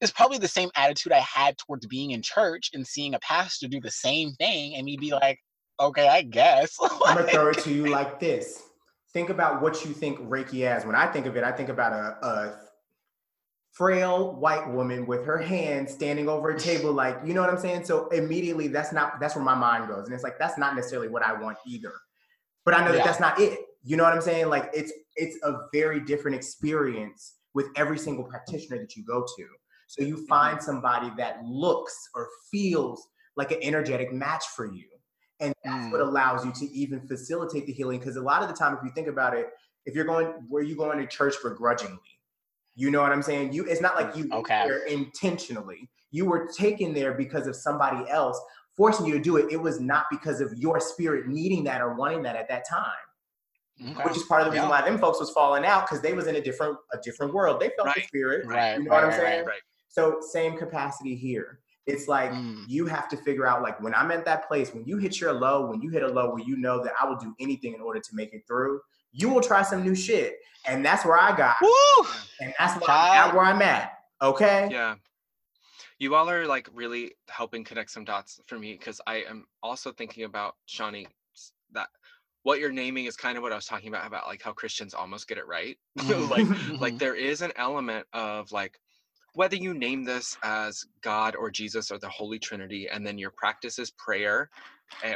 is 0.00 0.10
probably 0.10 0.38
the 0.38 0.48
same 0.48 0.70
attitude 0.76 1.12
I 1.12 1.18
had 1.18 1.58
towards 1.58 1.86
being 1.86 2.12
in 2.12 2.22
church 2.22 2.70
and 2.72 2.86
seeing 2.86 3.14
a 3.14 3.18
pastor 3.18 3.68
do 3.68 3.80
the 3.80 3.90
same 3.90 4.32
thing 4.32 4.74
and 4.76 4.86
me 4.86 4.96
be 4.96 5.12
like, 5.12 5.38
okay, 5.78 6.08
I 6.08 6.22
guess. 6.22 6.74
I'm 7.06 7.16
gonna 7.18 7.26
throw 7.28 7.48
it 7.48 7.58
to 7.64 7.70
you 7.70 7.86
like 7.88 8.18
this. 8.18 8.62
Think 9.12 9.28
about 9.28 9.60
what 9.60 9.84
you 9.84 9.92
think 9.92 10.18
Reiki 10.20 10.62
as. 10.62 10.86
When 10.86 10.94
I 10.96 11.06
think 11.06 11.26
of 11.26 11.36
it, 11.36 11.44
I 11.44 11.52
think 11.52 11.68
about 11.68 11.92
a, 11.92 12.26
a 12.26 12.58
frail 13.72 14.34
white 14.36 14.68
woman 14.70 15.06
with 15.06 15.24
her 15.24 15.38
hands 15.38 15.92
standing 15.92 16.28
over 16.28 16.50
a 16.50 16.58
table, 16.68 16.92
like 16.92 17.18
you 17.24 17.34
know 17.34 17.40
what 17.40 17.50
I'm 17.50 17.58
saying. 17.58 17.84
So 17.84 18.08
immediately, 18.08 18.68
that's 18.68 18.92
not 18.92 19.20
that's 19.20 19.34
where 19.34 19.44
my 19.44 19.54
mind 19.54 19.88
goes, 19.88 20.06
and 20.06 20.14
it's 20.14 20.24
like 20.24 20.38
that's 20.38 20.58
not 20.58 20.74
necessarily 20.76 21.08
what 21.08 21.22
I 21.22 21.32
want 21.34 21.58
either. 21.66 21.92
But 22.70 22.78
I 22.78 22.84
know 22.84 22.92
that 22.92 22.98
Yeah. 22.98 23.04
that's 23.04 23.18
not 23.18 23.40
it. 23.40 23.66
You 23.82 23.96
know 23.96 24.04
what 24.04 24.12
I'm 24.12 24.20
saying? 24.20 24.48
Like 24.48 24.70
it's 24.72 24.92
it's 25.16 25.36
a 25.42 25.62
very 25.72 25.98
different 25.98 26.36
experience 26.36 27.34
with 27.52 27.66
every 27.74 27.98
single 27.98 28.22
practitioner 28.24 28.78
that 28.78 28.94
you 28.94 29.04
go 29.04 29.22
to. 29.22 29.46
So 29.88 30.04
you 30.04 30.24
find 30.28 30.62
somebody 30.62 31.10
that 31.16 31.42
looks 31.44 31.96
or 32.14 32.28
feels 32.52 33.08
like 33.34 33.50
an 33.50 33.58
energetic 33.60 34.12
match 34.12 34.44
for 34.54 34.66
you. 34.66 34.86
And 35.40 35.52
that's 35.64 35.90
what 35.90 36.00
Mm. 36.00 36.08
allows 36.08 36.46
you 36.46 36.52
to 36.52 36.72
even 36.72 37.00
facilitate 37.08 37.66
the 37.66 37.72
healing. 37.72 37.98
Because 37.98 38.14
a 38.14 38.22
lot 38.22 38.40
of 38.42 38.48
the 38.48 38.54
time, 38.54 38.74
if 38.76 38.84
you 38.84 38.92
think 38.94 39.08
about 39.08 39.36
it, 39.36 39.48
if 39.84 39.96
you're 39.96 40.04
going 40.04 40.28
where 40.48 40.62
you 40.62 40.76
going 40.76 40.98
to 40.98 41.06
church 41.08 41.34
begrudgingly, 41.42 41.98
you 42.76 42.92
know 42.92 43.00
what 43.02 43.10
I'm 43.10 43.22
saying? 43.22 43.52
You 43.52 43.64
it's 43.64 43.80
not 43.80 43.96
like 43.96 44.14
you 44.14 44.28
went 44.28 44.44
Okay. 44.44 44.62
there 44.64 44.84
intentionally. 44.86 45.90
You 46.12 46.24
were 46.24 46.46
taken 46.56 46.94
there 46.94 47.14
because 47.14 47.48
of 47.48 47.56
somebody 47.56 48.08
else 48.08 48.40
forcing 48.80 49.04
you 49.04 49.12
to 49.12 49.20
do 49.20 49.36
it. 49.36 49.44
It 49.52 49.60
was 49.60 49.78
not 49.78 50.06
because 50.10 50.40
of 50.40 50.54
your 50.56 50.80
spirit 50.80 51.26
needing 51.28 51.62
that 51.64 51.82
or 51.82 51.92
wanting 51.96 52.22
that 52.22 52.34
at 52.34 52.48
that 52.48 52.66
time. 52.66 53.04
Okay. 53.90 54.04
Which 54.04 54.16
is 54.16 54.22
part 54.22 54.40
of 54.40 54.46
the 54.46 54.52
reason 54.52 54.70
Yeah. 54.70 54.80
why 54.80 54.88
them 54.88 54.98
folks 54.98 55.20
was 55.20 55.30
falling 55.32 55.66
out 55.66 55.82
because 55.86 56.00
they 56.00 56.14
was 56.14 56.26
in 56.26 56.36
a 56.36 56.40
different 56.40 56.78
a 56.94 56.98
different 56.98 57.34
world. 57.34 57.60
They 57.60 57.70
felt 57.76 57.94
the 57.94 58.00
spirit. 58.00 58.46
Right. 58.46 58.78
You 58.78 58.84
know 58.84 58.90
right, 58.90 59.04
what 59.04 59.12
I'm 59.12 59.20
saying? 59.20 59.44
Right. 59.44 59.60
So 59.88 60.22
same 60.22 60.56
capacity 60.56 61.14
here. 61.14 61.60
It's 61.84 62.08
like 62.08 62.30
Mm. 62.30 62.64
you 62.68 62.86
have 62.86 63.06
to 63.10 63.18
figure 63.18 63.46
out 63.46 63.60
like 63.60 63.78
when 63.82 63.94
I'm 63.94 64.10
at 64.12 64.24
that 64.24 64.48
place, 64.48 64.72
when 64.72 64.86
you 64.86 64.96
hit 64.96 65.20
your 65.20 65.34
low, 65.34 65.66
when 65.66 65.82
you 65.82 65.90
hit 65.90 66.02
a 66.02 66.08
low 66.08 66.30
where 66.30 66.42
you 66.42 66.56
know 66.56 66.82
that 66.82 66.94
I 66.98 67.04
will 67.06 67.16
do 67.16 67.34
anything 67.38 67.74
in 67.74 67.82
order 67.82 68.00
to 68.00 68.14
make 68.14 68.32
it 68.32 68.46
through, 68.46 68.80
you 69.12 69.28
will 69.28 69.42
try 69.42 69.60
some 69.60 69.82
new 69.84 69.94
shit. 69.94 70.38
And 70.66 70.82
that's 70.82 71.04
where 71.04 71.20
I 71.20 71.36
got. 71.36 71.56
Woo! 71.60 72.06
And 72.40 72.54
that's 72.58 72.74
at 72.88 73.34
where 73.34 73.44
I'm 73.44 73.60
at. 73.60 73.92
Okay? 74.22 74.68
Yeah. 74.70 74.94
You 76.00 76.16
all 76.16 76.28
are 76.28 76.46
like 76.46 76.68
really 76.74 77.12
helping 77.28 77.62
connect 77.62 77.92
some 77.92 78.04
dots 78.04 78.40
for 78.46 78.58
me 78.58 78.72
because 78.72 79.00
I 79.06 79.16
am 79.28 79.44
also 79.62 79.92
thinking 79.92 80.24
about 80.24 80.56
Shawnee 80.66 81.06
that 81.72 81.88
what 82.42 82.58
you're 82.58 82.72
naming 82.72 83.04
is 83.04 83.16
kind 83.16 83.36
of 83.36 83.42
what 83.42 83.52
I 83.52 83.56
was 83.56 83.66
talking 83.66 83.88
about 83.88 84.06
about 84.06 84.26
like 84.26 84.42
how 84.42 84.52
Christians 84.52 84.94
almost 84.94 85.28
get 85.28 85.38
it 85.38 85.46
right. 85.46 85.78
Like 86.08 86.30
like 86.30 86.46
mm-hmm. 86.48 86.96
there 86.96 87.14
is 87.14 87.42
an 87.42 87.52
element 87.56 88.06
of 88.12 88.50
like 88.50 88.80
whether 89.34 89.56
you 89.56 89.74
name 89.74 90.04
this 90.04 90.36
as 90.42 90.84
God 91.02 91.36
or 91.36 91.50
Jesus 91.50 91.90
or 91.90 91.98
the 91.98 92.08
Holy 92.08 92.38
Trinity, 92.38 92.88
and 92.88 93.06
then 93.06 93.18
your 93.18 93.30
practice 93.30 93.78
is 93.78 93.90
prayer, 93.92 94.50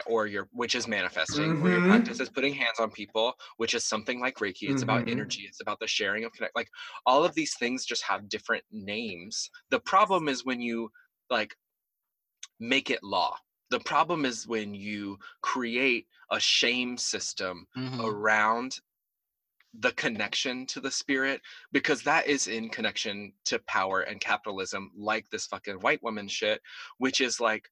or 0.07 0.27
your 0.27 0.49
which 0.53 0.75
is 0.75 0.89
manifesting, 0.89 1.61
or 1.61 1.70
your 1.70 1.81
Mhm. 1.81 1.87
practice 1.89 2.20
is 2.20 2.29
putting 2.31 2.55
hands 2.55 2.81
on 2.81 2.91
people, 2.91 3.35
which 3.57 3.75
is 3.75 3.85
something 3.85 4.20
like 4.20 4.37
Reiki. 4.37 4.70
It's 4.70 4.83
about 4.83 5.03
Mhm. 5.03 5.09
energy. 5.09 5.43
It's 5.43 5.61
about 5.61 5.79
the 5.81 5.87
sharing 5.87 6.25
of 6.25 6.33
connect. 6.33 6.57
Like 6.57 6.68
all 7.07 7.25
of 7.25 7.35
these 7.35 7.57
things 7.57 7.85
just 7.85 8.03
have 8.05 8.29
different 8.29 8.64
names. 8.70 9.51
The 9.70 9.81
problem 9.81 10.29
is 10.29 10.45
when 10.45 10.61
you 10.61 10.91
like 11.31 11.57
make 12.61 12.91
it 12.91 13.03
law. 13.03 13.37
The 13.70 13.81
problem 13.81 14.25
is 14.25 14.47
when 14.47 14.75
you 14.75 15.18
create 15.43 16.07
a 16.31 16.39
shame 16.41 16.97
system 16.97 17.66
Mhm. 17.77 18.05
around 18.05 18.81
the 19.81 19.93
connection 19.93 20.66
to 20.66 20.81
the 20.81 20.91
spirit 20.91 21.41
because 21.72 22.03
that 22.03 22.29
is 22.29 22.47
in 22.47 22.68
connection 22.70 23.33
to 23.45 23.59
power 23.61 24.03
and 24.03 24.20
capitalism 24.20 24.93
like 24.97 25.29
this 25.31 25.47
fucking 25.47 25.81
white 25.81 26.01
woman 26.03 26.29
shit 26.29 26.62
which 26.99 27.20
is 27.20 27.41
like 27.41 27.68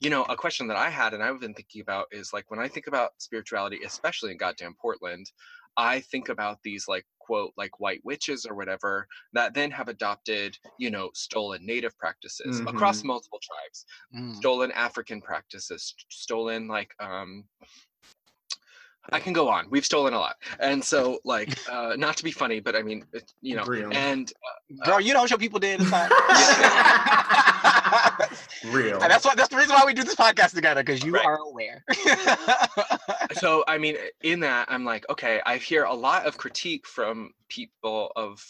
you 0.00 0.10
know 0.10 0.24
a 0.24 0.36
question 0.36 0.66
that 0.66 0.76
i 0.76 0.88
had 0.90 1.14
and 1.14 1.22
i've 1.22 1.40
been 1.40 1.54
thinking 1.54 1.80
about 1.80 2.06
is 2.10 2.32
like 2.32 2.50
when 2.50 2.60
i 2.60 2.68
think 2.68 2.86
about 2.86 3.10
spirituality 3.18 3.80
especially 3.84 4.30
in 4.30 4.36
goddamn 4.36 4.74
portland 4.80 5.30
i 5.76 6.00
think 6.00 6.28
about 6.28 6.58
these 6.62 6.86
like 6.88 7.04
quote 7.18 7.52
like 7.56 7.78
white 7.80 8.00
witches 8.04 8.46
or 8.46 8.54
whatever 8.54 9.06
that 9.32 9.54
then 9.54 9.70
have 9.70 9.88
adopted 9.88 10.56
you 10.78 10.90
know 10.90 11.10
stolen 11.14 11.64
native 11.64 11.96
practices 11.98 12.62
across 12.66 13.04
multiple 13.04 13.40
tribes 13.42 13.84
Mm. 14.14 14.34
stolen 14.36 14.72
African 14.72 15.20
practices, 15.22 15.94
st- 15.96 16.06
stolen 16.10 16.66
like 16.66 16.92
um 16.98 17.44
I 19.12 19.20
can 19.20 19.32
go 19.32 19.48
on. 19.48 19.66
We've 19.70 19.84
stolen 19.84 20.14
a 20.14 20.18
lot. 20.18 20.36
And 20.60 20.82
so 20.82 21.18
like 21.24 21.56
uh 21.70 21.94
not 21.96 22.16
to 22.18 22.24
be 22.24 22.30
funny, 22.30 22.60
but 22.60 22.74
I 22.76 22.82
mean, 22.82 23.04
it, 23.12 23.32
you 23.42 23.56
know, 23.56 23.64
Real. 23.64 23.90
and 23.92 24.32
Girl, 24.84 25.00
you 25.00 25.12
know 25.14 25.20
what 25.20 25.30
your 25.30 25.38
people 25.38 25.58
did. 25.58 25.80
It's 25.80 25.90
fine. 25.90 26.10
Real. 28.72 29.00
And 29.02 29.10
that's 29.10 29.24
why 29.24 29.34
that's 29.34 29.48
the 29.50 29.56
reason 29.56 29.74
why 29.74 29.84
we 29.84 29.92
do 29.94 30.04
this 30.04 30.14
podcast 30.14 30.54
together, 30.54 30.82
because 30.82 31.04
you 31.04 31.12
Right. 31.12 31.24
are 31.26 31.36
aware. 31.38 31.84
so 33.34 33.62
I 33.68 33.78
mean 33.78 33.96
in 34.22 34.40
that 34.40 34.66
I'm 34.70 34.84
like, 34.84 35.04
okay, 35.10 35.40
I 35.46 35.58
hear 35.58 35.84
a 35.84 35.94
lot 35.94 36.26
of 36.26 36.36
critique 36.38 36.86
from 36.86 37.32
people 37.48 38.10
of 38.16 38.42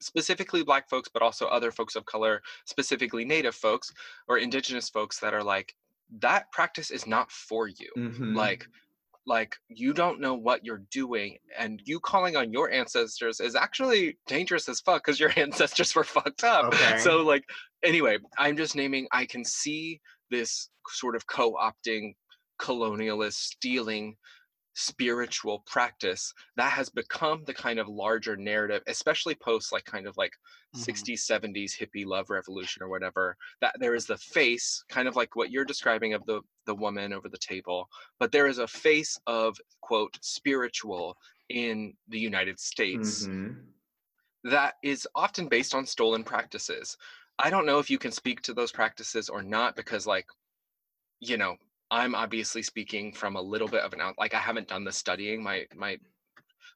specifically 0.00 0.64
black 0.64 0.88
folks 0.90 1.08
but 1.12 1.22
also 1.22 1.46
other 1.46 1.70
folks 1.70 1.94
of 1.94 2.04
color 2.06 2.42
specifically 2.64 3.24
native 3.24 3.54
folks 3.54 3.92
or 4.26 4.38
indigenous 4.38 4.88
folks 4.88 5.20
that 5.20 5.32
are 5.32 5.44
like 5.44 5.76
that 6.18 6.50
practice 6.50 6.90
is 6.90 7.06
not 7.06 7.30
for 7.30 7.68
you 7.68 7.88
Mhm. 7.96 8.34
like 8.34 8.66
like 9.26 9.54
you 9.68 9.92
don't 9.92 10.20
know 10.20 10.34
what 10.34 10.64
you're 10.64 10.82
doing 10.90 11.36
and 11.58 11.80
you 11.84 12.00
calling 12.00 12.36
on 12.36 12.52
your 12.52 12.70
ancestors 12.70 13.38
is 13.40 13.54
actually 13.54 14.16
dangerous 14.26 14.68
as 14.68 14.80
fuck 14.80 15.04
because 15.04 15.20
your 15.20 15.32
ancestors 15.36 15.94
were 15.94 16.04
fucked 16.04 16.44
up 16.44 16.66
Okay. 16.74 16.98
so 16.98 17.18
like 17.18 17.44
anyway 17.84 18.18
i'm 18.38 18.56
just 18.56 18.74
naming 18.74 19.06
i 19.12 19.24
can 19.24 19.44
see 19.44 20.00
this 20.30 20.70
sort 20.88 21.14
of 21.14 21.26
co-opting 21.26 22.14
colonialist 22.60 23.34
stealing 23.34 24.16
spiritual 24.74 25.60
practice 25.66 26.32
that 26.56 26.72
has 26.72 26.88
become 26.88 27.44
the 27.44 27.52
kind 27.54 27.78
of 27.78 27.88
larger 27.88 28.36
narrative 28.36 28.82
especially 28.86 29.34
post 29.34 29.70
like 29.70 29.84
kind 29.84 30.06
of 30.06 30.16
like 30.16 30.32
Mhm. 30.72 30.72
60s 30.72 31.24
70s 31.26 31.76
hippie 31.76 32.06
love 32.06 32.30
revolution 32.30 32.82
or 32.82 32.88
whatever 32.88 33.36
that 33.60 33.74
there 33.80 33.94
is 33.94 34.06
the 34.06 34.16
face 34.16 34.82
kind 34.88 35.06
of 35.06 35.14
like 35.16 35.36
what 35.36 35.50
you're 35.50 35.64
describing 35.64 36.14
of 36.14 36.24
the 36.24 36.40
the 36.64 36.74
woman 36.74 37.12
over 37.12 37.28
the 37.28 37.36
table 37.38 37.86
but 38.18 38.32
there 38.32 38.46
is 38.46 38.58
a 38.58 38.66
face 38.66 39.18
of 39.26 39.58
quote 39.82 40.18
spiritual 40.22 41.16
in 41.50 41.94
the 42.08 42.18
united 42.18 42.58
states 42.58 43.28
Mhm. 43.30 43.72
that 44.44 44.74
is 44.82 45.06
often 45.14 45.48
based 45.48 45.74
on 45.74 45.86
stolen 45.86 46.24
practices. 46.24 46.96
I 47.38 47.50
don't 47.50 47.66
know 47.66 47.78
if 47.78 47.90
you 47.90 47.98
can 47.98 48.12
speak 48.12 48.42
to 48.42 48.54
those 48.54 48.72
practices 48.72 49.28
or 49.28 49.42
not 49.42 49.76
because 49.76 50.06
like 50.06 50.26
you 51.20 51.36
know, 51.36 51.56
I'm 51.92 52.14
obviously 52.14 52.62
speaking 52.62 53.12
from 53.12 53.36
a 53.36 53.40
little 53.40 53.68
bit 53.68 53.82
of 53.82 53.92
an 53.92 54.00
out 54.00 54.14
like 54.18 54.32
I 54.32 54.38
haven't 54.38 54.66
done 54.66 54.82
the 54.82 54.90
studying. 54.90 55.42
My 55.42 55.66
my 55.76 55.98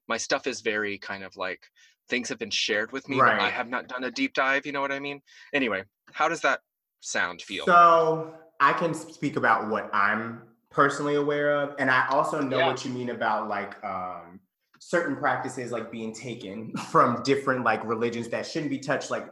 my 0.07 0.19
stuff 0.19 0.47
is 0.47 0.61
very 0.61 0.99
kind 0.99 1.25
of 1.25 1.37
like 1.39 1.67
things 2.09 2.29
have 2.29 2.39
been 2.39 2.51
shared 2.51 2.93
with 2.93 3.09
me, 3.09 3.17
but 3.17 3.41
I 3.41 3.49
have 3.49 3.69
not 3.69 3.89
done 3.89 4.05
a 4.05 4.11
deep 4.11 4.35
dive, 4.35 4.67
you 4.67 4.73
know 4.73 4.83
what 4.83 4.93
I 4.93 5.01
mean? 5.01 5.23
Anyway, 5.55 5.85
how 6.13 6.29
does 6.29 6.43
that 6.43 6.61
sound 7.01 7.41
feel? 7.41 7.65
So 7.65 8.35
I 8.61 8.75
can 8.75 8.93
speak 8.93 9.37
about 9.37 9.69
what 9.69 9.89
I'm 9.93 10.43
personally 10.71 11.15
aware 11.15 11.63
of, 11.63 11.75
and 11.79 11.91
I 11.91 12.07
also 12.11 12.43
know 12.43 12.59
Yeah. 12.59 12.67
what 12.67 12.85
you 12.85 12.91
mean 12.91 13.09
about 13.09 13.49
like 13.49 13.83
um, 13.83 14.39
certain 14.79 15.17
practices 15.17 15.73
like 15.73 15.91
being 15.91 16.15
taken 16.15 16.77
from 16.91 17.23
different 17.23 17.65
like 17.65 17.83
religions 17.87 18.29
that 18.29 18.47
shouldn't 18.47 18.71
be 18.71 18.79
touched. 18.79 19.11
Like 19.11 19.29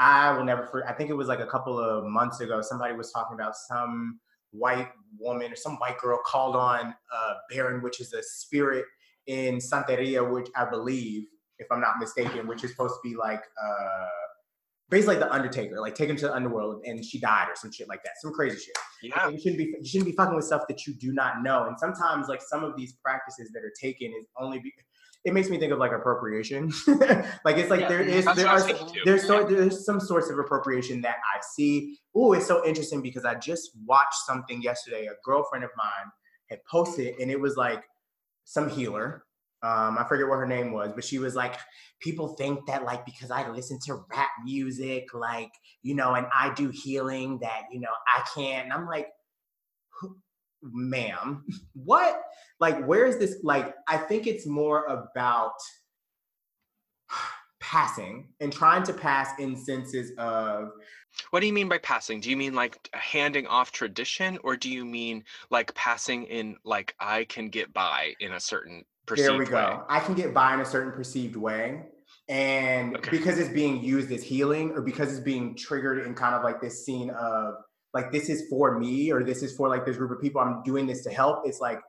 I 0.00 0.32
will 0.32 0.44
never. 0.44 0.66
For, 0.66 0.86
I 0.88 0.94
think 0.94 1.10
it 1.10 1.14
was 1.14 1.28
like 1.28 1.40
a 1.40 1.46
couple 1.46 1.78
of 1.78 2.04
months 2.06 2.40
ago. 2.40 2.60
Somebody 2.60 2.94
was 2.94 3.12
talking 3.12 3.34
about 3.34 3.54
some 3.56 4.18
white 4.58 4.88
woman 5.18 5.52
or 5.52 5.56
some 5.56 5.76
white 5.76 5.98
girl 5.98 6.18
called 6.24 6.56
on 6.56 6.94
uh, 7.14 7.34
Baron, 7.50 7.82
which 7.82 8.00
is 8.00 8.12
a 8.12 8.22
spirit 8.22 8.84
in 9.26 9.56
Santeria, 9.58 10.28
which 10.30 10.48
I 10.56 10.64
believe, 10.64 11.24
if 11.58 11.66
I'm 11.70 11.80
not 11.80 11.94
mistaken, 11.98 12.46
which 12.46 12.64
is 12.64 12.70
supposed 12.70 12.94
to 13.02 13.08
be 13.08 13.16
like. 13.16 13.42
Uh, 13.62 14.06
Basically, 14.90 15.16
like 15.16 15.28
the 15.28 15.34
Undertaker, 15.34 15.78
like 15.82 15.94
take 15.94 16.08
him 16.08 16.16
to 16.16 16.28
the 16.28 16.34
underworld, 16.34 16.82
and 16.86 17.04
she 17.04 17.20
died 17.20 17.48
or 17.50 17.54
some 17.54 17.70
shit 17.70 17.90
like 17.90 18.02
that, 18.04 18.12
some 18.22 18.32
crazy 18.32 18.56
shit. 18.56 18.74
yeah. 19.02 19.28
You 19.28 19.38
shouldn't 19.38 19.58
be 19.58 19.74
you 19.78 19.86
shouldn't 19.86 20.06
be 20.06 20.16
fucking 20.16 20.34
with 20.34 20.46
stuff 20.46 20.62
that 20.66 20.86
you 20.86 20.94
do 20.94 21.12
not 21.12 21.42
know. 21.42 21.66
And 21.66 21.78
sometimes 21.78 22.26
like 22.26 22.40
some 22.40 22.64
of 22.64 22.74
these 22.74 22.94
practices 23.04 23.50
that 23.52 23.62
are 23.62 23.72
taken 23.78 24.08
is 24.18 24.24
only 24.40 24.60
be 24.60 24.72
it 25.28 25.34
makes 25.34 25.50
me 25.50 25.58
think 25.58 25.72
of 25.72 25.78
like 25.78 25.92
appropriation. 25.92 26.72
like 27.44 27.58
it's 27.58 27.68
like 27.68 27.80
Yeah, 27.80 27.88
there 27.88 28.00
is 28.00 28.24
there 28.34 28.48
are 28.48 28.66
there's 29.04 29.26
so 29.26 29.44
there's 29.44 29.84
some 29.84 30.00
sorts 30.00 30.30
of 30.30 30.38
appropriation 30.38 31.02
that 31.02 31.16
I 31.16 31.40
see. 31.54 31.98
Oh, 32.14 32.32
it's 32.32 32.46
so 32.46 32.66
interesting 32.66 33.02
because 33.02 33.26
I 33.26 33.34
just 33.34 33.72
watched 33.84 34.24
something 34.26 34.62
yesterday. 34.62 35.04
A 35.04 35.12
girlfriend 35.22 35.64
of 35.64 35.70
mine 35.76 36.10
had 36.48 36.60
posted 36.64 37.16
and 37.20 37.30
it 37.30 37.38
was 37.38 37.58
like 37.58 37.84
some 38.44 38.70
healer. 38.70 39.24
Um, 39.62 39.98
I 39.98 40.06
forget 40.08 40.28
what 40.28 40.36
her 40.36 40.46
name 40.46 40.72
was, 40.72 40.92
but 40.94 41.04
she 41.04 41.18
was 41.18 41.34
like, 41.34 41.56
people 42.00 42.28
think 42.28 42.64
that 42.66 42.84
like 42.84 43.04
because 43.04 43.30
I 43.30 43.50
listen 43.50 43.78
to 43.84 44.04
rap 44.10 44.30
music, 44.44 45.12
like, 45.12 45.50
you 45.82 45.94
know, 45.94 46.14
and 46.14 46.26
I 46.32 46.54
do 46.54 46.70
healing 46.70 47.40
that, 47.42 47.64
you 47.70 47.80
know, 47.80 47.88
I 48.06 48.22
can't. 48.34 48.64
And 48.64 48.72
I'm 48.72 48.86
like, 48.86 49.08
ma'am, 50.62 51.44
what? 51.74 52.22
Like, 52.60 52.84
where 52.84 53.06
is 53.06 53.18
this? 53.18 53.36
Like, 53.42 53.74
I 53.88 53.96
think 53.96 54.26
it's 54.26 54.46
more 54.46 54.84
about 54.86 55.54
passing 57.60 58.28
and 58.40 58.52
trying 58.52 58.82
to 58.84 58.92
pass 58.92 59.30
in 59.38 59.56
senses 59.56 60.12
of 60.18 60.70
What 61.30 61.40
do 61.40 61.46
you 61.46 61.52
mean 61.52 61.68
by 61.68 61.78
passing? 61.78 62.20
Do 62.20 62.30
you 62.30 62.36
mean 62.36 62.54
like 62.54 62.88
handing 62.94 63.46
off 63.46 63.72
tradition 63.72 64.38
or 64.44 64.56
do 64.56 64.70
you 64.70 64.84
mean 64.84 65.24
like 65.50 65.74
passing 65.74 66.24
in 66.24 66.56
like 66.64 66.94
I 67.00 67.24
can 67.24 67.48
get 67.48 67.72
by 67.72 68.14
in 68.20 68.32
a 68.32 68.40
certain 68.40 68.84
perceived 69.06 69.28
way? 69.28 69.34
there 69.34 69.38
we 69.38 69.46
go. 69.46 69.56
way? 69.56 69.78
I 69.88 70.00
can 70.00 70.14
get 70.14 70.32
by 70.32 70.54
in 70.54 70.60
a 70.60 70.64
certain 70.64 70.92
perceived 70.92 71.36
way. 71.36 71.86
And 72.28 72.96
Okay. 72.96 73.10
because 73.10 73.38
it's 73.38 73.48
being 73.50 73.82
used 73.82 74.12
as 74.12 74.22
healing 74.22 74.70
or 74.72 74.82
because 74.82 75.10
it's 75.12 75.20
being 75.24 75.56
triggered 75.56 76.06
in 76.06 76.14
kind 76.14 76.34
of 76.34 76.42
like 76.44 76.60
this 76.60 76.84
scene 76.84 77.10
of 77.10 77.54
like 77.94 78.12
this 78.12 78.28
is 78.28 78.48
for 78.48 78.78
me 78.78 79.10
or 79.10 79.24
this 79.24 79.42
is 79.42 79.56
for 79.56 79.68
like 79.68 79.84
this 79.86 79.96
group 79.96 80.10
of 80.12 80.20
people, 80.20 80.40
I'm 80.40 80.62
doing 80.62 80.86
this 80.86 81.02
to 81.04 81.10
help. 81.10 81.46
It's 81.46 81.60
like 81.60 81.80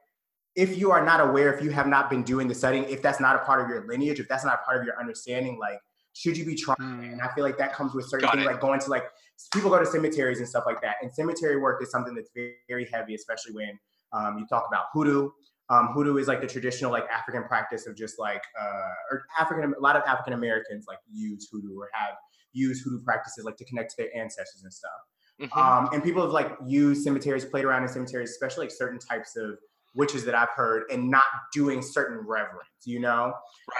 if 0.56 0.78
you 0.78 0.92
are 0.92 1.04
not 1.04 1.22
aware, 1.22 1.54
if 1.54 1.64
you 1.64 1.70
have 1.72 1.88
not 1.88 2.10
been 2.10 2.24
doing 2.24 2.48
the 2.48 2.56
studying, 2.56 2.84
if 2.86 3.02
that's 3.02 3.20
not 3.20 3.36
a 3.36 3.40
part 3.40 3.62
of 3.62 3.70
your 3.70 3.88
lineage, 3.88 4.20
if 4.20 4.28
that's 4.28 4.44
not 4.44 4.60
a 4.62 4.66
part 4.66 4.80
of 4.80 4.86
your 4.86 5.00
understanding, 5.00 5.58
like 5.60 5.80
should 6.14 6.38
you 6.38 6.46
be 6.46 6.56
trying? 6.56 6.78
Mm. 6.80 7.14
And 7.14 7.22
I 7.22 7.30
feel 7.34 7.44
like 7.44 7.58
that 7.58 7.74
comes 7.74 7.94
with 7.94 8.06
certain 8.06 8.26
Got 8.26 8.36
things 8.36 8.46
it. 8.46 8.52
like 8.52 8.60
going 8.60 8.80
to 8.80 8.90
like 8.90 9.06
people 9.54 9.70
go 9.70 9.80
to 9.80 9.86
cemeteries 9.86 10.40
and 10.40 10.48
stuff 10.48 10.64
like 10.66 10.82
that. 10.82 10.96
And 11.02 11.14
cemetery 11.14 11.58
work 11.58 11.82
is 11.82 11.92
something 11.92 12.16
that's 12.16 12.30
very, 12.36 12.56
very 12.68 12.90
heavy, 12.92 13.16
especially 13.16 13.54
when 13.54 13.80
um, 14.12 14.38
you 14.38 14.46
talk 14.48 14.66
about 14.68 14.86
hoodoo. 14.92 15.30
Um, 15.70 15.90
hoodoo 15.94 16.18
is 16.18 16.28
like 16.28 16.42
the 16.42 16.48
traditional 16.48 16.92
like 16.92 17.06
African 17.10 17.44
practice 17.44 17.86
of 17.86 17.96
just 17.96 18.18
like 18.18 18.42
uh, 18.60 19.12
or 19.12 19.24
African 19.40 19.72
a 19.78 19.80
lot 19.80 19.96
of 19.96 20.02
African 20.08 20.34
Americans 20.34 20.86
like 20.88 20.98
use 21.12 21.48
hoodoo 21.52 21.80
or 21.80 21.90
have 21.94 22.16
used 22.54 22.84
hoodoo 22.84 23.04
practices 23.04 23.46
like 23.46 23.56
to 23.58 23.66
connect 23.66 23.92
to 23.92 23.98
their 23.98 24.18
ancestors 24.18 24.64
and 24.64 24.74
stuff. 24.74 24.92
Mhm. 25.40 25.56
Um, 25.56 25.90
and 25.94 26.04
people 26.04 26.24
have 26.24 26.32
like 26.32 26.52
used 26.66 27.04
cemeteries, 27.04 27.46
played 27.46 27.66
around 27.66 27.84
in 27.84 27.88
cemeteries, 27.88 28.32
especially 28.32 28.66
like 28.66 28.72
certain 28.72 29.00
types 29.00 29.38
of 29.38 29.58
witches 29.96 30.24
that 30.26 30.36
I've 30.36 30.50
heard, 30.56 30.84
and 30.92 31.10
not 31.10 31.26
doing 31.54 31.82
certain 31.82 32.26
reverence. 32.26 32.70
You 32.86 33.00
know, 33.00 33.34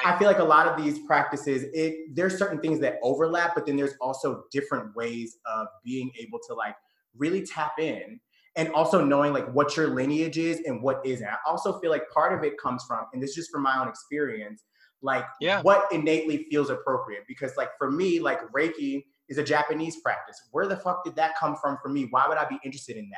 right. 0.06 0.16
I 0.16 0.20
feel 0.20 0.28
like 0.28 0.40
a 0.40 0.44
lot 0.44 0.68
of 0.68 0.82
these 0.84 1.00
practices, 1.00 1.66
it 1.74 2.16
there's 2.16 2.38
certain 2.38 2.60
things 2.60 2.80
that 2.80 2.96
overlap, 3.04 3.56
but 3.56 3.66
then 3.66 3.76
there's 3.78 3.96
also 4.02 4.44
different 4.52 4.96
ways 4.96 5.38
of 5.46 5.68
being 5.84 6.12
able 6.20 6.40
to 6.48 6.54
like 6.54 6.76
really 7.18 7.46
tap 7.46 7.74
in 7.80 8.20
and 8.56 8.70
also 8.74 9.04
knowing 9.04 9.32
like 9.34 9.50
what 9.54 9.78
your 9.78 9.88
lineage 9.88 10.38
is 10.38 10.62
and 10.66 10.82
what 10.82 11.06
isn't. 11.06 11.28
I 11.28 11.38
also 11.46 11.80
feel 11.80 11.92
like 11.92 12.10
part 12.10 12.34
of 12.38 12.44
it 12.44 12.58
comes 12.62 12.84
from, 12.88 13.06
and 13.14 13.22
this 13.22 13.32
is 13.32 13.36
just 13.36 13.52
from 13.52 13.64
my 13.64 13.80
own 13.80 13.88
experience, 13.88 14.64
like 15.02 15.26
Yeah. 15.40 15.62
what 15.62 15.92
innately 15.92 16.46
feels 16.50 16.70
appropriate. 16.70 17.24
Because 17.28 17.56
like 17.58 17.70
for 17.78 17.90
me, 17.92 18.20
like 18.20 18.42
Reiki 18.52 19.06
is 19.30 19.38
a 19.38 19.44
Japanese 19.44 20.02
practice. 20.02 20.42
Where 20.52 20.68
the 20.68 20.76
fuck 20.76 21.06
did 21.06 21.16
that 21.16 21.38
come 21.40 21.56
from 21.56 21.78
for 21.82 21.90
me? 21.90 22.08
Why 22.10 22.26
would 22.28 22.38
I 22.38 22.46
be 22.50 22.60
interested 22.66 22.98
in 22.98 23.10
that? 23.12 23.18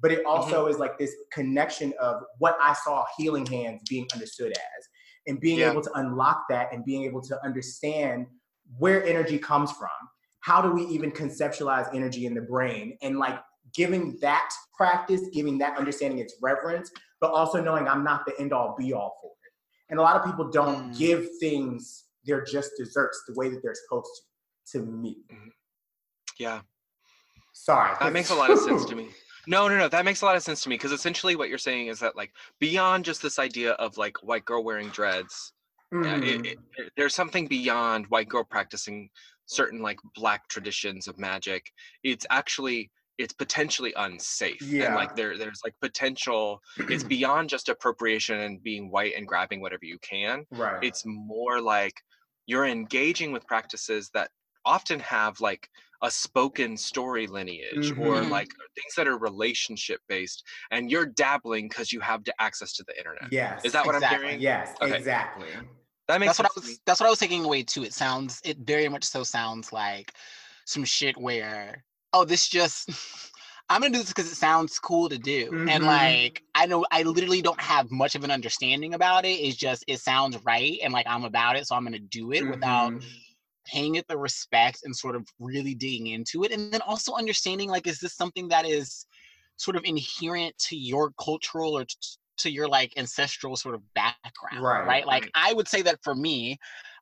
But 0.00 0.12
it 0.12 0.24
also 0.24 0.62
Mm-hmm. 0.62 0.70
is 0.70 0.78
like 0.78 0.98
this 0.98 1.14
connection 1.32 1.92
of 2.00 2.22
what 2.38 2.56
I 2.62 2.72
saw 2.72 3.04
healing 3.16 3.46
hands 3.46 3.82
being 3.88 4.06
understood 4.14 4.52
as 4.52 4.88
and 5.26 5.40
being 5.40 5.58
Yeah. 5.58 5.70
able 5.70 5.82
to 5.82 5.92
unlock 5.94 6.44
that 6.48 6.72
and 6.72 6.84
being 6.84 7.04
able 7.04 7.20
to 7.22 7.44
understand 7.44 8.26
where 8.78 9.04
energy 9.04 9.38
comes 9.38 9.72
from. 9.72 9.88
How 10.40 10.62
do 10.62 10.70
we 10.70 10.84
even 10.86 11.10
conceptualize 11.10 11.92
energy 11.94 12.26
in 12.26 12.34
the 12.34 12.40
brain? 12.42 12.96
And 13.02 13.18
like 13.18 13.40
giving 13.74 14.16
that 14.20 14.50
practice, 14.76 15.22
giving 15.32 15.58
that 15.58 15.76
understanding 15.76 16.20
its 16.20 16.36
reverence, 16.40 16.90
but 17.20 17.32
also 17.32 17.60
knowing 17.62 17.88
I'm 17.88 18.04
not 18.04 18.24
the 18.24 18.38
end 18.38 18.52
all 18.52 18.76
be 18.78 18.92
all 18.92 19.16
for 19.20 19.32
it. 19.44 19.52
And 19.90 19.98
a 19.98 20.02
lot 20.02 20.16
of 20.16 20.24
people 20.24 20.48
don't 20.50 20.92
Mm. 20.92 20.98
give 20.98 21.28
things 21.40 22.04
their 22.24 22.42
just 22.44 22.72
desserts 22.78 23.24
the 23.26 23.34
way 23.34 23.48
that 23.48 23.62
they're 23.62 23.74
supposed 23.74 24.10
to, 24.72 24.78
to 24.80 24.84
me. 24.86 25.18
yeah. 26.38 26.60
Sorry. 27.52 27.96
That 28.00 28.12
makes 28.12 28.30
a 28.30 28.34
lot 28.34 28.50
of 28.50 28.58
sense 28.58 28.84
to 28.86 28.94
me. 28.94 29.08
No, 29.48 29.66
no, 29.66 29.78
no. 29.78 29.88
That 29.88 30.04
makes 30.04 30.20
a 30.22 30.26
lot 30.26 30.36
of 30.36 30.42
sense 30.42 30.60
to 30.62 30.68
me 30.68 30.74
because 30.76 30.92
essentially 30.92 31.34
what 31.36 31.48
you're 31.48 31.58
saying 31.58 31.86
is 31.86 31.98
that 32.00 32.14
like 32.16 32.32
beyond 32.60 33.04
just 33.04 33.22
this 33.22 33.38
idea 33.38 33.72
of 33.72 33.96
like 33.96 34.22
white 34.22 34.44
girl 34.44 34.62
wearing 34.62 34.88
dreads, 34.90 35.52
yeah, 35.90 36.16
it, 36.16 36.22
Mhm. 36.22 36.46
it, 36.46 36.58
it- 36.76 36.92
there's 36.96 37.14
something 37.14 37.46
beyond 37.46 38.06
white 38.08 38.28
girl 38.28 38.44
practicing 38.44 39.08
certain 39.46 39.80
like 39.80 39.98
black 40.14 40.46
traditions 40.48 41.08
of 41.08 41.18
magic. 41.18 41.72
It's 42.02 42.26
actually 42.30 42.90
it's 43.16 43.32
potentially 43.32 43.92
unsafe 43.96 44.62
yeah. 44.62 44.84
and 44.86 44.94
like 44.94 45.16
there 45.16 45.36
there's 45.38 45.60
like 45.64 45.74
potential. 45.80 46.60
It's 46.76 47.02
beyond 47.16 47.48
just 47.48 47.68
appropriation 47.70 48.38
and 48.40 48.62
being 48.62 48.90
white 48.90 49.14
and 49.16 49.26
grabbing 49.26 49.60
whatever 49.60 49.86
you 49.86 49.98
can. 50.00 50.44
right. 50.52 50.78
It's 50.84 51.04
more 51.06 51.60
like 51.60 51.94
you're 52.46 52.66
engaging 52.66 53.32
with 53.32 53.46
practices 53.46 54.10
that 54.14 54.30
often 54.64 55.00
have 55.00 55.40
like 55.40 55.68
a 56.02 56.10
spoken 56.10 56.76
story 56.76 57.26
lineage 57.26 57.92
or 57.98 58.22
Mhm. 58.22 58.30
like 58.30 58.48
things 58.74 58.94
that 58.96 59.08
are 59.08 59.18
relationship 59.18 60.00
based 60.08 60.44
and 60.70 60.90
you're 60.90 61.06
dabbling 61.06 61.68
because 61.68 61.92
you 61.92 62.00
have 62.00 62.22
the 62.24 62.34
access 62.40 62.72
to 62.74 62.84
the 62.84 62.96
internet 62.96 63.22
yes. 63.32 63.64
is 63.64 63.72
that 63.72 63.84
what 63.84 63.94
Exactly. 63.94 64.16
i'm 64.16 64.22
hearing 64.22 64.40
Yes, 64.40 64.74
Okay. 64.80 64.96
exactly. 64.96 65.48
that 66.06 66.20
makes 66.20 66.36
that's 66.36 66.38
what 66.38 66.46
I 66.46 66.54
sense 66.54 66.68
was. 66.68 66.80
That's 66.86 67.00
what 67.00 67.06
I 67.06 67.10
was 67.10 67.18
taking 67.18 67.44
away 67.44 67.62
too. 67.62 67.82
It 67.84 67.92
sounds. 67.92 68.40
It 68.44 68.58
very 68.58 68.88
much 68.88 69.04
so 69.04 69.22
sounds 69.24 69.72
like 69.72 70.12
some 70.66 70.84
shit 70.84 71.16
where 71.16 71.84
oh, 72.12 72.24
this 72.24 72.48
just. 72.48 72.90
I'm 73.70 73.82
gonna 73.82 73.92
do 73.92 73.98
this 73.98 74.08
because 74.08 74.32
it 74.32 74.36
sounds 74.36 74.78
cool 74.78 75.10
to 75.10 75.18
do, 75.18 75.52
Mhm. 75.52 75.68
and 75.68 75.84
like 75.84 76.42
I 76.54 76.64
know 76.64 76.86
I 76.90 77.02
literally 77.02 77.42
don't 77.42 77.60
have 77.60 77.90
much 77.90 78.14
of 78.14 78.24
an 78.24 78.30
understanding 78.30 78.94
about 78.94 79.26
it. 79.26 79.32
It's 79.40 79.56
just 79.56 79.84
it 79.86 80.00
sounds 80.00 80.38
right, 80.42 80.78
and 80.82 80.90
like 80.90 81.06
I'm 81.06 81.24
about 81.24 81.56
it, 81.56 81.66
so 81.66 81.74
I'm 81.74 81.84
gonna 81.84 81.98
do 81.98 82.32
it 82.32 82.46
without 82.48 82.92
Mhm. 82.92 83.02
Paying 83.68 83.96
it 83.96 84.06
the 84.08 84.16
respect 84.16 84.80
and 84.84 84.96
sort 84.96 85.14
of 85.16 85.26
really 85.38 85.74
digging 85.74 86.08
into 86.08 86.44
it 86.44 86.52
and 86.52 86.72
then 86.72 86.80
also 86.82 87.12
understanding 87.14 87.68
like 87.68 87.86
is 87.86 88.00
this 88.00 88.14
something 88.14 88.48
that 88.48 88.66
is 88.66 89.06
sort 89.56 89.76
of 89.76 89.84
inherent 89.84 90.56
to 90.58 90.76
your 90.76 91.12
cultural 91.22 91.76
or 91.76 91.84
t- 91.84 91.96
to 92.38 92.50
your 92.50 92.68
like 92.68 92.92
ancestral 92.96 93.56
sort 93.56 93.74
of 93.74 93.82
background 93.94 94.62
Right, 94.62 94.86
right 94.86 95.06
like 95.06 95.22
right. 95.24 95.32
i 95.34 95.52
would 95.52 95.68
say 95.68 95.82
that 95.82 95.98
for 96.02 96.14
me 96.14 96.56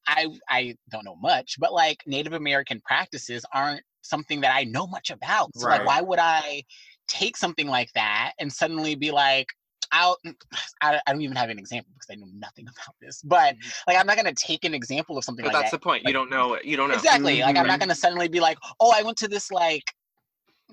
i 0.06 0.26
i 0.48 0.74
don't 0.90 1.04
know 1.04 1.16
much 1.16 1.56
but 1.58 1.72
like 1.72 2.02
native 2.06 2.32
american 2.32 2.80
practices 2.80 3.44
aren't 3.52 3.82
something 4.02 4.40
that 4.40 4.54
i 4.54 4.64
know 4.64 4.86
much 4.86 5.10
about 5.10 5.54
so 5.54 5.66
Right. 5.66 5.78
like 5.78 5.86
why 5.86 6.00
would 6.00 6.18
i 6.18 6.62
take 7.08 7.36
something 7.36 7.68
like 7.68 7.92
that 7.94 8.32
and 8.40 8.52
suddenly 8.52 8.94
be 8.94 9.10
like 9.10 9.46
I'll, 9.92 10.18
I, 10.82 11.00
I 11.06 11.12
don't 11.12 11.22
even 11.22 11.36
have 11.36 11.50
an 11.50 11.58
example 11.58 11.92
because 11.94 12.08
I 12.10 12.16
know 12.20 12.30
nothing 12.38 12.66
about 12.68 12.94
this. 13.00 13.22
But 13.22 13.56
Mhm. 13.56 13.72
like, 13.86 13.96
I'm 13.98 14.06
not 14.06 14.16
gonna 14.16 14.34
take 14.34 14.64
an 14.64 14.74
example 14.74 15.16
of 15.18 15.24
something 15.24 15.44
like 15.44 15.52
that. 15.52 15.58
But 15.58 15.58
like 15.58 15.64
that's 15.64 15.72
that. 15.72 15.80
the 15.80 15.84
point. 15.84 16.04
You 16.06 16.12
don't 16.12 16.30
know. 16.30 16.58
You 16.62 16.76
don't 16.76 16.88
know. 16.88 16.94
Exactly. 16.94 17.40
Like, 17.40 17.56
I'm 17.56 17.66
not 17.66 17.76
Mhm. 17.76 17.80
gonna 17.80 17.94
suddenly 17.94 18.28
be 18.28 18.40
like, 18.40 18.58
oh, 18.80 18.92
I 18.94 19.02
went 19.02 19.16
to 19.18 19.28
this 19.28 19.50
like, 19.50 19.84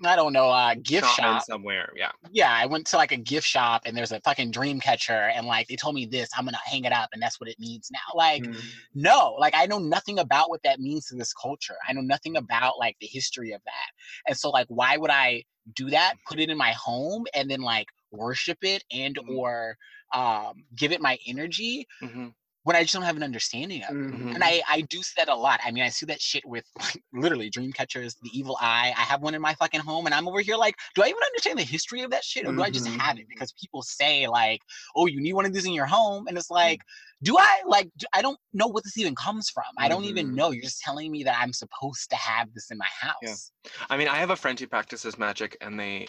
I 0.03 0.15
don't 0.15 0.33
know, 0.33 0.49
uh, 0.49 0.75
gift 0.75 1.07
Shaman 1.07 1.33
shop. 1.35 1.43
somewhere. 1.43 1.89
Yeah. 1.95 2.11
Yeah, 2.31 2.51
I 2.51 2.65
went 2.65 2.87
to 2.87 2.97
like 2.97 3.11
a 3.11 3.17
gift 3.17 3.45
shop 3.45 3.83
and 3.85 3.95
there's 3.95 4.11
a 4.11 4.19
fucking 4.21 4.51
dream 4.51 4.79
catcher 4.79 5.29
and 5.35 5.45
like 5.45 5.67
they 5.67 5.75
told 5.75 5.93
me 5.93 6.05
this, 6.05 6.29
I'm 6.35 6.45
gonna 6.45 6.57
hang 6.65 6.85
it 6.85 6.91
up 6.91 7.09
and 7.13 7.21
that's 7.21 7.39
what 7.39 7.49
it 7.49 7.59
means 7.59 7.89
now. 7.91 7.99
Like, 8.15 8.43
Mhm. 8.43 8.59
no, 8.95 9.35
like 9.39 9.53
I 9.55 9.65
know 9.67 9.77
nothing 9.79 10.19
about 10.19 10.49
what 10.49 10.63
that 10.63 10.79
means 10.79 11.05
to 11.07 11.15
this 11.15 11.33
culture. 11.33 11.75
I 11.87 11.93
know 11.93 12.01
nothing 12.01 12.37
about 12.37 12.79
like 12.79 12.95
the 12.99 13.07
history 13.07 13.51
of 13.51 13.61
that. 13.65 13.89
And 14.27 14.37
so 14.37 14.49
like 14.49 14.67
why 14.69 14.97
would 14.97 15.11
I 15.11 15.43
do 15.75 15.89
that? 15.91 16.15
Put 16.27 16.39
it 16.39 16.49
in 16.49 16.57
my 16.57 16.71
home 16.71 17.25
and 17.35 17.49
then 17.49 17.61
like 17.61 17.87
worship 18.13 18.59
it 18.61 18.83
and 18.91 19.17
Mhm. 19.17 19.37
or 19.37 19.77
um 20.13 20.63
give 20.75 20.91
it 20.91 21.01
my 21.01 21.17
energy 21.27 21.87
hmm 22.01 22.29
when 22.65 22.77
I 22.77 22.81
just 22.81 22.93
don't 22.93 23.03
have 23.03 23.17
an 23.17 23.23
understanding 23.23 23.83
of 23.83 23.89
it. 23.89 23.95
Mhm. 24.13 24.35
And 24.35 24.41
I, 24.43 24.61
I 24.69 24.81
do 24.81 25.03
see 25.03 25.13
that 25.17 25.27
a 25.27 25.35
lot. 25.35 25.59
I 25.65 25.71
mean, 25.71 25.83
I 25.83 25.89
see 25.89 26.05
that 26.05 26.21
shit 26.21 26.45
with 26.45 26.63
like, 26.79 27.03
literally 27.13 27.49
dream 27.49 27.73
catchers, 27.73 28.15
the 28.21 28.29
evil 28.33 28.57
eye. 28.61 28.93
I 28.97 29.01
have 29.01 29.21
one 29.21 29.35
in 29.35 29.41
my 29.41 29.53
fucking 29.55 29.81
home, 29.81 30.05
and 30.05 30.15
I'm 30.15 30.29
over 30.29 30.39
here 30.39 30.55
like, 30.55 30.75
do 30.95 31.03
I 31.03 31.07
even 31.07 31.21
understand 31.23 31.59
the 31.59 31.63
history 31.63 32.03
of 32.03 32.11
that 32.11 32.23
shit, 32.23 32.47
or 32.47 32.53
do 32.53 32.63
I 32.63 32.69
just 32.69 32.87
Mhm. 32.87 33.01
have 33.01 33.17
it 33.17 33.25
because 33.27 33.51
people 33.59 33.81
say 33.81 34.27
like, 34.27 34.61
oh, 34.95 35.07
you 35.07 35.19
need 35.19 35.33
one 35.33 35.45
of 35.45 35.51
these 35.51 35.65
in 35.65 35.73
your 35.73 35.85
home, 35.85 36.27
and 36.27 36.37
it's 36.37 36.49
like, 36.49 36.79
do 37.21 37.37
I 37.37 37.63
like? 37.67 37.89
Do, 37.97 38.05
I 38.13 38.21
don't 38.21 38.39
know 38.53 38.67
what 38.67 38.85
this 38.85 38.97
even 38.97 39.15
comes 39.15 39.49
from. 39.49 39.65
I 39.77 39.89
don't 39.89 40.05
even 40.05 40.27
Mhm. 40.27 40.35
know. 40.35 40.51
You're 40.51 40.63
just 40.63 40.79
telling 40.79 41.11
me 41.11 41.23
that 41.25 41.37
I'm 41.41 41.51
supposed 41.51 42.09
to 42.11 42.15
have 42.15 42.53
this 42.53 42.71
in 42.71 42.77
my 42.77 42.87
house. 43.01 43.51
Yeah. 43.65 43.73
I 43.89 43.97
mean, 43.97 44.07
I 44.07 44.15
have 44.17 44.29
a 44.29 44.37
friend 44.37 44.57
who 44.57 44.67
practices 44.67 45.17
magic, 45.17 45.57
and 45.59 45.77
they 45.77 46.07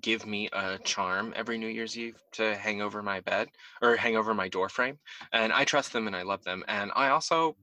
give 0.00 0.26
me 0.26 0.48
a 0.52 0.78
charm 0.84 1.32
every 1.36 1.58
New 1.58 1.68
Year's 1.68 1.96
Eve 1.98 2.16
to 2.32 2.56
hang 2.56 2.82
over 2.82 3.02
my 3.02 3.20
bed 3.20 3.48
or 3.82 3.96
hang 3.96 4.16
over 4.16 4.34
my 4.34 4.48
door 4.48 4.68
frame, 4.68 4.98
and 5.32 5.52
I 5.52 5.64
trust 5.64 5.92
them 5.92 6.06
and 6.06 6.16
I 6.16 6.22
love 6.22 6.42
them. 6.44 6.64
And 6.68 6.92
I 6.94 7.08
also, 7.08 7.56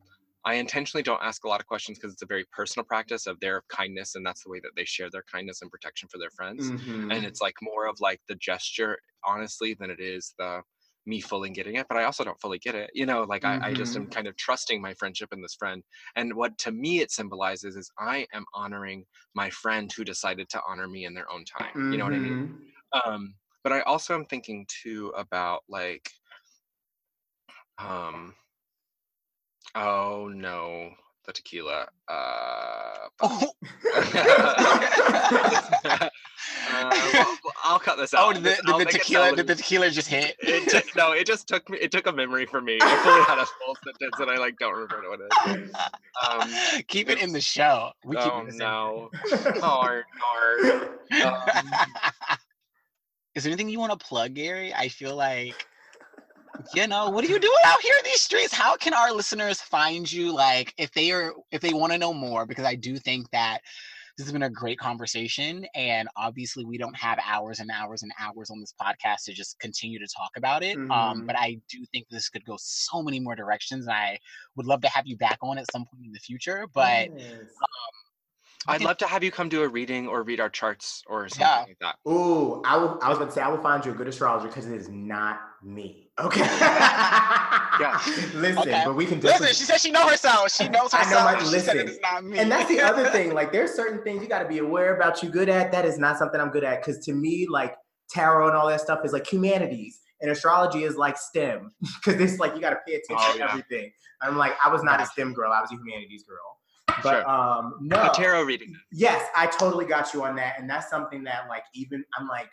I 0.46 0.56
intentionally 0.56 1.04
don't 1.04 1.24
ask 1.24 1.44
a 1.44 1.48
lot 1.48 1.60
of 1.62 1.66
questions 1.68 1.98
because 1.98 2.14
it's 2.14 2.22
a 2.22 2.28
very 2.28 2.46
personal 2.52 2.86
practice 2.86 3.26
of 3.28 3.40
their 3.40 3.64
kindness, 3.70 4.16
and 4.16 4.26
that's 4.26 4.44
the 4.44 4.50
way 4.50 4.60
that 4.62 4.72
they 4.76 4.86
share 4.86 5.10
their 5.10 5.24
kindness 5.32 5.62
and 5.62 5.72
protection 5.72 6.08
for 6.10 6.18
their 6.20 6.30
friends. 6.32 6.72
Mhm. 6.72 7.10
And 7.10 7.26
it's 7.26 7.42
like 7.42 7.56
more 7.62 7.88
of 7.88 8.00
like 8.00 8.22
the 8.28 8.36
gesture, 8.36 9.00
honestly, 9.24 9.74
than 9.74 9.90
it 9.90 10.00
is 10.00 10.34
the 10.38 10.62
me 11.06 11.22
fully 11.22 11.50
getting 11.50 11.76
it. 11.76 11.88
But 11.90 11.98
I 11.98 12.04
also 12.06 12.24
don't 12.24 12.40
fully 12.42 12.60
get 12.60 12.76
it. 12.76 12.90
You 12.94 13.06
know, 13.06 13.24
like 13.24 13.46
I, 13.46 13.58
I 13.64 13.74
just 13.74 13.96
am 13.96 14.08
kind 14.08 14.28
of 14.28 14.36
trusting 14.38 14.82
my 14.82 14.94
friendship 14.96 15.30
in 15.34 15.42
this 15.42 15.56
friend. 15.56 15.84
And 16.16 16.34
what 16.36 16.58
to 16.60 16.72
me 16.72 17.00
it 17.00 17.12
symbolizes 17.12 17.76
is 17.76 17.92
I 18.00 18.28
am 18.34 18.46
honoring 18.54 19.06
my 19.34 19.50
friend 19.50 19.92
who 19.92 20.04
decided 20.04 20.50
to 20.50 20.62
honor 20.68 20.88
me 20.88 21.06
in 21.06 21.14
their 21.14 21.32
own 21.32 21.46
time. 21.46 21.84
You 21.90 21.98
know 21.98 22.06
what 22.06 22.14
I 22.14 22.20
mean? 22.20 22.40
Mhm. 22.44 23.06
Um, 23.06 23.36
but 23.64 23.74
I 23.74 23.82
also 23.82 24.16
am 24.16 24.26
thinking 24.26 24.66
too 24.70 25.10
about 25.18 25.64
like, 25.68 26.12
um, 27.78 28.36
oh 29.76 30.28
no, 30.28 30.92
the 31.26 31.34
tequila. 31.34 31.88
Uh, 32.08 32.92
Oh, 33.22 33.50
uh, 33.96 36.10
well, 37.14 37.38
I'll 37.64 37.80
cut 37.80 37.98
this 37.98 38.14
out. 38.14 38.28
oh, 38.28 38.34
did 38.34 38.44
the, 38.44 38.62
did 38.66 38.88
the 38.88 38.92
tequila? 38.92 39.34
Did 39.34 39.48
the 39.48 39.56
tequila 39.56 39.90
just 39.90 40.10
hit? 40.10 40.36
it 40.40 40.68
took, 40.70 40.94
no, 40.98 41.14
it 41.14 41.26
just 41.26 41.48
took 41.48 41.70
me. 41.70 41.78
It 41.80 41.92
took 41.92 42.08
a 42.08 42.12
memory 42.12 42.46
for 42.46 42.60
me. 42.60 42.78
I 42.82 42.98
fully 43.04 43.22
had 43.22 43.38
a 43.38 43.46
full 43.46 43.78
sentence, 43.86 44.20
and 44.20 44.30
I 44.30 44.36
like 44.38 44.58
don't 44.60 44.74
remember 44.74 45.10
what 45.10 45.22
it 45.22 45.32
is. 45.62 45.72
Um, 46.30 46.50
keep 46.88 47.10
it 47.10 47.22
in 47.22 47.32
the 47.32 47.40
show. 47.40 47.92
We 48.04 48.18
keep 48.18 48.34
oh 48.34 48.46
it 48.48 48.56
no, 48.56 49.10
darn, 49.62 49.62
darn. 49.62 50.04
Um, 51.24 51.38
Is 53.34 53.44
there 53.44 53.52
anything 53.52 53.70
you 53.70 53.80
want 53.80 53.98
to 53.98 54.06
plug, 54.06 54.34
Gary? 54.34 54.74
I 54.74 54.90
feel 54.90 55.16
like, 55.16 55.66
you 56.74 56.88
know, 56.88 57.10
what 57.10 57.24
are 57.24 57.28
you 57.28 57.40
doing 57.40 57.54
out 57.66 57.82
here 57.82 57.96
in 58.00 58.06
these 58.06 58.22
streets? 58.22 58.54
How 58.54 58.76
can 58.76 58.94
our 58.94 59.12
listeners 59.12 59.62
find 59.62 60.12
you? 60.12 60.34
Like, 60.34 60.74
if 60.78 60.92
they 60.92 61.12
are, 61.12 61.34
if 61.52 61.62
they 61.62 61.74
want 61.74 61.92
to 61.94 61.98
know 61.98 62.14
more, 62.14 62.46
because 62.46 62.66
I 62.66 62.76
do 62.76 62.98
think 62.98 63.30
that 63.32 63.60
this 64.18 64.26
has 64.26 64.32
been 64.32 64.44
a 64.44 64.50
great 64.50 64.80
conversation, 64.80 65.66
and 65.76 66.08
obviously 66.16 66.64
we 66.64 66.78
don't 66.78 66.96
have 66.96 67.20
hours 67.26 67.60
and 67.60 67.70
hours 67.70 68.02
and 68.02 68.14
hours 68.18 68.50
on 68.50 68.62
this 68.62 68.74
podcast 68.82 69.26
to 69.26 69.34
just 69.34 69.60
continue 69.60 70.00
to 70.00 70.08
talk 70.08 70.32
about 70.38 70.64
it. 70.64 70.78
Um, 70.78 70.90
Mhm. 70.90 71.28
but 71.28 71.38
I 71.38 71.58
do 71.68 71.86
think 71.92 72.08
this 72.10 72.30
could 72.30 72.46
go 72.46 72.56
so 72.58 73.04
many 73.04 73.20
more 73.20 73.36
directions, 73.36 73.88
and 73.88 73.96
I 73.96 74.18
would 74.56 74.68
love 74.68 74.82
to 74.84 74.90
have 74.90 75.06
you 75.06 75.18
back 75.18 75.38
on 75.42 75.58
at 75.58 75.70
some 75.72 75.86
point 75.86 76.06
in 76.06 76.14
the 76.14 76.20
future. 76.20 76.66
But 76.74 77.10
Yes. 77.14 77.48
I'd 78.68 78.82
love 78.82 78.98
to 78.98 79.06
have 79.06 79.24
you 79.24 79.32
come 79.32 79.48
do 79.50 79.62
a 79.62 79.68
reading 79.68 80.08
or 80.08 80.24
read 80.24 80.40
our 80.40 80.50
charts 80.50 81.04
or 81.08 81.30
something 81.30 81.46
Yeah. 81.46 81.66
like 81.68 81.78
that. 81.82 81.98
Ooh, 82.10 82.64
I, 82.64 82.78
will, 82.78 82.98
I 83.02 83.10
was 83.10 83.18
about 83.18 83.26
to 83.26 83.32
say 83.32 83.42
I 83.42 83.48
will 83.50 83.62
find 83.62 83.86
you 83.86 83.92
a 83.92 83.96
good 83.96 84.08
astrologer 84.08 84.48
because 84.48 84.66
it 84.66 84.74
is 84.76 84.90
not 84.90 85.40
me. 85.62 86.05
Okay. 86.20 86.42
Yeah. 86.42 88.02
Listen, 88.36 88.58
Okay. 88.60 88.84
but 88.86 88.96
we 88.96 89.06
can 89.06 89.20
definitely. 89.20 89.48
listen, 89.48 89.56
she 89.56 89.64
said 89.66 89.82
she 89.82 89.92
knows 89.92 90.10
herself. 90.10 90.50
She 90.52 90.70
knows 90.70 90.94
herself. 90.94 91.06
I 91.08 91.10
know 91.34 91.38
herself. 91.38 91.52
my- 91.52 91.58
she 91.60 91.60
said 91.66 91.76
listen, 91.76 91.88
it's 91.90 92.00
not 92.02 92.24
me. 92.24 92.38
and 92.40 92.50
that's 92.50 92.70
the 92.70 92.80
other 92.82 93.10
thing. 93.10 93.34
Like, 93.34 93.52
there's 93.52 93.72
certain 93.76 94.02
things 94.04 94.22
you 94.24 94.30
got 94.30 94.40
to 94.44 94.48
be 94.48 94.60
aware 94.60 94.96
about. 94.96 95.22
You 95.22 95.30
good 95.30 95.50
at 95.50 95.72
that 95.74 95.84
is 95.84 95.98
not 96.00 96.18
something 96.18 96.40
I'm 96.40 96.52
good 96.52 96.64
at. 96.64 96.80
Because 96.82 97.04
to 97.06 97.14
me, 97.14 97.48
like 97.50 97.76
tarot 98.10 98.48
and 98.48 98.56
all 98.56 98.68
that 98.70 98.80
stuff 98.80 99.00
is 99.04 99.12
like 99.12 99.28
humanities, 99.28 100.00
and 100.22 100.32
astrology 100.32 100.84
is 100.84 100.96
like 100.96 101.18
STEM. 101.18 101.72
Because 102.06 102.22
it's 102.22 102.40
like 102.40 102.56
you 102.56 102.62
got 102.62 102.70
to 102.72 102.80
pay 102.88 102.94
attention 102.96 103.32
Oh, 103.34 103.38
to 103.38 103.50
everything. 103.52 103.92
I'm 104.22 104.38
like, 104.38 104.54
I 104.64 104.70
was 104.72 104.84
not 104.84 105.02
a 105.02 105.06
STEM 105.06 105.34
girl. 105.34 105.52
I 105.52 105.60
was 105.60 105.70
a 105.72 105.76
humanities 105.76 106.24
girl. 106.24 106.38
But 107.04 107.24
Sure. 107.24 107.30
um, 107.30 107.76
no. 107.82 108.10
A 108.10 108.12
tarot 108.16 108.44
reading. 108.44 108.74
Yes, 108.94 109.28
I 109.36 109.48
totally 109.48 109.86
got 109.86 110.14
you 110.14 110.24
on 110.24 110.38
that. 110.38 110.58
And 110.60 110.70
that's 110.70 110.90
something 110.90 111.26
that, 111.26 111.48
like, 111.50 111.64
even 111.74 112.06
I'm 112.18 112.28
like, 112.30 112.48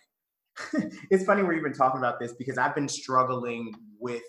it's 1.11 1.25
funny 1.25 1.43
we're 1.43 1.55
even 1.55 1.73
talking 1.73 1.99
about 1.99 2.21
this 2.21 2.33
because 2.35 2.59
I've 2.59 2.75
been 2.75 2.89
struggling 2.89 3.73
with 3.99 4.23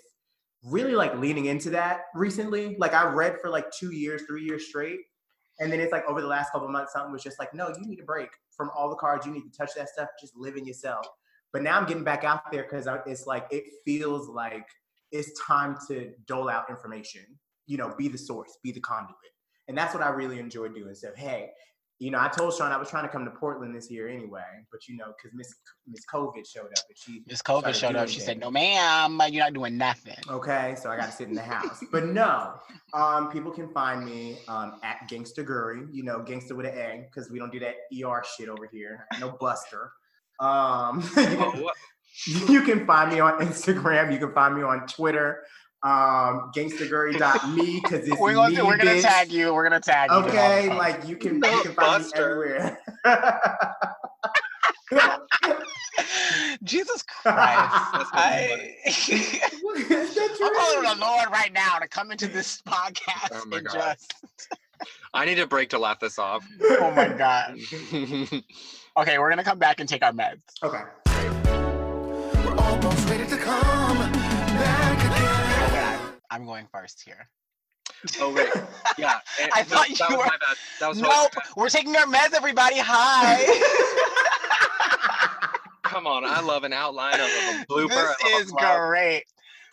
really 0.64 0.94
like 0.94 1.16
leaning 1.16 1.46
into 1.46 1.70
that 1.70 2.02
recently. 2.14 2.76
Like, 2.78 2.94
I 2.94 3.04
read 3.12 3.40
for 3.40 3.50
like 3.50 3.70
two 3.70 3.92
years, 3.94 4.22
three 4.22 4.44
years 4.44 4.66
straight. 4.66 5.00
And 5.60 5.72
then 5.72 5.78
it's 5.78 5.92
like 5.92 6.04
over 6.08 6.20
the 6.20 6.26
last 6.26 6.50
couple 6.50 6.68
months, 6.68 6.92
something 6.92 7.12
was 7.12 7.22
just 7.22 7.38
like, 7.38 7.54
no, 7.54 7.68
you 7.68 7.86
need 7.86 8.00
a 8.00 8.04
break 8.04 8.28
from 8.56 8.70
all 8.76 8.90
the 8.90 8.96
cards. 8.96 9.24
You 9.24 9.32
need 9.32 9.44
to 9.44 9.56
touch 9.56 9.70
that 9.76 9.88
stuff. 9.88 10.08
Just 10.20 10.36
live 10.36 10.56
in 10.56 10.66
yourself. 10.66 11.06
But 11.52 11.62
now 11.62 11.78
I'm 11.78 11.86
getting 11.86 12.02
back 12.02 12.24
out 12.24 12.50
there 12.50 12.64
because 12.64 12.88
it's 13.06 13.26
like, 13.26 13.46
it 13.50 13.64
feels 13.84 14.28
like 14.28 14.66
it's 15.12 15.30
time 15.40 15.76
to 15.86 16.10
dole 16.26 16.48
out 16.48 16.68
information, 16.68 17.22
you 17.66 17.76
know, 17.76 17.94
be 17.96 18.08
the 18.08 18.18
source, 18.18 18.58
be 18.64 18.72
the 18.72 18.80
conduit. 18.80 19.14
And 19.68 19.78
that's 19.78 19.94
what 19.94 20.02
I 20.02 20.08
really 20.08 20.40
enjoy 20.40 20.68
doing. 20.68 20.94
So, 20.94 21.10
hey, 21.14 21.50
you 22.00 22.10
know, 22.10 22.18
I 22.18 22.28
told 22.28 22.54
Sean 22.54 22.72
I 22.72 22.76
was 22.76 22.90
trying 22.90 23.04
to 23.04 23.08
come 23.08 23.24
to 23.24 23.30
Portland 23.30 23.74
this 23.74 23.90
year 23.90 24.08
anyway, 24.08 24.42
but 24.72 24.88
you 24.88 24.96
know, 24.96 25.14
because 25.16 25.36
Miss 25.36 25.54
Miss 25.86 26.04
COVID 26.12 26.46
showed 26.46 26.66
up 26.66 26.84
and 26.88 26.96
she 26.96 27.22
Miss 27.26 27.40
COVID 27.40 27.74
showed 27.74 27.94
up. 27.94 28.08
She 28.08 28.20
said, 28.20 28.40
"No, 28.40 28.50
ma'am, 28.50 29.20
you're 29.30 29.44
not 29.44 29.54
doing 29.54 29.76
nothing." 29.76 30.16
Okay, 30.28 30.74
so 30.80 30.90
I 30.90 30.96
got 30.96 31.06
to 31.06 31.12
sit 31.12 31.28
in 31.28 31.34
the 31.34 31.42
house. 31.42 31.84
But 31.92 32.06
no, 32.06 32.54
um, 32.94 33.30
people 33.30 33.52
can 33.52 33.68
find 33.68 34.04
me 34.04 34.38
um, 34.48 34.80
at 34.82 35.08
Gangsta 35.08 35.44
Guri. 35.44 35.86
You 35.92 36.02
know, 36.02 36.18
Gangsta 36.18 36.52
with 36.52 36.66
an 36.66 36.76
A, 36.76 37.06
because 37.08 37.30
we 37.30 37.38
don't 37.38 37.52
do 37.52 37.60
that 37.60 37.74
ER 38.04 38.24
shit 38.36 38.48
over 38.48 38.68
here. 38.70 39.06
No 39.20 39.30
Buster. 39.40 39.92
Um, 40.40 41.00
you, 41.16 41.70
can, 42.34 42.52
you 42.52 42.62
can 42.62 42.86
find 42.86 43.12
me 43.12 43.20
on 43.20 43.38
Instagram. 43.38 44.12
You 44.12 44.18
can 44.18 44.32
find 44.32 44.56
me 44.56 44.62
on 44.62 44.86
Twitter. 44.88 45.44
Um, 45.84 46.50
gangstaguri.me 46.56 47.80
because 47.82 48.08
it's 48.08 48.18
We're 48.20 48.32
gonna 48.34 48.54
me, 48.56 48.62
we're 48.62 48.78
gonna 48.78 49.02
tag 49.02 49.30
you. 49.30 49.52
We're 49.52 49.64
gonna 49.64 49.80
tag 49.80 50.10
you. 50.10 50.16
Okay, 50.16 50.68
like 50.78 51.06
you 51.06 51.14
can, 51.16 51.34
you 51.34 51.40
Not 51.40 51.62
can 51.62 51.74
find 51.74 52.02
Buster. 52.02 52.78
me 53.04 53.10
everywhere. 54.94 55.18
Jesus 56.62 57.02
Christ. 57.02 57.36
I, 58.14 58.74
Is 58.86 59.06
that 60.14 60.38
I'm 60.42 60.54
calling 60.54 60.86
on 60.86 60.98
the 60.98 61.04
Lord 61.04 61.28
right 61.30 61.52
now 61.52 61.78
to 61.78 61.86
come 61.86 62.10
into 62.10 62.28
this 62.28 62.62
podcast 62.62 63.28
Oh 63.32 63.44
my 63.46 63.58
and 63.58 63.66
God. 63.66 63.74
just. 63.98 64.14
I 65.12 65.24
need 65.26 65.38
a 65.38 65.46
break 65.46 65.68
to 65.70 65.78
laugh 65.78 66.00
this 66.00 66.18
off. 66.18 66.46
Oh 66.62 66.90
my 66.96 67.08
God. 67.08 67.58
Okay, 68.96 69.18
we're 69.18 69.28
gonna 69.28 69.44
come 69.44 69.58
back 69.58 69.80
and 69.80 69.88
take 69.88 70.02
our 70.04 70.12
meds. 70.12 70.40
Okay. 70.62 70.82
We're 72.44 72.56
almost 72.56 73.08
ready 73.08 73.26
to 73.26 73.36
come 73.36 73.98
back 73.98 74.92
again. 74.92 74.93
I'm 76.30 76.46
going 76.46 76.66
first 76.72 77.02
here. 77.04 77.28
oh 78.20 78.32
wait, 78.32 78.48
yeah. 78.98 79.18
eh, 79.40 79.48
I 79.52 79.62
no, 79.62 79.68
thought 79.68 79.88
that 79.88 79.98
you 79.98 80.06
was 80.08 80.18
were- 80.18 80.24
my 80.24 80.30
bad. 80.38 80.56
That 80.80 80.88
was 80.88 80.98
Nope, 81.00 81.10
my 81.10 81.28
bad. 81.34 81.44
we're 81.56 81.68
taking 81.68 81.94
our 81.96 82.06
meds, 82.06 82.34
everybody. 82.34 82.76
Hi. 82.78 83.44
Come 85.82 86.06
on, 86.06 86.24
I 86.24 86.40
love 86.40 86.64
an 86.64 86.72
outline. 86.72 87.20
of 87.20 87.26
a 87.26 87.64
blooper. 87.70 88.14
This 88.22 88.46
is 88.46 88.52
plug. 88.52 88.88
great. 88.88 89.24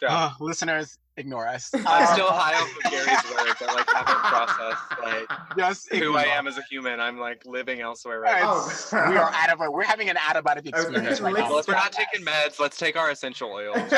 Yeah. 0.01 0.15
Uh, 0.15 0.31
listeners, 0.39 0.97
ignore 1.17 1.47
us. 1.47 1.69
I'm 1.73 1.83
Uh, 1.85 2.05
still 2.13 2.31
high 2.31 2.55
off 2.55 2.69
of 2.85 2.91
Gary's 2.91 3.07
words. 3.07 3.61
I 3.61 3.73
like 3.75 3.89
haven't 3.89 4.17
processed 4.17 4.81
like 5.03 5.29
just 5.57 5.93
who 5.93 6.15
I 6.17 6.23
am 6.23 6.47
as 6.47 6.57
a 6.57 6.63
human. 6.69 6.99
I'm 6.99 7.19
like 7.19 7.43
living 7.45 7.81
elsewhere 7.81 8.19
right 8.19 8.41
now. 8.41 8.53
Oh. 8.55 8.69
we 9.09 9.17
are 9.17 9.31
out 9.33 9.53
of 9.53 9.61
it. 9.61 9.71
We're 9.71 9.83
having 9.83 10.09
an 10.09 10.17
out 10.17 10.35
of 10.35 10.43
body 10.43 10.71
I 10.73 10.77
was 10.77 10.85
experience 10.85 11.21
right 11.21 11.33
now. 11.35 11.49
Well, 11.49 11.59
if 11.59 11.67
we're 11.67 11.75
not 11.75 11.91
taking 11.91 12.25
meds, 12.25 12.59
let's 12.59 12.77
take 12.77 12.97
our 12.97 13.11
essential 13.11 13.51
oils. 13.51 13.77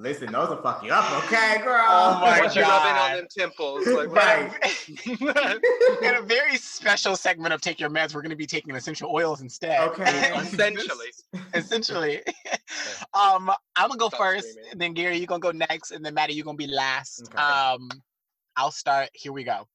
Listen, 0.00 0.30
those 0.30 0.48
will 0.48 0.62
fuck 0.62 0.84
you 0.84 0.92
up, 0.92 1.24
okay, 1.24 1.60
girl? 1.64 1.84
Oh 1.88 2.20
my 2.20 2.38
Once 2.40 2.54
you 2.54 2.62
rub 2.62 2.86
in 2.86 2.94
God. 2.94 3.10
on 3.10 3.16
them 3.16 3.26
temples, 3.36 3.84
like 3.84 4.08
Right. 5.20 5.58
In 6.02 6.14
a 6.14 6.22
very 6.22 6.56
special 6.56 7.16
segment 7.16 7.52
of 7.52 7.60
Take 7.60 7.80
Your 7.80 7.90
Meds, 7.90 8.14
we're 8.14 8.22
going 8.22 8.30
to 8.30 8.36
be 8.36 8.46
taking 8.46 8.76
essential 8.76 9.10
oils 9.12 9.40
instead. 9.40 9.88
Okay. 9.88 10.04
essentially. 10.36 11.08
essentially. 11.52 12.22
um, 13.12 13.50
I'm 13.74 13.88
gonna 13.88 13.96
go 13.98 14.08
Stop 14.08 14.20
first, 14.20 14.50
screaming. 14.52 14.70
and 14.72 14.80
then 14.80 14.94
Gary, 14.94 15.16
you're 15.18 15.26
gonna 15.26 15.40
go 15.40 15.50
next, 15.50 15.90
and 15.90 16.04
then 16.04 16.14
Maddie, 16.14 16.34
you're 16.34 16.44
gonna 16.44 16.56
be 16.56 16.68
last. 16.68 17.28
Okay. 17.34 17.42
Um, 17.42 17.88
I'll 18.56 18.70
start. 18.70 19.10
Here 19.14 19.32
we 19.32 19.42
go. 19.42 19.66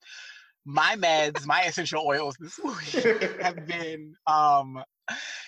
My 0.66 0.96
meds, 0.96 1.46
my 1.46 1.64
essential 1.64 2.02
oils 2.06 2.38
this 2.40 2.58
week 2.64 3.42
have 3.42 3.68
been 3.68 4.14
um 4.28 4.82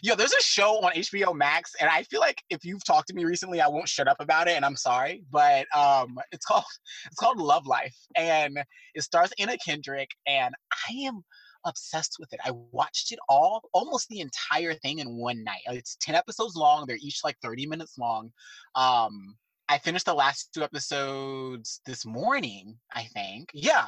yo, 0.03 0.15
there's 0.15 0.33
a 0.33 0.41
show 0.41 0.79
on 0.81 0.93
HBO 0.93 1.33
Max, 1.35 1.73
and 1.79 1.89
I 1.89 2.03
feel 2.03 2.19
like 2.19 2.41
if 2.49 2.63
you've 2.63 2.83
talked 2.83 3.07
to 3.09 3.13
me 3.13 3.25
recently, 3.25 3.61
I 3.61 3.67
won't 3.67 3.87
shut 3.89 4.07
up 4.07 4.17
about 4.19 4.47
it, 4.47 4.55
and 4.55 4.65
I'm 4.65 4.75
sorry, 4.75 5.23
but 5.31 5.65
um 5.75 6.17
it's 6.31 6.45
called 6.45 6.65
it's 7.05 7.15
called 7.15 7.37
Love 7.39 7.65
Life, 7.65 7.95
and 8.15 8.57
it 8.93 9.01
stars 9.01 9.31
Anna 9.39 9.57
Kendrick, 9.57 10.09
and 10.27 10.53
I 10.89 10.93
am 10.93 11.23
obsessed 11.65 12.17
with 12.19 12.31
it. 12.31 12.39
I 12.45 12.51
watched 12.71 13.11
it 13.11 13.19
all, 13.27 13.67
almost 13.73 14.07
the 14.09 14.19
entire 14.19 14.75
thing 14.75 14.99
in 14.99 15.17
one 15.17 15.43
night. 15.43 15.61
Uh, 15.67 15.73
It's 15.73 15.97
10 15.99 16.13
episodes 16.13 16.55
long, 16.55 16.85
they're 16.85 16.97
each 17.01 17.21
like 17.23 17.37
30 17.41 17.65
minutes 17.65 17.97
long. 17.97 18.31
Um 18.75 19.35
I 19.67 19.79
finished 19.79 20.05
the 20.05 20.13
last 20.13 20.51
two 20.53 20.63
episodes 20.63 21.81
this 21.87 22.05
morning, 22.05 22.77
I 22.93 23.05
think. 23.05 23.49
Yeah. 23.53 23.87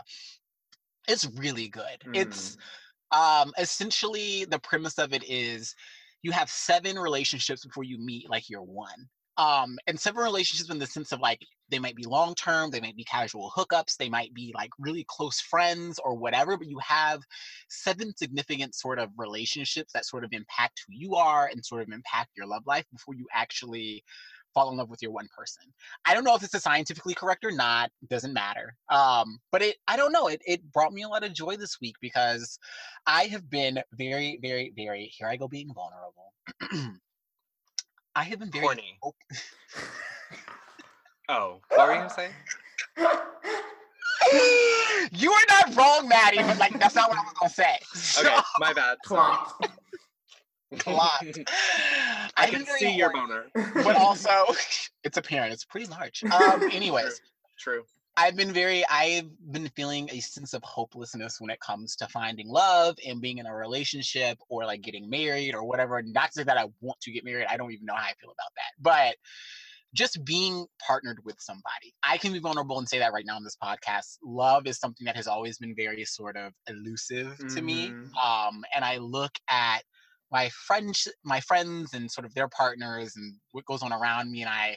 It's 1.08 1.26
really 1.36 1.68
good. 1.68 2.02
It's 2.14 2.58
um 3.12 3.52
essentially 3.58 4.46
the 4.46 4.60
premise 4.60 4.98
of 4.98 5.14
it 5.14 5.24
is 5.30 5.74
you 6.24 6.32
have 6.32 6.50
seven 6.50 6.98
relationships 6.98 7.66
before 7.66 7.84
you 7.84 7.98
meet 8.00 8.30
like 8.30 8.50
your 8.50 8.64
one. 8.64 9.08
Um 9.38 9.78
and 9.88 10.00
seven 10.00 10.24
relationships 10.24 10.70
in 10.72 10.80
the 10.80 10.88
sense 10.88 11.12
of 11.12 11.20
like 11.20 11.40
they 11.70 11.80
might 11.80 11.96
be 11.96 12.06
long 12.06 12.34
term 12.36 12.72
they 12.72 12.82
might 12.82 12.96
be 12.96 13.04
casual 13.04 13.52
hookups 13.56 13.98
they 13.98 14.10
might 14.10 14.34
be 14.34 14.52
like 14.56 14.72
really 14.80 15.06
close 15.08 15.40
friends 15.40 16.00
or 16.04 16.16
whatever 16.16 16.58
but 16.58 16.68
you 16.68 16.80
have 16.80 17.22
seven 17.70 18.16
significant 18.16 18.74
sort 18.74 19.00
of 19.00 19.10
relationships 19.18 19.92
that 19.94 20.06
sort 20.06 20.24
of 20.24 20.32
impact 20.34 20.84
who 20.88 20.94
you 20.96 21.16
are 21.16 21.50
and 21.52 21.64
sort 21.64 21.82
of 21.84 21.90
impact 21.90 22.32
your 22.36 22.48
love 22.48 22.64
life 22.66 22.86
before 22.92 23.16
you 23.16 23.28
actually 23.34 24.04
fall 24.58 24.72
in 24.72 24.78
love 24.78 24.90
with 24.90 25.04
your 25.04 25.12
one 25.12 25.28
person 25.38 25.62
i 26.08 26.16
don't 26.16 26.24
know 26.24 26.34
if 26.34 26.42
this 26.42 26.56
is 26.56 26.64
scientifically 26.64 27.14
correct 27.14 27.46
or 27.46 27.52
not 27.52 27.92
doesn't 28.10 28.34
matter 28.34 28.76
um 28.90 29.38
but 29.52 29.62
it 29.62 29.76
i 29.88 29.96
don't 29.96 30.12
know 30.12 30.28
it, 30.28 30.42
it 30.48 30.72
brought 30.72 30.92
me 30.94 31.04
a 31.04 31.08
lot 31.08 31.24
of 31.24 31.32
joy 31.32 31.56
this 31.56 31.78
week 31.80 31.96
because 32.02 32.58
I 33.08 33.24
have 33.28 33.50
been 33.50 33.82
very, 33.94 34.38
very, 34.42 34.74
very. 34.76 35.06
Here 35.18 35.28
I 35.28 35.38
go 35.38 35.48
being 35.48 35.74
vulnerable. 35.74 36.34
I 38.16 38.24
have 38.24 38.40
been 38.40 38.52
very. 38.52 38.66
Horny. 38.66 38.98
op- 39.02 39.16
Oh, 41.30 41.60
what 41.76 41.88
were 41.88 41.94
you 41.94 42.00
gonna 42.00 42.10
say? 42.10 42.30
you 45.12 45.30
are 45.30 45.46
not 45.50 45.76
wrong, 45.76 46.08
Maddie, 46.08 46.42
but 46.42 46.58
like 46.58 46.80
that's 46.80 46.96
not 46.96 47.10
what 47.10 47.18
I 47.18 47.24
was 47.24 47.34
gonna 47.38 47.50
say. 47.50 48.24
Okay, 48.26 48.38
my 48.60 48.72
bad. 48.72 48.98
Clock. 50.80 51.22
Plot. 51.22 51.48
I 51.48 52.30
I've 52.38 52.50
can 52.52 52.66
see 52.66 52.96
your 52.96 53.12
boner. 53.12 53.46
but 53.56 53.96
also 53.96 54.30
it's 55.04 55.18
apparent. 55.18 55.54
It's 55.54 55.66
pretty 55.66 55.88
large. 55.88 56.24
Um. 56.24 56.64
Anyways, 56.72 57.22
True. 57.58 57.84
I've 58.20 58.36
been 58.36 58.52
very, 58.52 58.84
I've 58.90 59.30
been 59.52 59.70
feeling 59.76 60.10
a 60.12 60.20
sense 60.20 60.56
of 60.56 60.64
hopelessness 60.64 61.40
when 61.40 61.52
it 61.52 61.60
comes 61.60 61.96
to 61.98 62.08
finding 62.08 62.50
love 62.50 62.98
and 63.08 63.22
being 63.22 63.38
in 63.38 63.46
a 63.46 63.54
relationship 63.54 64.40
or 64.50 64.66
like 64.66 64.82
getting 64.82 65.08
married 65.08 65.54
or 65.54 65.64
whatever. 65.64 66.02
Not 66.02 66.32
to 66.32 66.40
say 66.40 66.44
that 66.44 66.58
I 66.58 66.66
want 66.82 67.00
to 67.02 67.12
get 67.12 67.24
married. 67.24 67.46
I 67.48 67.58
don't 67.58 67.72
even 67.72 67.86
know 67.86 67.94
how 67.94 68.06
I 68.06 68.14
feel 68.20 68.32
about 68.32 68.52
that. 68.56 68.74
But 68.82 69.18
just 69.94 70.26
being 70.26 70.66
partnered 70.86 71.20
with 71.24 71.36
somebody. 71.40 71.94
I 72.04 72.18
can 72.18 72.34
be 72.34 72.40
vulnerable 72.40 72.78
and 72.80 72.90
say 72.90 73.00
that 73.00 73.14
right 73.14 73.26
now 73.26 73.36
on 73.36 73.44
this 73.44 73.58
podcast. 73.62 74.18
Love 74.24 74.68
is 74.68 74.80
something 74.80 75.06
that 75.06 75.16
has 75.16 75.28
always 75.28 75.60
been 75.60 75.76
very 75.76 76.04
sort 76.04 76.36
of 76.36 76.54
elusive 76.68 77.38
to 77.56 77.62
me. 77.62 77.90
Mhm. 77.90 78.16
Um, 78.16 78.66
and 78.76 78.84
I 78.84 78.98
look 78.98 79.32
at 79.50 79.84
my 80.32 80.50
friends, 80.50 81.08
my 81.24 81.40
friends, 81.42 81.94
and 81.94 82.10
sort 82.12 82.26
of 82.26 82.34
their 82.34 82.48
partners 82.50 83.16
and 83.16 83.36
what 83.52 83.66
goes 83.66 83.82
on 83.82 83.94
around 83.94 84.32
me, 84.32 84.42
and 84.42 84.50
I 84.50 84.76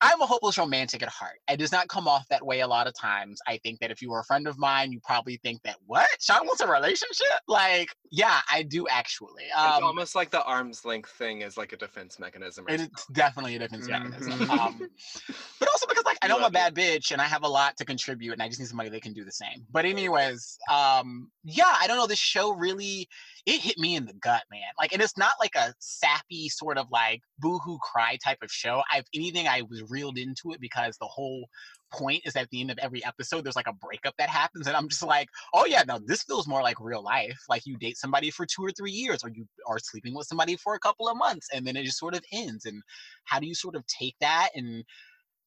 I'm 0.00 0.20
a 0.20 0.26
hopeless 0.26 0.58
romantic 0.58 1.02
at 1.02 1.08
heart. 1.08 1.38
It 1.48 1.56
does 1.56 1.72
not 1.72 1.88
come 1.88 2.06
off 2.06 2.28
that 2.28 2.44
way 2.44 2.60
a 2.60 2.66
lot 2.66 2.86
of 2.86 2.92
times. 2.94 3.40
I 3.46 3.56
think 3.58 3.78
that 3.80 3.90
if 3.90 4.02
you 4.02 4.10
were 4.10 4.18
a 4.20 4.24
friend 4.24 4.46
of 4.46 4.58
mine, 4.58 4.92
you 4.92 5.00
probably 5.02 5.38
think 5.38 5.62
that 5.62 5.76
what 5.86 6.08
Sean 6.20 6.44
wants 6.46 6.60
a 6.60 6.66
relationship. 6.68 7.26
Like, 7.48 7.88
yeah, 8.10 8.40
I 8.52 8.64
do 8.64 8.86
actually. 8.88 9.44
it's 9.44 9.56
Um, 9.56 9.82
almost 9.84 10.14
like 10.14 10.30
the 10.30 10.44
arm's 10.44 10.84
length 10.84 11.10
thing 11.12 11.40
is 11.40 11.56
like 11.56 11.72
a 11.72 11.76
defense 11.76 12.18
mechanism. 12.18 12.66
It 12.68 12.74
is 12.74 12.80
something. 12.80 13.14
definitely 13.14 13.56
a 13.56 13.60
defense 13.60 13.88
mechanism. 13.88 14.40
Mhm. 14.40 14.50
Um, 14.58 14.78
but 15.60 15.68
also 15.70 15.86
because 15.86 16.04
like 16.04 16.18
I 16.20 16.26
know 16.28 16.36
I'm 16.36 16.44
a 16.44 16.50
bad 16.50 16.74
bitch 16.74 17.10
and 17.12 17.22
I 17.22 17.24
have 17.26 17.44
a 17.44 17.48
lot 17.48 17.76
to 17.78 17.86
contribute 17.86 18.32
and 18.34 18.42
I 18.42 18.48
just 18.48 18.60
need 18.60 18.68
somebody 18.68 18.90
that 18.90 19.00
can 19.00 19.14
do 19.14 19.24
the 19.24 19.32
same. 19.32 19.64
But 19.70 19.86
anyways, 19.86 20.58
um, 20.70 21.30
yeah, 21.44 21.76
I 21.80 21.86
don't 21.86 21.96
know. 21.96 22.06
This 22.06 22.18
show 22.18 22.50
really 22.50 23.08
it 23.46 23.60
hit 23.60 23.78
me 23.78 23.94
in 23.96 24.06
the 24.06 24.14
gut, 24.14 24.42
man. 24.50 24.62
Like, 24.78 24.92
and 24.92 25.02
it's 25.02 25.18
not 25.18 25.32
like 25.38 25.54
a 25.54 25.74
sappy 25.78 26.48
sort 26.48 26.78
of 26.78 26.86
like 26.90 27.20
boohoo 27.38 27.78
cry 27.78 28.16
type 28.24 28.38
of 28.42 28.50
show. 28.50 28.82
I, 28.90 28.98
if 28.98 29.06
anything, 29.14 29.46
I 29.46 29.62
was 29.62 29.82
reeled 29.90 30.16
into 30.16 30.52
it 30.52 30.60
because 30.60 30.96
the 30.96 31.06
whole 31.06 31.46
point 31.92 32.22
is 32.24 32.36
at 32.36 32.48
the 32.50 32.60
end 32.62 32.70
of 32.70 32.78
every 32.78 33.04
episode, 33.04 33.44
there's 33.44 33.56
like 33.56 33.66
a 33.66 33.74
breakup 33.74 34.14
that 34.18 34.30
happens, 34.30 34.66
and 34.66 34.76
I'm 34.76 34.88
just 34.88 35.02
like, 35.02 35.28
oh 35.52 35.66
yeah, 35.66 35.82
no, 35.86 35.98
this 36.06 36.22
feels 36.22 36.48
more 36.48 36.62
like 36.62 36.80
real 36.80 37.02
life. 37.02 37.38
Like 37.48 37.66
you 37.66 37.76
date 37.76 37.98
somebody 37.98 38.30
for 38.30 38.46
two 38.46 38.64
or 38.64 38.70
three 38.72 38.92
years, 38.92 39.22
or 39.22 39.30
you 39.30 39.46
are 39.66 39.78
sleeping 39.78 40.14
with 40.14 40.26
somebody 40.26 40.56
for 40.56 40.74
a 40.74 40.80
couple 40.80 41.08
of 41.08 41.16
months, 41.18 41.48
and 41.52 41.66
then 41.66 41.76
it 41.76 41.84
just 41.84 41.98
sort 41.98 42.14
of 42.14 42.24
ends. 42.32 42.64
And 42.64 42.82
how 43.24 43.40
do 43.40 43.46
you 43.46 43.54
sort 43.54 43.76
of 43.76 43.86
take 43.86 44.14
that 44.20 44.50
and 44.54 44.84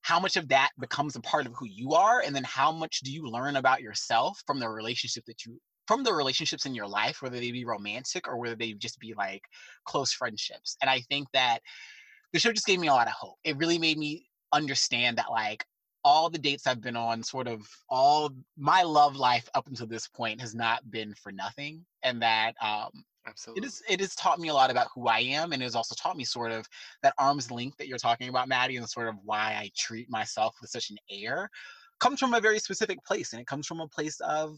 how 0.02 0.20
much 0.20 0.38
of 0.38 0.48
that 0.48 0.70
becomes 0.80 1.16
a 1.16 1.22
part 1.22 1.46
of 1.46 1.54
who 1.58 1.66
you 1.66 1.94
are 1.94 2.22
and 2.22 2.34
then 2.34 2.44
how 2.46 2.72
much 2.72 3.02
do 3.02 3.12
you 3.12 3.28
learn 3.28 3.58
about 3.58 3.82
yourself 3.82 4.42
from 4.48 4.60
the 4.60 4.70
relationship 4.70 5.26
that 5.26 5.44
you 5.46 5.60
from 5.88 6.04
the 6.04 6.14
relationships 6.14 6.66
in 6.66 6.76
your 6.76 6.88
life 6.88 7.22
whether 7.22 7.40
they 7.40 7.52
be 7.52 7.66
romantic 7.66 8.28
or 8.28 8.38
whether 8.38 8.56
they 8.56 8.74
just 8.74 9.00
be 9.00 9.14
like 9.16 9.44
close 9.86 10.12
friendships 10.12 10.78
and 10.82 10.90
i 10.90 11.00
think 11.02 11.28
that 11.34 11.60
the 12.34 12.40
show 12.40 12.52
just 12.52 12.68
gave 12.68 12.80
me 12.80 12.88
a 12.88 12.94
lot 12.94 13.08
of 13.08 13.14
hope 13.14 13.36
it 13.44 13.58
really 13.58 13.80
made 13.80 13.98
me 13.98 14.28
understand 14.54 15.18
that 15.18 15.32
like 15.32 15.66
all 16.04 16.30
the 16.30 16.38
dates 16.38 16.68
i've 16.68 16.82
been 16.82 16.96
on 16.96 17.24
sort 17.24 17.48
of 17.48 17.68
all 17.90 18.30
my 18.58 18.84
love 18.84 19.16
life 19.16 19.50
up 19.56 19.68
until 19.68 19.88
this 19.88 20.08
point 20.08 20.40
has 20.40 20.54
not 20.54 20.90
been 20.92 21.14
for 21.16 21.32
nothing 21.32 21.86
and 22.04 22.22
that 22.22 22.54
um 22.62 23.04
Absolutely. 23.28 23.62
it 23.62 23.68
is 23.68 23.84
it 23.90 24.00
has 24.00 24.16
taught 24.16 24.40
me 24.40 24.48
a 24.48 24.54
lot 24.54 24.72
about 24.72 24.88
who 24.96 25.08
I 25.08 25.20
am 25.20 25.52
and 25.52 25.62
it 25.62 25.66
has 25.66 25.76
also 25.76 25.96
taught 25.96 26.16
me 26.16 26.24
sort 26.24 26.52
of 26.52 26.66
that 27.04 27.14
arm's 27.18 27.52
length 27.52 27.78
that 27.78 27.88
you're 27.88 27.98
talking 27.98 28.30
about, 28.30 28.48
Maddie, 28.48 28.78
and 28.78 28.90
sort 28.90 29.10
of 29.10 29.16
why 29.24 29.58
I 29.60 29.70
treat 29.76 30.10
myself 30.10 30.56
with 30.62 30.70
such 30.70 30.92
an 30.92 30.98
air 31.12 31.50
comes 32.00 32.20
from 32.20 32.34
a 32.34 32.40
very 32.40 32.60
specific 32.60 33.04
place 33.04 33.34
and 33.34 33.42
it 33.42 33.48
comes 33.48 33.68
from 33.68 33.82
a 33.82 33.88
place 33.88 34.20
of 34.22 34.58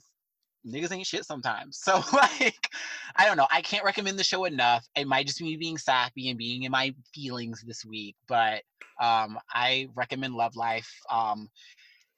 niggas 0.65 0.91
ain't 0.91 1.07
shit 1.07 1.25
sometimes. 1.25 1.81
So 1.89 2.03
like 2.13 2.69
I 3.15 3.25
don't 3.25 3.37
know. 3.37 3.47
I 3.51 3.61
can't 3.61 3.83
recommend 3.83 4.19
the 4.19 4.23
show 4.23 4.45
enough. 4.45 4.85
It 4.95 5.07
might 5.07 5.25
just 5.25 5.39
be 5.39 5.45
me 5.45 5.55
being 5.57 5.77
sappy 5.77 6.29
and 6.29 6.37
being 6.37 6.63
in 6.63 6.71
my 6.71 6.93
feelings 7.13 7.63
this 7.65 7.85
week, 7.85 8.15
but 8.27 8.63
um 9.01 9.39
I 9.51 9.87
recommend 9.95 10.35
Love 10.35 10.55
Life. 10.55 10.91
Um 11.09 11.49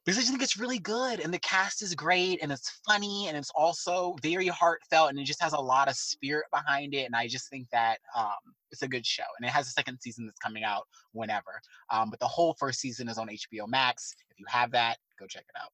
because 0.03 0.18
I 0.18 0.22
just 0.22 0.31
think 0.31 0.41
it's 0.41 0.57
really 0.57 0.80
good 0.80 1.19
and 1.19 1.31
the 1.31 1.39
cast 1.39 1.84
is 1.84 1.93
great 1.93 2.39
and 2.41 2.51
it's 2.51 2.81
funny 2.88 3.27
and 3.27 3.38
it's 3.38 3.51
also 3.53 4.15
very 4.23 4.47
heartfelt 4.47 5.11
and 5.11 5.19
it 5.19 5.26
just 5.26 5.41
has 5.41 5.53
a 5.53 5.59
lot 5.59 5.88
of 5.88 5.95
spirit 5.95 6.45
behind 6.51 6.95
it 6.95 7.05
and 7.05 7.15
I 7.15 7.27
just 7.27 7.49
think 7.49 7.68
that 7.72 7.99
um, 8.18 8.31
it's 8.72 8.81
a 8.81 8.88
good 8.88 9.05
show 9.05 9.23
and 9.38 9.47
it 9.47 9.51
has 9.51 9.68
a 9.68 9.72
second 9.72 9.99
season 10.01 10.26
that's 10.26 10.39
coming 10.39 10.63
out 10.63 10.88
whenever. 11.11 11.61
Um, 11.91 12.09
but 12.09 12.19
the 12.19 12.27
whole 12.27 12.55
first 12.57 12.80
season 12.80 13.09
is 13.09 13.19
on 13.19 13.27
HBO 13.27 13.68
Max. 13.68 14.15
If 14.31 14.39
you 14.39 14.45
have 14.49 14.72
that, 14.72 14.97
go 15.19 15.27
check 15.27 15.43
it 15.47 15.61
out. 15.61 15.69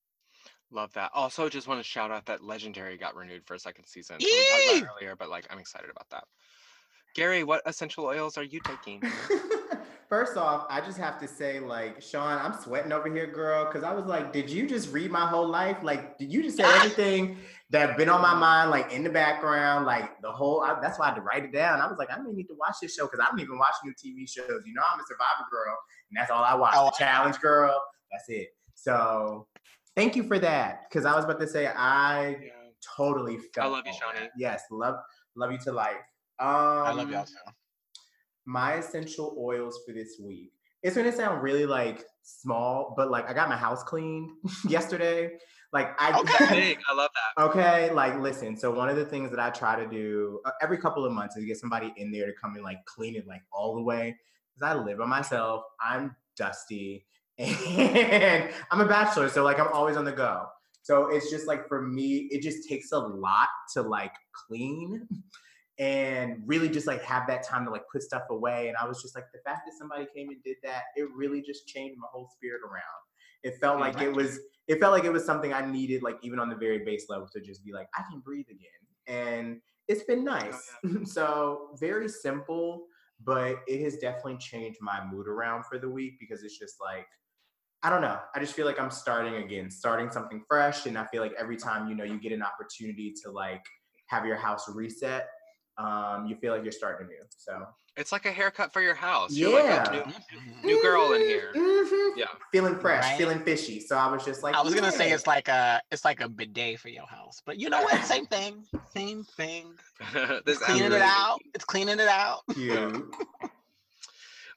Love 0.72 0.92
that. 0.94 1.12
Also, 1.14 1.48
just 1.48 1.68
want 1.68 1.80
to 1.80 1.84
shout 1.84 2.12
out 2.12 2.26
that 2.26 2.44
Legendary 2.44 2.98
got 2.98 3.16
renewed 3.16 3.46
for 3.46 3.54
a 3.54 3.60
second 3.60 3.86
season. 3.86 4.20
So 4.20 4.28
we 4.28 4.32
talked 4.50 4.64
about 4.64 4.76
it 4.76 4.92
earlier, 4.98 5.16
but 5.16 5.30
like 5.30 5.46
I'm 5.50 5.60
excited 5.60 5.90
about 5.90 6.10
that. 6.10 6.26
Gary, 7.16 7.44
what 7.44 7.62
essential 7.66 8.06
oils 8.06 8.38
are 8.38 8.44
you 8.44 8.60
taking? 8.64 9.02
First 10.10 10.38
off, 10.38 10.66
I 10.70 10.80
just 10.80 10.98
have 11.00 11.20
to 11.20 11.28
say, 11.28 11.60
like, 11.60 12.02
Sean, 12.02 12.38
I'm 12.38 12.54
sweating 12.62 12.94
over 12.94 13.14
here, 13.14 13.28
girl, 13.28 13.66
because 13.66 13.84
I 13.84 13.92
was 13.92 14.06
like, 14.06 14.32
did 14.32 14.50
you 14.50 14.66
just 14.66 14.94
read 14.94 15.12
my 15.12 15.28
whole 15.28 15.48
life? 15.48 15.80
Like, 15.84 16.18
did 16.18 16.32
you 16.32 16.42
just 16.42 16.56
say 16.56 16.64
everything 16.76 17.38
that 17.72 17.98
been 17.98 18.08
on 18.08 18.22
my 18.22 18.34
mind, 18.34 18.70
like 18.70 18.94
in 18.94 19.04
the 19.04 19.10
background, 19.10 19.86
like 19.86 20.22
the 20.22 20.32
whole? 20.32 20.62
I, 20.62 20.80
that's 20.80 20.98
why 20.98 21.08
I 21.08 21.10
had 21.10 21.16
to 21.16 21.22
write 21.22 21.44
it 21.44 21.52
down. 21.52 21.82
I 21.82 21.88
was 21.88 21.98
like, 21.98 22.10
I 22.10 22.20
may 22.20 22.32
need 22.32 22.48
to 22.48 22.56
watch 22.58 22.76
this 22.82 22.96
show 22.96 23.06
because 23.06 23.20
I 23.20 23.30
don't 23.30 23.42
even 23.42 23.58
watch 23.58 23.74
new 23.84 23.92
TV 23.92 24.30
shows. 24.30 24.62
You 24.66 24.74
know, 24.74 24.84
I'm 24.94 25.00
a 25.00 25.04
Survivor 25.06 25.50
girl, 25.52 25.76
and 26.10 26.18
that's 26.18 26.32
all 26.32 26.44
I 26.44 26.54
watch. 26.54 26.74
Oh, 26.78 26.86
the 26.86 26.96
Challenge 27.04 27.38
Girl, 27.40 27.78
that's 28.10 28.30
it. 28.30 28.50
So, 28.76 29.48
thank 29.98 30.16
you 30.16 30.24
for 30.24 30.40
that, 30.40 30.84
because 30.88 31.06
I 31.06 31.16
was 31.16 31.26
about 31.26 31.40
to 31.42 31.48
say 31.48 31.68
I 31.68 32.38
totally 32.96 33.38
felt. 33.54 33.68
I 33.68 33.70
love 33.70 33.84
you. 33.86 33.94
Shawnee. 33.94 34.30
Yes, 34.38 34.62
love, 34.72 34.96
love 35.36 35.52
you 35.52 35.58
to 35.66 35.72
life. 35.72 35.96
Um, 36.40 36.48
I 36.48 36.92
love 36.92 37.10
y'all 37.10 37.26
too. 37.26 37.34
my 38.46 38.76
essential 38.76 39.36
oils 39.38 39.80
for 39.86 39.94
this 39.94 40.18
week. 40.24 40.52
it's 40.84 40.96
gonna 40.96 41.12
sound 41.12 41.42
really 41.42 41.66
like 41.66 42.06
small, 42.22 42.94
but 42.96 43.10
like 43.10 43.28
I 43.30 43.34
got 43.34 43.50
my 43.50 43.58
house 43.58 43.84
cleaned 43.84 44.30
yesterday. 44.70 45.32
Like 45.74 46.00
I 46.00 46.18
Okay. 46.20 46.48
Big, 46.50 46.80
I 46.90 46.94
love 46.94 47.10
that. 47.14 47.44
Okay, 47.46 47.92
like 47.92 48.18
listen. 48.20 48.56
So 48.56 48.72
one 48.72 48.88
of 48.90 48.96
the 48.96 49.06
things 49.06 49.32
that 49.32 49.40
I 49.40 49.50
try 49.50 49.76
to 49.84 49.90
do 49.90 50.40
uh, 50.46 50.52
every 50.62 50.78
couple 50.78 51.06
of 51.06 51.12
months 51.12 51.36
is 51.36 51.44
get 51.44 51.58
somebody 51.58 51.94
in 51.98 52.12
there 52.12 52.28
to 52.28 52.34
come 52.40 52.56
and 52.56 52.64
like 52.64 52.86
clean 52.86 53.16
it 53.16 53.28
like 53.28 53.42
all 53.52 53.76
the 53.76 53.82
way. 53.82 54.16
Because 54.54 54.76
I 54.76 54.80
live 54.80 55.00
by 55.00 55.06
myself. 55.06 55.64
I'm 55.82 56.16
dusty, 56.38 57.06
and 57.40 58.50
I'm 58.72 58.82
a 58.82 58.88
bachelor, 58.88 59.30
so 59.30 59.44
like 59.44 59.60
I'm 59.60 59.72
always 59.72 59.98
on 59.98 60.06
the 60.06 60.12
go. 60.12 60.46
So 60.82 61.08
it's 61.08 61.30
just 61.30 61.48
like 61.48 61.68
for 61.68 61.82
me, 61.82 62.30
it 62.32 62.42
just 62.42 62.68
takes 62.68 62.92
a 62.94 62.98
lot 62.98 63.50
to 63.74 63.82
like 63.82 64.14
clean 64.48 65.08
and 65.80 66.42
really 66.46 66.70
just 66.70 66.88
like 66.88 67.04
have 67.04 67.28
that 67.28 67.44
time 67.44 67.66
to 67.66 67.72
like 67.72 67.84
put 67.92 68.02
stuff 68.02 68.24
away. 68.30 68.70
And 68.70 68.78
I 68.78 68.88
was 68.88 69.02
just 69.02 69.14
like, 69.14 69.26
the 69.34 69.40
fact 69.46 69.62
that 69.68 69.74
somebody 69.78 70.08
came 70.16 70.30
and 70.30 70.42
did 70.44 70.58
that, 70.64 70.84
it 70.96 71.08
really 71.16 71.42
just 71.42 71.68
changed 71.68 71.98
my 72.00 72.08
whole 72.12 72.30
spirit 72.34 72.62
around. 72.64 72.84
It 73.44 73.60
felt 73.60 73.80
like 73.80 74.02
it 74.02 74.12
was 74.12 74.40
it 74.68 74.80
felt 74.80 74.92
like 74.92 75.06
it 75.06 75.14
was 75.14 75.26
something 75.26 75.54
I 75.54 75.70
needed, 75.70 76.04
like 76.04 76.18
even 76.24 76.40
on 76.40 76.50
the 76.50 76.56
very 76.56 76.84
base 76.84 77.06
level, 77.10 77.28
to 77.34 77.40
just 77.40 77.64
be 77.64 77.72
like, 77.72 77.88
I 77.96 78.04
can 78.10 78.20
breathe 78.20 78.48
again. 78.50 78.68
And 79.08 79.62
it's 79.88 80.04
been 80.04 80.28
oh, 80.28 80.34
nice. 80.34 80.70
so 81.12 81.70
very 81.80 82.10
simple, 82.10 82.86
but 83.24 83.58
it 83.68 83.82
has 83.84 83.98
definitely 83.98 84.38
changed 84.38 84.80
my 84.82 85.06
mood 85.10 85.28
around 85.28 85.66
for 85.66 85.78
the 85.78 85.90
week 85.90 86.14
because 86.20 86.44
it's 86.44 86.58
just 86.58 86.76
like, 86.82 87.08
I 87.88 87.90
don't 87.90 88.02
know. 88.02 88.20
I 88.36 88.40
just 88.42 88.54
feel 88.54 88.66
like 88.66 88.82
I'm 88.82 88.92
starting 88.92 89.36
again, 89.36 89.72
starting 89.72 90.12
something 90.12 90.44
fresh. 90.46 90.88
And 90.88 90.98
I 90.98 91.06
feel 91.06 91.22
like 91.22 91.32
every 91.40 91.56
time, 91.56 91.88
you 91.88 91.96
know, 91.96 92.04
you 92.04 92.20
get 92.20 92.34
an 92.34 92.44
opportunity 92.44 93.14
to 93.24 93.32
like 93.32 93.64
have 94.08 94.26
your 94.26 94.36
house 94.36 94.68
reset, 94.68 95.30
um, 95.78 96.26
you 96.28 96.36
feel 96.36 96.54
like 96.54 96.64
you're 96.64 96.74
starting 96.74 97.08
new. 97.08 97.16
So 97.30 97.66
It's 97.96 98.12
like 98.12 98.26
a 98.26 98.32
haircut 98.34 98.74
for 98.74 98.82
your 98.82 98.94
house. 98.94 99.32
You're 99.32 99.54
like, 99.54 99.64
Yeah. 99.94 100.04
oh, 100.06 100.12
new, 100.66 100.74
new 100.76 100.82
girl 100.82 101.14
in 101.14 101.22
here. 101.22 101.54
Mhm. 101.56 102.18
Yeah. 102.18 102.26
Feeling 102.52 102.78
fresh, 102.78 103.06
Right. 103.06 103.18
feeling 103.18 103.40
fishy. 103.46 103.80
So 103.80 103.96
I 103.96 104.08
was 104.12 104.26
just 104.26 104.44
like, 104.44 104.54
I 104.54 104.62
was 104.62 104.76
gonna 104.76 104.92
say 104.92 105.14
it's 105.14 105.26
like 105.26 105.48
a 105.48 105.82
it's 105.90 106.04
like 106.04 106.20
a 106.20 106.28
bidet 106.28 106.82
for 106.82 106.90
your 106.90 107.08
house, 107.08 107.42
but 107.46 107.58
you 107.58 107.70
know 107.70 107.82
what? 107.84 108.04
Same 108.04 108.26
thing, 108.26 108.66
same 108.94 109.24
thing. 109.24 109.74
This 110.46 110.58
Cleaning 110.58 110.92
it 110.92 111.02
out. 111.02 111.40
It's 111.56 111.64
cleaning 111.64 112.02
it 112.02 112.10
out. 112.10 112.42
Yeah. 112.58 113.00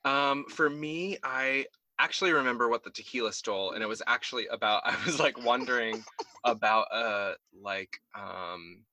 Um, 0.05 0.47
for 0.49 0.71
me, 0.71 1.19
I 1.23 1.67
actually 2.05 2.33
remember 2.33 2.69
what 2.69 2.85
the 2.85 2.91
tequila 2.91 3.33
stole, 3.33 3.73
and 3.73 3.83
it 3.83 3.87
was 3.87 4.03
actually 4.07 4.47
about. 4.49 4.83
I 4.87 5.03
was 5.05 5.19
like 5.21 5.39
wondering 5.39 6.05
about 6.45 6.85
uh 6.93 7.35
like 7.53 8.01
um 8.15 8.87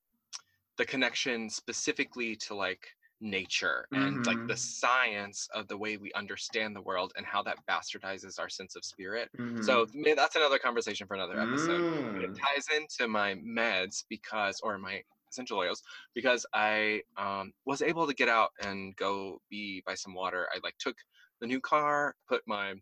the 0.76 0.84
connection 0.86 1.50
specifically 1.50 2.36
to 2.36 2.54
like 2.54 2.88
nature 3.20 3.88
and 3.94 4.24
like 4.26 4.40
the 4.46 4.56
Mhm. 4.56 4.56
science 4.56 5.48
of 5.54 5.66
the 5.68 5.76
way 5.78 5.96
we 5.96 6.12
understand 6.12 6.76
the 6.76 6.82
world 6.82 7.12
and 7.16 7.26
how 7.26 7.42
that 7.42 7.58
bastardizes 7.68 8.38
our 8.38 8.48
sense 8.48 8.76
of 8.76 8.84
spirit. 8.84 9.30
Mhm. 9.38 9.58
So 9.60 9.86
that's 10.16 10.36
another 10.36 10.58
conversation 10.58 11.06
for 11.08 11.14
another 11.14 11.40
episode. 11.40 11.82
But 12.14 12.24
it 12.24 12.30
Mm. 12.30 12.48
ties 12.54 12.66
into 12.76 13.08
my 13.08 13.34
meds 13.34 14.04
because 14.08 14.60
or 14.60 14.78
my 14.78 15.02
essential 15.30 15.58
oils 15.58 15.82
because 16.14 16.46
i 16.54 17.02
um, 17.18 17.52
was 17.66 17.82
able 17.82 18.06
to 18.06 18.14
get 18.14 18.30
out 18.30 18.50
and 18.62 18.96
go 18.96 19.42
be 19.50 19.82
by 19.84 19.94
some 19.94 20.14
water 20.14 20.48
i 20.54 20.58
like 20.64 20.74
took 20.78 20.96
the 21.40 21.46
new 21.46 21.60
car 21.60 22.16
put 22.26 22.42
my 22.46 22.74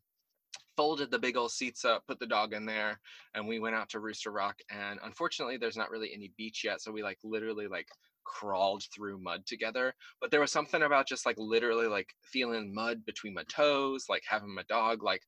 folded 0.76 1.10
the 1.10 1.18
big 1.18 1.36
old 1.36 1.50
seats 1.50 1.84
up 1.84 2.02
put 2.06 2.18
the 2.18 2.26
dog 2.26 2.52
in 2.52 2.66
there 2.66 3.00
and 3.34 3.46
we 3.46 3.58
went 3.58 3.74
out 3.74 3.88
to 3.88 4.00
rooster 4.00 4.30
rock 4.30 4.56
and 4.70 4.98
unfortunately 5.04 5.56
there's 5.56 5.76
not 5.76 5.90
really 5.90 6.10
any 6.14 6.32
beach 6.36 6.62
yet 6.64 6.80
so 6.80 6.92
we 6.92 7.02
like 7.02 7.18
literally 7.24 7.66
like 7.66 7.88
crawled 8.24 8.82
through 8.94 9.18
mud 9.18 9.46
together 9.46 9.94
but 10.20 10.30
there 10.30 10.40
was 10.40 10.50
something 10.50 10.82
about 10.82 11.06
just 11.06 11.24
like 11.24 11.36
literally 11.38 11.86
like 11.86 12.08
feeling 12.22 12.74
mud 12.74 13.04
between 13.06 13.32
my 13.32 13.44
toes 13.44 14.06
like 14.08 14.22
having 14.28 14.52
my 14.54 14.64
dog 14.68 15.02
like 15.02 15.22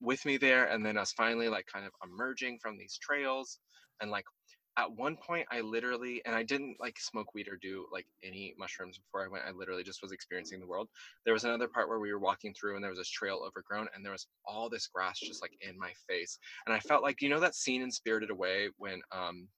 with 0.00 0.24
me 0.26 0.36
there 0.36 0.66
and 0.66 0.84
then 0.84 0.98
us 0.98 1.12
finally 1.12 1.48
like 1.48 1.66
kind 1.72 1.86
of 1.86 1.92
emerging 2.04 2.58
from 2.60 2.76
these 2.76 2.98
trails 3.00 3.58
and 4.00 4.10
like 4.10 4.26
at 4.76 4.92
one 4.92 5.16
point 5.16 5.46
i 5.50 5.60
literally 5.60 6.24
and 6.24 6.34
i 6.34 6.42
didn't 6.42 6.76
like 6.80 6.98
smoke 6.98 7.34
weed 7.34 7.48
or 7.48 7.56
do 7.56 7.86
like 7.92 8.06
any 8.22 8.54
mushrooms 8.58 8.98
before 8.98 9.24
i 9.24 9.28
went 9.28 9.44
i 9.44 9.50
literally 9.50 9.82
just 9.82 10.02
was 10.02 10.12
experiencing 10.12 10.60
the 10.60 10.66
world. 10.66 10.88
There 11.24 11.34
was 11.34 11.44
another 11.44 11.68
part 11.68 11.88
where 11.88 11.98
we 12.00 12.12
were 12.12 12.18
walking 12.18 12.54
through 12.54 12.74
and 12.74 12.82
there 12.84 12.90
was 12.90 12.98
this 12.98 13.08
trail 13.10 13.42
overgrown 13.46 13.88
and 13.94 14.04
there 14.04 14.12
was 14.12 14.26
all 14.44 14.68
this 14.68 14.86
grass 14.86 15.18
just 15.20 15.42
like 15.42 15.52
in 15.60 15.78
my 15.78 15.92
face. 16.08 16.38
And 16.66 16.74
i 16.74 16.80
felt 16.80 17.02
like 17.02 17.20
you 17.22 17.28
know 17.28 17.40
that 17.40 17.54
scene 17.54 17.82
in 17.82 17.90
spirited 17.90 18.30
away 18.30 18.70
when 18.76 19.02
um 19.12 19.48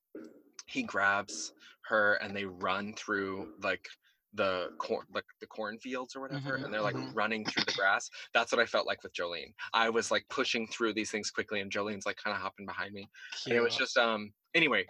he 0.66 0.82
grabs 0.82 1.52
her 1.84 2.14
and 2.14 2.34
they 2.36 2.44
run 2.44 2.94
through 2.94 3.46
like 3.62 3.88
the 4.34 4.70
corn 4.78 5.06
like 5.10 5.24
the 5.40 5.46
cornfields 5.46 6.14
or 6.14 6.20
whatever 6.20 6.56
Mhm, 6.56 6.62
and 6.62 6.72
they're 6.72 6.82
like 6.82 6.96
mhm. 6.96 7.14
running 7.14 7.46
through 7.46 7.64
the 7.64 7.72
grass? 7.72 8.10
That's 8.34 8.52
what 8.52 8.60
i 8.60 8.66
felt 8.66 8.86
like 8.86 9.02
with 9.02 9.14
jolene. 9.14 9.54
I 9.72 9.88
was 9.90 10.10
like 10.10 10.26
pushing 10.28 10.66
through 10.68 10.92
these 10.94 11.10
things 11.10 11.30
quickly 11.30 11.60
and 11.60 11.72
jolene's 11.72 12.04
like 12.06 12.16
kind 12.16 12.36
of 12.36 12.42
hopping 12.42 12.66
behind 12.66 12.92
me. 12.92 13.10
And 13.48 13.56
it 13.58 13.62
was 13.62 13.74
just 13.74 13.96
um 13.96 14.32
anyway 14.54 14.86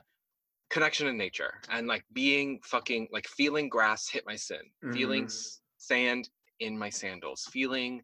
connection 0.70 1.06
in 1.06 1.16
nature 1.16 1.54
and 1.70 1.86
like 1.86 2.04
being 2.12 2.60
fucking 2.62 3.08
like 3.12 3.26
feeling 3.26 3.68
grass 3.68 4.08
hit 4.08 4.24
my 4.26 4.36
sin 4.36 4.60
feeling 4.92 5.24
Mhm. 5.24 5.26
s- 5.26 5.62
sand 5.78 6.30
in 6.60 6.76
my 6.78 6.90
sandals 6.90 7.44
feeling 7.52 8.02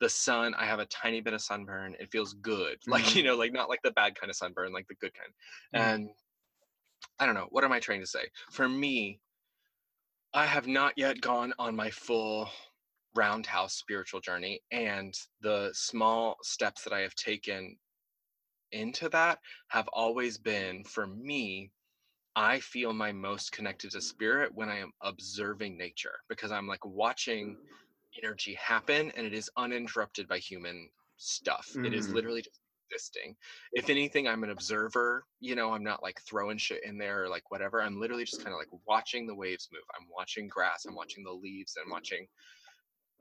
the 0.00 0.08
sun 0.08 0.54
i 0.54 0.66
have 0.66 0.80
a 0.80 0.86
tiny 0.86 1.20
bit 1.20 1.32
of 1.34 1.40
sunburn 1.40 1.94
it 2.00 2.10
feels 2.10 2.34
good 2.34 2.78
like 2.86 3.14
you 3.14 3.22
know 3.22 3.36
like 3.36 3.52
not 3.52 3.68
like 3.68 3.80
the 3.82 3.92
bad 3.92 4.14
kind 4.14 4.30
of 4.30 4.36
sunburn 4.36 4.72
like 4.72 4.86
the 4.88 4.94
good 4.96 5.14
kind 5.14 5.32
Mhm. 5.74 5.80
and 5.80 6.10
i 7.18 7.26
don't 7.26 7.34
know 7.34 7.48
what 7.50 7.64
am 7.64 7.72
i 7.72 7.80
trying 7.80 8.00
to 8.00 8.06
say 8.06 8.28
for 8.50 8.68
me 8.68 9.20
i 10.34 10.46
have 10.46 10.66
not 10.66 10.92
yet 10.96 11.20
gone 11.20 11.52
on 11.58 11.74
my 11.76 11.90
full 11.90 12.50
roundhouse 13.14 13.74
spiritual 13.74 14.20
journey 14.20 14.60
and 14.70 15.14
the 15.40 15.70
small 15.74 16.36
steps 16.42 16.84
that 16.84 16.92
i 16.92 17.00
have 17.00 17.14
taken 17.14 17.78
into 18.72 19.08
that 19.08 19.38
have 19.68 19.88
always 19.88 20.38
been 20.38 20.82
for 20.84 21.06
me 21.06 21.70
i 22.36 22.58
feel 22.60 22.92
my 22.92 23.12
most 23.12 23.52
connected 23.52 23.90
to 23.90 24.00
spirit 24.00 24.52
when 24.54 24.68
i 24.68 24.78
am 24.78 24.92
observing 25.02 25.76
nature 25.76 26.20
because 26.28 26.52
i'm 26.52 26.66
like 26.66 26.84
watching 26.84 27.56
energy 28.22 28.54
happen 28.54 29.10
and 29.12 29.26
it 29.26 29.34
is 29.34 29.50
uninterrupted 29.56 30.28
by 30.28 30.38
human 30.38 30.90
stuff. 31.16 31.78
It 31.84 31.94
is 31.94 32.08
Mhm. 32.08 32.12
literally 32.12 32.42
just 32.42 32.60
existing. 32.90 33.36
If 33.72 33.88
anything 33.90 34.28
i'm 34.28 34.44
an 34.44 34.50
observer 34.50 35.26
you 35.40 35.54
know 35.54 35.72
i'm 35.72 35.84
not 35.84 36.02
like 36.02 36.20
throwing 36.22 36.58
shit 36.58 36.84
in 36.84 36.98
there 36.98 37.24
or 37.24 37.28
like 37.28 37.50
whatever. 37.50 37.82
I'm 37.82 38.00
literally 38.00 38.24
just 38.24 38.42
kind 38.42 38.54
of 38.54 38.58
like 38.58 38.68
watching 38.86 39.26
the 39.26 39.34
waves 39.34 39.68
move. 39.72 39.84
I'm 39.98 40.08
watching 40.08 40.48
grass. 40.48 40.86
I'm 40.88 40.94
watching 40.94 41.24
the 41.24 41.32
leaves. 41.32 41.76
I'm 41.82 41.90
watching 41.90 42.28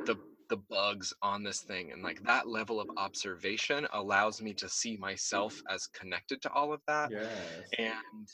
the 0.06 0.18
the 0.50 0.58
bugs 0.58 1.14
on 1.22 1.44
this 1.44 1.62
thing. 1.62 1.92
And 1.92 2.04
like 2.04 2.22
that 2.24 2.48
level 2.48 2.80
of 2.82 2.90
observation 2.98 3.88
allows 3.94 4.42
me 4.42 4.54
to 4.56 4.68
see 4.70 4.98
myself 4.98 5.62
as 5.70 5.88
connected 5.88 6.42
to 6.42 6.52
all 6.52 6.74
of 6.74 6.82
that. 6.88 7.14
Yes. 7.14 7.70
and 7.78 8.28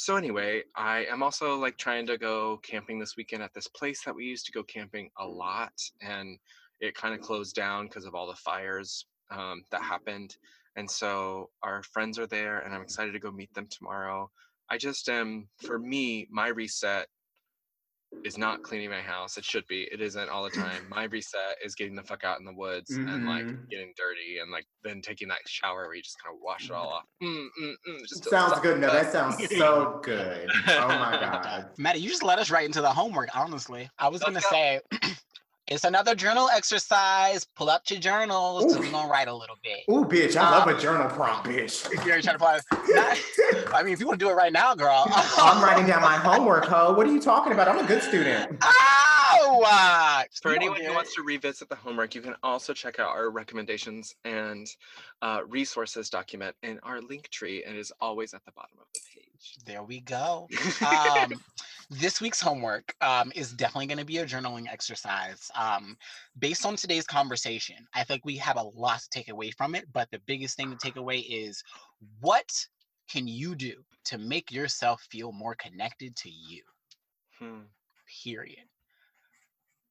so 0.00 0.14
anyway 0.14 0.62
i 0.76 1.04
am 1.06 1.24
also 1.24 1.56
like 1.58 1.76
trying 1.76 2.06
to 2.06 2.16
go 2.16 2.56
camping 2.62 3.00
this 3.00 3.16
weekend 3.16 3.42
at 3.42 3.52
this 3.52 3.66
place 3.66 4.04
that 4.04 4.14
we 4.14 4.24
used 4.24 4.46
to 4.46 4.52
go 4.52 4.62
camping 4.62 5.10
a 5.18 5.26
lot 5.26 5.72
and 6.00 6.38
it 6.80 6.94
kind 6.94 7.16
of 7.16 7.20
closed 7.20 7.56
down 7.56 7.86
because 7.86 8.04
of 8.04 8.14
all 8.14 8.28
the 8.28 8.36
fires 8.36 9.06
um, 9.32 9.64
that 9.72 9.82
happened 9.82 10.36
and 10.76 10.88
so 10.88 11.50
our 11.64 11.82
friends 11.82 12.16
are 12.16 12.28
there 12.28 12.60
and 12.60 12.72
i'm 12.72 12.80
excited 12.80 13.10
to 13.10 13.18
go 13.18 13.32
meet 13.32 13.52
them 13.54 13.66
tomorrow. 13.68 14.30
I 14.70 14.78
just 14.78 15.08
am 15.08 15.48
for 15.66 15.80
me 15.80 16.28
my 16.30 16.46
reset 16.46 17.08
is 18.24 18.36
not 18.36 18.60
cleaning 18.62 18.90
my 18.90 19.00
house 19.00 19.38
it 19.38 19.44
should 19.44 19.64
be 19.68 19.86
it 19.92 20.00
isn't 20.00 20.28
all 20.28 20.42
the 20.42 20.50
time 20.50 20.82
my 20.90 21.04
reset 21.04 21.56
is 21.64 21.74
getting 21.74 21.94
the 21.94 22.02
fuck 22.02 22.24
out 22.24 22.38
in 22.40 22.44
the 22.44 22.52
woods 22.52 22.90
and 22.90 23.24
like 23.24 23.44
Mhm. 23.46 23.68
getting 23.70 23.92
dirty 23.96 24.38
and 24.42 24.50
like 24.50 24.66
then 24.82 25.00
taking 25.00 25.28
that 25.28 25.38
shower 25.46 25.86
where 25.86 25.94
you 25.94 26.02
just 26.02 26.16
kind 26.22 26.34
of 26.34 26.40
wash 26.42 26.68
it 26.68 26.72
all 26.74 26.88
off 26.88 27.04
mm, 27.22 27.46
mm, 27.62 27.74
mm, 27.88 27.98
just 28.08 28.24
Sounds 28.28 28.58
good. 28.60 28.80
No, 28.80 28.92
that 28.92 29.12
sounds 29.12 29.36
so 29.56 30.00
good. 30.02 30.50
Oh 30.68 30.88
my 30.88 31.12
god. 31.20 31.70
Maddie, 31.78 32.00
you 32.00 32.08
just 32.08 32.22
let 32.24 32.38
us 32.38 32.50
right 32.50 32.66
into 32.66 32.80
the 32.80 32.88
homework, 32.90 33.34
honestly. 33.36 33.88
I 33.98 34.08
was 34.08 34.22
Let's 34.22 34.46
gonna 34.46 34.80
go. 35.00 35.00
say 35.00 35.14
it's 35.70 35.84
another 35.84 36.14
journal 36.14 36.48
exercise. 36.48 37.46
Pull 37.56 37.68
up 37.70 37.82
your 37.90 38.00
journals 38.00 38.64
Ooh. 38.74 38.78
we're 38.78 38.90
gonna 38.90 39.08
write 39.08 39.28
a 39.28 39.34
little 39.34 39.56
bit. 39.62 39.80
Ooh, 39.90 40.04
bitch, 40.04 40.36
I 40.36 40.50
love 40.50 40.66
Um, 40.68 40.74
a 40.74 40.80
journal 40.80 41.08
prompt, 41.08 41.46
bitch. 41.46 41.86
If 41.92 42.04
you're 42.06 42.20
trying 42.22 42.38
to 42.38 42.62
not- 42.94 43.74
I 43.74 43.82
mean, 43.82 43.92
if 43.92 44.00
you 44.00 44.06
want 44.06 44.18
to 44.18 44.24
do 44.24 44.30
it 44.30 44.34
right 44.34 44.52
now, 44.52 44.74
girl. 44.74 45.04
I'm 45.38 45.62
writing 45.62 45.86
down 45.86 46.00
my 46.02 46.16
homework, 46.28 46.64
ho. 46.64 46.92
What 46.92 47.06
are 47.06 47.12
you 47.12 47.20
talking 47.20 47.52
about? 47.52 47.68
I'm 47.68 47.78
a 47.78 47.86
good 47.86 48.02
student. 48.02 48.56
Oh, 48.62 48.72
uh, 49.40 50.22
For 50.42 50.54
anyone 50.54 50.80
who 50.82 50.94
wants 50.94 51.14
to 51.14 51.22
revisit 51.22 51.68
the 51.68 51.76
homework, 51.76 52.14
you 52.14 52.20
can 52.20 52.34
also 52.42 52.72
check 52.72 52.98
out 52.98 53.08
our 53.08 53.30
recommendations 53.30 54.14
and 54.24 54.66
uh, 55.22 55.40
resources 55.46 56.10
document 56.10 56.54
in 56.62 56.78
our 56.82 57.00
link 57.00 57.28
tree, 57.30 57.64
and 57.64 57.76
it 57.76 57.80
is 57.80 57.92
always 58.00 58.34
at 58.34 58.44
the 58.44 58.52
bottom 58.52 58.78
of 58.80 58.86
the 58.94 59.00
page. 59.14 59.56
There 59.64 59.82
we 59.82 60.00
go. 60.00 60.48
um, 60.86 61.32
this 61.90 62.20
week's 62.20 62.40
homework 62.40 62.94
um, 63.00 63.32
is 63.34 63.52
definitely 63.52 63.86
going 63.86 63.98
to 63.98 64.04
be 64.04 64.18
a 64.18 64.26
journaling 64.26 64.70
exercise. 64.70 65.50
Um, 65.54 65.96
based 66.38 66.66
on 66.66 66.76
today's 66.76 67.06
conversation, 67.06 67.76
I 67.94 68.04
think 68.04 68.24
we 68.24 68.36
have 68.36 68.56
a 68.56 68.62
lot 68.62 69.00
to 69.00 69.08
take 69.10 69.28
away 69.28 69.50
from 69.50 69.74
it. 69.74 69.86
But 69.92 70.10
the 70.10 70.20
biggest 70.26 70.56
thing 70.56 70.70
to 70.70 70.76
take 70.76 70.96
away 70.96 71.18
is 71.18 71.62
what 72.20 72.50
can 73.10 73.26
you 73.26 73.54
do 73.54 73.74
to 74.04 74.18
make 74.18 74.52
yourself 74.52 75.06
feel 75.10 75.32
more 75.32 75.54
connected 75.54 76.14
to 76.16 76.30
you? 76.30 76.62
Hmm. 77.38 77.60
Period. 78.22 78.67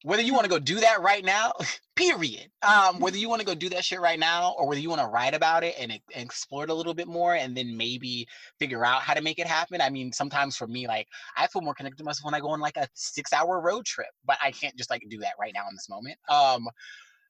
Whether 0.03 0.22
you 0.22 0.34
want 0.34 0.45
to 0.45 0.49
go 0.49 0.60
do 0.60 0.80
that 0.80 1.02
right 1.02 1.26
now, 1.26 1.53
period. 1.95 2.49
Um, 2.61 2.99
whether 2.99 3.18
you 3.18 3.30
want 3.30 3.41
to 3.41 3.45
go 3.45 3.56
do 3.56 3.69
that 3.69 3.84
shit 3.84 3.99
right 3.99 4.19
now 4.19 4.53
or 4.57 4.68
whether 4.68 4.80
you 4.80 4.90
want 4.90 5.02
to 5.02 5.07
write 5.07 5.34
about 5.34 5.64
it 5.64 5.76
and, 5.80 5.91
and 5.91 6.02
explore 6.15 6.64
it 6.64 6.69
a 6.69 6.74
little 6.74 6.94
bit 6.94 7.07
more 7.07 7.36
and 7.36 7.57
then 7.57 7.76
maybe 7.76 8.28
figure 8.60 8.86
out 8.86 9.02
how 9.02 9.14
to 9.15 9.22
make 9.22 9.40
it 9.40 9.48
happen. 9.48 9.82
I 9.82 9.90
mean, 9.90 10.11
sometimes 10.11 10.56
for 10.56 10.68
me, 10.68 10.88
like 10.88 11.07
I 11.36 11.48
feel 11.48 11.61
more 11.64 11.74
connected 11.74 11.98
to 11.98 12.03
myself 12.03 12.26
when 12.26 12.36
I 12.36 12.40
go 12.40 12.49
on 12.49 12.60
like 12.60 12.78
a 12.78 12.88
six 12.94 13.34
hour 13.34 13.60
road 13.60 13.86
trip, 13.86 14.10
but 14.26 14.38
I 14.44 14.52
can't 14.52 14.76
just 14.78 14.90
like 14.91 15.03
do 15.10 15.19
that 15.19 15.34
right 15.40 15.53
now 15.53 15.68
in 15.68 15.76
this 15.76 15.90
moment. 15.90 16.18
Um, 16.30 16.68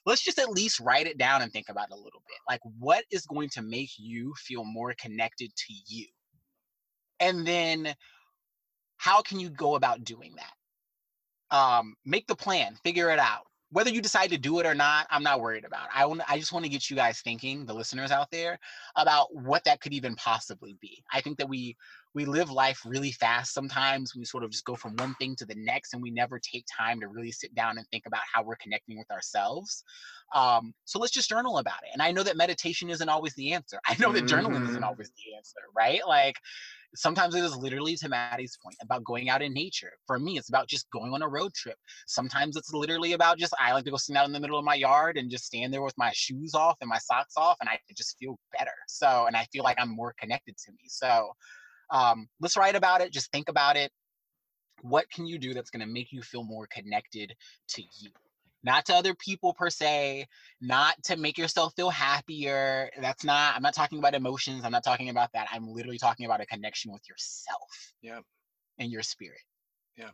let's 0.06 0.24
just 0.24 0.40
at 0.40 0.50
least 0.50 0.80
write 0.80 1.08
it 1.08 1.18
down 1.18 1.42
and 1.42 1.52
think 1.52 1.70
about 1.70 1.90
it 1.92 1.94
a 1.94 1.98
little 1.98 2.24
bit. 2.28 2.38
Like, 2.48 2.62
what 2.80 3.04
is 3.12 3.26
going 3.26 3.50
to 3.50 3.62
make 3.62 3.92
you 3.98 4.34
feel 4.38 4.64
more 4.64 4.94
connected 5.00 5.52
to 5.56 5.74
you? 5.88 6.08
And 7.20 7.46
then 7.46 7.94
how 8.98 9.22
can 9.22 9.40
you 9.40 9.50
go 9.50 9.76
about 9.76 10.04
doing 10.04 10.34
that? 10.38 10.54
Um, 11.52 11.96
make 12.06 12.28
the 12.28 12.36
plan, 12.36 12.76
figure 12.84 13.10
it 13.10 13.20
out 13.20 13.48
whether 13.70 13.90
you 13.90 14.02
decide 14.02 14.30
to 14.30 14.38
do 14.38 14.60
it 14.60 14.66
or 14.66 14.74
not, 14.74 15.08
I'm 15.10 15.24
not 15.24 15.42
worried 15.42 15.66
about. 15.66 15.90
I 15.94 16.06
want 16.06 16.22
I 16.30 16.40
just 16.40 16.54
want 16.54 16.64
to 16.66 16.72
get 16.72 16.90
you 16.90 16.96
guys 16.96 17.20
thinking, 17.20 17.66
the 17.66 17.74
listeners 17.74 18.12
out 18.12 18.32
there, 18.32 18.58
about 18.96 19.34
what 19.36 19.64
that 19.66 19.82
could 19.82 19.94
even 19.94 20.16
possibly 20.16 20.78
be. 20.80 21.04
I 21.12 21.22
think 21.22 21.38
that 21.38 21.50
we 21.50 21.76
we 22.14 22.26
live 22.26 22.50
life 22.52 22.82
really 22.86 23.12
fast 23.12 23.54
sometimes. 23.54 24.16
We 24.16 24.26
sort 24.26 24.44
of 24.44 24.52
just 24.52 24.66
go 24.66 24.76
from 24.76 24.96
one 24.96 25.16
thing 25.16 25.36
to 25.38 25.46
the 25.46 25.56
next 25.56 25.94
and 25.94 26.02
we 26.02 26.12
never 26.12 26.40
take 26.40 26.66
time 26.76 27.00
to 27.02 27.08
really 27.08 27.32
sit 27.32 27.54
down 27.54 27.78
and 27.78 27.88
think 27.88 28.06
about 28.06 28.24
how 28.32 28.44
we're 28.44 28.56
connecting 28.56 28.98
with 28.98 29.10
ourselves. 29.12 29.84
Um, 30.34 30.74
so 30.86 31.00
let's 31.00 31.14
just 31.14 31.30
journal 31.30 31.58
about 31.58 31.84
it. 31.84 31.90
And 31.94 32.02
I 32.02 32.12
know 32.12 32.24
that 32.24 32.36
meditation 32.38 32.90
isn't 32.90 33.08
always 33.10 33.34
the 33.36 33.54
answer. 33.54 33.80
I 33.88 33.96
know 34.00 34.12
that 34.14 34.26
journaling 34.28 34.68
isn't 34.68 34.84
Mhm. 34.84 34.84
always 34.84 35.12
the 35.12 35.36
answer, 35.36 35.60
right? 35.76 36.02
Like 36.08 36.36
sometimes 36.96 37.36
it 37.36 37.44
is 37.44 37.56
literally 37.56 37.96
to 37.98 38.10
Maddie's 38.10 38.58
point 38.62 38.78
about 38.82 39.04
going 39.04 39.30
out 39.30 39.42
in 39.42 39.54
nature. 39.54 39.94
For 40.06 40.20
me, 40.20 40.38
it's 40.38 40.50
about 40.50 40.68
just 40.68 40.90
going 40.92 41.14
on 41.14 41.22
a 41.22 41.28
road 41.30 41.54
trip. 41.54 41.78
Sometimes 42.08 42.56
it's 42.56 42.74
literally 42.74 43.14
about 43.14 43.38
just 43.38 43.54
I 43.60 43.74
like 43.74 43.86
to 43.86 43.92
go 43.92 43.98
sit 43.98 44.16
out 44.16 44.26
in 44.26 44.34
the 44.34 44.40
middle 44.40 44.58
of 44.58 44.66
my 44.66 44.76
yard 44.76 45.18
and 45.18 45.30
just 45.30 45.46
stand 45.46 45.74
there 45.74 45.82
with 45.82 45.98
my 45.98 46.12
shoes 46.14 46.54
off 46.54 46.78
and 46.82 46.90
my 46.90 46.98
socks 47.00 47.34
off, 47.38 47.58
and 47.60 47.70
I 47.70 47.80
just 47.96 48.18
feel 48.18 48.40
better. 48.58 48.72
So, 48.88 49.26
and 49.28 49.36
I 49.36 49.46
feel 49.52 49.64
like 49.64 49.80
I'm 49.80 49.90
more 49.96 50.14
connected 50.20 50.58
to 50.58 50.72
me. 50.72 50.80
So, 50.88 51.34
um, 51.90 52.28
let's 52.40 52.58
write 52.58 52.76
about 52.76 53.02
it. 53.02 53.12
Just 53.12 53.32
think 53.32 53.50
about 53.50 53.76
it. 53.78 53.92
What 54.82 55.10
can 55.10 55.26
you 55.26 55.40
do 55.40 55.54
that's 55.54 55.70
going 55.72 55.86
to 55.86 55.92
make 55.92 56.12
you 56.12 56.22
feel 56.22 56.44
more 56.44 56.68
connected 56.68 57.34
to 57.70 57.82
you? 57.82 58.10
Not 58.64 58.86
to 58.86 58.94
other 58.96 59.14
people 59.16 59.54
per 59.54 59.70
se, 59.70 60.26
not 60.62 60.96
to 61.04 61.16
make 61.16 61.38
yourself 61.38 61.74
feel 61.76 61.90
happier. 61.90 62.90
That's 63.00 63.24
not, 63.24 63.56
I'm 63.56 63.62
not 63.62 63.74
talking 63.74 64.00
about 64.00 64.14
emotions. 64.14 64.64
I'm 64.66 64.72
not 64.72 64.84
talking 64.84 65.10
about 65.10 65.30
that. 65.34 65.48
I'm 65.52 65.68
literally 65.68 65.98
talking 65.98 66.26
about 66.26 66.42
a 66.42 66.46
connection 66.46 66.92
with 66.92 67.08
yourself 67.08 67.94
Yeah. 68.02 68.20
and 68.78 68.92
your 68.92 69.04
spirit. 69.04 69.40
Yeah 69.96 70.10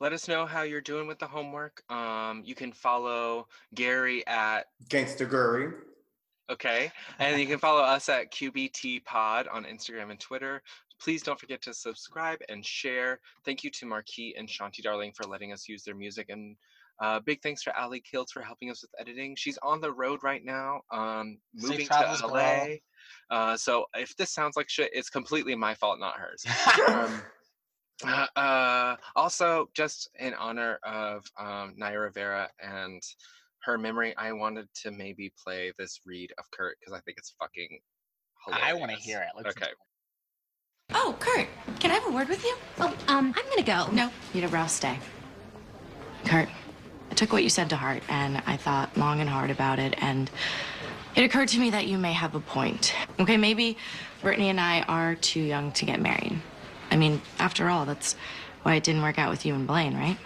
let 0.00 0.12
us 0.14 0.26
know 0.28 0.46
how 0.46 0.62
you're 0.62 0.80
doing 0.80 1.06
with 1.06 1.18
the 1.18 1.26
homework. 1.26 1.82
Um, 1.92 2.42
you 2.44 2.54
can 2.54 2.72
follow 2.72 3.46
Gary 3.74 4.26
at 4.26 4.66
Gangsta 4.88 5.28
Guri. 5.28 5.74
okay, 6.50 6.90
and 7.18 7.38
you 7.40 7.46
can 7.46 7.58
follow 7.58 7.82
us 7.82 8.08
at 8.08 8.32
QBT 8.32 9.04
Pod 9.04 9.46
on 9.48 9.64
Instagram 9.64 10.10
and 10.10 10.18
Twitter. 10.18 10.62
Please 11.00 11.22
don't 11.22 11.38
forget 11.40 11.62
to 11.62 11.74
subscribe 11.74 12.40
and 12.48 12.64
share. 12.64 13.20
Thank 13.44 13.64
you 13.64 13.70
to 13.70 13.86
Marquis 13.86 14.34
and 14.36 14.48
Shanti 14.48 14.82
Darling 14.82 15.12
for 15.14 15.24
letting 15.24 15.52
us 15.52 15.68
use 15.68 15.82
their 15.82 15.94
music, 15.94 16.28
and 16.28 16.56
uh, 17.00 17.20
big 17.20 17.40
thanks 17.42 17.62
for 17.62 17.74
Ali 17.76 18.02
Kiltz 18.02 18.30
for 18.30 18.42
helping 18.42 18.70
us 18.70 18.82
with 18.82 18.90
editing. 18.98 19.34
She's 19.34 19.58
on 19.62 19.80
the 19.80 19.90
road 19.90 20.22
right 20.22 20.44
now, 20.44 20.82
um, 20.92 21.38
moving 21.54 21.86
travels, 21.86 22.20
to. 22.20 22.26
LA. 22.26 22.66
Uh, 23.30 23.56
so 23.56 23.86
if 23.94 24.14
this 24.16 24.30
sounds 24.30 24.56
like 24.56 24.68
shit, 24.68 24.90
it's 24.92 25.08
completely 25.08 25.54
my 25.54 25.74
fault, 25.74 25.98
not 25.98 26.16
hers. 26.16 26.44
Um, 26.88 27.22
uh, 28.06 28.26
uh, 28.38 28.96
also, 29.16 29.70
just 29.74 30.10
in 30.18 30.34
honor 30.34 30.78
of 30.84 31.24
um, 31.38 31.74
Naya 31.76 32.00
Rivera 32.00 32.50
and 32.62 33.02
her 33.62 33.78
memory, 33.78 34.14
I 34.16 34.32
wanted 34.32 34.68
to 34.82 34.90
maybe 34.90 35.32
play 35.42 35.72
this 35.78 36.00
read 36.04 36.32
of 36.38 36.44
Kurt 36.50 36.76
because 36.80 36.92
I 36.92 37.00
think 37.00 37.16
it's 37.16 37.34
fucking 37.40 37.78
hilarious. 38.44 38.68
I 38.68 38.74
want 38.74 38.90
to 38.90 38.98
hear 38.98 39.20
it. 39.20 39.28
Let's 39.34 39.56
Okay. 39.56 39.70
Oh, 40.94 41.16
Kurt, 41.18 41.46
can 41.78 41.90
I 41.90 41.94
have 41.94 42.06
a 42.06 42.10
word 42.10 42.28
with 42.28 42.44
you? 42.44 42.54
Oh, 42.78 42.94
um, 43.08 43.34
I'm 43.36 43.48
gonna 43.48 43.62
go. 43.62 43.90
No, 43.92 44.10
you'd 44.32 44.42
have 44.42 44.52
Rouse 44.52 44.72
stay. 44.72 44.98
Kurt, 46.24 46.48
I 47.10 47.14
took 47.14 47.32
what 47.32 47.42
you 47.42 47.48
said 47.48 47.70
to 47.70 47.76
heart 47.76 48.02
and 48.08 48.42
I 48.46 48.56
thought 48.56 48.96
long 48.96 49.20
and 49.20 49.28
hard 49.28 49.50
about 49.50 49.78
it, 49.78 49.94
and 50.02 50.30
it 51.14 51.22
occurred 51.24 51.48
to 51.48 51.58
me 51.58 51.70
that 51.70 51.86
you 51.86 51.98
may 51.98 52.12
have 52.12 52.34
a 52.34 52.40
point. 52.40 52.94
Okay, 53.18 53.36
maybe 53.36 53.76
Brittany 54.22 54.48
and 54.48 54.60
I 54.60 54.82
are 54.82 55.14
too 55.14 55.40
young 55.40 55.72
to 55.72 55.84
get 55.84 56.00
married. 56.00 56.40
I 56.90 56.96
mean, 56.96 57.20
after 57.38 57.68
all, 57.68 57.84
that's 57.84 58.16
why 58.62 58.74
it 58.74 58.84
didn't 58.84 59.02
work 59.02 59.18
out 59.18 59.30
with 59.30 59.46
you 59.46 59.54
and 59.54 59.66
Blaine, 59.66 59.94
right? 59.94 60.18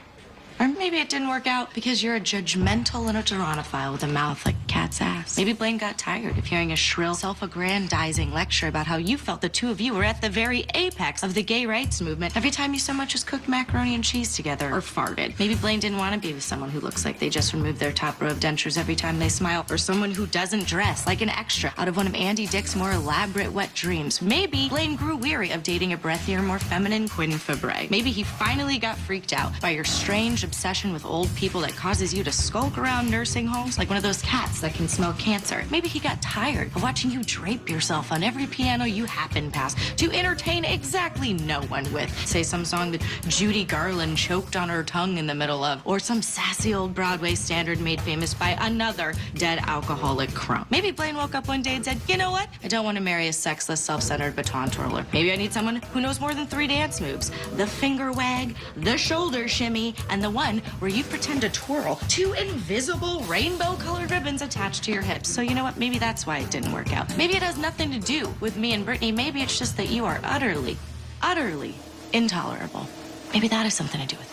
Or 0.60 0.68
maybe 0.68 0.98
it 0.98 1.08
didn't 1.08 1.28
work 1.28 1.46
out 1.46 1.74
because 1.74 2.02
you're 2.02 2.16
a 2.16 2.20
judgmental 2.20 3.04
Torontophile 3.24 3.92
with 3.92 4.02
a 4.02 4.06
mouth 4.06 4.44
like 4.46 4.54
a 4.54 4.66
cat's 4.66 5.00
ass. 5.00 5.36
Maybe 5.36 5.52
Blaine 5.52 5.78
got 5.78 5.98
tired 5.98 6.38
of 6.38 6.44
hearing 6.44 6.72
a 6.72 6.76
shrill, 6.76 7.14
self 7.14 7.42
aggrandizing 7.42 8.32
lecture 8.32 8.68
about 8.68 8.86
how 8.86 8.96
you 8.96 9.16
felt 9.16 9.40
the 9.40 9.48
two 9.48 9.70
of 9.70 9.80
you 9.80 9.94
were 9.94 10.04
at 10.04 10.20
the 10.20 10.28
very 10.28 10.66
apex 10.74 11.22
of 11.22 11.34
the 11.34 11.42
gay 11.42 11.66
rights 11.66 12.00
movement 12.00 12.36
every 12.36 12.50
time 12.50 12.72
you 12.72 12.78
so 12.78 12.92
much 12.92 13.14
as 13.14 13.24
cooked 13.24 13.48
macaroni 13.48 13.94
and 13.94 14.04
cheese 14.04 14.36
together 14.36 14.68
or 14.70 14.80
farted. 14.80 15.36
Maybe 15.38 15.54
Blaine 15.54 15.80
didn't 15.80 15.98
want 15.98 16.14
to 16.14 16.20
be 16.20 16.34
with 16.34 16.42
someone 16.42 16.70
who 16.70 16.80
looks 16.80 17.04
like 17.04 17.18
they 17.18 17.28
just 17.28 17.52
removed 17.52 17.80
their 17.80 17.92
top 17.92 18.20
row 18.20 18.28
of 18.28 18.40
dentures 18.40 18.78
every 18.78 18.94
time 18.94 19.18
they 19.18 19.28
smile, 19.28 19.66
or 19.70 19.78
someone 19.78 20.12
who 20.12 20.26
doesn't 20.26 20.66
dress 20.66 21.06
like 21.06 21.20
an 21.20 21.30
extra 21.30 21.72
out 21.78 21.88
of 21.88 21.96
one 21.96 22.06
of 22.06 22.14
Andy 22.14 22.46
Dick's 22.46 22.76
more 22.76 22.92
elaborate 22.92 23.52
wet 23.52 23.74
dreams. 23.74 24.22
Maybe 24.22 24.68
Blaine 24.68 24.96
grew 24.96 25.16
weary 25.16 25.50
of 25.50 25.62
dating 25.62 25.92
a 25.92 25.96
breathier, 25.96 26.44
more 26.44 26.58
feminine 26.58 27.08
Quinn 27.08 27.32
Fabray. 27.32 27.90
Maybe 27.90 28.10
he 28.10 28.22
finally 28.22 28.78
got 28.78 28.96
freaked 28.96 29.32
out 29.32 29.58
by 29.60 29.70
your 29.70 29.84
strange 29.84 30.43
obsession 30.44 30.92
with 30.92 31.04
old 31.04 31.34
people 31.34 31.60
that 31.62 31.74
causes 31.74 32.14
you 32.14 32.22
to 32.22 32.30
skulk 32.30 32.78
around 32.78 33.10
nursing 33.10 33.46
homes 33.46 33.78
like 33.78 33.88
one 33.88 33.96
of 33.96 34.02
those 34.02 34.22
cats 34.22 34.60
that 34.60 34.74
can 34.74 34.86
smell 34.86 35.12
cancer. 35.14 35.64
Maybe 35.70 35.88
he 35.88 35.98
got 35.98 36.22
tired 36.22 36.68
of 36.76 36.82
watching 36.82 37.10
you 37.10 37.22
drape 37.24 37.68
yourself 37.68 38.12
on 38.12 38.22
every 38.22 38.46
piano 38.46 38.84
you 38.84 39.04
happen 39.06 39.50
past 39.50 39.78
to 39.98 40.10
entertain 40.12 40.64
exactly 40.64 41.32
no 41.32 41.62
one 41.62 41.90
with. 41.92 42.10
Say 42.26 42.42
some 42.42 42.64
song 42.64 42.92
that 42.92 43.02
Judy 43.26 43.64
Garland 43.64 44.16
choked 44.16 44.54
on 44.54 44.68
her 44.68 44.84
tongue 44.84 45.18
in 45.18 45.26
the 45.26 45.34
middle 45.34 45.64
of, 45.64 45.80
or 45.84 45.98
some 45.98 46.22
sassy 46.22 46.74
old 46.74 46.94
Broadway 46.94 47.34
standard 47.34 47.80
made 47.80 48.00
famous 48.00 48.34
by 48.34 48.50
another 48.60 49.14
dead 49.34 49.58
alcoholic 49.66 50.32
crump. 50.34 50.70
Maybe 50.70 50.90
Blaine 50.90 51.16
woke 51.16 51.34
up 51.34 51.48
one 51.48 51.62
day 51.62 51.74
and 51.74 51.84
said, 51.84 51.98
you 52.06 52.16
know 52.16 52.30
what? 52.30 52.48
I 52.62 52.68
don't 52.68 52.84
want 52.84 52.96
to 52.98 53.02
marry 53.02 53.28
a 53.28 53.32
sexless, 53.32 53.80
self-centered 53.80 54.36
baton 54.36 54.70
twirler. 54.70 55.06
Maybe 55.12 55.32
I 55.32 55.36
need 55.36 55.52
someone 55.52 55.76
who 55.76 56.00
knows 56.00 56.20
more 56.20 56.34
than 56.34 56.46
three 56.46 56.66
dance 56.66 57.00
moves. 57.00 57.30
The 57.56 57.66
finger 57.66 58.12
wag, 58.12 58.54
the 58.76 58.98
shoulder 58.98 59.48
shimmy, 59.48 59.94
and 60.10 60.22
the 60.22 60.30
one 60.34 60.58
where 60.80 60.90
you 60.90 61.04
pretend 61.04 61.40
to 61.42 61.48
twirl 61.48 61.96
two 62.08 62.32
invisible 62.34 63.20
rainbow-colored 63.20 64.10
ribbons 64.10 64.42
attached 64.42 64.82
to 64.84 64.92
your 64.92 65.02
hips. 65.02 65.30
So 65.30 65.40
you 65.40 65.54
know 65.54 65.62
what? 65.64 65.78
Maybe 65.78 65.98
that's 65.98 66.26
why 66.26 66.38
it 66.38 66.50
didn't 66.50 66.72
work 66.72 66.92
out. 66.92 67.16
Maybe 67.16 67.34
it 67.36 67.42
has 67.42 67.56
nothing 67.56 67.90
to 67.92 67.98
do 67.98 68.34
with 68.40 68.56
me 68.56 68.72
and 68.72 68.84
Brittany. 68.84 69.12
Maybe 69.12 69.40
it's 69.40 69.58
just 69.58 69.76
that 69.78 69.88
you 69.88 70.04
are 70.04 70.20
utterly, 70.24 70.76
utterly 71.22 71.74
intolerable. 72.12 72.86
Maybe 73.32 73.48
that 73.48 73.62
has 73.62 73.74
something 73.74 74.00
to 74.00 74.06
do 74.06 74.16
with 74.16 74.26
it. 74.26 74.30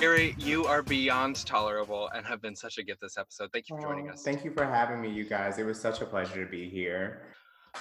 Gary, 0.00 0.34
you 0.36 0.64
are 0.64 0.82
beyond 0.82 1.46
tolerable 1.46 2.10
and 2.14 2.26
have 2.26 2.42
been 2.42 2.56
such 2.56 2.78
a 2.78 2.82
gift 2.82 3.00
this 3.00 3.16
episode. 3.16 3.52
Thank 3.52 3.68
you 3.70 3.76
for 3.76 3.82
joining 3.82 4.08
Oh, 4.08 4.14
us. 4.14 4.24
Thank 4.24 4.44
you 4.44 4.50
for 4.50 4.64
having 4.64 5.00
me, 5.00 5.08
you 5.08 5.24
guys. 5.24 5.58
It 5.58 5.64
was 5.64 5.80
such 5.80 6.00
a 6.00 6.04
pleasure 6.04 6.44
to 6.44 6.50
be 6.50 6.68
here. 6.68 7.22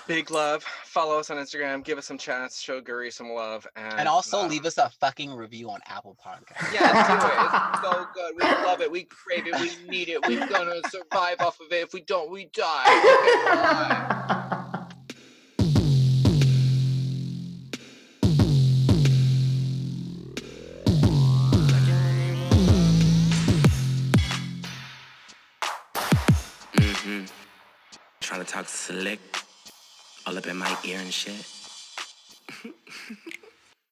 Big 0.08 0.32
love. 0.32 0.64
Follow 0.86 1.20
us 1.20 1.30
on 1.30 1.38
Instagram. 1.38 1.84
Give 1.84 1.98
us 1.98 2.06
some 2.06 2.18
chats. 2.18 2.62
Show 2.62 2.82
Guri 2.82 3.12
some 3.12 3.30
love. 3.30 3.68
And, 3.76 3.94
And 4.00 4.08
also 4.08 4.40
uh, 4.40 4.48
leave 4.48 4.66
us 4.66 4.78
a 4.78 4.90
fucking 4.90 5.34
review 5.34 5.70
on 5.70 5.80
Apple 5.88 6.18
Podcasts. 6.26 6.74
Yeah, 6.74 6.92
do 6.92 7.28
it. 7.28 7.74
It's 7.74 7.82
so 7.84 8.08
good. 8.14 8.36
We 8.36 8.44
love 8.66 8.82
it. 8.82 8.92
We 8.92 9.04
crave 9.04 9.48
it. 9.48 9.60
We 9.60 9.72
need 9.90 10.10
it. 10.10 10.26
We're 10.28 10.48
gonna 10.48 10.82
survive 10.90 11.42
off 11.42 11.60
of 11.60 11.72
it. 11.72 11.84
If 11.84 11.94
we 11.94 12.02
don't, 12.02 12.32
we 12.32 12.46
die. 12.46 14.58
Okay. 26.76 26.76
Mm-hmm. 26.76 27.26
Trying 28.20 28.46
to 28.46 28.52
talk 28.52 28.68
slick. 28.68 29.20
All 30.26 30.38
up 30.38 30.46
in 30.46 30.58
my 30.58 30.78
ear 30.86 31.00
and 31.00 31.14
shit. 31.14 31.46